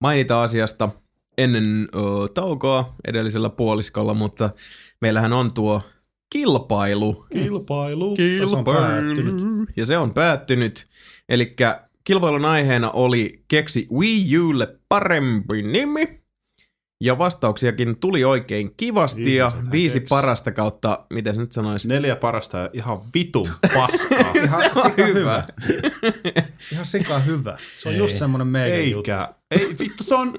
mainita 0.00 0.42
asiasta 0.42 0.88
ennen 1.38 1.88
ö, 1.94 1.98
taukoa 2.34 2.94
edellisellä 3.08 3.50
puoliskolla, 3.50 4.14
mutta 4.14 4.50
meillähän 5.00 5.32
on 5.32 5.54
tuo 5.54 5.82
kilpailu. 6.30 7.26
Kilpailu. 7.32 8.16
Se 8.16 8.56
on 8.56 8.64
päättynyt. 8.64 9.68
Ja 9.76 9.84
se 9.84 9.98
on 9.98 10.14
päättynyt. 10.14 10.86
Eli 11.28 11.56
kilpailun 12.04 12.44
aiheena 12.44 12.90
oli 12.90 13.44
keksi 13.48 13.86
Wii 13.92 14.38
Ulle 14.38 14.78
parempi 14.88 15.62
nimi. 15.62 16.20
Ja 17.04 17.18
vastauksiakin 17.18 18.00
tuli 18.00 18.24
oikein 18.24 18.70
kivasti 18.76 19.34
ja 19.34 19.52
viisi 19.72 20.00
keksi. 20.00 20.08
parasta 20.08 20.52
kautta, 20.52 21.06
miten 21.12 21.34
se 21.34 21.40
nyt 21.40 21.52
sanoisi? 21.52 21.88
Neljä 21.88 22.16
parasta 22.16 22.58
ja 22.58 22.70
ihan 22.72 23.00
vitun 23.14 23.46
paskaa. 23.74 24.32
se 24.58 24.70
on 24.74 24.82
sika 24.82 25.06
hyvä. 25.06 25.44
Ihan 26.72 26.86
sika 26.86 27.18
hyvä. 27.18 27.56
Se 27.80 27.88
on 27.88 27.96
just 27.96 28.18
semmonen 28.18 28.46
meidän 28.46 28.90
juttu. 28.90 29.10
Eikä. 29.10 29.34
Ei, 29.50 29.76
vittu, 29.78 30.04
se 30.04 30.14
on... 30.14 30.34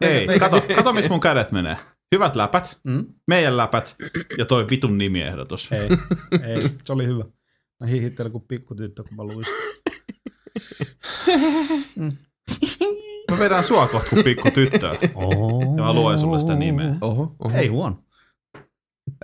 Ei, 0.00 0.38
kato, 0.38 0.62
kato 0.76 0.92
missä 0.92 1.10
mun 1.10 1.20
kädet 1.20 1.52
menee. 1.52 1.76
Hyvät 2.14 2.36
läpät, 2.36 2.78
Mm? 2.84 3.06
meidän 3.26 3.56
läpät 3.56 3.96
ja 4.38 4.44
toi 4.46 4.66
vitun 4.70 4.98
nimiehdotus. 4.98 5.72
Ei, 5.72 5.88
ei, 6.42 6.70
se 6.84 6.92
oli 6.92 7.06
hyvä. 7.06 7.24
Mä 7.80 7.86
hihittelin 7.86 8.32
kuin 8.32 8.44
pikkutyttö, 8.48 9.02
kun 9.02 9.16
mä 9.16 9.24
luin. 9.24 9.46
Mä 13.30 13.38
vedän 13.38 13.64
sua 13.64 13.86
kohta 13.88 14.10
kuin 14.10 14.24
pikku 14.24 14.50
tyttöä. 14.54 14.90
Oh. 15.14 15.76
Ja 15.76 15.82
mä 15.82 15.92
luen 15.92 16.18
sulle 16.18 16.40
sitä 16.40 16.54
nimeä. 16.54 16.94
Oho, 17.00 17.36
oho. 17.44 17.56
Ei 17.58 17.66
huono. 17.66 18.04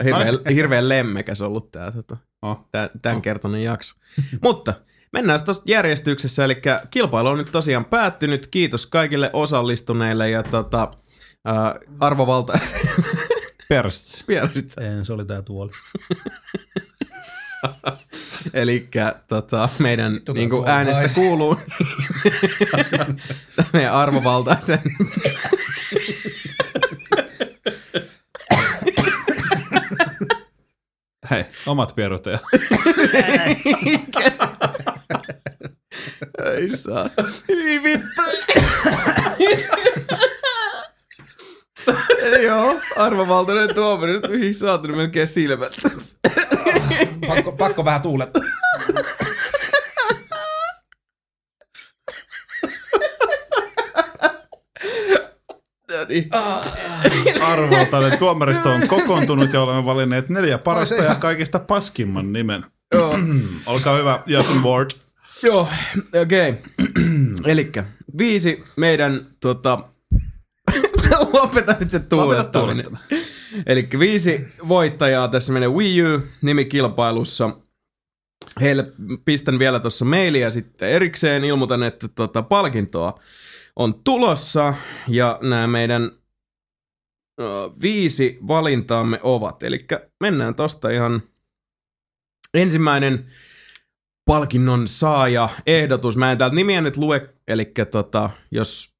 Hirveän, 0.05 0.39
hirveän 0.55 0.89
lemmekäs 0.89 1.43
ollut 1.43 1.71
tää, 1.71 1.91
tota, 1.93 2.17
Oh. 2.43 2.69
tää, 2.73 2.91
tämän 3.03 3.23
kertoinen 3.23 3.63
jakso. 3.63 3.95
Mutta 4.43 4.75
mennään 5.13 5.45
tuosta 5.45 5.65
järjestyksessä, 5.71 6.45
eli 6.45 6.57
kilpailu 6.91 7.29
on 7.29 7.39
nyt 7.39 7.51
tosiaan 7.53 7.85
päättynyt. 7.85 8.47
Kiitos 8.47 8.87
kaikille 8.87 9.31
osallistuneille 9.33 10.31
ja 10.31 10.43
tota, 10.43 10.91
ää, 11.45 11.75
arvovaltaisille 12.01 12.91
Persts. 13.69 14.25
vierasitsa. 14.29 14.81
En, 14.81 15.05
se 15.05 15.13
oli 15.13 15.25
tää 15.25 15.43
tuoli. 15.43 15.71
Eli 18.55 18.89
tota, 19.29 19.69
meidän 19.79 20.21
niin 20.35 20.51
kuin 20.51 20.69
äänestä 20.69 21.15
kuuluu 21.15 21.61
meidän 23.73 23.93
arvovaltaisen 23.93 24.81
Hei, 31.31 31.45
omat 31.67 31.95
pierut 31.97 32.27
ja 32.27 32.39
Ei 36.55 36.77
saa. 36.77 37.11
Ei 37.49 37.83
vittu. 37.83 38.23
Joo, 42.47 42.81
arvovaltainen 42.97 43.75
tuomari. 43.75 44.13
Nyt 44.13 44.31
mihin 44.31 44.55
saatana 44.55 44.97
melkein 44.97 45.29
silmät. 45.29 45.73
Pakko, 47.29 47.53
pakko 47.53 47.85
vähän 47.85 48.03
tuulettaa. 48.03 48.43
No 55.93 56.05
niin. 56.09 56.31
arvoltainen 57.43 58.19
tuomaristo 58.19 58.69
on 58.71 58.89
kokoontunut 58.89 59.53
ja 59.53 59.61
olemme 59.61 59.85
valinneet 59.85 60.29
neljä 60.29 60.59
parasta 60.59 60.95
ja 60.95 61.15
kaikista 61.15 61.59
paskimman 61.59 62.33
nimen. 62.33 62.65
Joo. 62.95 63.19
Olkaa 63.67 63.97
hyvä, 63.97 64.19
Jason 64.27 64.63
Ward. 64.63 64.91
Joo, 65.43 65.69
okei. 66.23 66.51
Okay. 66.51 66.63
Elikkä 67.53 67.85
viisi 68.19 68.65
meidän 68.77 69.27
tota... 69.41 69.79
Lopeta 71.43 71.77
nyt 71.81 71.91
se 71.91 71.99
tuulettaminen. 71.99 72.99
Eli 73.67 73.89
viisi 73.99 74.47
voittajaa 74.69 75.29
tässä 75.29 75.53
menee 75.53 75.69
Wii 75.69 76.03
U 76.03 76.21
nimikilpailussa. 76.43 77.51
Heille 78.61 78.93
pistän 79.25 79.59
vielä 79.59 79.81
tuossa 79.81 80.05
mailia 80.05 80.51
sitten 80.51 80.89
erikseen. 80.89 81.45
Ilmoitan, 81.45 81.83
että 81.83 82.09
tota, 82.09 82.43
palkintoa 82.43 83.19
on 83.77 83.95
tulossa. 84.05 84.75
Ja 85.09 85.39
nämä 85.43 85.67
meidän 85.67 86.11
ö, 87.41 87.71
viisi 87.83 88.39
valintaamme 88.47 89.21
ovat. 89.23 89.63
Eli 89.63 89.87
mennään 90.21 90.55
tosta 90.55 90.91
ihan 90.91 91.23
ensimmäinen 92.55 93.27
palkinnon 94.25 94.89
saaja 94.89 95.49
ehdotus. 95.67 96.17
Mä 96.17 96.33
en 96.33 96.39
täältä 96.39 96.57
nimiä 96.57 96.81
nyt 96.81 96.97
lue, 96.97 97.35
eli 97.49 97.73
tota, 97.91 98.31
jos 98.51 98.94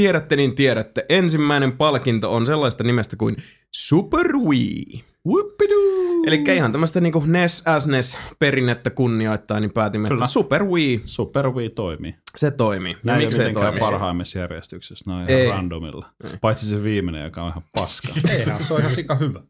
tiedätte, 0.00 0.36
niin 0.36 0.54
tiedätte. 0.54 1.04
Ensimmäinen 1.08 1.72
palkinto 1.72 2.32
on 2.32 2.46
sellaista 2.46 2.84
nimestä 2.84 3.16
kuin 3.16 3.36
Super 3.76 4.32
Wii. 4.36 4.84
Whoopidoo. 5.26 6.24
Eli 6.26 6.44
ihan 6.56 6.72
tämmöistä 6.72 7.00
niinku 7.00 7.24
NES, 7.26 7.64
SNES 7.78 8.18
perinnettä 8.38 8.90
kunnioittaa, 8.90 9.60
niin 9.60 9.72
päätimme, 9.72 10.08
Kyllä. 10.08 10.18
että 10.24 10.32
Super 10.32 10.64
Wii, 10.64 11.02
Super 11.06 11.50
Wii 11.50 11.68
toimii. 11.70 12.14
se 12.36 12.50
toimii. 12.50 12.92
Ja 12.92 12.98
Nämä 13.02 13.18
ei 13.18 13.24
miksei 13.24 13.44
mitenkään 13.44 13.64
toimisi? 13.72 13.90
parhaimmissa 13.90 14.38
järjestyksessä, 14.38 15.10
ne 15.10 15.16
on 15.16 15.30
Ei. 15.30 15.44
ihan 15.44 15.56
randomilla. 15.56 16.06
Paitsi 16.40 16.66
se 16.66 16.82
viimeinen, 16.82 17.24
joka 17.24 17.42
on 17.42 17.48
ihan 17.50 17.62
paska. 17.74 18.08
Eihän, 18.30 18.64
se 18.64 18.74
on 18.74 18.80
ihan 18.80 18.92
sika 18.92 19.14
hyvä. 19.14 19.40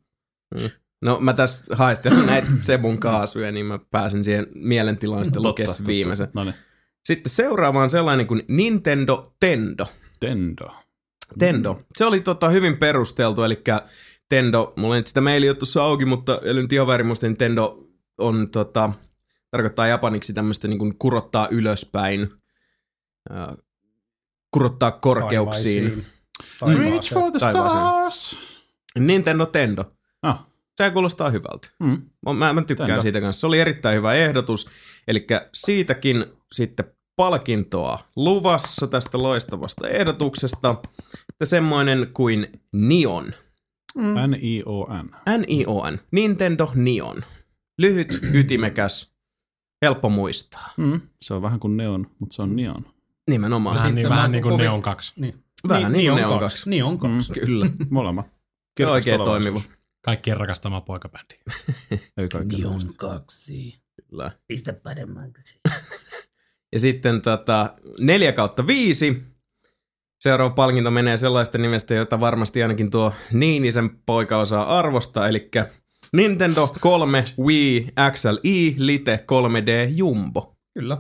No 1.03 1.19
mä 1.21 1.33
tässä 1.33 1.65
haistelin 1.77 2.27
näitä 2.27 2.49
Sebun 2.63 2.99
kaasuja, 2.99 3.53
niin 3.53 3.67
mä 3.67 3.79
pääsin 3.91 4.25
siihen 4.25 4.47
mielentilaan 4.55 5.25
sitten 5.25 5.43
lukea 5.43 5.67
sen 5.67 5.87
viimeisen. 5.87 6.29
No 6.35 6.45
niin. 6.45 6.55
Sitten 7.05 7.31
seuraava 7.31 7.83
on 7.83 7.91
sellainen 7.91 8.27
kuin 8.27 8.43
Nintendo 8.49 9.33
Tendo. 9.41 9.85
Tendo. 10.21 10.75
Tendo. 11.39 11.81
Se 11.99 12.05
oli 12.05 12.21
tota 12.21 12.49
hyvin 12.49 12.77
perusteltu, 12.79 13.43
eli 13.43 13.63
Tendo, 14.29 14.73
mulla 14.77 14.97
ei 14.97 15.03
sitä 15.07 15.21
maili 15.21 15.55
tuossa 15.55 15.83
auki, 15.83 16.05
mutta 16.05 16.41
eli 16.43 16.63
nyt 16.63 16.73
ihan 16.73 16.87
väärin 16.87 17.07
muista, 17.07 17.27
niin 17.27 17.37
Tendo 17.37 17.87
on 18.19 18.51
tota, 18.51 18.93
tarkoittaa 19.51 19.87
japaniksi 19.87 20.33
tämmöistä 20.33 20.69
niin 20.69 20.79
kuin 20.79 20.99
kurottaa 20.99 21.49
ylöspäin, 21.51 22.29
äh, 23.33 23.49
kurottaa 24.51 24.91
korkeuksiin. 24.91 26.07
Reach 26.79 27.15
for 27.15 27.31
the 27.31 27.39
stars. 27.39 28.37
Nintendo 28.99 29.47
Tendo. 29.47 29.85
Ah, 30.23 30.47
Se 30.77 30.91
kuulostaa 30.91 31.31
hyvältä. 31.31 31.69
mm. 31.81 32.03
Mä, 32.39 32.53
mä 32.53 32.65
tykkään 32.65 32.87
Tendo. 32.87 33.03
siitä 33.03 33.21
kanssa. 33.21 33.41
Se 33.41 33.47
oli 33.47 33.61
erittäin 33.61 33.97
hyvä 33.97 34.15
ehdotus. 34.15 34.69
Eli 35.09 35.27
siitäkin 35.55 36.25
sitten 36.53 36.93
palkintoa 37.21 37.99
luvassa 38.17 38.87
tästä 38.87 39.19
loistavasta 39.19 39.89
ehdotuksesta. 39.89 40.75
Ja 41.41 41.47
semmoinen 41.47 42.11
kuin 42.15 42.61
Nion. 42.73 43.25
N-I-O-N. 43.99 45.11
N-I-O-N. 45.39 45.99
Nintendo 46.13 46.69
Nion. 46.75 47.25
Lyhyt, 47.79 48.21
ytimekäs, 48.35 49.13
helppo 49.85 50.09
muistaa. 50.09 50.73
Mm. 50.77 51.01
Se 51.23 51.35
on 51.35 51.43
vähän 51.43 51.61
kuin 51.61 51.77
neon, 51.77 52.07
mutta 52.19 52.37
se 52.37 52.43
on 52.43 52.57
neon. 52.57 52.87
Nimenomaan. 53.31 53.77
Vähän, 53.77 53.95
niin, 53.95 54.05
Sitten 54.05 54.11
vähän 54.17 54.31
mä 54.31 54.33
niin 54.33 54.43
kuin 54.43 54.53
kovin- 54.53 54.63
Neon 54.65 54.83
2. 54.83 55.13
Niin. 55.17 55.45
Vähän 55.69 55.93
niin 55.93 56.03
kuin 56.05 56.13
on 56.13 56.17
Neon 56.21 56.39
kaksi. 56.39 56.57
kaksi. 56.57 56.71
Niin 56.71 56.85
on 56.85 56.99
kaksi. 56.99 57.33
Kyllä. 57.33 57.67
Molemmat. 57.91 58.27
Kirkas 58.77 58.93
oikein 58.95 59.21
toimiva. 59.21 59.61
Kaikkien 60.05 60.37
rakastama 60.37 60.81
poikabändi. 60.81 61.35
Ei 62.17 62.29
kaikki. 62.29 62.57
Nion 62.57 62.81
kaksi. 62.97 63.83
Kyllä. 64.11 64.31
Pistä 64.49 64.73
paremmaksi. 64.73 65.61
Ja 66.73 66.81
sitten 66.81 67.23
tota, 67.23 67.75
4 67.99 68.33
kautta 68.33 68.67
5. 68.67 69.23
Seuraava 70.25 70.55
palkinto 70.55 70.91
menee 70.91 71.17
sellaista 71.17 71.59
nimestä, 71.59 71.95
jota 71.95 72.21
varmasti 72.21 72.63
ainakin 72.63 72.91
tuo 72.91 73.13
Niinisen 73.33 73.91
poika 74.07 74.39
osaa 74.39 74.79
arvostaa, 74.79 75.29
eli 75.29 75.51
Nintendo 76.13 76.75
3 76.81 77.25
Wii 77.39 77.89
XLI 78.13 78.75
Lite 78.79 79.25
3D 79.33 79.91
Jumbo. 79.97 80.57
Kyllä. 80.79 80.99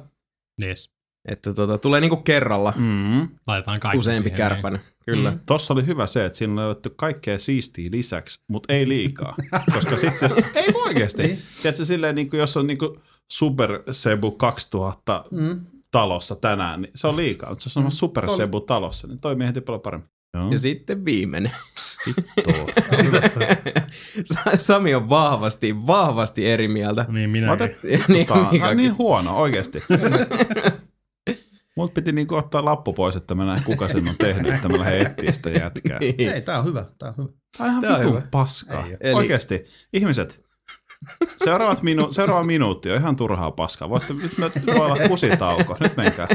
Yes. 0.64 0.92
Että 1.28 1.54
tota, 1.54 1.78
tulee 1.78 2.00
niinku 2.00 2.16
kerralla 2.16 2.72
Mm. 2.76 3.28
Laitetaan 3.46 3.80
kaikki 3.80 3.98
useampi 3.98 4.22
siihen, 4.22 4.36
kärpänen. 4.36 4.80
Kyllä. 5.04 5.30
Mm. 5.30 5.40
Tossa 5.46 5.74
oli 5.74 5.86
hyvä 5.86 6.06
se, 6.06 6.24
että 6.24 6.38
siinä 6.38 6.52
on 6.52 6.56
löydetty 6.56 6.90
kaikkea 6.96 7.38
siistiä 7.38 7.88
lisäksi, 7.92 8.40
mutta 8.48 8.72
ei 8.72 8.88
liikaa. 8.88 9.36
Koska 9.74 9.96
sit 9.96 10.16
se, 10.16 10.28
ei 10.54 10.72
oikeesti. 10.86 11.22
Niin. 11.22 11.38
Tiedätkö 11.62 11.84
silleen, 11.84 12.14
niin 12.14 12.30
kuin, 12.30 12.40
jos 12.40 12.56
on 12.56 12.66
niin 12.66 12.78
kuin 12.78 13.00
Super 13.32 13.82
Sebu 13.90 14.30
2000 14.30 15.24
Mm. 15.30 15.60
talossa 15.90 16.36
tänään, 16.36 16.82
niin 16.82 16.92
se 16.94 17.06
on 17.06 17.16
liikaa. 17.16 17.50
Mutta 17.50 17.62
jos 17.66 17.76
on 17.76 17.92
Super 17.92 18.26
Tol- 18.26 18.36
Sebu 18.36 18.60
talossa, 18.60 19.06
niin 19.08 19.20
toimii 19.20 19.46
heti 19.46 19.60
paljon 19.60 19.80
paremmin. 19.82 20.08
Joo. 20.34 20.50
Ja 20.50 20.58
sitten 20.58 21.04
viimeinen. 21.04 21.52
Sami 24.58 24.94
on 24.94 25.08
vahvasti, 25.08 25.86
vahvasti 25.86 26.46
eri 26.50 26.68
mieltä. 26.68 27.06
Niin 27.08 27.30
minä. 27.30 27.52
Otat, 27.52 27.70
niin, 28.08 28.26
tota, 28.26 28.74
niin 28.74 28.98
huono, 28.98 29.36
oikeesti. 29.36 29.82
Mut 31.76 31.94
piti 31.94 32.12
niinku 32.12 32.34
ottaa 32.34 32.64
lappu 32.64 32.92
pois, 32.92 33.16
että 33.16 33.34
mä 33.34 33.44
näen 33.44 33.62
kuka 33.64 33.88
sen 33.88 34.08
on 34.08 34.14
tehnyt, 34.18 34.54
että 34.54 34.68
mä 34.68 34.78
lähden 34.78 35.06
etsiä 35.06 35.32
sitä 35.32 35.50
jätkää. 35.50 35.98
Niin. 35.98 36.30
Ei, 36.30 36.40
tää 36.42 36.58
on 36.58 36.64
hyvä. 36.64 36.84
Tää 36.98 37.08
on 37.08 37.14
hyvä. 37.18 37.28
Tää 37.58 37.66
on 37.66 37.70
ihan 37.70 37.82
Tää 37.82 37.96
on 37.96 38.04
hyvä. 38.04 38.22
oo. 38.72 38.84
Eli- 39.00 39.14
Oikeesti, 39.14 39.64
ihmiset, 39.92 40.44
seuraavat 41.44 41.82
minu, 41.82 42.12
seuraava 42.12 42.44
minuutti 42.44 42.90
on 42.90 42.96
ihan 42.96 43.16
turhaa 43.16 43.50
paskaa. 43.50 43.88
Voitte, 43.88 44.14
nyt 44.14 44.38
me 44.38 44.50
voi 44.74 44.86
olla 44.86 45.08
kusitauko. 45.08 45.76
Nyt 45.80 45.96
menkää. 45.96 46.28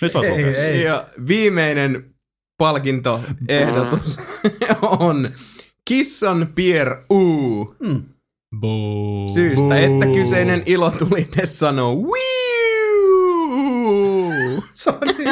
Nyt 0.00 0.14
voit 0.14 0.28
Ei, 0.28 0.44
ei. 0.44 0.82
Ja 0.82 1.06
viimeinen 1.28 2.14
palkintoehdotus 2.58 4.20
on 5.00 5.30
Kissan 5.88 6.48
Pier 6.54 6.96
U. 7.10 7.64
Boo. 8.60 9.28
Syystä, 9.28 9.78
että 9.78 10.06
kyseinen 10.06 10.62
ilotulite 10.66 11.46
sanoo! 11.46 11.96
Se 14.74 14.90
on 14.90 14.98
niin 15.18 15.28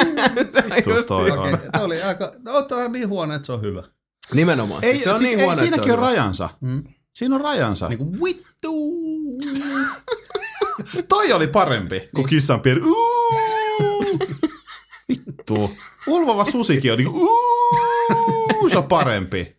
Vittu 0.76 1.02
toi 1.08 1.30
tää 1.72 1.82
oli 1.82 2.02
aika, 2.02 2.32
no, 2.44 2.52
on 2.84 2.92
niin 2.92 3.08
huono, 3.08 3.34
että 3.34 3.46
se 3.46 3.52
on 3.52 3.62
hyvä. 3.62 3.82
Nimenomaan. 4.34 4.84
Ei, 4.84 4.98
se 4.98 5.10
on 5.10 5.18
siis 5.18 5.30
niin 5.30 5.38
ei, 5.38 5.44
huono, 5.44 5.56
se 5.56 5.62
siinäkin 5.62 5.92
on 5.92 5.98
hyvä. 5.98 6.06
rajansa. 6.06 6.48
Mm. 6.60 6.84
Siinä 7.20 7.34
on 7.34 7.40
rajansa. 7.40 7.88
Niin 7.88 7.98
kuin 7.98 8.12
vittu. 8.24 8.72
Toi 11.08 11.32
oli 11.32 11.46
parempi 11.46 12.08
kuin 12.14 12.26
kissan 12.26 12.60
pieni. 12.60 12.80
Vittu. 15.08 15.70
Ulvova 16.06 16.44
susikin 16.44 16.92
on 16.92 16.98
niinku 16.98 17.20
uuu, 17.20 18.68
se 18.68 18.78
on 18.78 18.88
parempi. 18.88 19.56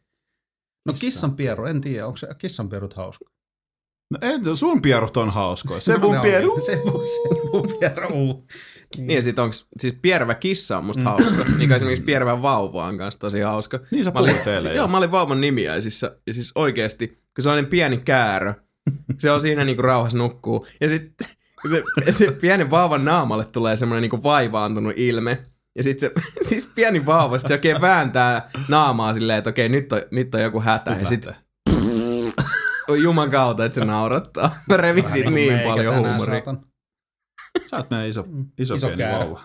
No 0.85 0.93
kissanpieru, 0.99 1.65
en 1.65 1.81
tiedä, 1.81 2.05
onko 2.05 2.17
se 2.17 2.27
kissanpierut 2.37 2.93
hauska? 2.93 3.25
No 4.11 4.17
en, 4.21 4.55
sun 4.55 4.81
pierut 4.81 5.17
on 5.17 5.29
hauskoja. 5.29 5.81
Se 5.81 5.97
mun 5.97 6.15
No, 6.15 6.21
pieru. 6.21 6.59
Se, 6.65 6.71
se 6.71 6.81
mun 7.53 7.67
pieru. 7.79 8.45
Niin 8.97 9.11
ja 9.11 9.21
sit 9.21 9.39
onks, 9.39 9.67
siis 9.79 9.95
piervä 10.01 10.35
kissa 10.35 10.77
on 10.77 10.85
musta 10.85 11.03
hauska. 11.03 11.43
Niin 11.43 11.57
kuin 11.57 11.71
esimerkiksi 11.71 12.05
piervä 12.05 12.41
vauva 12.41 12.85
on 12.85 12.97
kanssa 12.97 13.19
tosi 13.19 13.39
hauska. 13.39 13.79
Niin 13.91 14.03
sä 14.03 14.11
puhut 14.11 14.43
teille 14.43 14.69
Joo, 14.69 14.85
jo. 14.85 14.87
mä 14.87 14.97
olin 14.97 15.11
vauvan 15.11 15.41
nimiäisissä. 15.41 16.17
Ja 16.27 16.33
siis 16.33 16.51
oikeesti, 16.55 17.20
kun 17.35 17.43
se 17.43 17.49
on 17.49 17.55
niin 17.55 17.67
pieni 17.67 17.97
käärö, 17.97 18.53
se 19.19 19.31
on 19.31 19.41
siinä 19.41 19.63
niinku 19.63 19.81
rauhassa 19.81 20.17
nukkuu. 20.17 20.67
Ja 20.81 20.89
sitten 20.89 21.27
se, 21.69 21.83
se 22.11 22.31
pieni 22.31 22.69
vauvan 22.69 23.05
naamalle 23.05 23.45
tulee 23.45 23.75
semmoinen 23.75 24.01
niinku 24.01 24.23
vaivaantunut 24.23 24.93
ilme. 24.95 25.45
Ja 25.75 25.83
sitten 25.83 26.09
se, 26.09 26.23
siis 26.49 26.71
pieni 26.75 27.05
vauva, 27.05 27.39
sit 27.39 27.47
se 27.47 27.53
oikein 27.53 27.81
vääntää 27.81 28.49
naamaa 28.67 29.13
silleen, 29.13 29.37
että 29.37 29.49
okei, 29.49 29.69
nyt 29.69 29.93
on, 29.93 30.01
nyt 30.11 30.35
on 30.35 30.41
joku 30.41 30.61
hätä. 30.61 30.91
ja 30.99 31.05
sitten 31.05 31.35
on 32.89 33.03
juman 33.03 33.31
kautta, 33.31 33.65
että 33.65 33.75
se 33.75 33.85
naurattaa. 33.85 34.55
Mä 34.69 34.77
revin 34.77 35.09
siitä 35.09 35.23
kuin 35.23 35.35
niin 35.35 35.53
meikä 35.53 35.69
paljon 35.69 35.95
huumoria. 35.95 36.41
Sä 37.65 37.77
oot 37.77 37.89
meidän 37.89 38.09
iso, 38.09 38.25
iso, 38.59 38.75
Iso 38.75 38.75
iso 38.75 38.87
pieni 38.87 38.97
käärö. 38.97 39.19
vauva. 39.19 39.41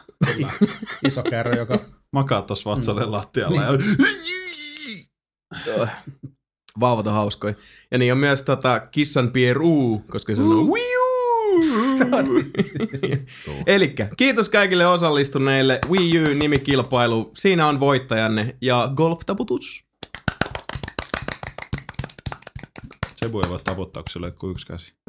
Iso 1.07 1.23
kärry, 1.23 1.59
joka... 1.59 1.79
Makaa 2.13 2.43
tossa 2.43 2.71
vatsalle 2.71 3.05
lattialla. 3.05 3.63
Ja... 3.63 3.69
Vauvat 6.81 7.07
on 7.07 7.13
hauskoja. 7.13 7.55
Ja 7.91 7.99
niin 7.99 8.13
on 8.13 8.19
myös 8.19 8.43
tota 8.43 8.81
kissan 8.81 9.31
pieru, 9.31 10.05
koska 10.11 10.35
se 10.35 10.43
on 10.43 10.69
wiu. 10.69 11.07
Elikkä 13.67 14.09
kiitos 14.17 14.49
kaikille 14.49 14.87
osallistuneille 14.87 15.79
Wii 15.91 16.23
U 16.23 16.35
nimikilpailu. 16.35 17.31
Siinä 17.35 17.67
on 17.67 17.81
voittajanne 17.81 18.57
ja 18.61 18.93
golf-taputus. 18.97 19.87
Ei 23.23 23.33
voi 23.33 23.61
taputtaa, 23.65 24.03
kun 24.03 24.11
sillä 24.11 24.27
ei 24.27 24.31
ole 24.31 24.37
kuin 24.39 24.51
yksi 24.51 24.67
käsi. 24.67 24.95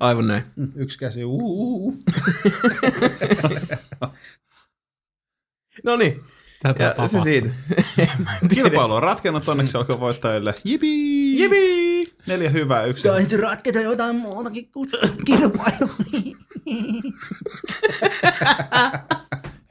Aivan 0.00 0.26
näin. 0.26 0.42
Mm, 0.56 0.72
Yksi 0.76 0.98
käsi, 0.98 1.24
uu. 1.24 1.94
No 5.84 5.96
niin, 5.96 6.22
Tätä 6.64 6.82
ja 6.84 6.90
se 6.90 6.94
tapahtuu. 6.96 7.20
siitä. 7.20 7.48
Kilpailu 8.54 8.92
on 8.94 9.02
ratkennut, 9.02 9.48
onneksi 9.48 9.76
olkoon 9.76 10.00
voittajille. 10.00 10.54
Jipi! 10.64 11.38
Jipi! 11.40 12.14
Neljä 12.26 12.50
hyvää, 12.50 12.84
yksi. 12.84 13.08
Taisi 13.08 13.36
ratketa 13.36 13.80
jotain 13.80 14.16
muutakin 14.16 14.70
kuin 14.70 14.88
kilpailu. 15.24 15.90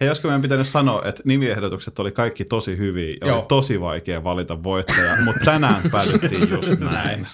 Hei, 0.02 0.08
josko 0.08 0.28
meidän 0.28 0.42
pitänyt 0.42 0.68
sanoa, 0.68 1.02
että 1.06 1.22
nimiehdotukset 1.26 2.00
oli 2.00 2.12
kaikki 2.12 2.46
tosi 2.46 2.78
hyviä 2.78 3.16
ja 3.22 3.28
Joo. 3.28 3.38
oli 3.38 3.46
tosi 3.48 3.82
vaikea 3.82 4.24
valita 4.24 4.64
voittaja, 4.64 5.16
mutta 5.26 5.46
tänään 5.46 5.82
päätettiin 5.92 6.42
just 6.50 6.80
näin. 6.80 7.26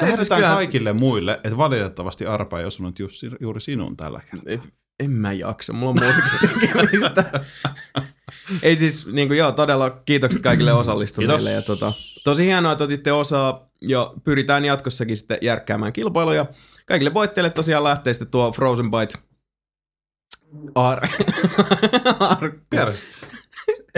Lähdetään 0.00 0.26
kyllähän- 0.38 0.56
kaikille 0.56 0.92
muille, 0.92 1.32
että 1.44 1.56
valitettavasti 1.56 2.26
arpa 2.26 2.60
ei 2.60 2.66
osunut 2.66 2.98
just, 2.98 3.22
juuri 3.40 3.60
sinun 3.60 3.96
tällä 3.96 4.20
kertaa. 4.30 4.52
Et- 4.52 4.68
En 5.00 5.10
mä 5.10 5.32
jaksa, 5.32 5.72
mulla 5.72 5.90
on 5.90 5.96
muutakin 6.00 6.60
tekemistä. 6.60 7.24
Ei 8.62 8.76
siis, 8.76 9.06
niin 9.06 9.28
kuin 9.28 9.38
joo, 9.38 9.52
todella 9.52 9.90
kiitokset 9.90 10.42
kaikille 10.42 10.72
osallistuneille. 10.72 11.52
Ja 11.52 11.62
tota, 11.62 11.92
tosi 12.24 12.44
hienoa, 12.44 12.72
että 12.72 12.84
otitte 12.84 13.12
osaa 13.12 13.68
ja 13.80 14.14
pyritään 14.24 14.64
jatkossakin 14.64 15.16
sitten 15.16 15.38
järkkäämään 15.42 15.92
kilpailuja. 15.92 16.46
Kaikille 16.86 17.14
voitteille 17.14 17.50
tosiaan 17.50 17.84
lähtee 17.84 18.12
sitten 18.12 18.30
tuo 18.30 18.52
Frozen 18.52 18.90
Bite 18.90 19.18
Ar... 20.74 21.08
Ar... 22.20 22.52
Piersit. 22.70 23.26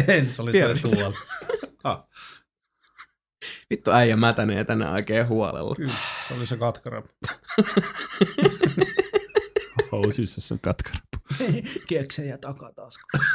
En, 0.08 0.30
se 0.30 0.42
oli 0.42 0.52
tuolla. 0.52 1.18
Ah. 1.84 2.02
Vittu 3.70 3.90
äijä 3.90 4.16
mätänee 4.16 4.64
tänään 4.64 4.92
oikein 4.92 5.28
huolella. 5.28 5.74
Kyllä, 5.74 5.92
se 6.28 6.34
oli 6.34 6.46
se 6.46 6.56
katkara. 6.56 7.02
Housuissa 9.92 10.40
se 10.40 10.54
on 10.54 10.60
katkara. 10.60 10.98
Keksejä 11.86 12.38
takatasku. 12.38 13.18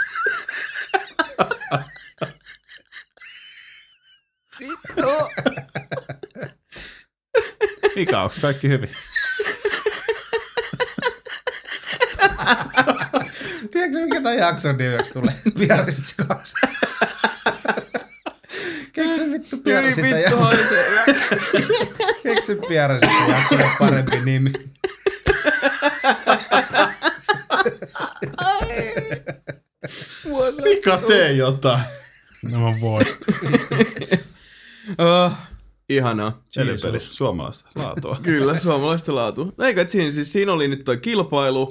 Mikä, 7.95 8.21
onks 8.21 8.39
kaikki 8.39 8.69
hyvin? 8.69 8.89
Tiedätkö 13.71 13.99
mikä 13.99 14.21
tämän 14.21 14.37
jakson 14.37 14.77
nimeksi 14.77 15.13
tulee? 15.13 15.33
Piarist 15.57 16.13
2. 16.27 16.53
Keksy 18.93 19.31
vittu 19.31 19.57
Piaristissa 19.57 20.17
ja... 20.17 20.31
Keksy 22.23 22.55
Piaristissa 22.67 23.23
jaksolle 23.27 23.69
parempi 23.79 24.19
nimi. 24.25 24.51
Mika, 30.63 30.97
tee 30.97 31.31
jotain. 31.31 31.79
No 32.51 32.59
mä 32.59 32.75
voin. 32.81 33.05
Oh, 34.97 35.31
ihanaa. 35.89 36.43
Peli, 36.55 36.99
suomalaista 36.99 37.69
laatua. 37.75 38.17
Kyllä, 38.23 38.57
suomalaista 38.57 39.15
laatu. 39.15 39.53
Eikö, 39.63 39.81
et 39.81 39.89
siinä, 39.89 40.11
siis 40.11 40.33
siinä 40.33 40.53
oli 40.53 40.67
nyt 40.67 40.83
toi 40.83 40.97
kilpailu. 40.97 41.69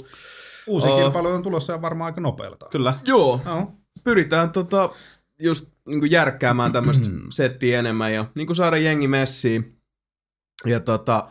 Uusi 0.66 0.89
Oh. 0.89 0.98
kilpailu 1.01 1.28
on 1.28 1.43
tulossa 1.43 1.72
ja 1.72 1.82
varmaan 1.82 2.06
aika 2.06 2.20
nopealta. 2.20 2.66
Kyllä. 2.70 2.98
Joo, 3.06 3.40
No. 3.44 3.72
pyritään 4.05 4.51
tota, 4.51 4.90
just 5.39 5.68
niin 5.86 6.10
järkkäämään 6.10 6.72
tämmöistä 6.72 7.09
settiä 7.30 7.78
enemmän 7.78 8.14
ja 8.14 8.24
niin 8.34 8.55
saada 8.56 8.76
jengi 8.76 9.09
messiin. 9.09 9.76
Ja 10.66 10.80
tota, 10.80 11.28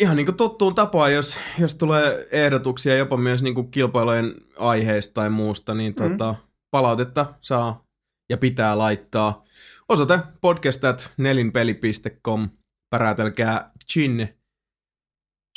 ihan 0.00 0.16
niin 0.16 0.26
kuin 0.26 0.36
tottuun 0.36 0.74
tapaan, 0.74 1.12
jos, 1.12 1.38
jos 1.58 1.74
tulee 1.74 2.28
ehdotuksia 2.32 2.96
jopa 2.96 3.16
myös 3.16 3.42
niin 3.42 3.70
kilpailujen 3.70 4.34
aiheista 4.58 5.14
tai 5.14 5.30
muusta, 5.30 5.74
niin 5.74 5.94
tota, 5.94 6.34
palautetta 6.70 7.34
saa 7.40 7.84
ja 8.30 8.36
pitää 8.36 8.78
laittaa. 8.78 9.44
Osoite 9.88 10.18
podcastat 10.40 11.12
nelinpeli.com. 11.16 12.48
Pärätelkää 12.90 13.70
chin 13.92 14.28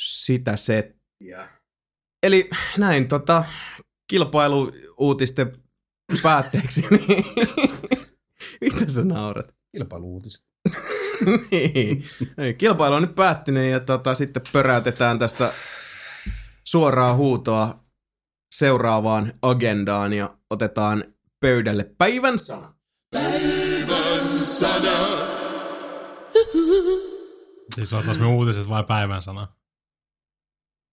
sitä 0.02 0.57
settiä. 0.57 1.49
Eli 2.24 2.49
näin 2.78 3.07
tota, 3.07 3.44
kilpailuuutisten 4.12 5.53
päätteeksi, 6.24 6.82
niin 6.82 7.26
mitä 8.62 8.91
sä 8.91 9.03
naurat? 9.03 9.56
Kilpailuutista. 9.78 10.55
niin. 11.52 12.04
Kilpailu 12.58 12.96
on 12.96 13.02
nyt 13.02 13.16
päättynyt 13.16 13.72
ja 13.72 13.80
tota, 13.80 14.16
sitten 14.16 14.42
pöräytetään 14.52 15.20
tästä 15.20 15.52
suoraa 16.64 17.14
huutoa 17.16 17.80
seuraavaan 18.56 19.34
agendaan 19.42 20.14
ja 20.14 20.38
otetaan 20.50 21.04
pöydälle 21.40 21.84
päivän 21.98 22.40
sana. 22.40 22.74
Siis 27.76 27.94
otas 27.94 28.20
me 28.20 28.26
uutiset 28.26 28.70
vai 28.70 28.84
päivän 28.84 29.22
sana? 29.22 29.48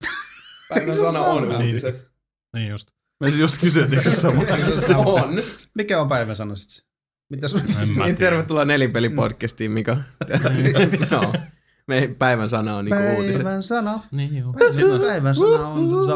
Päivän 0.69 0.95
sana 0.95 1.19
on 1.21 1.49
Niin. 1.49 1.67
uutiset. 1.67 2.09
Niin 2.57 2.69
just. 2.69 2.89
Me 3.21 3.31
siis 3.31 3.41
just 3.41 3.61
kysyttiin, 3.61 4.05
se 4.05 4.13
sama. 4.13 4.41
Se 4.87 4.95
on. 4.97 5.43
Mikä 5.75 6.01
on 6.01 6.09
päivän 6.09 6.37
sana 6.37 6.57
sit? 6.57 6.87
Mitä 7.33 7.49
sun... 7.49 7.61
En 7.61 7.67
mä 7.69 7.85
Niin, 7.85 7.95
tiedä. 8.17 8.17
tervetuloa 8.31 8.65
nelinpelipodcastiin, 8.65 9.71
Mika. 9.71 9.97
Joo. 11.13 11.33
Me 11.89 12.15
päivän 12.19 12.51
sana 12.51 12.77
on 12.77 12.85
niinku 12.85 13.03
uutiset. 13.17 13.43
Päivän 13.43 13.63
sana. 13.63 14.01
Niin 14.11 14.37
joo. 14.37 14.53
Päivän 14.99 15.35
sana 15.35 15.69
on 15.69 15.91
tota... 15.91 16.15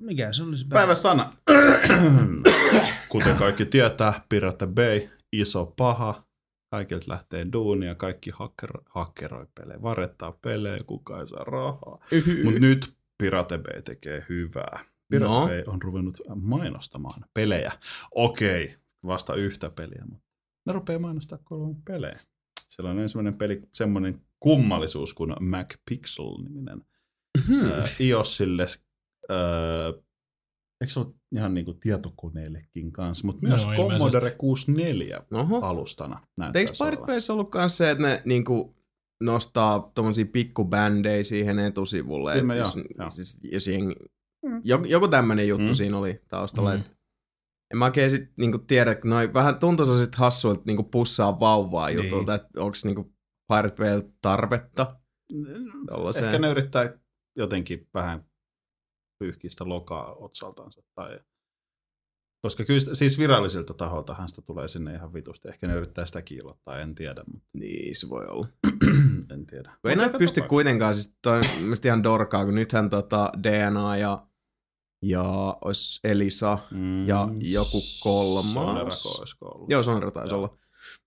Mikä 0.00 0.32
se 0.32 0.42
olisi 0.42 0.66
Päivän 0.68 0.96
sana. 0.96 1.32
Kuten 3.08 3.36
kaikki 3.36 3.64
tietää, 3.64 4.20
Pirate 4.28 4.66
Bay, 4.66 5.00
iso 5.32 5.66
paha. 5.76 6.24
Kaikilta 6.70 7.04
lähtee 7.08 7.46
duunia, 7.52 7.94
kaikki 7.94 8.30
hacker, 8.34 8.70
hakkeroi 8.90 9.46
pelejä, 9.54 9.82
varettaa 9.82 10.32
pelejä, 10.32 10.78
kuka 10.86 11.20
ei 11.20 11.26
saa 11.26 11.44
rahaa. 11.44 11.98
Mutta 12.44 12.60
nyt 12.60 12.92
Pirate 13.18 13.58
Bay 13.58 13.82
tekee 13.82 14.24
hyvää. 14.28 14.78
Pirate 15.10 15.28
No. 15.32 15.46
Bay 15.46 15.62
on 15.66 15.82
ruvennut 15.82 16.20
mainostamaan 16.40 17.24
pelejä. 17.34 17.72
Okei, 18.14 18.76
vasta 19.06 19.34
yhtä 19.34 19.70
peliä, 19.70 20.02
mutta 20.10 20.27
ne 20.66 20.72
rupeaa 20.72 20.98
mainostaa 20.98 21.38
kolme 21.44 21.74
pelejä. 21.84 22.18
Siellä 22.68 22.90
on 22.90 22.98
ensimmäinen 22.98 23.38
peli, 23.38 23.62
semmoinen 23.74 24.20
kummallisuus 24.40 25.14
kuin 25.14 25.34
Mac 25.40 25.74
Pixel-niminen. 25.90 26.82
Hmm. 27.46 27.70
Ää, 27.70 27.84
iOSille, 28.00 28.66
ää, 29.28 29.92
eikö 30.80 30.92
se 30.92 31.00
ole 31.00 31.14
ihan 31.36 31.54
niinku 31.54 31.74
tietokoneillekin 31.74 32.92
kanssa, 32.92 33.26
mutta 33.26 33.48
myös 33.48 33.66
no, 33.66 33.72
Commodore 33.72 33.96
ilmeisesti. 33.96 34.38
64 34.38 35.20
Oho. 35.32 35.60
alustana 35.60 36.26
näyttää 36.36 36.60
Eikö 36.60 36.72
Pirate 36.84 37.06
Bayssä 37.06 37.32
ollut 37.32 37.54
myös 37.54 37.76
se, 37.76 37.90
että 37.90 38.04
ne 38.06 38.22
niinku 38.24 38.76
nostaa 39.22 39.90
tommosia 39.94 40.26
pikkubändejä 40.26 41.24
siihen 41.24 41.58
etusivulle? 41.58 42.32
Kyllä, 42.32 42.54
että 42.54 42.58
joo, 42.58 42.66
jos, 42.66 42.76
joo. 42.98 43.10
siis, 43.10 43.40
jos 43.52 43.68
jengi, 43.68 43.94
joku, 44.64 44.86
joku 44.86 45.08
tämmönen 45.08 45.48
juttu 45.48 45.62
Mm. 45.62 45.68
mm. 45.68 45.74
siinä 45.74 45.98
oli 45.98 46.20
taustalla. 46.28 46.74
Mm. 46.74 46.78
Mm. 46.78 46.84
En 47.72 47.78
mä 47.78 47.84
oikein 47.84 48.10
sit 48.10 48.32
niinku 48.36 48.58
tiedä, 48.58 48.94
kun 48.94 49.10
noi 49.10 49.34
vähän 49.34 49.58
tuntuu 49.58 49.86
sit 49.86 50.14
hassuilta 50.14 50.62
niinku 50.66 50.82
pussaa 50.82 51.40
vauvaa 51.40 51.88
Niin. 51.88 52.04
jutulta, 52.04 52.34
että 52.34 52.48
onks 52.56 52.84
niinku 52.84 53.12
Pirate 53.48 53.74
Baylla 53.76 54.10
tarvetta 54.22 54.98
tollaiseen. 55.86 56.26
Ehkä 56.26 56.38
ne 56.38 56.50
yrittää 56.50 56.98
jotenkin 57.36 57.88
vähän 57.94 58.24
pyyhkiä 59.18 59.50
lokaa 59.64 60.14
otsaltansa. 60.14 60.82
Tai... 60.94 61.20
Koska 62.42 62.64
kyllä 62.64 62.80
siis 62.80 63.18
virallisilta 63.18 63.74
taholtahan 63.74 64.28
sitä 64.28 64.42
tulee 64.42 64.68
sinne 64.68 64.94
ihan 64.94 65.12
vitusti. 65.14 65.48
Ehkä 65.48 65.66
ne 65.66 65.74
yrittää 65.74 66.06
sitä 66.06 66.22
kiilottaa, 66.22 66.78
en 66.78 66.94
tiedä. 66.94 67.24
Mutta 67.32 67.48
Niin, 67.52 67.96
se 67.96 68.08
voi 68.08 68.26
olla. 68.26 68.48
en 69.34 69.46
tiedä. 69.46 69.72
Ei 69.84 69.96
näitä 69.96 70.18
pysty 70.18 70.34
tapauksessa. 70.34 70.48
kuitenkaan, 70.48 70.94
siis 70.94 71.18
toi 71.22 71.38
on 71.38 71.44
ihan 71.84 72.02
dorkaa, 72.02 72.44
kun 72.44 72.54
nythän 72.54 72.90
tota 72.90 73.32
DNA 73.42 73.96
ja, 73.96 74.27
ja 75.02 75.22
olisi 75.64 76.00
Elisa 76.04 76.58
Mm, 76.70 77.08
ja 77.08 77.28
joku 77.38 77.78
kolmas. 78.02 78.52
Sonerako 78.52 79.54
ollut. 79.54 79.70
Joo, 79.70 79.82
Sonra 79.82 80.10
taisi 80.10 80.34
Joo. 80.34 80.38
olla. 80.38 80.56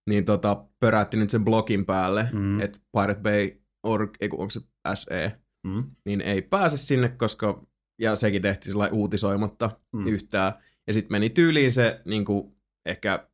Niin 0.10 0.26
tota, 0.26 0.66
pörätti 0.80 1.18
nyt 1.18 1.30
sen 1.30 1.46
blogin 1.46 1.86
päälle, 1.86 2.30
Mm. 2.34 2.40
mm. 2.40 2.60
että 2.62 2.80
Pirate 2.98 3.22
Bay 3.22 3.52
org, 3.84 4.16
ei 4.22 4.30
onko 4.32 4.50
se 4.50 4.62
SE, 4.94 5.38
Mm. 5.68 5.84
niin 6.06 6.22
ei 6.22 6.42
pääse 6.42 6.78
sinne, 6.78 7.10
koska, 7.10 7.66
ja 8.02 8.16
sekin 8.16 8.42
tehtiin 8.42 8.72
sillä 8.74 8.90
uutisoimatta 8.92 9.70
Mm. 9.94 10.00
mm. 10.02 10.08
yhtään. 10.08 10.54
Ja 10.88 10.94
sitten 10.94 11.12
meni 11.12 11.30
tyyliin 11.30 11.74
se 11.74 12.02
niin 12.06 12.26
kuin, 12.26 12.56
ehkä 12.86 13.28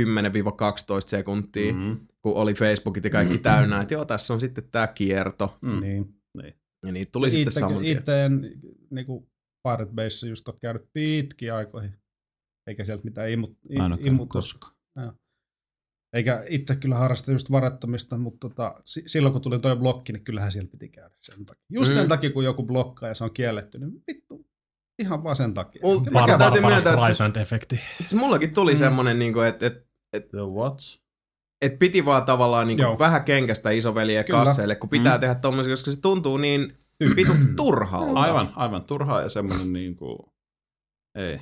10-12 0.00 0.02
sekuntia, 1.06 1.72
mm. 1.72 1.78
Mm. 1.80 1.96
kun 2.22 2.34
oli 2.34 2.54
Facebookit 2.54 3.04
ja 3.04 3.10
kaikki 3.10 3.38
täynnä, 3.48 3.80
että 3.80 3.94
joo, 3.94 4.04
tässä 4.04 4.34
on 4.34 4.40
sitten 4.40 4.64
tämä 4.70 4.86
kierto. 4.86 5.58
Mm. 5.62 5.80
Niin. 5.80 6.14
Ja 6.86 6.92
niitä 6.92 7.12
tuli 7.12 7.30
sitten 7.30 7.52
saman 7.52 7.78
tien. 7.82 7.98
Itse 7.98 8.24
en 8.24 8.52
niinku 8.90 9.28
Pirate 9.64 9.92
Bayssä 9.94 10.26
just 10.26 10.48
ole 10.48 10.56
käynyt 10.60 10.82
pitkiä 10.92 11.56
aikoihin. 11.56 11.92
Eikä 12.66 12.84
sieltä 12.84 13.04
mitään 13.04 13.30
imut, 13.30 13.58
imutus. 14.06 14.58
Eikä 16.12 16.44
itse 16.48 16.76
kyllä 16.76 16.94
harrasta 16.94 17.32
just 17.32 17.50
varattomista, 17.50 18.18
mutta 18.18 18.48
tota, 18.48 18.80
si- 18.84 19.02
silloin 19.06 19.32
kun 19.32 19.42
tuli 19.42 19.58
toi 19.58 19.76
blokki, 19.76 20.12
niin 20.12 20.24
kyllähän 20.24 20.52
siellä 20.52 20.70
piti 20.70 20.88
käydä 20.88 21.14
sen 21.22 21.46
takia. 21.46 21.62
Just 21.70 21.90
Mm. 21.90 21.94
sen 21.94 22.08
takia, 22.08 22.30
kun 22.30 22.44
joku 22.44 22.62
blokkaa 22.62 23.08
ja 23.08 23.14
se 23.14 23.24
on 23.24 23.32
kielletty, 23.34 23.78
niin 23.78 24.02
vittu, 24.12 24.46
ihan 25.02 25.24
vaan 25.24 25.36
sen 25.36 25.54
takia. 25.54 25.82
Mul- 25.82 25.98
Mikä 26.00 26.10
Mä 26.10 26.20
Var, 26.20 26.38
täytyy 26.38 26.62
var, 26.62 26.70
myöntää, 26.70 26.92
että 26.92 27.00
paras 27.00 27.06
siis-. 27.16 27.18
Siis 27.96 28.14
mullakin 28.14 28.54
tuli 28.54 28.72
Mm. 28.72 28.74
mm. 28.76 28.78
semmonen, 28.78 29.18
niin 29.18 29.32
kuin, 29.32 29.48
että, 29.48 29.66
että, 29.66 30.30
The 30.30 30.46
what? 30.54 30.78
että 31.60 31.78
piti 31.78 32.04
vaan 32.04 32.24
tavallaan 32.24 32.66
niin 32.66 32.78
kuin, 32.78 32.98
vähän 32.98 33.24
kenkästä 33.24 33.70
isoveliä 33.70 34.24
kasseille, 34.24 34.76
kun 34.76 34.88
pitää 34.90 35.12
Mm. 35.12 35.16
mm. 35.16 35.20
tehdä 35.20 35.34
tommosia, 35.34 35.72
koska 35.72 35.90
se 35.92 36.00
tuntuu 36.00 36.36
niin 36.36 36.76
vitun 37.16 37.36
turhalta. 37.56 38.20
Aivan, 38.20 38.52
aivan 38.56 38.84
turhaa 38.84 39.22
ja 39.22 39.28
semmoinen 39.28 39.72
niinku... 39.72 40.32
Ei. 41.18 41.40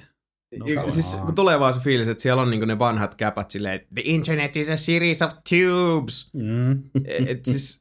No, 0.59 0.67
Ja 0.67 0.91
siis 0.91 1.15
kun 1.15 1.35
tulee 1.35 1.61
vaan 1.61 1.75
se 1.75 1.81
fiilis, 1.81 2.09
että 2.09 2.23
siellä 2.23 2.43
on 2.43 2.51
niinku 2.51 2.67
ne 2.67 2.79
vanhat 2.79 3.15
käpät 3.15 3.51
silleen, 3.51 3.75
että 3.75 3.89
the 3.95 4.03
internet 4.05 4.57
is 4.57 4.71
a 4.71 4.77
series 4.77 5.23
of 5.23 5.33
tubes. 5.33 6.31
Mm. 6.35 6.83
Et 7.27 7.45
siis, 7.45 7.81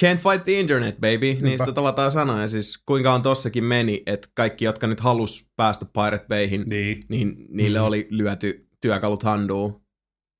can't 0.00 0.16
fight 0.18 0.44
the 0.44 0.60
internet, 0.60 0.94
baby. 0.96 1.26
Niinpä. 1.26 1.46
Niistä 1.48 1.72
tavataan 1.72 2.10
sanoa. 2.12 2.40
Ja 2.40 2.48
siis 2.48 2.82
kuinka 2.86 3.14
on 3.14 3.22
tossakin 3.22 3.64
meni, 3.64 4.02
että 4.06 4.28
kaikki, 4.34 4.64
jotka 4.64 4.86
nyt 4.86 5.00
halus 5.00 5.50
päästä 5.56 5.86
Pirate 5.92 6.26
Bayhin, 6.28 6.62
Niin. 6.66 7.04
niin 7.08 7.46
niille 7.48 7.78
Mhm. 7.78 7.86
oli 7.86 8.08
lyöty 8.10 8.68
työkalut 8.80 9.22
handuun. 9.22 9.82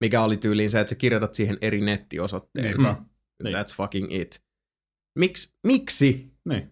Mikä 0.05 0.23
oli 0.23 0.37
tyyliin 0.37 0.71
se, 0.71 0.81
että 0.81 0.89
sä 0.89 0.95
kirjoitat 0.97 1.35
siihen 1.35 1.59
eri 1.61 1.81
nettiosoitteen. 1.81 2.65
Niinpä. 2.67 2.97
Niin. 3.45 3.57
That's 3.57 3.75
fucking 3.77 4.07
it. 4.15 4.43
Miks, 5.19 5.57
miksi? 5.67 6.33
Niin. 6.49 6.71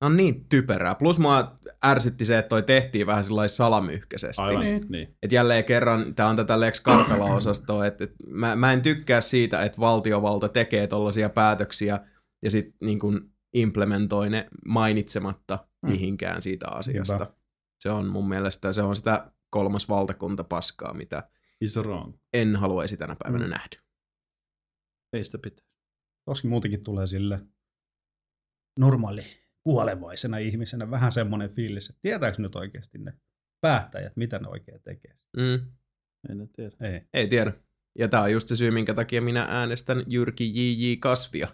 on 0.00 0.16
niin 0.16 0.48
typerää. 0.48 0.94
Plus 0.94 1.18
mua 1.18 1.56
ärsytti 1.84 2.24
se, 2.24 2.38
että 2.38 2.48
toi 2.48 2.62
tehtiin 2.62 3.06
vähän 3.06 3.24
sillä 3.24 3.48
salamyhkäisesti. 3.48 4.42
Aivan, 4.42 4.62
Niin. 4.64 4.80
niin. 4.88 5.16
Et 5.22 5.32
jälleen 5.32 5.64
kerran, 5.64 6.14
tämä 6.14 6.28
on 6.28 6.36
tätä 6.36 6.60
Lex 6.60 6.80
Karpela-osastoa, 6.82 7.86
että 7.86 8.04
et 8.04 8.14
mä, 8.28 8.56
mä 8.56 8.72
en 8.72 8.82
tykkää 8.82 9.20
siitä, 9.20 9.64
että 9.64 9.80
valtiovalta 9.80 10.48
tekee 10.48 10.86
tollaisia 10.86 11.28
päätöksiä 11.28 12.00
ja 12.42 12.50
sitten 12.50 12.74
niin 12.82 12.98
kun 12.98 13.32
implementoi 13.54 14.30
ne 14.30 14.48
mainitsematta 14.66 15.58
Hmm. 15.86 15.92
mihinkään 15.92 16.42
siitä 16.42 16.68
asiasta. 16.68 17.16
Niinpä. 17.18 17.34
Se 17.82 17.90
on 17.90 18.06
mun 18.06 18.28
mielestä, 18.28 18.72
se 18.72 18.82
on 18.82 18.96
sitä 18.96 19.32
kolmas 19.50 19.88
valtakunta 19.88 20.44
paskaa, 20.44 20.94
mitä 20.94 21.28
Is 21.60 21.76
wrong. 21.76 22.14
en 22.34 22.56
haluaisi 22.56 22.96
tänä 22.96 23.16
päivänä 23.22 23.44
Hmm. 23.44 23.50
nähdä. 23.50 23.76
Ei 25.12 25.24
sitä 25.24 25.38
pitää. 25.38 25.66
Toskin 26.24 26.50
muutenkin 26.50 26.82
tulee 26.84 27.06
sille 27.06 27.40
normaali 28.78 29.22
kuolevaisena 29.62 30.38
ihmisenä 30.38 30.90
vähän 30.90 31.12
semmoinen 31.12 31.50
fiilis, 31.50 31.88
että 31.90 32.00
tietääkö 32.02 32.42
nyt 32.42 32.56
oikeasti 32.56 32.98
ne 32.98 33.12
päättäjät, 33.60 34.16
mitä 34.16 34.38
ne 34.38 34.48
oikein 34.48 34.82
tekee. 34.82 35.18
Mm, 35.36 35.66
Ei 36.28 36.34
ne 36.34 36.46
tiedä. 36.56 36.76
Ei. 36.80 37.00
ei 37.14 37.28
tiedä. 37.28 37.52
Ja 37.98 38.08
tämä 38.08 38.22
on 38.22 38.32
just 38.32 38.48
se 38.48 38.56
syy, 38.56 38.70
minkä 38.70 38.94
takia 38.94 39.22
minä 39.22 39.46
äänestän 39.50 40.02
Jyrki 40.10 40.50
J.J. 40.54 40.96
Kasvia, 41.00 41.48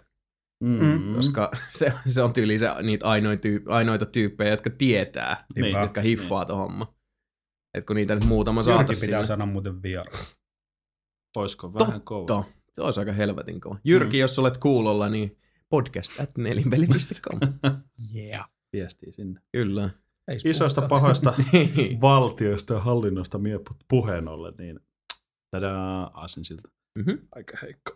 Mm. 0.63 1.15
koska 1.15 1.51
se, 1.69 1.93
se 2.05 2.21
on 2.21 2.33
tyyli 2.33 2.57
se, 2.57 2.67
niitä 2.83 3.07
ainoita, 3.07 3.41
tyyp, 3.41 3.67
ainoita 3.69 4.05
tyyppejä, 4.05 4.49
jotka 4.51 4.69
tietää, 4.69 5.45
Niinpä. 5.55 5.79
jotka 5.81 6.01
hiffaa 6.01 6.43
niin. 6.43 6.57
homma. 6.57 6.95
Et 7.73 7.85
kun 7.85 7.95
niitä 7.95 8.15
nyt 8.15 8.25
muutama 8.25 8.59
Jyrki 8.61 8.71
saataisiin 8.71 9.07
pitää 9.07 9.19
sinne. 9.19 9.27
sanoa 9.27 9.47
muuten 9.47 9.83
vieraan. 9.83 10.25
Oisko 11.37 11.73
vähän 11.73 12.01
kova? 12.01 12.25
Totta. 12.27 12.51
Se 12.75 12.81
olisi 12.81 12.99
aika 12.99 13.11
helvetin 13.11 13.61
kova. 13.61 13.77
Jyrki, 13.85 14.17
mm. 14.17 14.21
jos 14.21 14.39
olet 14.39 14.57
kuulolla, 14.57 15.09
niin 15.09 15.37
podcast 15.69 16.19
at 16.19 16.37
nelinpeli.com. 16.37 17.39
Yeah. 18.15 18.49
Viestii 18.73 19.13
sinne. 19.13 19.41
Kyllä. 19.51 19.89
Isoista 20.45 20.81
pahoista 20.81 21.33
valtioista 22.01 22.73
ja 22.73 22.79
hallinnosta 22.79 23.37
mie 23.37 23.59
puheen 23.87 24.27
ollen, 24.27 24.53
niin 24.57 24.79
tadaa, 25.51 26.11
aasinsilta. 26.13 26.69
mm-hmm. 26.99 27.27
Aika 27.35 27.57
heikko. 27.61 27.91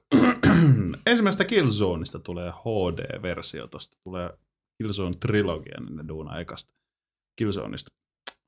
Ensimmäistä 1.07 1.45
Killzoneista 1.45 2.19
tulee 2.19 2.51
HD-versio 2.51 3.67
tosta. 3.67 3.97
Tulee 4.03 4.29
Killzone 4.77 5.15
Trilogia, 5.19 5.79
niin 5.79 5.95
ne 5.95 6.03
duuna 6.07 6.39
ekasta 6.39 6.73
Killzoneista. 7.35 7.91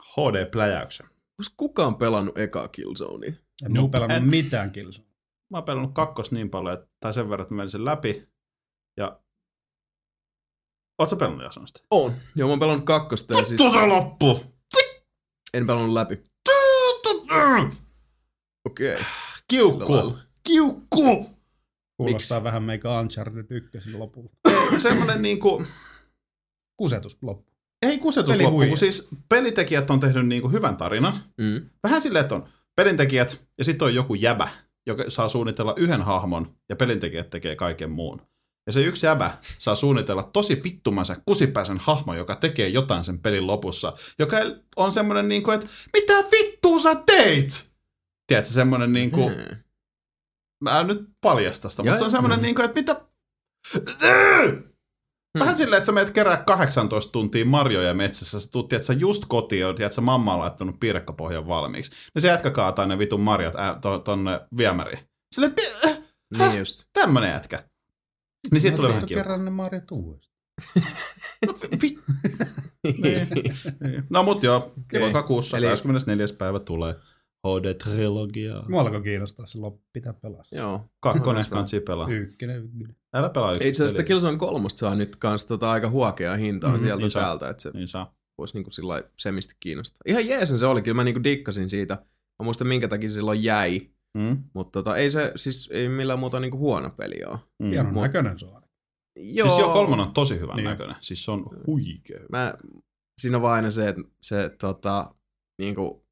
HD-pläjäyksen. 0.04 1.06
Onko 1.08 1.52
kukaan 1.58 1.96
pelannut 1.96 2.38
ekaa 2.38 2.68
Killzonea? 2.68 3.32
En 3.66 3.74
Nope. 3.74 3.92
pelannut 3.92 4.18
En. 4.18 4.28
mitään 4.28 4.72
kilsoa. 4.72 5.06
Mä 5.52 5.58
oon 5.58 5.64
pelannut 5.64 5.94
kakkos 5.94 6.32
niin 6.32 6.50
paljon, 6.50 6.74
että, 6.74 6.88
tai 7.00 7.14
sen 7.14 7.30
verran, 7.30 7.44
että 7.44 7.54
mä 7.54 7.58
menin 7.58 7.70
sen 7.70 7.86
läpi. 7.86 8.28
Ja... 8.98 9.20
Sä 11.10 11.16
pelannut 11.16 11.44
Jason 11.44 11.68
sitä? 11.68 11.80
On. 11.92 12.14
Joo, 12.36 12.48
mä 12.48 12.52
oon 12.52 12.60
pelannut 12.60 12.86
kakkosta 12.86 13.38
ja 13.38 13.46
siis 13.46 13.72
se 13.72 13.86
loppu! 13.88 14.54
en 15.54 15.68
pelannut 15.68 15.94
läpi. 15.94 16.24
Okei. 18.66 18.94
Okay. 18.94 19.06
Kiukku! 19.48 20.18
Kiukku! 20.44 21.26
Kuulostaa 21.98 22.38
Miksi? 22.38 22.44
vähän 22.44 22.64
meikä 22.64 23.00
Uncharted 23.00 23.46
1 23.50 23.98
lopulla. 23.98 24.30
Semmonen 24.78 25.22
niinku... 25.22 25.64
Kusetus 26.78 27.18
loppu. 27.22 27.52
Ei 27.82 27.98
kusetus 27.98 28.32
Peli 28.32 28.44
loppu, 28.44 28.68
kun 28.68 28.78
siis 28.78 29.10
pelitekijät 29.30 29.90
on 29.90 30.00
tehnyt 30.00 30.28
niinku 30.28 30.50
hyvän 30.50 30.78
tarinan. 30.78 31.14
Mm. 31.38 31.70
Vähän 31.84 32.02
silleen, 32.02 32.24
että 32.24 32.36
on 32.36 32.48
pelintekijät 32.76 33.46
ja 33.58 33.64
sitten 33.64 33.86
on 33.86 33.96
joku 33.96 34.14
jäbä, 34.14 34.50
joka 34.86 35.04
saa 35.08 35.30
suunnitella 35.30 35.74
yhden 35.78 36.02
hahmon 36.02 36.56
ja 36.70 36.76
pelintekijät 36.76 37.30
tekee 37.30 37.56
kaiken 37.56 37.92
muun. 37.92 38.22
Ja 38.68 38.74
se 38.74 38.82
yksi 38.82 39.06
jäbä 39.06 39.38
saa 39.42 39.76
suunnitella 39.76 40.24
tosi 40.24 40.62
vittumansa 40.64 41.16
kusipäisen 41.26 41.78
hahmon, 41.82 42.18
joka 42.18 42.36
tekee 42.36 42.68
jotain 42.68 43.04
sen 43.04 43.20
pelin 43.20 43.48
lopussa, 43.48 43.94
joka 44.20 44.38
on 44.76 44.92
semmoinen 44.92 45.30
niinku, 45.30 45.52
että 45.52 45.68
mitä 45.94 46.14
vittua 46.32 46.80
sä 46.80 46.96
teit? 47.06 47.74
Tiedätkö, 48.28 48.52
semmoinen 48.54 48.94
niinku, 48.94 49.30
Mm. 49.30 49.58
mä 50.64 50.80
en 50.80 50.88
nyt 50.88 51.02
paljasta 51.22 51.70
sitä, 51.70 51.84
mutta 51.84 51.98
se 51.98 52.04
on 52.04 52.12
semmoinen 52.12 52.40
Mm. 52.40 52.44
niinku, 52.44 52.62
että 52.62 52.80
mitä... 52.82 53.02
Vähän 55.40 55.56
silleen, 55.58 55.78
että 55.78 55.86
sä 55.86 55.92
menet 55.92 56.12
kerää 56.14 56.38
18 56.38 57.12
tuntia 57.12 57.46
marjoja 57.46 57.94
metsässä, 57.94 58.40
sä 58.40 58.50
tuut, 58.52 58.68
tiedät, 58.68 58.86
sä 58.86 58.94
just 58.94 59.24
kotiin, 59.28 59.76
tiedät, 59.76 59.94
sä 59.94 60.02
mamma 60.02 60.34
on 60.34 60.40
laittanut 60.40 60.80
piirakkapohjan 60.80 61.48
valmiiksi. 61.48 61.92
Niin 62.16 62.22
se 62.22 62.28
jätkä 62.28 62.52
kaataa 62.52 62.86
ne 62.86 62.98
vitun 63.00 63.22
marjat 63.22 63.56
ää, 63.56 63.80
to, 63.82 64.00
tonne 64.00 64.40
viemäriin. 64.58 65.00
Silleen, 65.36 65.54
että 65.58 65.90
äh, 65.90 65.98
Niin 66.38 66.60
just. 66.60 66.86
tämmönen 66.94 67.30
jätkä. 67.30 67.64
Niin 68.52 68.62
siitä 68.62 68.76
tulee 68.78 68.90
vähän 68.94 69.06
kerran 69.06 69.46
ne 69.46 69.52
marjat 69.52 69.92
uudestaan. 69.92 70.34
No, 71.48 71.56
vi- 71.82 72.00
mut 74.24 74.44
joo, 74.44 74.74
lokakuussa 75.00 75.58
Eli- 75.58 75.66
24. 75.68 76.26
päivä 76.38 76.60
tulee 76.60 76.96
HD-trilogia. 77.48 78.70
Mua 78.70 78.82
alkoi 78.82 79.02
kiinnostaa 79.02 79.46
se 79.46 79.58
loppu, 79.60 79.84
pitää 79.94 80.14
pelaa. 80.14 80.44
Joo. 80.52 80.90
Kakkonen 81.00 81.46
kansi 81.50 81.80
pelaa. 81.80 82.08
Ykkönen, 82.10 82.64
ykkönen. 82.64 82.96
Älä 83.14 83.30
pelaa 83.30 83.52
ykköstä. 83.52 83.70
Itse 83.70 83.86
asiassa 83.86 84.04
Killzone 84.04 84.38
3 84.38 84.70
saa 84.70 84.96
nyt 84.96 85.16
kans 85.16 85.46
tota 85.46 85.72
aika 85.72 85.90
huokeaa 85.90 86.36
hintaa 86.36 86.70
Mhm, 86.72 86.80
mm, 86.80 86.86
sieltä 86.86 87.02
niin 87.02 87.12
täältä, 87.14 87.50
että 87.50 87.64
se 87.64 87.72
Niin 87.74 87.88
saa. 87.88 88.16
voisi 88.38 88.54
niinku 88.58 88.72
sillä 88.72 89.04
semisti 89.20 89.54
kiinnostaa. 89.60 90.02
Ihan 90.06 90.28
jeesen 90.28 90.60
se 90.60 90.66
oli, 90.66 90.82
kyllä 90.82 90.96
mä 90.96 91.04
niinku 91.04 91.24
dikkasin 91.24 91.70
siitä. 91.70 91.94
Mä 92.40 92.44
muistan 92.44 92.68
minkä 92.68 92.88
takia 92.88 93.10
se 93.10 93.14
silloin 93.14 93.44
jäi, 93.44 93.90
Mm? 94.18 94.44
mutta 94.54 94.72
tota, 94.80 94.98
ei 94.98 95.12
se 95.12 95.32
siis 95.36 95.70
ei 95.74 95.90
millään 95.90 96.20
muuta 96.20 96.40
niinku 96.40 96.58
huono 96.58 96.90
peli 96.90 97.24
ole. 97.26 97.40
Mm. 97.64 97.70
Hienon 97.70 97.94
Mut- 97.94 98.02
näköinen 98.02 98.40
se 98.40 98.46
on. 98.46 98.64
Joo, 99.20 99.48
Siis 99.48 99.60
joo, 99.60 99.74
kolmonen 99.74 100.06
on 100.08 100.14
tosi 100.14 100.40
hyvän 100.40 100.56
Niin. 100.56 100.64
näköinen. 100.66 100.96
Siis 101.00 101.26
se 101.26 101.32
on 101.32 101.46
huikea. 101.68 102.20
Mä, 102.32 102.54
siinä 103.22 103.38
on 103.38 103.42
vaan 103.44 103.54
aina 103.56 103.72
se, 103.72 103.90
että 103.90 104.02
se 104.22 104.56
tota, 104.62 105.16
niinku, 105.62 106.06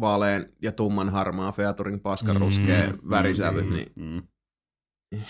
vaalean 0.00 0.46
ja 0.62 0.72
tumman 0.72 1.08
harmaa 1.10 1.52
featurin 1.52 2.00
paskan 2.00 2.36
Mm, 2.36 2.40
ruskea 2.40 2.90
mm, 2.90 3.10
värisävy, 3.10 3.62
Mm, 3.62 3.72
niin 3.72 3.92
mm. 3.96 4.22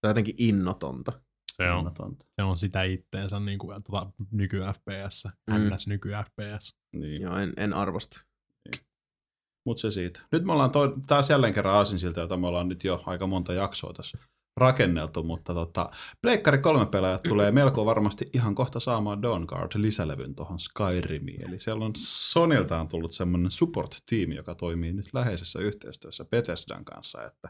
se 0.00 0.04
on 0.04 0.10
jotenkin 0.10 0.34
innotonta. 0.38 1.12
Se 1.52 1.70
on, 1.70 1.78
Onnetonta. 1.78 2.26
se 2.36 2.42
on 2.42 2.58
sitä 2.58 2.82
itteensä 2.82 3.40
niin 3.40 3.58
kuin, 3.58 3.76
tota, 3.84 4.12
nyky 4.30 4.56
FPS, 4.60 5.28
Mm. 5.50 5.54
NS 5.74 5.86
nyky 5.88 6.08
FPS. 6.08 6.78
Niin. 6.96 7.22
Joo, 7.22 7.36
en, 7.36 7.52
en 7.56 7.72
arvosta. 7.74 8.16
Mut 9.66 9.78
se 9.78 9.90
siitä. 9.90 10.20
Nyt 10.32 10.44
me 10.44 10.52
ollaan 10.52 10.70
toi, 10.70 10.94
taas 11.06 11.30
jälleen 11.30 11.54
kerran 11.54 11.74
aasinsilta, 11.74 12.20
jota 12.20 12.36
me 12.36 12.46
ollaan 12.46 12.68
nyt 12.68 12.84
jo 12.84 13.02
aika 13.06 13.26
monta 13.26 13.52
jaksoa 13.52 13.92
tässä 13.92 14.18
rakenneltu, 14.56 15.22
mutta 15.22 15.54
tota, 15.54 15.90
Pleikkari 16.22 16.58
kolme 16.58 16.86
pelaajat 16.86 17.22
tulee 17.22 17.52
melko 17.60 17.86
varmasti 17.86 18.26
ihan 18.32 18.54
kohta 18.54 18.80
saamaan 18.80 19.22
Dawnguard 19.22 19.72
lisälevyn 19.74 20.34
tuohon 20.34 20.58
Skyrimiin. 20.60 21.48
Eli 21.48 21.58
siellä 21.58 21.84
on 21.84 21.92
Sonilta 21.96 22.80
on 22.80 22.88
tullut 22.88 23.12
semmoinen 23.12 23.50
support-tiimi, 23.50 24.34
joka 24.34 24.54
toimii 24.54 24.92
nyt 24.92 25.08
läheisessä 25.12 25.58
yhteistyössä 25.58 26.24
Bethesdan 26.24 26.84
kanssa, 26.84 27.24
että 27.24 27.48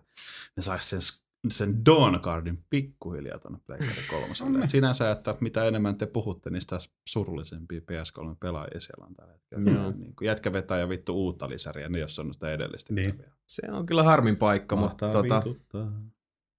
ne 0.56 0.62
sais 0.62 0.90
sen, 0.90 1.00
sen 1.50 1.84
Dawnguardin 1.84 2.64
pikkuhiljaa 2.70 3.38
tuonne 3.38 3.58
Pleikkari 3.66 4.02
kolmoselle. 4.10 4.58
Et 4.58 4.70
sinänsä, 4.70 5.10
että 5.10 5.34
mitä 5.40 5.64
enemmän 5.64 5.96
te 5.96 6.06
puhutte, 6.06 6.50
niin 6.50 6.60
sitä 6.60 6.78
surullisempia 7.08 7.80
PS3-pelaajia 7.80 8.80
siellä 8.80 9.06
on 9.06 9.14
tällä 9.14 9.32
hetkellä. 9.32 9.70
Joo. 9.70 9.92
Niin 9.96 10.16
kuin 10.16 10.26
jätkä 10.26 10.52
vetää 10.52 10.80
jo 10.80 10.88
vittu 10.88 11.14
uutta 11.14 11.48
lisäriä, 11.48 11.88
ne 11.88 11.98
jos 11.98 12.18
on 12.18 12.34
sitä 12.34 12.50
edellistä. 12.50 12.94
Niin. 12.94 13.24
Se 13.48 13.62
on 13.72 13.86
kyllä 13.86 14.02
harmin 14.02 14.36
paikka, 14.36 14.76
mutta 14.76 15.06
Mahtaa 15.06 15.22
tota, 15.22 15.38
vituttaa. 15.38 16.02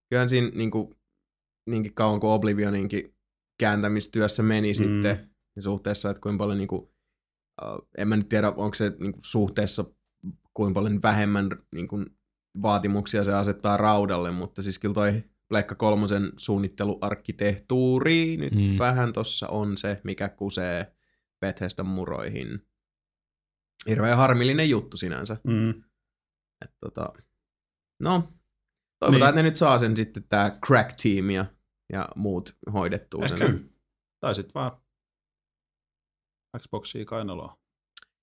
kyllähän 0.09 0.29
siinä 0.29 0.51
niinku, 0.55 0.95
niinkin 1.69 1.93
kauan 1.93 2.19
kuin 2.19 2.33
Oblivioninkin 2.33 3.15
kääntämistyössä 3.59 4.43
meni 4.43 4.71
mm. 4.71 4.75
sitten 4.75 5.29
niin 5.55 5.63
suhteessa, 5.63 6.09
että 6.09 6.21
kuinka 6.21 6.37
paljon 6.37 6.57
niinku, 6.57 6.75
uh, 7.61 7.87
en 7.97 8.07
mä 8.07 8.17
nyt 8.17 8.29
tiedä, 8.29 8.47
onko 8.47 8.75
se 8.75 8.93
niinku 8.99 9.19
suhteessa 9.23 9.85
kuinka 10.53 10.73
paljon 10.73 11.01
vähemmän 11.03 11.49
niinku, 11.75 12.05
vaatimuksia 12.61 13.23
se 13.23 13.33
asettaa 13.33 13.77
raudalle, 13.77 14.31
mutta 14.31 14.61
siis 14.61 14.79
kyllä 14.79 14.93
toi 14.93 15.23
Pleikka 15.47 15.75
kolmosen 15.75 16.31
suunnitteluarkkitehtuuri 16.37 18.37
nyt 18.37 18.53
mm. 18.53 18.77
Vähän 18.79 19.13
tossa 19.13 19.47
on 19.47 19.77
se, 19.77 20.01
mikä 20.03 20.29
kusee 20.29 20.95
Bethesdan 21.39 21.87
muroihin. 21.87 22.67
Hirveän 23.89 24.17
harmillinen 24.17 24.69
juttu 24.69 24.97
sinänsä. 24.97 25.37
Mm. 25.43 25.69
Et 26.65 26.71
tota, 26.79 27.13
no, 27.99 28.11
toivotaan, 28.99 29.11
Niin. 29.11 29.23
että 29.23 29.35
ne 29.35 29.43
nyt 29.43 29.55
saa 29.55 29.77
sen 29.77 29.97
sitten 29.97 30.23
tää 30.23 30.59
crack 30.65 30.95
team 31.03 31.29
ja, 31.29 31.45
ja 31.93 32.09
muut 32.15 32.57
hoidettua 32.73 33.25
Ehkä. 33.25 33.37
sen. 33.37 33.69
Tai 34.19 34.35
sitten 34.35 34.53
vaan 34.53 34.71
Xboxia 36.57 37.05
kainaloa. 37.05 37.57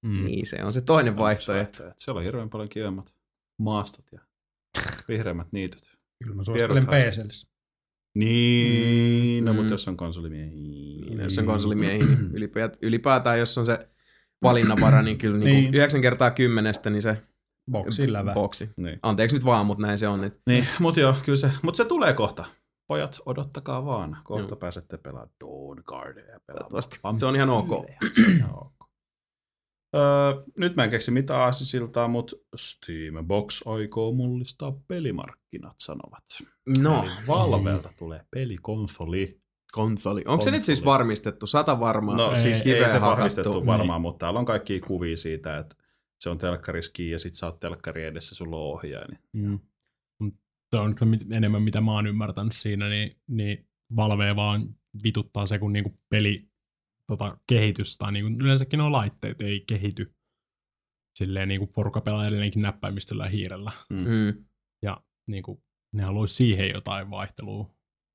Mm. 0.03 0.25
Niin, 0.25 0.47
se 0.47 0.65
on 0.65 0.73
se 0.73 0.81
toinen 0.81 1.17
vaihtoehto. 1.17 1.83
Siellä 1.99 2.19
on 2.19 2.25
hirveän 2.25 2.51
paljon 2.51 2.69
kivemmat 2.69 3.15
maastot 3.62 4.05
ja 4.12 4.20
vihreämmät 5.09 5.48
niityt. 5.52 5.97
Kyllä 6.22 6.36
mä 6.36 6.44
suosittelen. 6.44 6.86
PClle. 6.86 7.32
Niin, 8.14 9.44
no 9.44 9.52
Mm. 9.52 9.56
mutta 9.56 9.72
jos 9.72 9.89
on 9.89 9.97
konsolimiehiä. 9.97 10.51
Niin, 10.56 11.20
jos 11.20 11.39
on 11.39 11.47
konsolimiehiä, 11.47 12.06
niin 12.06 12.30
ylipäätään, 12.36 12.78
ylipäätään 12.82 13.39
jos 13.39 13.59
on 13.59 13.66
se 13.66 13.89
valinnanvara, 14.43 15.02
niin 15.02 15.18
kyllä 15.18 15.39
niin. 15.39 15.62
Niin. 15.62 15.74
9 15.74 16.01
kertaa 16.01 16.30
kymmenestä, 16.30 16.90
niin 16.90 17.02
se 17.02 17.16
Boxilla 17.70 18.18
vähän. 18.24 18.34
boksi. 18.34 18.70
Niin. 18.76 18.98
Anteeksi 19.02 19.36
nyt 19.36 19.44
vaan, 19.44 19.66
mutta 19.66 19.86
näin 19.86 19.98
se 19.98 20.09
on. 20.09 20.24
Että 20.24 20.39
Niin, 20.47 20.64
mutta 20.78 21.01
joo, 21.01 21.14
kyllä 21.24 21.39
se, 21.39 21.51
mutta 21.62 21.76
se 21.76 21.84
tulee 21.84 22.14
kohta. 22.14 22.44
pojat, 22.89 23.20
odottakaa 23.26 23.84
vaan. 23.86 24.16
Kohta 24.24 24.48
Joo. 24.52 24.56
pääsette 24.56 24.98
pelaamaan 24.98 25.30
Dawn 25.40 25.82
Guardia 25.86 26.24
pelaamaan. 26.24 26.43
Toivottavasti. 26.47 26.98
Se 27.20 27.26
on 27.26 27.36
ihan 27.36 27.51
ok. 27.51 27.68
Se 28.14 28.22
on 28.22 28.36
ihan 28.36 28.55
ok. 28.55 28.72
Öö, 29.97 30.43
nyt 30.59 30.77
mä 30.77 30.85
en 30.85 30.90
keksi 30.90 31.10
mitään 31.10 31.40
aasisiltaa, 31.40 32.09
mutta 32.09 32.36
Steambox 32.56 33.62
aikoo 33.66 34.12
mullistaa 34.12 34.73
pelimarkkinat, 34.89 35.77
sanovat. 35.82 36.24
No, 36.78 37.02
Eli 37.05 37.27
Valvelta 37.27 37.90
tulee 37.98 38.24
pelikonsoli. 38.31 39.40
konsoli. 39.73 40.23
Onko 40.27 40.44
se 40.44 40.51
nyt 40.51 40.64
siis 40.64 40.85
varmistettu? 40.85 41.47
Sata 41.47 41.81
varmaa. 41.81 42.16
No 42.16 42.31
Ei, 42.31 42.36
siis 42.36 42.59
ei 42.59 42.64
kiveä 42.64 42.89
se 42.89 42.94
hakattu. 42.94 43.16
vahvistettu 43.16 43.66
varmaan, 43.66 44.01
mutta 44.01 44.19
täällä 44.27 44.39
on 44.40 44.44
kaikki 44.47 44.81
kuvia 44.81 45.16
siitä, 45.16 45.59
että 45.59 45.77
se 46.20 46.31
on 46.31 46.39
telkkariski 46.39 47.10
ja 47.10 47.19
sit 47.19 47.35
sä 47.35 47.47
oot 47.47 47.60
telkkari 47.60 48.05
edessä, 48.05 48.35
sulla 48.35 48.56
on 48.56 48.62
ohjaaja. 48.62 49.06
Niin. 49.09 49.20
Mm. 49.43 49.60
Se 50.74 50.81
on 50.81 50.94
enemmän 51.31 51.62
mitä 51.62 51.81
mä 51.81 51.93
oon 51.93 52.06
ymmärtänyt 52.06 52.52
siinä, 52.52 52.89
niin, 52.89 53.16
niin 53.28 53.69
Valve 53.97 54.36
vaan 54.36 54.74
vituttaa 55.05 55.47
se, 55.47 55.59
kun 55.59 55.73
niinku 55.73 55.98
peli 56.09 56.48
tota, 57.16 57.39
kehitys 57.47 57.97
tai 57.98 58.12
niinku, 58.12 58.44
yleensäkin 58.44 58.78
nuo 58.78 58.93
laitteet 58.93 59.40
ei 59.40 59.60
kehity 59.60 60.14
silleen 61.18 61.48
niinku 61.48 61.66
porukka 61.66 62.01
pelaa 62.01 62.26
edelleenkin 62.26 62.62
näppäimistöllä 62.62 63.24
ja 63.24 63.30
hiirellä. 63.30 63.72
Mm. 63.90 64.44
Ja 64.82 64.97
niinku, 65.28 65.64
ne 65.94 66.02
haluaisi 66.02 66.34
siihen 66.34 66.70
jotain 66.70 67.10
vaihtelua, 67.10 67.74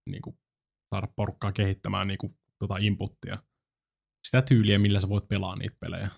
niinku, 0.10 0.40
saada 0.90 1.08
porukkaa 1.16 1.52
kehittämään 1.52 2.08
niinku, 2.08 2.38
tota 2.60 2.76
inputtia. 2.80 3.44
Sitä 4.28 4.42
tyyliä, 4.42 4.80
millä 4.80 5.02
sä 5.02 5.10
voit 5.10 5.28
pelaa 5.28 5.56
niitä 5.56 5.78
pelejä. 5.80 6.10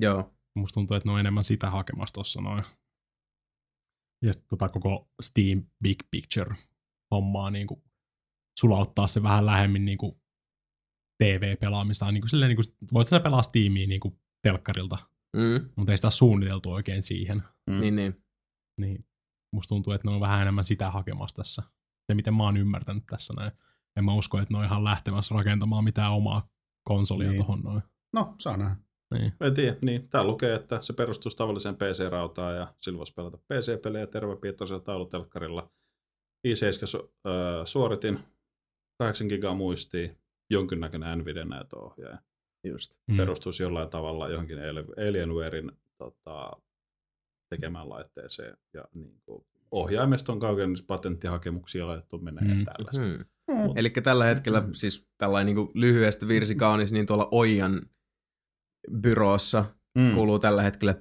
Joo. 0.00 0.34
Musta 0.54 0.74
tuntuu, 0.74 0.96
että 0.96 1.08
ne 1.08 1.12
on 1.12 1.20
enemmän 1.20 1.44
sitä 1.44 1.70
hakemassa 1.70 2.12
tuossa 2.12 2.40
noin. 2.40 2.64
Ja 4.24 4.32
tota 4.48 4.68
koko 4.68 5.10
Steam 5.22 5.66
Big 5.82 5.98
Picture 6.10 6.56
hommaa 7.10 7.50
niin 7.50 7.66
kuin 7.66 7.84
sulauttaa 8.60 9.06
se 9.06 9.22
vähän 9.22 9.46
lähemmin 9.46 9.84
niin 9.84 9.98
kuin 9.98 10.21
TV-pelaamista. 11.24 12.12
Niin 12.12 12.20
kuin 12.20 12.30
silleen, 12.30 12.48
niin 12.48 12.56
kuin, 12.56 12.76
voit 12.92 13.08
sä 13.08 13.20
pelaa 13.20 13.42
Steamia 13.42 13.86
niin 13.86 14.00
kuin 14.00 14.18
telkkarilta, 14.42 14.96
Mm. 15.36 15.70
mutta 15.76 15.92
ei 15.92 15.98
sitä 15.98 16.06
ole 16.06 16.12
suunniteltu 16.12 16.70
oikein 16.72 17.02
siihen. 17.02 17.42
Mm. 17.70 17.80
Niin, 17.80 17.96
niin. 17.96 18.24
Niin 18.80 19.06
musta 19.52 19.68
tuntuu, 19.68 19.92
että 19.92 20.08
ne 20.08 20.14
on 20.14 20.20
vähän 20.20 20.42
enemmän 20.42 20.64
sitä 20.64 20.90
hakemassa 20.90 21.36
tässä. 21.36 21.62
Ja 22.08 22.14
miten 22.14 22.34
mä 22.34 22.42
oon 22.42 22.56
ymmärtänyt 22.56 23.06
tässä 23.06 23.34
näin. 23.36 23.52
En 23.96 24.04
mä 24.04 24.14
usko, 24.14 24.38
että 24.38 24.54
ne 24.54 24.58
on 24.58 24.64
ihan 24.64 24.84
lähtemässä 24.84 25.34
rakentamaan 25.34 25.84
mitään 25.84 26.12
omaa 26.12 26.48
konsolia 26.88 27.30
Niin. 27.30 27.40
tohon 27.40 27.60
noin. 27.60 27.82
No, 28.12 28.34
saa 28.38 28.56
nähdä. 28.56 28.76
Niin. 29.14 29.32
En 29.40 29.54
tiedä, 29.54 29.76
niin. 29.82 30.08
Täällä 30.08 30.30
lukee, 30.30 30.54
että 30.54 30.82
se 30.82 30.92
perustuu 30.92 31.32
tavalliseen 31.36 31.76
PC-rautaan 31.76 32.56
ja 32.56 32.74
sillä 32.80 32.98
voisi 32.98 33.14
pelata 33.14 33.36
PC-pelejä 33.38 34.06
tervepiirtoisella 34.06 34.80
taulutelkkarilla. 34.80 35.70
i7 36.48 36.86
su- 36.98 37.12
äh, 37.30 37.66
suoritin, 37.66 38.18
8 38.98 39.26
gigaa 39.26 39.54
muistia, 39.54 40.08
jonkinnäköinen 40.52 41.18
NVIDIA-näytöohjaaja. 41.18 42.18
Just. 42.64 42.98
Mm. 43.06 43.16
Perustuisi 43.16 43.62
jollain 43.62 43.88
tavalla 43.90 44.28
johonkin 44.28 44.58
Al- 44.58 45.08
Alienwarein 45.08 45.72
tota, 45.98 46.50
tekemään 47.48 47.88
laitteeseen. 47.88 48.56
Ja 48.74 48.84
niin 48.94 49.20
kuin, 49.26 49.44
ohjaimesta 49.70 50.32
on 50.32 50.38
kaukennus 50.40 50.82
patenttihakemuksia 50.82 51.86
laitettu 51.86 52.18
menee 52.18 52.44
mm. 52.44 52.50
Mm. 52.54 52.64
tällaista. 52.64 53.02
Hmm. 53.04 53.24
Mm. 53.50 53.72
Eli 53.76 53.90
tällä 53.90 54.24
hetkellä, 54.24 54.62
siis 54.72 55.08
tällainen 55.18 55.54
niin 55.54 55.68
lyhyesti 55.74 56.28
virsi 56.28 56.54
kaunis, 56.54 56.92
niin 56.92 57.06
tuolla 57.06 57.28
Oijan 57.30 57.80
byroossa 59.00 59.64
Mm. 59.98 60.14
kuuluu 60.14 60.38
tällä 60.38 60.62
hetkellä 60.62 60.94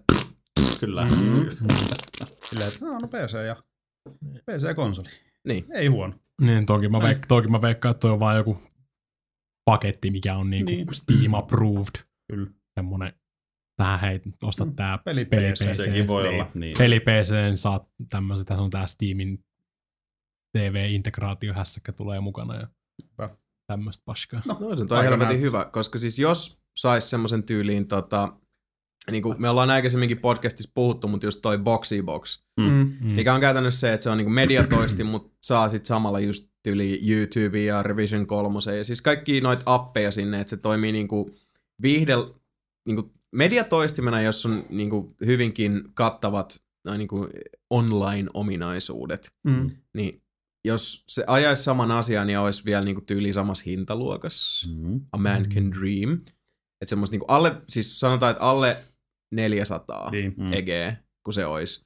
Kyllä. 0.80 1.06
Silleen, 1.10 2.68
että 2.74 2.86
no, 2.86 3.00
no 3.00 3.08
PC 3.08 3.34
ja 3.48 3.56
PC-konsoli. 4.46 5.08
Niin. 5.48 5.66
Ei 5.76 5.88
huono. 5.88 6.14
Niin, 6.42 6.66
toki 6.66 6.90
mä, 6.90 6.98
veik- 7.00 7.26
toki 7.28 7.48
mä 7.48 7.62
veikkaan, 7.62 7.92
että 7.92 8.00
toi 8.00 8.12
on 8.12 8.20
vaan 8.20 8.38
joku 8.38 8.58
paketti, 9.66 10.12
mikä 10.12 10.36
on 10.36 10.50
niinku 10.50 10.72
Niin. 10.72 10.86
niin. 10.88 10.96
Steam 10.96 11.34
approved. 11.34 12.04
Kyllä. 12.32 12.48
Semmonen, 12.76 13.14
tähän 13.78 14.00
hei, 14.00 14.22
osta 14.44 14.66
Mm. 14.66 14.76
tää 14.76 14.98
Peli 14.98 15.26
Peli 15.26 15.52
PC. 15.52 15.74
Sekin 15.76 16.08
voi 16.08 16.24
Niin. 16.24 16.34
olla. 16.34 16.52
Niin. 16.54 16.76
peli 16.78 17.00
PC, 17.00 17.34
saat 17.56 17.88
tämmöisen, 18.10 18.46
tässä 18.46 18.62
on 18.62 18.70
tää 18.70 18.88
Steamin 18.88 19.44
TV-integraatiohässäkkä 20.58 21.92
tulee 21.92 22.20
mukana 22.20 22.56
ja 22.60 22.68
Hyvä. 23.12 23.30
tämmöistä 23.68 24.02
paskaa. 24.06 24.42
No, 24.46 24.58
No 24.60 24.78
se 24.88 24.94
on 24.94 25.04
helvetin 25.04 25.42
hyvä, 25.42 25.66
koska 25.66 26.00
siis 26.00 26.20
jos 26.20 26.62
sais 26.78 27.10
semmoisen 27.10 27.44
tyyliin, 27.44 27.88
tota, 27.88 28.34
niin 29.12 29.24
kuin 29.24 29.42
me 29.42 29.50
ollaan 29.50 29.70
aikaisemminkin 29.70 30.18
podcastissa 30.20 30.72
puhuttu, 30.74 31.08
mutta 31.08 31.28
just 31.28 31.40
toi 31.42 31.58
Boxy 31.58 32.04
Box, 32.04 32.44
Mm. 32.60 32.66
Mm. 33.02 33.08
mikä 33.08 33.34
on 33.34 33.42
käytännössä 33.42 33.80
se, 33.80 33.94
että 33.94 34.04
se 34.04 34.10
on 34.10 34.18
niin 34.18 34.32
mediatoisti, 34.32 35.04
mutta 35.14 35.38
saa 35.44 35.70
sit 35.70 35.86
samalla 35.86 36.20
just 36.20 36.51
yli 36.70 37.00
YouTube 37.12 37.60
ja 37.60 37.84
Revision 37.84 38.28
3 38.28 38.60
ja 38.78 38.84
siis 38.84 39.02
kaikki 39.02 39.42
noita 39.42 39.64
appeja 39.66 40.12
sinne, 40.12 40.40
että 40.42 40.50
se 40.50 40.58
toimii 40.58 40.92
niin 40.92 41.08
kuin 41.08 41.34
viihde, 41.82 42.14
niin 42.88 42.96
kuin 42.96 43.12
mediatoistimena, 43.36 44.22
jos 44.22 44.46
on 44.46 44.66
niin 44.70 44.90
kuin 44.90 45.16
hyvinkin 45.26 45.84
kattavat 45.94 46.62
noin 46.86 46.98
niin 47.00 47.08
kuin 47.08 47.30
online-ominaisuudet, 47.70 49.32
Mm. 49.44 49.70
niin 49.94 50.22
jos 50.66 51.04
se 51.08 51.24
ajaisi 51.28 51.64
saman 51.64 51.92
asian 51.92 52.30
ja 52.30 52.42
olisi 52.42 52.66
vielä 52.66 52.86
niin 52.86 52.96
kuin 52.96 53.06
tyyli 53.06 53.34
samassa 53.34 53.64
hintaluokassa, 53.68 54.70
Mm. 54.70 55.02
A 55.12 55.18
Man 55.18 55.50
Can 55.50 55.72
Dream. 55.72 56.14
Että 56.82 56.90
semmoista 56.90 57.14
niinku 57.14 57.26
alle, 57.28 57.62
siis 57.70 58.00
sanotaan, 58.00 58.32
että 58.32 58.44
alle 58.44 58.78
400 59.32 60.12
Niin. 60.12 60.34
Mm. 60.38 60.54
EG, 60.54 60.68
kun 61.26 61.34
se 61.34 61.46
olisi. 61.46 61.86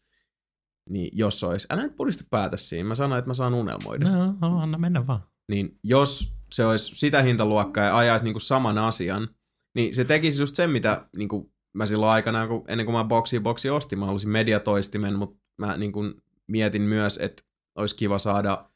Niin 0.89 1.09
jos 1.13 1.43
olisi, 1.43 1.67
älä 1.69 1.83
nyt 1.83 1.95
purista 1.95 2.23
päätä 2.29 2.57
siinä, 2.57 2.87
mä 2.87 2.95
sanoin, 2.95 3.19
että 3.19 3.29
mä 3.29 3.33
saan 3.33 3.53
unelmoida. 3.53 4.09
No, 4.09 4.33
no, 4.41 4.59
anna 4.59 4.77
mennä 4.77 5.07
vaan. 5.07 5.23
Niin 5.49 5.79
jos 5.83 6.33
se 6.53 6.65
olisi 6.65 6.95
sitä 6.95 7.21
hintaluokkaa 7.21 7.83
ja 7.83 7.97
ajaisi 7.97 8.25
niinku 8.25 8.39
saman 8.39 8.77
asian, 8.77 9.27
niin 9.75 9.95
se 9.95 10.05
tekisi 10.05 10.41
just 10.41 10.55
sen, 10.55 10.69
mitä 10.69 11.07
niinku 11.17 11.53
mä 11.73 11.85
silloin 11.85 12.11
aikanaan, 12.11 12.47
kun, 12.47 12.63
ennen 12.67 12.85
kuin 12.85 12.95
mä 12.95 13.03
boksi 13.03 13.39
boksi 13.39 13.69
ostin, 13.69 13.99
mä 13.99 14.05
halusin 14.05 14.29
mediatoistimen, 14.29 15.15
mutta 15.15 15.37
mä 15.57 15.77
niinku 15.77 16.03
mietin 16.47 16.81
myös, 16.81 17.17
että 17.21 17.43
olisi 17.75 17.95
kiva 17.95 18.17
saada 18.17 18.69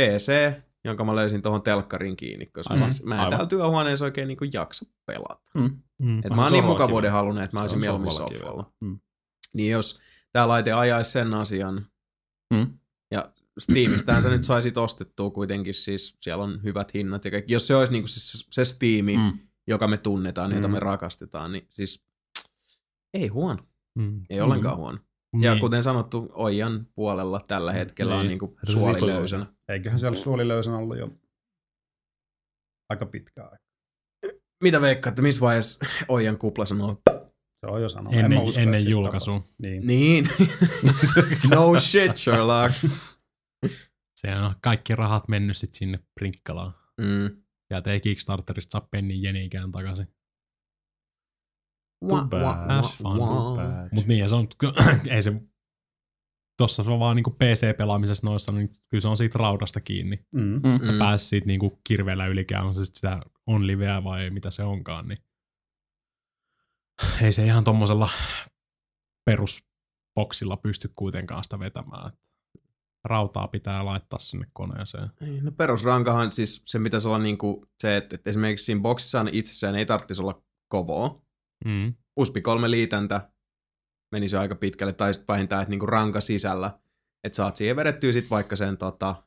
PC, 0.00 0.32
jonka 0.84 1.04
mä 1.04 1.16
löysin 1.16 1.42
tuohon 1.42 1.62
telkkarin 1.62 2.16
kiinni, 2.16 2.46
koska 2.46 2.74
Aivan, 2.74 2.92
siis 2.92 3.04
mä 3.04 3.14
en 3.14 3.20
aivan. 3.20 3.30
täällä 3.30 3.46
työhuoneessa 3.46 4.04
oikein 4.04 4.28
niinku 4.28 4.44
jaksa 4.52 4.86
pelata. 5.06 5.42
Mm. 5.54 6.18
Et 6.18 6.30
On 6.30 6.36
mä 6.36 6.42
oon 6.42 6.52
niin 6.52 6.64
mukavuuden 6.64 7.12
halunnut, 7.12 7.44
että 7.44 7.56
mä 7.56 7.60
olisin 7.60 7.78
mieluummin 7.78 8.10
sohvalla. 8.10 8.72
Mm. 8.80 9.00
Niin 9.54 9.70
jos 9.70 10.00
tää 10.34 10.48
laite 10.48 10.72
ajaisi 10.72 11.10
sen 11.10 11.34
asian, 11.34 11.86
Mm. 12.54 12.78
ja 13.10 13.32
Steamistähän 13.58 14.22
sä 14.22 14.28
nyt 14.30 14.44
saisit 14.44 14.76
ostettua 14.76 15.30
kuitenkin, 15.30 15.74
siis 15.74 16.16
siellä 16.20 16.44
on 16.44 16.62
hyvät 16.62 16.94
hinnat 16.94 17.24
ja 17.24 17.30
kaikki. 17.30 17.52
Jos 17.52 17.66
se 17.66 17.76
olisi 17.76 17.92
niinku 17.92 18.06
se, 18.08 18.44
se 18.50 18.64
Steam, 18.64 19.04
mm. 19.04 19.20
Mm. 19.20 19.38
joka 19.66 19.88
me 19.88 19.96
tunnetaan, 19.96 20.52
jota 20.52 20.68
Mm. 20.68 20.72
me 20.72 20.80
rakastetaan, 20.80 21.52
niin 21.52 21.66
siis 21.70 22.04
ei 23.14 23.28
huono, 23.28 23.66
Mm. 23.98 24.22
ei 24.30 24.40
ollenkaan 24.40 24.76
huono. 24.76 24.98
Ja 25.40 25.50
Niin. 25.52 25.60
kuten 25.60 25.82
sanottu, 25.82 26.28
Oijan 26.32 26.86
puolella 26.94 27.40
tällä 27.46 27.72
hetkellä 27.72 28.14
on 28.14 28.20
Niin. 28.20 28.28
niinku 28.28 28.56
suoli 28.64 28.94
Rikolinen. 28.94 29.18
löysänä. 29.20 29.46
Eiköhän 29.68 29.98
siellä 29.98 30.18
suoli 30.18 30.42
ollut 30.78 30.98
jo 30.98 31.08
aika 32.90 33.06
pitkään 33.06 33.46
aikaa. 33.52 33.64
Mitä 34.62 34.80
veikkaatte, 34.80 35.22
missä 35.22 35.40
vaiheessa 35.40 35.86
Oijan 36.08 36.38
kupla 36.38 36.64
sanoo? 36.64 37.02
Se 37.64 37.70
on 37.70 37.82
jo 37.82 37.88
sanonut. 37.88 38.14
Ennen, 38.18 38.38
usko, 38.38 38.60
ennen 38.60 38.88
julkaisua. 38.88 39.42
Niin. 39.62 39.86
Niin. 39.86 40.28
no 41.50 41.80
shit, 41.80 42.16
Sherlock. 42.16 42.74
Se 44.20 44.28
on 44.36 44.52
kaikki 44.60 44.94
rahat 44.94 45.28
mennyt 45.28 45.56
sit 45.56 45.72
sinne 45.74 45.98
Prinkkalaan. 46.14 46.74
Mm. 47.00 47.42
Sieltä 47.68 47.92
ei 47.92 48.00
Kickstarterista 48.00 48.70
saa 48.72 48.88
pennin 48.90 49.22
jenikään 49.22 49.72
takaisin. 49.72 50.06
Wah, 52.04 52.28
bad. 52.28 52.42
wah, 52.42 52.56
Have 52.58 52.72
wah, 52.74 52.96
fun. 52.96 53.18
wah. 53.18 53.58
Mut 53.92 54.06
niin, 54.06 54.20
ja 54.20 54.28
se 54.28 54.34
on, 54.34 54.46
ei 55.10 55.22
se, 55.22 55.32
tossa 56.58 56.84
se 56.84 56.90
on 56.90 57.00
vaan 57.00 57.16
niinku 57.16 57.30
PC-pelaamisessa 57.30 58.26
noissa, 58.26 58.52
niin 58.52 58.68
kyllä 58.68 59.00
se 59.00 59.08
on 59.08 59.16
siitä 59.16 59.38
raudasta 59.38 59.80
kiinni. 59.80 60.26
Mm. 60.32 60.40
Mm. 60.64 60.86
Sä 60.86 60.92
Mm. 60.92 60.98
pääsit 60.98 61.28
siitä 61.28 61.46
niinku 61.46 61.80
kirveellä 61.88 62.26
ylikään, 62.26 62.66
on 62.66 62.74
se 62.74 62.84
sit 62.84 62.94
sitä 62.94 63.20
on 63.46 63.66
liveä 63.66 64.04
vai 64.04 64.30
mitä 64.30 64.50
se 64.50 64.62
onkaan, 64.62 65.08
niin 65.08 65.18
ei 67.22 67.32
se 67.32 67.44
ihan 67.44 67.64
tommosella 67.64 68.10
perusboksilla 69.24 70.56
pysty 70.56 70.90
kuitenkaan 70.96 71.44
sitä 71.44 71.58
vetämään. 71.58 72.10
Rautaa 73.04 73.48
pitää 73.48 73.84
laittaa 73.84 74.18
sinne 74.18 74.46
koneeseen. 74.52 75.10
Ei, 75.20 75.40
No 75.40 75.52
perusrankahan 75.52 76.32
siis 76.32 76.62
se 76.64 76.78
pitäisi 76.78 77.08
olla 77.08 77.18
niinku 77.18 77.66
se, 77.78 77.96
että, 77.96 78.14
että 78.14 78.30
esimerkiksi 78.30 78.64
siinä 78.64 78.80
boksissaan 78.80 79.28
itsessään 79.32 79.76
ei 79.76 79.86
tarvitsisi 79.86 80.22
olla 80.22 80.42
kovoa. 80.68 81.22
Mm. 81.64 81.94
USB 82.16 82.36
3 82.42 82.70
liitäntä 82.70 83.30
menisi 84.12 84.36
jo 84.36 84.40
aika 84.40 84.54
pitkälle, 84.54 84.92
tai 84.92 85.14
sitten 85.14 85.34
vähintään, 85.34 85.62
että 85.62 85.70
niinku 85.70 85.86
ranka 85.86 86.20
sisällä, 86.20 86.78
että 87.24 87.36
saat 87.36 87.56
siihen 87.56 87.76
vedettyä 87.76 88.12
sitten 88.12 88.30
vaikka 88.30 88.56
sen 88.56 88.76
tota, 88.76 89.22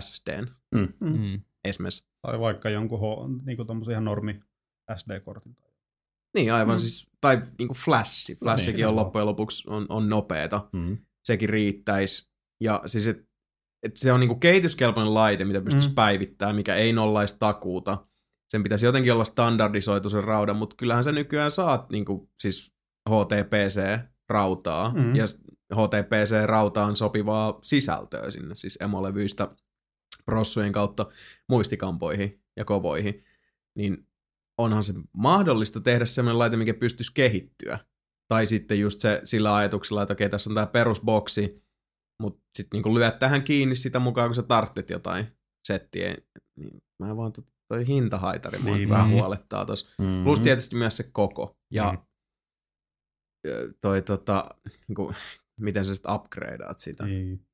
SSDn 0.00 0.46
Mm. 0.74 0.88
Mm. 1.00 1.40
esimerkiksi. 1.64 2.10
Tai 2.22 2.40
vaikka 2.40 2.70
jonkun 2.70 3.00
H, 3.00 3.02
niinku 3.44 3.64
tommosen 3.64 3.92
ihan 3.92 4.04
normi 4.04 4.40
SD-kortin. 4.96 5.56
Niin 6.36 6.52
aivan 6.52 6.74
Mm. 6.76 6.78
siis, 6.78 7.08
tai 7.20 7.38
niinku 7.58 7.74
flashi. 7.74 8.34
Flashikin 8.34 8.76
niin, 8.76 8.86
on 8.88 8.96
loppujen 8.96 9.26
lopuksi 9.26 9.70
on, 9.70 9.86
on 9.88 10.08
nopeeta. 10.08 10.68
Mm. 10.72 10.98
Sekin 11.24 11.48
riittäisi. 11.48 12.30
Ja 12.60 12.82
siis 12.86 13.06
et, 13.06 13.18
että 13.82 14.00
se 14.00 14.12
on 14.12 14.20
niinku 14.20 14.34
kehityskelpoinen 14.34 15.14
laite, 15.14 15.44
mitä 15.44 15.60
pystyisi 15.60 15.88
Mm. 15.88 15.94
päivittämään, 15.94 16.56
mikä 16.56 16.76
ei 16.76 16.92
nollaisi 16.92 17.36
takuuta. 17.38 18.06
Sen 18.48 18.62
pitäisi 18.62 18.86
jotenkin 18.86 19.12
olla 19.12 19.24
standardisoitu 19.24 20.10
sen 20.10 20.24
raudan, 20.24 20.56
mutta 20.56 20.76
kyllähän 20.76 21.04
sä 21.04 21.12
nykyään 21.12 21.50
saat 21.50 21.90
niinku, 21.90 22.30
siis 22.38 22.72
HTPC-rautaa, 23.10 24.92
Mm. 24.96 25.16
ja 25.16 25.24
HTPC-rauta 25.74 26.84
on 26.84 26.96
sopivaa 26.96 27.58
sisältöä 27.62 28.30
sinne, 28.30 28.56
siis 28.56 28.78
emolevyistä 28.80 29.48
prossujen 30.24 30.72
kautta 30.72 31.06
muistikampoihin 31.48 32.42
ja 32.56 32.64
kovoihin, 32.64 33.24
niin 33.74 34.06
onhan 34.62 34.84
se 34.84 34.92
mahdollista 35.16 35.80
tehdä 35.80 36.04
sellainen 36.04 36.38
laite, 36.38 36.56
mikä 36.56 36.74
pystyisi 36.74 37.14
kehittyä. 37.14 37.78
Tai 38.28 38.46
sitten 38.46 38.80
just 38.80 39.00
se 39.00 39.20
sillä 39.24 39.54
ajatuksella, 39.56 40.02
että 40.02 40.12
okei, 40.12 40.28
tässä 40.28 40.50
on 40.50 40.54
tämä 40.54 40.66
perusboksi, 40.66 41.62
mutta 42.22 42.40
sitten 42.58 42.76
niinku 42.76 42.94
lyöt 42.94 43.18
tähän 43.18 43.42
kiinni 43.42 43.74
sitä 43.76 43.98
mukaan, 43.98 44.28
kun 44.28 44.34
sä 44.34 44.42
tarttet 44.42 44.90
jotain 44.90 45.26
settiä. 45.68 46.14
Niin 46.56 46.82
mä 47.02 47.16
vaan 47.16 47.32
tot- 47.38 47.50
toi 47.72 47.86
hintahaitari 47.86 48.58
mua 48.58 48.66
Niin, 48.66 48.76
niin, 48.78 48.88
vähän 48.88 49.06
mm. 49.08 49.12
huolettaa 49.12 49.64
tossa. 49.66 49.88
Mm-hmm. 49.98 50.24
Plus 50.24 50.40
tietysti 50.40 50.76
myös 50.76 50.96
se 50.96 51.04
koko. 51.12 51.58
Ja 51.72 51.92
Mm. 51.92 51.98
ö, 53.50 53.72
toi 53.80 54.02
tota, 54.02 54.44
niinku, 54.88 55.12
miten 55.60 55.84
sä 55.84 55.94
sitten 55.94 56.14
upgradeaat 56.14 56.78
sitä. 56.78 57.06
Niin, 57.06 57.46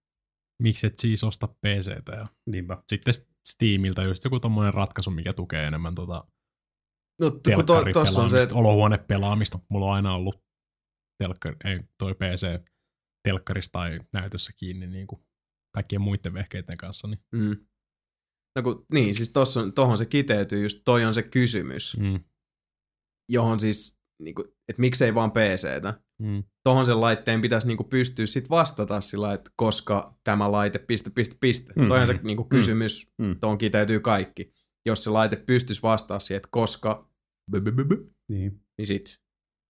Miksi 0.62 0.87
et 0.87 0.99
siis 0.99 1.24
osta 1.24 1.49
PCtä 1.49 2.12
ja 2.12 2.27
niinpä. 2.47 2.83
sitten 2.89 3.15
Steamiltä 3.49 4.03
just 4.03 4.24
joku 4.24 4.41
tommonen 4.41 4.74
ratkaisu, 4.74 5.11
mikä 5.11 5.33
tukee 5.33 5.66
enemmän 5.66 5.95
tota 5.95 6.24
No, 7.22 7.30
kun 7.30 7.66
to, 7.66 7.84
tossa 7.93 8.22
on 8.22 8.30
se, 8.30 8.38
että 8.38 8.55
olohuonepelaamista. 8.55 9.59
Mulla 9.70 9.86
on 9.86 9.93
aina 9.93 10.14
ollut 10.14 10.43
telkkari, 11.22 11.56
ei, 11.64 11.80
toi 11.98 12.14
PC 12.14 12.47
telkkarissa 13.28 13.72
tai 13.72 14.01
näytössä 14.12 14.52
kiinni 14.56 14.86
niin 14.86 15.06
kuin 15.06 15.22
kaikkien 15.74 16.01
muiden 16.02 16.34
vehkeiden 16.34 16.76
kanssa. 16.76 17.09
Niin. 17.09 17.20
Mm. 17.32 17.66
No 18.56 18.62
kun, 18.62 18.86
niin, 18.93 19.14
siis 19.14 19.32
tossa 19.32 19.60
on, 19.60 19.72
tohon 19.72 19.98
se 19.98 20.06
kiteytyy 20.06 20.62
just, 20.62 20.82
toi 20.84 21.05
on 21.05 21.14
se 21.14 21.22
kysymys, 21.22 21.97
Mm. 21.97 22.20
johon 23.32 23.60
siis, 23.60 24.01
niinku, 24.22 24.43
että 24.68 24.80
miksei 24.80 25.14
vaan 25.14 25.30
PCtä. 25.32 26.01
Mm. 26.20 26.44
Tohon 26.64 26.86
sen 26.86 27.01
laitteen 27.01 27.40
pitäisi 27.40 27.66
niinku 27.66 27.84
pystyä 27.84 28.26
sit 28.26 28.51
vastata 28.51 29.01
sillä, 29.01 29.32
että 29.32 29.51
koska 29.56 30.18
tämä 30.24 30.52
laite, 30.52 30.78
piste, 30.78 31.10
piste, 31.10 31.36
piste. 31.40 31.72
Mm. 31.76 31.82
Mm. 31.82 31.88
Toihan 31.88 32.06
se 32.06 32.20
niinku 32.22 32.44
kysymys, 32.44 33.06
Mm. 33.18 33.26
mm. 33.26 33.40
tuohon 33.40 33.59
kiteytyy 33.59 34.01
kaikki. 34.01 34.56
Jos 34.87 35.05
se 35.05 35.11
laite 35.11 35.37
pystyisi 35.37 35.83
vastaamaan 35.83 36.21
siihen, 36.21 36.37
että 36.37 36.49
koska, 36.51 37.11
Niin. 38.29 38.61
niin 38.79 38.87
sit. 38.87 39.21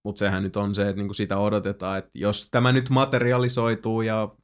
Mutta 0.04 0.18
sehän 0.18 0.42
nyt 0.42 0.56
on 0.56 0.74
se, 0.74 0.88
että 0.88 0.96
niinku 1.02 1.14
sitä 1.14 1.38
odotetaan, 1.38 1.98
että 1.98 2.18
jos 2.18 2.48
tämä 2.50 2.72
nyt 2.72 2.90
materialisoituu 2.90 4.02
ja 4.02 4.36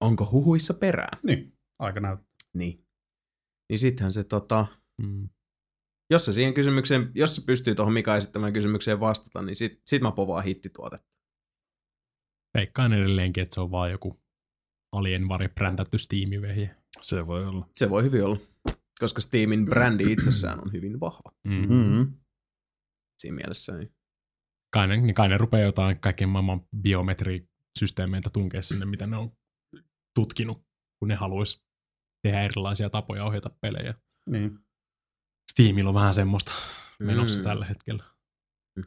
onko 0.00 0.28
huhuissa 0.32 0.74
perää, 0.74 1.18
niin, 1.26 1.58
aika 1.78 2.00
näyttää. 2.00 2.34
niin, 2.54 2.86
niin 3.70 3.78
sittenhän 3.78 4.12
se 4.12 4.24
tota, 4.24 4.66
Mm. 5.02 5.28
jos 6.10 6.24
se 6.24 6.32
siihen 6.32 6.54
kysymykseen, 6.54 7.10
jos 7.14 7.36
se 7.36 7.42
pystyy 7.46 7.74
tuohon 7.74 7.92
Mika 7.94 8.16
esittämään 8.16 8.52
kysymykseen 8.52 9.00
vastata, 9.00 9.42
niin 9.42 9.56
sit, 9.56 9.82
sit 9.86 10.02
mä 10.02 10.12
povaan 10.12 10.44
hittituotetta. 10.44 11.08
Veikkaan 12.58 12.92
edelleenkin, 12.92 13.42
että 13.42 13.54
se 13.54 13.60
on 13.60 13.70
vaan 13.70 13.90
joku 13.90 14.20
alienvari 14.92 15.48
brändätty 15.48 15.98
Steam-vehje. 15.98 16.76
Se 17.00 17.26
voi 17.26 17.46
olla. 17.46 17.68
Se 17.72 17.90
voi 17.90 18.02
hyvin 18.02 18.24
olla, 18.24 18.36
koska 19.00 19.20
Steamin 19.20 19.64
brändi 19.64 20.12
itsessään 20.12 20.58
on 20.62 20.72
hyvin 20.72 21.00
vahva. 21.00 21.32
Mm. 21.44 21.52
Mm-hmm. 21.52 22.16
Siinä 23.22 23.34
mielessä 23.36 23.76
niin. 23.78 23.94
Kai, 24.72 24.88
ne, 24.88 24.96
niin 24.96 25.14
kai 25.14 25.28
ne 25.28 25.38
rupeaa 25.38 25.62
jotain 25.62 26.00
kaiken 26.00 26.28
maailman 26.28 26.66
biometrisysteemeitä 26.82 28.30
tunkea 28.32 28.62
sinne, 28.62 28.86
mitä 28.86 29.06
ne 29.06 29.16
on 29.16 29.30
tutkinut, 30.14 30.66
kun 30.98 31.08
ne 31.08 31.14
haluaisi 31.14 31.64
tehdä 32.22 32.40
erilaisia 32.42 32.90
tapoja 32.90 33.24
ohjata 33.24 33.50
pelejä. 33.60 33.94
Niin. 34.30 34.58
Steamilla 35.52 35.88
on 35.90 35.94
vähän 35.94 36.14
semmoista 36.14 36.52
menossa 36.98 37.38
Mm. 37.38 37.44
tällä 37.44 37.64
hetkellä. 37.64 38.04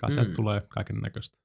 Kai 0.02 0.10
Mm. 0.28 0.34
tulee 0.36 0.62
kaiken 0.70 0.96
näköistä. 0.96 1.38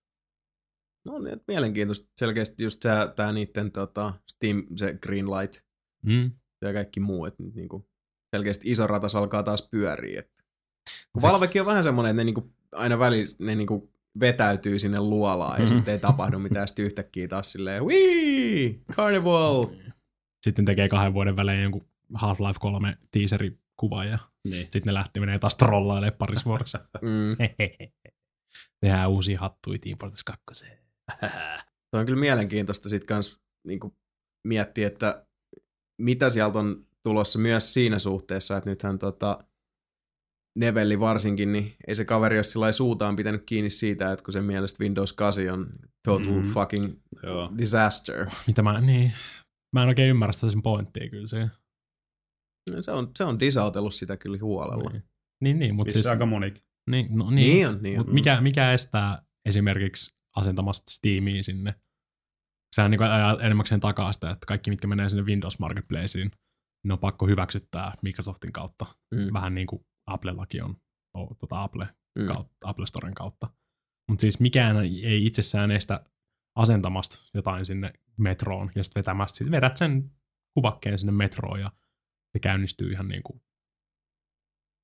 No 1.06 1.18
niin, 1.18 1.32
että 1.32 1.44
mielenkiintoista. 1.48 2.12
Selkeästi 2.20 2.64
just 2.64 2.82
se, 2.82 2.88
tää 3.16 3.32
niitten 3.32 3.72
tota, 3.72 4.14
Steam, 4.32 4.62
se 4.76 4.98
Greenlight 5.02 5.64
Mm. 6.04 6.30
ja 6.64 6.72
kaikki 6.72 7.00
muu, 7.00 7.26
että 7.26 7.42
nyt 7.42 7.54
niinku 7.54 7.88
selkeästi 8.36 8.70
iso 8.70 8.86
ratas 8.86 9.16
alkaa 9.16 9.42
taas 9.42 9.68
pyöriä. 9.70 10.20
Että. 10.20 10.42
Kun 11.12 11.22
Se- 11.22 11.28
Valvekin 11.28 11.62
on 11.62 11.66
vähän 11.66 11.82
semmoinen, 11.82 12.10
että 12.10 12.20
ne 12.20 12.24
niinku, 12.24 12.52
aina 12.72 12.98
välissä 12.98 13.44
ne 13.44 13.54
niinku 13.54 13.92
vetäytyy 14.20 14.78
sinne 14.78 15.00
luolaan 15.00 15.60
ja 15.60 15.66
Mhm. 15.66 15.74
sitten 15.74 15.94
ei 15.94 16.00
tapahdu 16.00 16.38
mitään, 16.38 16.68
sitten 16.68 16.84
yhtäkkiä 16.84 17.28
taas 17.28 17.52
silleen, 17.52 17.84
wii, 17.84 18.82
carnival. 18.92 19.66
Sitten 20.42 20.64
tekee 20.64 20.88
kahden 20.88 21.14
vuoden 21.14 21.36
välein 21.36 21.62
jonkun 21.62 21.86
Half-Life 22.14 22.58
3 22.60 22.96
teaserikuva 23.10 24.04
ja 24.04 24.18
Niin. 24.44 24.62
sitten 24.62 24.82
ne 24.86 24.94
lähtee 24.94 25.20
menee 25.20 25.38
taas 25.38 25.56
trollailemaan 25.56 26.18
parissa 26.18 26.44
vuorossa. 26.44 26.78
Mm. 27.02 27.36
Tehdään 28.80 29.10
uusia 29.10 29.40
hattuja 29.40 29.78
Team 29.78 29.98
Fortress 29.98 30.24
2. 30.24 30.66
Toi 31.90 32.00
on 32.00 32.06
kyllä 32.06 32.20
mielenkiintoista 32.20 32.88
sit 32.88 33.04
kans 33.04 33.40
niinku 33.66 33.96
miettiä, 34.44 34.86
että 34.86 35.26
mitä 36.00 36.30
sieltä 36.30 36.58
on 36.58 36.86
tulossa 37.04 37.38
myös 37.38 37.74
siinä 37.74 37.98
suhteessa, 37.98 38.56
että 38.56 38.70
nythän 38.70 38.98
tota 38.98 39.44
Nevelli 40.58 41.00
varsinkin, 41.00 41.52
niin 41.52 41.76
ei 41.86 41.94
se 41.94 42.04
kaveri 42.04 42.36
ole 42.36 42.42
sillä 42.42 42.72
suutaan 42.72 43.16
pitänyt 43.16 43.42
kiinni 43.46 43.70
siitä, 43.70 44.12
että 44.12 44.24
kun 44.24 44.32
sen 44.32 44.44
mielestä 44.44 44.84
Windows 44.84 45.12
8 45.12 45.50
on 45.50 45.66
total 46.04 46.32
Mhm. 46.32 46.46
mm. 46.46 46.52
fucking 46.52 46.92
Joo. 47.22 47.52
disaster. 47.58 48.26
Mitä 48.46 48.62
mä, 48.62 48.80
niin, 48.80 49.12
mä 49.72 49.82
en 49.82 49.88
oikein 49.88 50.10
ymmärrä 50.10 50.32
sitä 50.32 50.50
sen 50.50 50.62
pointtia 50.62 51.10
kyllä 51.10 51.28
se. 51.28 51.50
No 52.70 52.82
Se 52.82 52.92
on, 52.92 53.10
se 53.18 53.24
on 53.24 53.40
disautellut 53.40 53.94
sitä 53.94 54.16
kyllä 54.16 54.36
huolella. 54.40 54.90
Niin, 54.90 55.02
niin, 55.40 55.58
niin 55.58 55.74
mutta 55.74 55.92
siis, 55.92 56.06
aika 56.06 56.26
monikin. 56.26 56.62
niin, 56.90 57.06
no, 57.10 57.30
Niin, 57.30 57.36
niin, 57.36 57.52
niin 57.52 57.68
on, 57.68 57.82
niin 57.82 57.98
Mut 57.98 58.08
on. 58.08 58.14
mikä, 58.14 58.40
mikä 58.40 58.72
estää 58.72 59.22
esimerkiksi 59.48 60.14
asentamasta 60.36 60.90
Steamia 60.92 61.42
sinne? 61.42 61.74
Sehän 62.76 62.90
niin 62.90 63.02
ajaa 63.02 63.38
enemmäkseen 63.40 63.80
takaa 63.80 64.12
sitä, 64.12 64.30
että 64.30 64.46
kaikki 64.46 64.70
mitkä 64.70 64.86
menee 64.86 65.08
sinne 65.08 65.22
Windows 65.24 65.58
Marketplaceen, 65.58 66.30
ne 66.84 66.92
on 66.92 66.98
pakko 66.98 67.26
hyväksyttää 67.26 67.92
Microsoftin 68.02 68.52
kautta. 68.52 68.86
Mm. 69.14 69.32
Vähän 69.32 69.54
niin 69.54 69.66
kuin 69.66 69.86
Applellakin 70.06 70.64
on, 70.64 70.76
o, 71.14 71.34
tota 71.34 71.62
Apple, 71.62 71.88
Mm. 72.18 72.26
kautta, 72.26 72.68
Apple 72.68 72.86
Storen 72.86 73.14
kautta. 73.14 73.50
Mutta 74.08 74.20
siis 74.20 74.40
mikään 74.40 74.76
ei 74.76 75.26
itsessään 75.26 75.70
estä 75.70 76.04
asentamasta 76.56 77.30
jotain 77.34 77.66
sinne 77.66 77.92
metroon 78.18 78.70
ja 78.74 78.84
sitten 78.84 79.00
vetämästä. 79.00 79.38
Sitten 79.38 79.52
vedät 79.52 79.76
sen 79.76 80.10
kuvakkeen 80.54 80.98
sinne 80.98 81.12
metroon 81.12 81.60
ja 81.60 81.72
se 82.32 82.38
käynnistyy 82.42 82.90
ihan 82.90 83.08
niin 83.08 83.22
kuin 83.22 83.42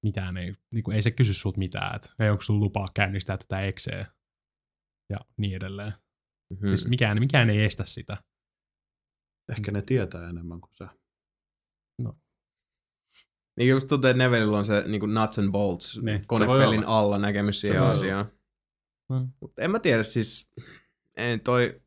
mitään 0.04 0.36
ei, 0.36 0.54
niin 0.72 0.84
kuin 0.84 0.94
ei 0.94 1.02
se 1.02 1.10
kysy 1.10 1.34
sulta 1.34 1.58
mitään, 1.58 1.96
että 1.96 2.10
ei 2.18 2.30
onko 2.30 2.42
sulla 2.42 2.60
lupaa 2.60 2.88
käynnistää 2.94 3.36
tätä 3.36 3.60
ekseä 3.60 4.06
ja 5.10 5.18
niin 5.36 5.56
edelleen. 5.56 5.92
Mm. 6.50 6.58
Hmm. 6.58 6.68
Siis 6.68 6.88
mikään, 6.88 7.18
mikään 7.18 7.50
ei 7.50 7.64
estä 7.64 7.84
sitä. 7.84 8.16
Ehkä 9.52 9.72
ne 9.72 9.82
tietää 9.82 10.28
enemmän 10.28 10.60
kuin 10.60 10.74
sä. 10.74 10.88
Niin 13.56 13.70
just 13.70 13.88
tuntuu, 13.88 14.10
että 14.10 14.22
Nevilleillä 14.22 14.58
on 14.58 14.64
se 14.64 14.84
niin 14.86 15.00
kuin 15.00 15.14
nuts 15.14 15.38
and 15.38 15.50
bolts 15.52 16.00
Niin, 16.02 16.26
konepelin 16.26 16.84
alla 16.86 17.18
näkemys 17.18 17.60
siihen 17.60 17.82
asiaan. 17.82 18.26
Mm. 19.08 19.32
Mutta 19.40 19.62
en 19.62 19.70
mä 19.70 19.78
tiedä, 19.78 20.02
siis 20.02 20.50
ei 21.16 21.38
toi 21.38 21.82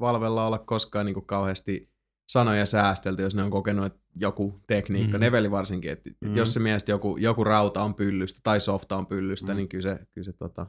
Valvella 0.00 0.46
olla 0.46 0.58
koskaan 0.58 1.06
niin 1.06 1.14
kuin 1.14 1.26
kauheasti 1.26 1.90
sanoja 2.28 2.66
säästelty, 2.66 3.22
jos 3.22 3.34
ne 3.34 3.42
on 3.42 3.50
kokenut, 3.50 3.86
että 3.86 4.00
joku 4.20 4.60
tekniikka, 4.66 5.18
Mm. 5.18 5.20
Neveli 5.20 5.50
varsinkin, 5.50 5.90
että 5.92 6.10
Mm. 6.10 6.28
mm. 6.28 6.36
jos 6.36 6.52
se 6.54 6.60
mielestä 6.60 6.92
joku, 6.92 7.16
joku 7.16 7.44
rauta 7.44 7.82
on 7.82 7.94
pyllystä 7.94 8.40
tai 8.42 8.60
softa 8.60 8.96
on 8.96 9.06
pyllystä, 9.06 9.46
Mm. 9.46 9.52
mm. 9.52 9.56
niin 9.56 9.68
kyllä 9.68 9.82
se, 9.96 10.06
kyllä 10.12 10.24
se 10.24 10.32
tota, 10.32 10.66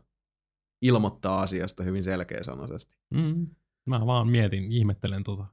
ilmoittaa 0.81 1.41
asiasta 1.41 1.83
hyvin 1.83 2.03
selkeäsanaisesti. 2.03 2.97
Mm. 3.13 3.47
Mä 3.85 4.05
vaan 4.05 4.29
mietin, 4.29 4.71
ihmettelen 4.71 5.23
tota. 5.23 5.45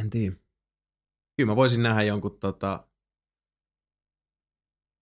En 0.00 0.10
tiedä. 0.10 0.36
Kyllä 1.36 1.52
mä 1.52 1.56
voisin 1.56 1.82
nähdä 1.82 2.02
jonkun 2.02 2.38
tota, 2.38 2.88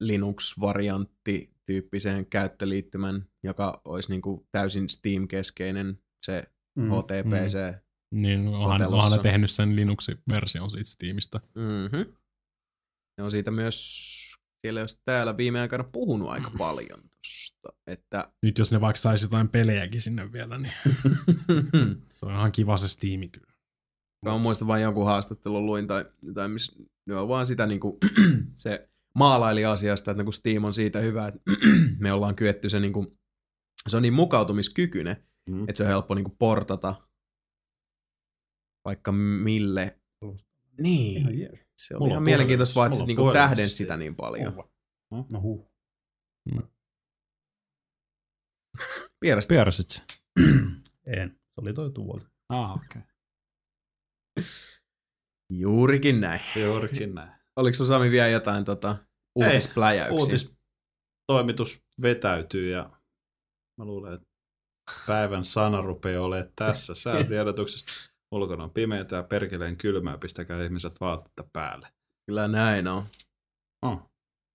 Linux-variantti 0.00 1.54
tyyppisen 1.66 2.26
käyttöliittymän, 2.26 3.28
joka 3.42 3.82
olisi 3.84 4.10
niinku 4.10 4.48
täysin 4.52 4.88
Steam-keskeinen 4.88 5.98
se 6.26 6.54
Mm. 6.78 6.90
HTPC. 6.90 7.82
Niin 8.14 8.48
onhan, 8.48 8.74
Otelossa. 8.76 8.96
onhan 8.96 9.12
ne 9.12 9.22
tehnyt 9.22 9.50
sen 9.50 9.76
Linux-version 9.76 10.70
siitä 10.70 10.90
Steamista. 10.90 11.40
Mm-hmm. 11.54 12.14
Ne 13.18 13.24
on 13.24 13.30
siitä 13.30 13.50
myös 13.50 14.04
siellä 14.66 14.80
jos 14.80 15.02
täällä 15.04 15.36
viime 15.36 15.60
aikana 15.60 15.84
puhunut 15.84 16.28
aika 16.28 16.50
paljon 16.58 17.00
tosta, 17.02 17.78
että 17.86 18.32
Nyt 18.42 18.58
jos 18.58 18.72
ne 18.72 18.80
vaikka 18.80 19.00
saisi 19.00 19.24
jotain 19.24 19.48
pelejäkin 19.48 20.00
sinne 20.00 20.32
vielä, 20.32 20.58
niin 20.58 20.72
se 22.14 22.26
on 22.26 22.32
ihan 22.32 22.52
kiva 22.52 22.76
se 22.76 22.88
Steam 22.88 23.30
kyllä. 23.30 23.53
Mä 24.32 24.38
muistan 24.38 24.68
vain 24.68 24.82
jonkun 24.82 25.06
haastattelun 25.06 25.66
luin 25.66 25.86
tai 25.86 26.04
jotain, 26.22 26.50
missä 26.50 26.72
ne 27.06 27.16
on 27.16 27.28
vaan 27.28 27.46
sitä 27.46 27.66
niinku, 27.66 27.98
se 28.54 28.88
maalaili 29.14 29.64
asiasta, 29.64 30.10
että 30.10 30.24
kun 30.24 30.32
Steam 30.32 30.64
on 30.64 30.74
siitä 30.74 30.98
hyvä, 30.98 31.28
että 31.28 31.40
me 32.00 32.12
ollaan 32.12 32.34
kyetty 32.36 32.68
se 32.68 32.80
niinku, 32.80 33.18
se 33.88 33.96
on 33.96 34.02
niin 34.02 34.14
mukautumiskykyinen, 34.14 35.16
Mm. 35.50 35.62
että 35.62 35.74
se 35.76 35.82
on 35.82 35.88
helppo 35.88 36.14
niinku 36.14 36.36
portata 36.38 36.94
vaikka 38.84 39.12
mille. 39.12 40.00
Niin, 40.80 41.20
Ihan 41.20 41.38
jees. 41.38 41.66
se 41.76 41.94
oli 41.94 41.98
Mulla 41.98 42.10
ihan 42.12 42.16
on 42.18 42.22
mielenkiintoista 42.22 42.74
vaan, 42.74 42.86
että 42.86 42.96
se 42.96 43.02
mulla 43.02 43.12
on 43.20 43.26
niinku 43.26 43.32
tähden 43.32 43.68
se. 43.68 43.72
sitä 43.74 43.96
niin 43.96 44.16
paljon. 44.16 44.64
No 45.32 45.40
huh. 45.40 45.70
Pierästä. 49.20 49.54
Pieräsit 49.54 49.90
se? 49.90 50.02
En. 51.06 51.30
Se 51.30 51.60
oli 51.60 51.72
toi 51.72 51.90
tuoli. 51.90 52.24
Ah, 52.48 52.70
okei. 52.72 52.86
Okay. 52.86 53.02
Juurikin 55.50 56.20
näin. 56.20 56.40
Juurikin 56.56 57.14
näin. 57.14 57.32
Oliko 57.56 57.74
sun 57.74 57.86
Sami 57.86 58.10
vielä 58.10 58.28
jotain 58.28 58.64
tota, 58.64 58.96
uutispläjäyksiä? 59.34 60.18
Uutistoimitus 60.18 61.84
vetäytyy 62.02 62.70
ja 62.70 62.90
mä 63.78 63.84
luulen, 63.84 64.14
että 64.14 64.26
päivän 65.06 65.44
sana 65.44 65.82
rupeaa 65.82 66.24
olemaan 66.24 66.52
tässä 66.56 66.94
säätiedotuksesta. 67.04 67.92
Ulkona 68.32 68.64
on 68.64 68.70
pimeätä 68.70 69.16
ja 69.16 69.22
perkeleen 69.22 69.76
kylmää, 69.76 70.18
pistäkää 70.18 70.64
ihmiset 70.64 71.00
vaatetta 71.00 71.44
päälle. 71.52 71.88
Kyllä 72.26 72.48
näin 72.48 72.88
on. 72.88 73.02
Oh. 73.82 74.10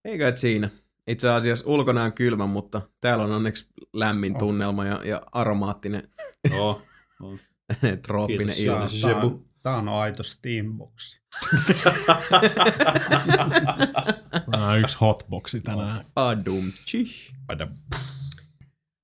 Eikä 0.05 0.27
et 0.27 0.37
siinä. 0.37 0.69
Itse 1.07 1.29
asiassa 1.29 1.69
ulkona 1.69 2.03
on 2.03 2.13
kylmä, 2.13 2.45
mutta 2.45 2.81
täällä 3.01 3.23
on 3.23 3.31
onneksi 3.31 3.69
lämmin 3.93 4.37
tunnelma 4.37 4.85
ja, 4.85 5.01
ja 5.05 5.21
aromaattinen 5.31 6.09
Oh. 6.53 6.81
oh. 7.21 7.39
trooppinen 8.01 8.55
ilma. 8.59 8.87
Tää, 9.63 9.75
on, 9.75 9.89
aito 9.89 10.23
Steambox. 10.23 11.19
On 14.57 14.79
yksi 14.79 14.97
hotboxi 15.01 15.61
tänään. 15.61 16.05
Adum. 16.15 16.71
Chih. 16.85 17.33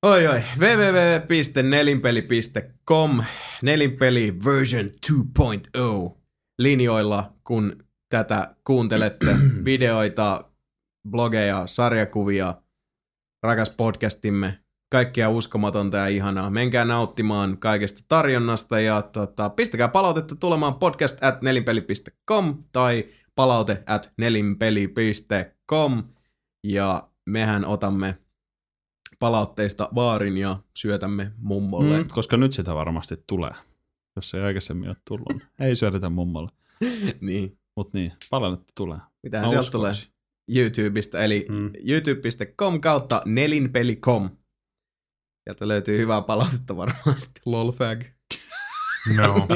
Oi 0.06 0.28
oi, 0.28 0.42
www.nelinpeli.com, 0.60 3.24
nelinpeli 3.62 4.34
version 4.46 4.86
2.0 4.86 4.92
linjoilla, 6.60 7.34
kun 7.44 7.86
tätä 8.10 8.56
kuuntelette 8.64 9.36
videoita, 9.66 10.52
blogeja, 11.10 11.68
sarjakuvia, 11.68 12.62
rakas 13.44 13.70
podcastimme, 13.70 14.65
kaikkia 14.96 15.30
uskomatonta 15.30 15.98
ja 15.98 16.08
ihanaa. 16.08 16.50
Menkää 16.50 16.86
nauttimaan 16.86 17.58
kaikesta 17.58 18.02
tarjonnasta 18.08 18.80
ja 18.80 19.02
tota, 19.02 19.50
pistäkää 19.50 19.88
palautetta 19.88 20.36
tulemaan 20.36 20.76
podcast 20.76 21.24
at 21.24 21.42
nelinpeli.com 21.42 22.64
tai 22.72 23.06
palaute 23.36 23.84
at 23.86 24.14
nelinpeli.com 24.18 26.04
ja 26.64 27.10
mehän 27.26 27.66
otamme 27.66 28.18
palautteista 29.20 29.90
vaarin 29.96 30.38
ja 30.38 30.60
syötämme 30.78 31.32
mummolle. 31.38 31.98
Mm, 31.98 32.06
koska 32.14 32.38
nyt 32.38 32.52
sitä 32.52 32.74
varmasti 32.76 33.16
tulee. 33.28 33.52
Jos 34.16 34.34
ei 34.34 34.42
aikaisemmin 34.42 34.90
ole 34.90 34.98
tullut, 35.08 35.28
ei 35.60 35.76
syödetä 35.76 36.10
mummolle. 36.10 36.52
Niin. 37.22 37.58
Mutta 37.76 37.98
niin, 37.98 38.12
palautetta 38.30 38.74
tulee. 38.76 39.00
Mitähän 39.24 39.50
sieltä 39.50 39.72
tulee. 39.72 39.94
YouTubesta, 40.56 41.24
eli 41.24 41.46
Mm. 41.50 41.72
youtube.com 41.90 42.82
kautta 42.82 43.22
nelinpeli.com. 43.26 44.30
Sieltä 45.46 45.68
löytyy 45.68 45.98
hyvää 45.98 46.22
palautetta 46.22 46.78
varmasti, 46.78 47.42
lolfag. 47.46 48.04
No. 49.18 49.48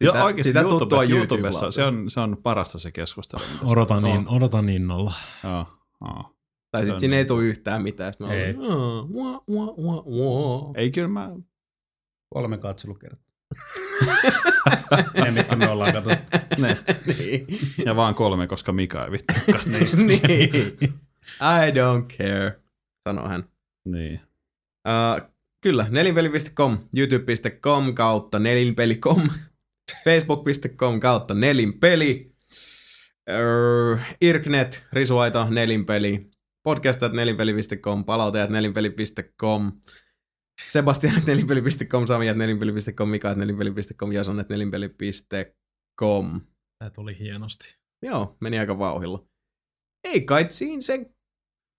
Ja 0.00 0.10
sitä, 0.10 0.24
oikeasti 0.24 0.42
sitä 0.42 0.60
YouTube, 0.60 0.78
tuttua 0.78 1.04
YouTubessa, 1.04 1.58
YouTube 1.66 1.72
se 1.72 1.84
on, 1.84 2.10
se 2.10 2.20
on 2.20 2.36
parasta 2.42 2.78
se 2.78 2.92
keskustelu. 2.92 3.42
Odotan, 3.62 4.02
niin, 4.02 4.28
odotan 4.28 4.68
innolla. 4.68 5.12
Joo, 5.44 5.66
joo. 6.00 6.36
Tai 6.70 6.84
sitten 6.84 7.00
siinä 7.00 7.16
ei 7.16 7.20
niin. 7.22 7.26
tule 7.28 7.44
yhtään 7.44 7.82
mitään. 7.82 8.12
Sitten 8.14 8.30
Ei. 8.30 8.54
olen, 8.56 8.70
"Aa, 8.70 9.02
wah, 9.02 9.40
wah, 9.50 9.68
wah, 9.78 10.04
wah." 10.06 10.72
Ei 10.74 10.90
kyllä 10.90 11.08
mä, 11.08 11.30
Kolme 12.34 12.58
katselukertaa. 12.58 13.24
ne, 15.24 15.30
mitkä 15.30 15.56
me 15.56 15.68
ollaan 15.68 15.92
katsottu. 15.92 16.38
ne. 16.62 16.76
niin. 17.06 17.46
Ja 17.86 17.96
vaan 17.96 18.14
kolme, 18.14 18.46
koska 18.46 18.72
Mika 18.72 19.04
ei 19.04 19.10
vittu 19.10 19.34
niin. 20.06 20.54
I 21.40 21.70
don't 21.70 22.16
care, 22.18 22.60
sanoo 23.04 23.28
hän. 23.28 23.44
niin. 23.84 24.20
Uh, 24.88 25.30
kyllä, 25.60 25.86
nelinpeli.com, 25.90 26.78
youtube.com 26.96 27.94
kautta 27.94 28.38
nelinpeli.com, 28.38 29.28
facebook.com 30.04 31.00
kautta 31.00 31.34
nelinpeli, 31.34 32.26
uh, 33.30 34.00
irknet, 34.28 34.86
risuaita, 34.92 35.50
nelinpeli, 35.50 36.30
podcastat 36.62 37.12
nelinpeli.com, 37.12 38.04
palautajat 38.04 38.50
nelinpeli.com, 38.50 39.72
Sebastian 40.68 41.22
nelinpeli.com, 41.26 42.06
Sami 42.06 42.32
nelinpeli.com, 42.34 43.08
Mika 43.08 43.34
nelinpeli.com, 43.34 44.12
Jason 44.12 44.44
nelinpeli.com. 44.48 46.40
Tää 46.78 46.90
tuli 46.90 47.18
hienosti. 47.18 47.76
Joo, 48.02 48.36
meni 48.40 48.58
aika 48.58 48.78
vauhilla. 48.78 49.26
Ei 50.04 50.20
kai 50.20 50.46
siinä 50.48 50.82
sen 50.82 51.13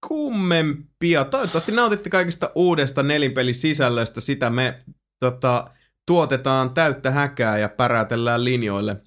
kummempia. 0.07 1.25
Toivottavasti 1.25 1.71
nautitte 1.71 2.09
kaikista 2.09 2.51
uudesta 2.55 3.03
nelinpelisisällöstä. 3.03 4.21
Sitä 4.21 4.49
me 4.49 4.79
tota, 5.19 5.71
tuotetaan 6.07 6.73
täyttä 6.73 7.11
häkää 7.11 7.57
ja 7.57 7.69
pärätellään 7.69 8.43
linjoille 8.43 9.01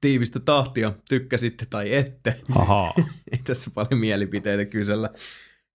tiivistä 0.00 0.40
tahtia. 0.40 0.92
Tykkäsitte 1.08 1.66
tai 1.70 1.94
ette. 1.94 2.40
Ahaa. 2.54 2.92
Ei 3.32 3.38
tässä 3.44 3.70
paljon 3.74 4.00
mielipiteitä 4.00 4.64
kysellä. 4.64 5.10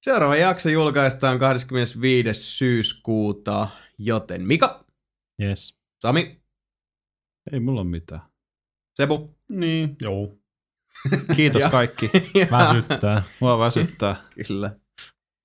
Seuraava 0.06 0.36
jakso 0.36 0.70
julkaistaan 0.70 1.40
25. 1.40 2.34
syyskuuta, 2.34 3.68
joten 3.98 4.48
Mika, 4.48 4.86
Yes. 5.42 5.80
Sami, 6.02 6.42
Ei 7.52 7.60
mulla 7.60 7.82
ole 7.82 7.90
mitään. 7.90 8.22
Sebu 8.96 9.36
Niin, 9.50 9.96
joo. 10.02 10.39
Kiitos 11.36 11.64
kaikki. 11.64 12.12
Väsyttää. 12.52 13.24
Mua 13.40 13.60
väsyttää. 13.60 14.16
Kyllä. 14.48 14.76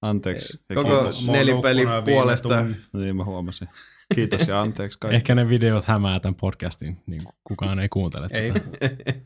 Anteeksi. 0.03 0.61
Ja 0.69 0.77
Koko 0.77 0.89
kiitos. 0.89 1.29
Nelipeli 1.29 1.85
puolesta 2.05 2.49
tunnin. 2.49 2.77
Niin 2.93 3.17
mä 3.17 3.25
huomasin. 3.25 3.69
Kiitos 4.15 4.49
ja 4.49 4.61
anteeksi 4.61 4.99
kaikki. 4.99 5.17
Ehkä 5.17 5.35
ne 5.35 5.49
videot 5.49 5.85
hämää 5.85 6.21
tämän 6.21 6.35
podcastin, 6.35 6.99
niin 7.07 7.23
kukaan 7.45 7.79
ei 7.79 7.89
kuuntele 7.89 8.27
Ei, 8.31 8.53
tätä. 8.53 8.91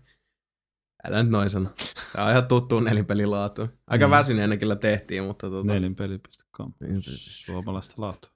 Älä 1.05 1.23
nyt 1.23 1.33
noin 1.33 1.51
sano. 1.51 1.71
Tää 2.13 2.25
on 2.25 2.31
ihan 2.31 2.49
tuttu 2.49 2.81
nelinpelilaatu. 2.81 3.69
Aika 3.87 4.07
mm. 4.07 4.11
väsyneenä 4.11 4.57
kyllä 4.57 4.77
tehtiin, 4.77 5.25
mutta 5.25 5.51
tota... 5.51 5.73
Nelinpeli.com. 5.73 6.73
Suomalaista 7.01 7.95
laatua. 7.99 8.31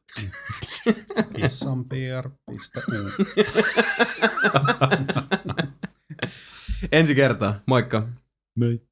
kissanpr.u. 1.35 2.33
Ensi 6.91 7.15
kertaa. 7.15 7.61
Moikka. 7.67 8.03
Moi. 8.57 8.92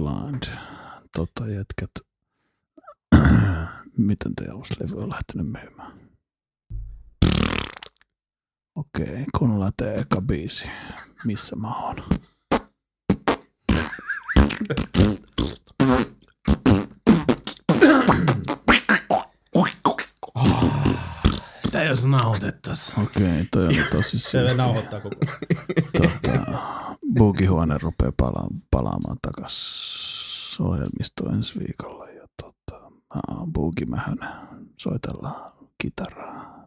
Strickland. 0.00 0.42
Tota 1.16 1.48
jätkät, 1.48 1.90
miten 3.96 4.34
te 4.34 4.52
uusi 4.52 4.74
levy 4.80 5.02
on 5.02 5.10
lähtenyt 5.10 5.46
myymään? 5.46 5.92
Okei, 8.74 9.04
okay, 9.04 9.24
kun 9.38 9.60
lähtee 9.60 9.94
eka 9.94 10.20
biisi, 10.20 10.68
missä 11.24 11.56
mä 11.56 11.74
oon? 11.74 11.96
Jos 21.90 22.06
nauhoitettais? 22.06 22.92
Okei, 23.02 23.44
toi 23.52 23.64
oli 23.66 23.82
tosi 23.90 24.18
Se 24.18 24.38
siisti. 24.40 24.56
nauhoittaa 24.56 25.00
koko 25.00 25.16
Tota, 25.96 26.40
Boogie-huone 27.18 27.78
rupeaa 27.82 28.12
pala- 28.22 28.48
palaamaan 28.70 29.16
takas 29.22 30.56
ohjelmistoon 30.60 31.34
ensi 31.34 31.58
viikolla. 31.58 32.08
Ja 32.08 32.26
tota, 32.42 32.80
mä 32.90 33.20
oon 33.28 33.52
Boogie 33.52 33.86
Mähönen. 33.86 34.28
Soitellaan 34.76 35.52
kitaraa. 35.82 36.66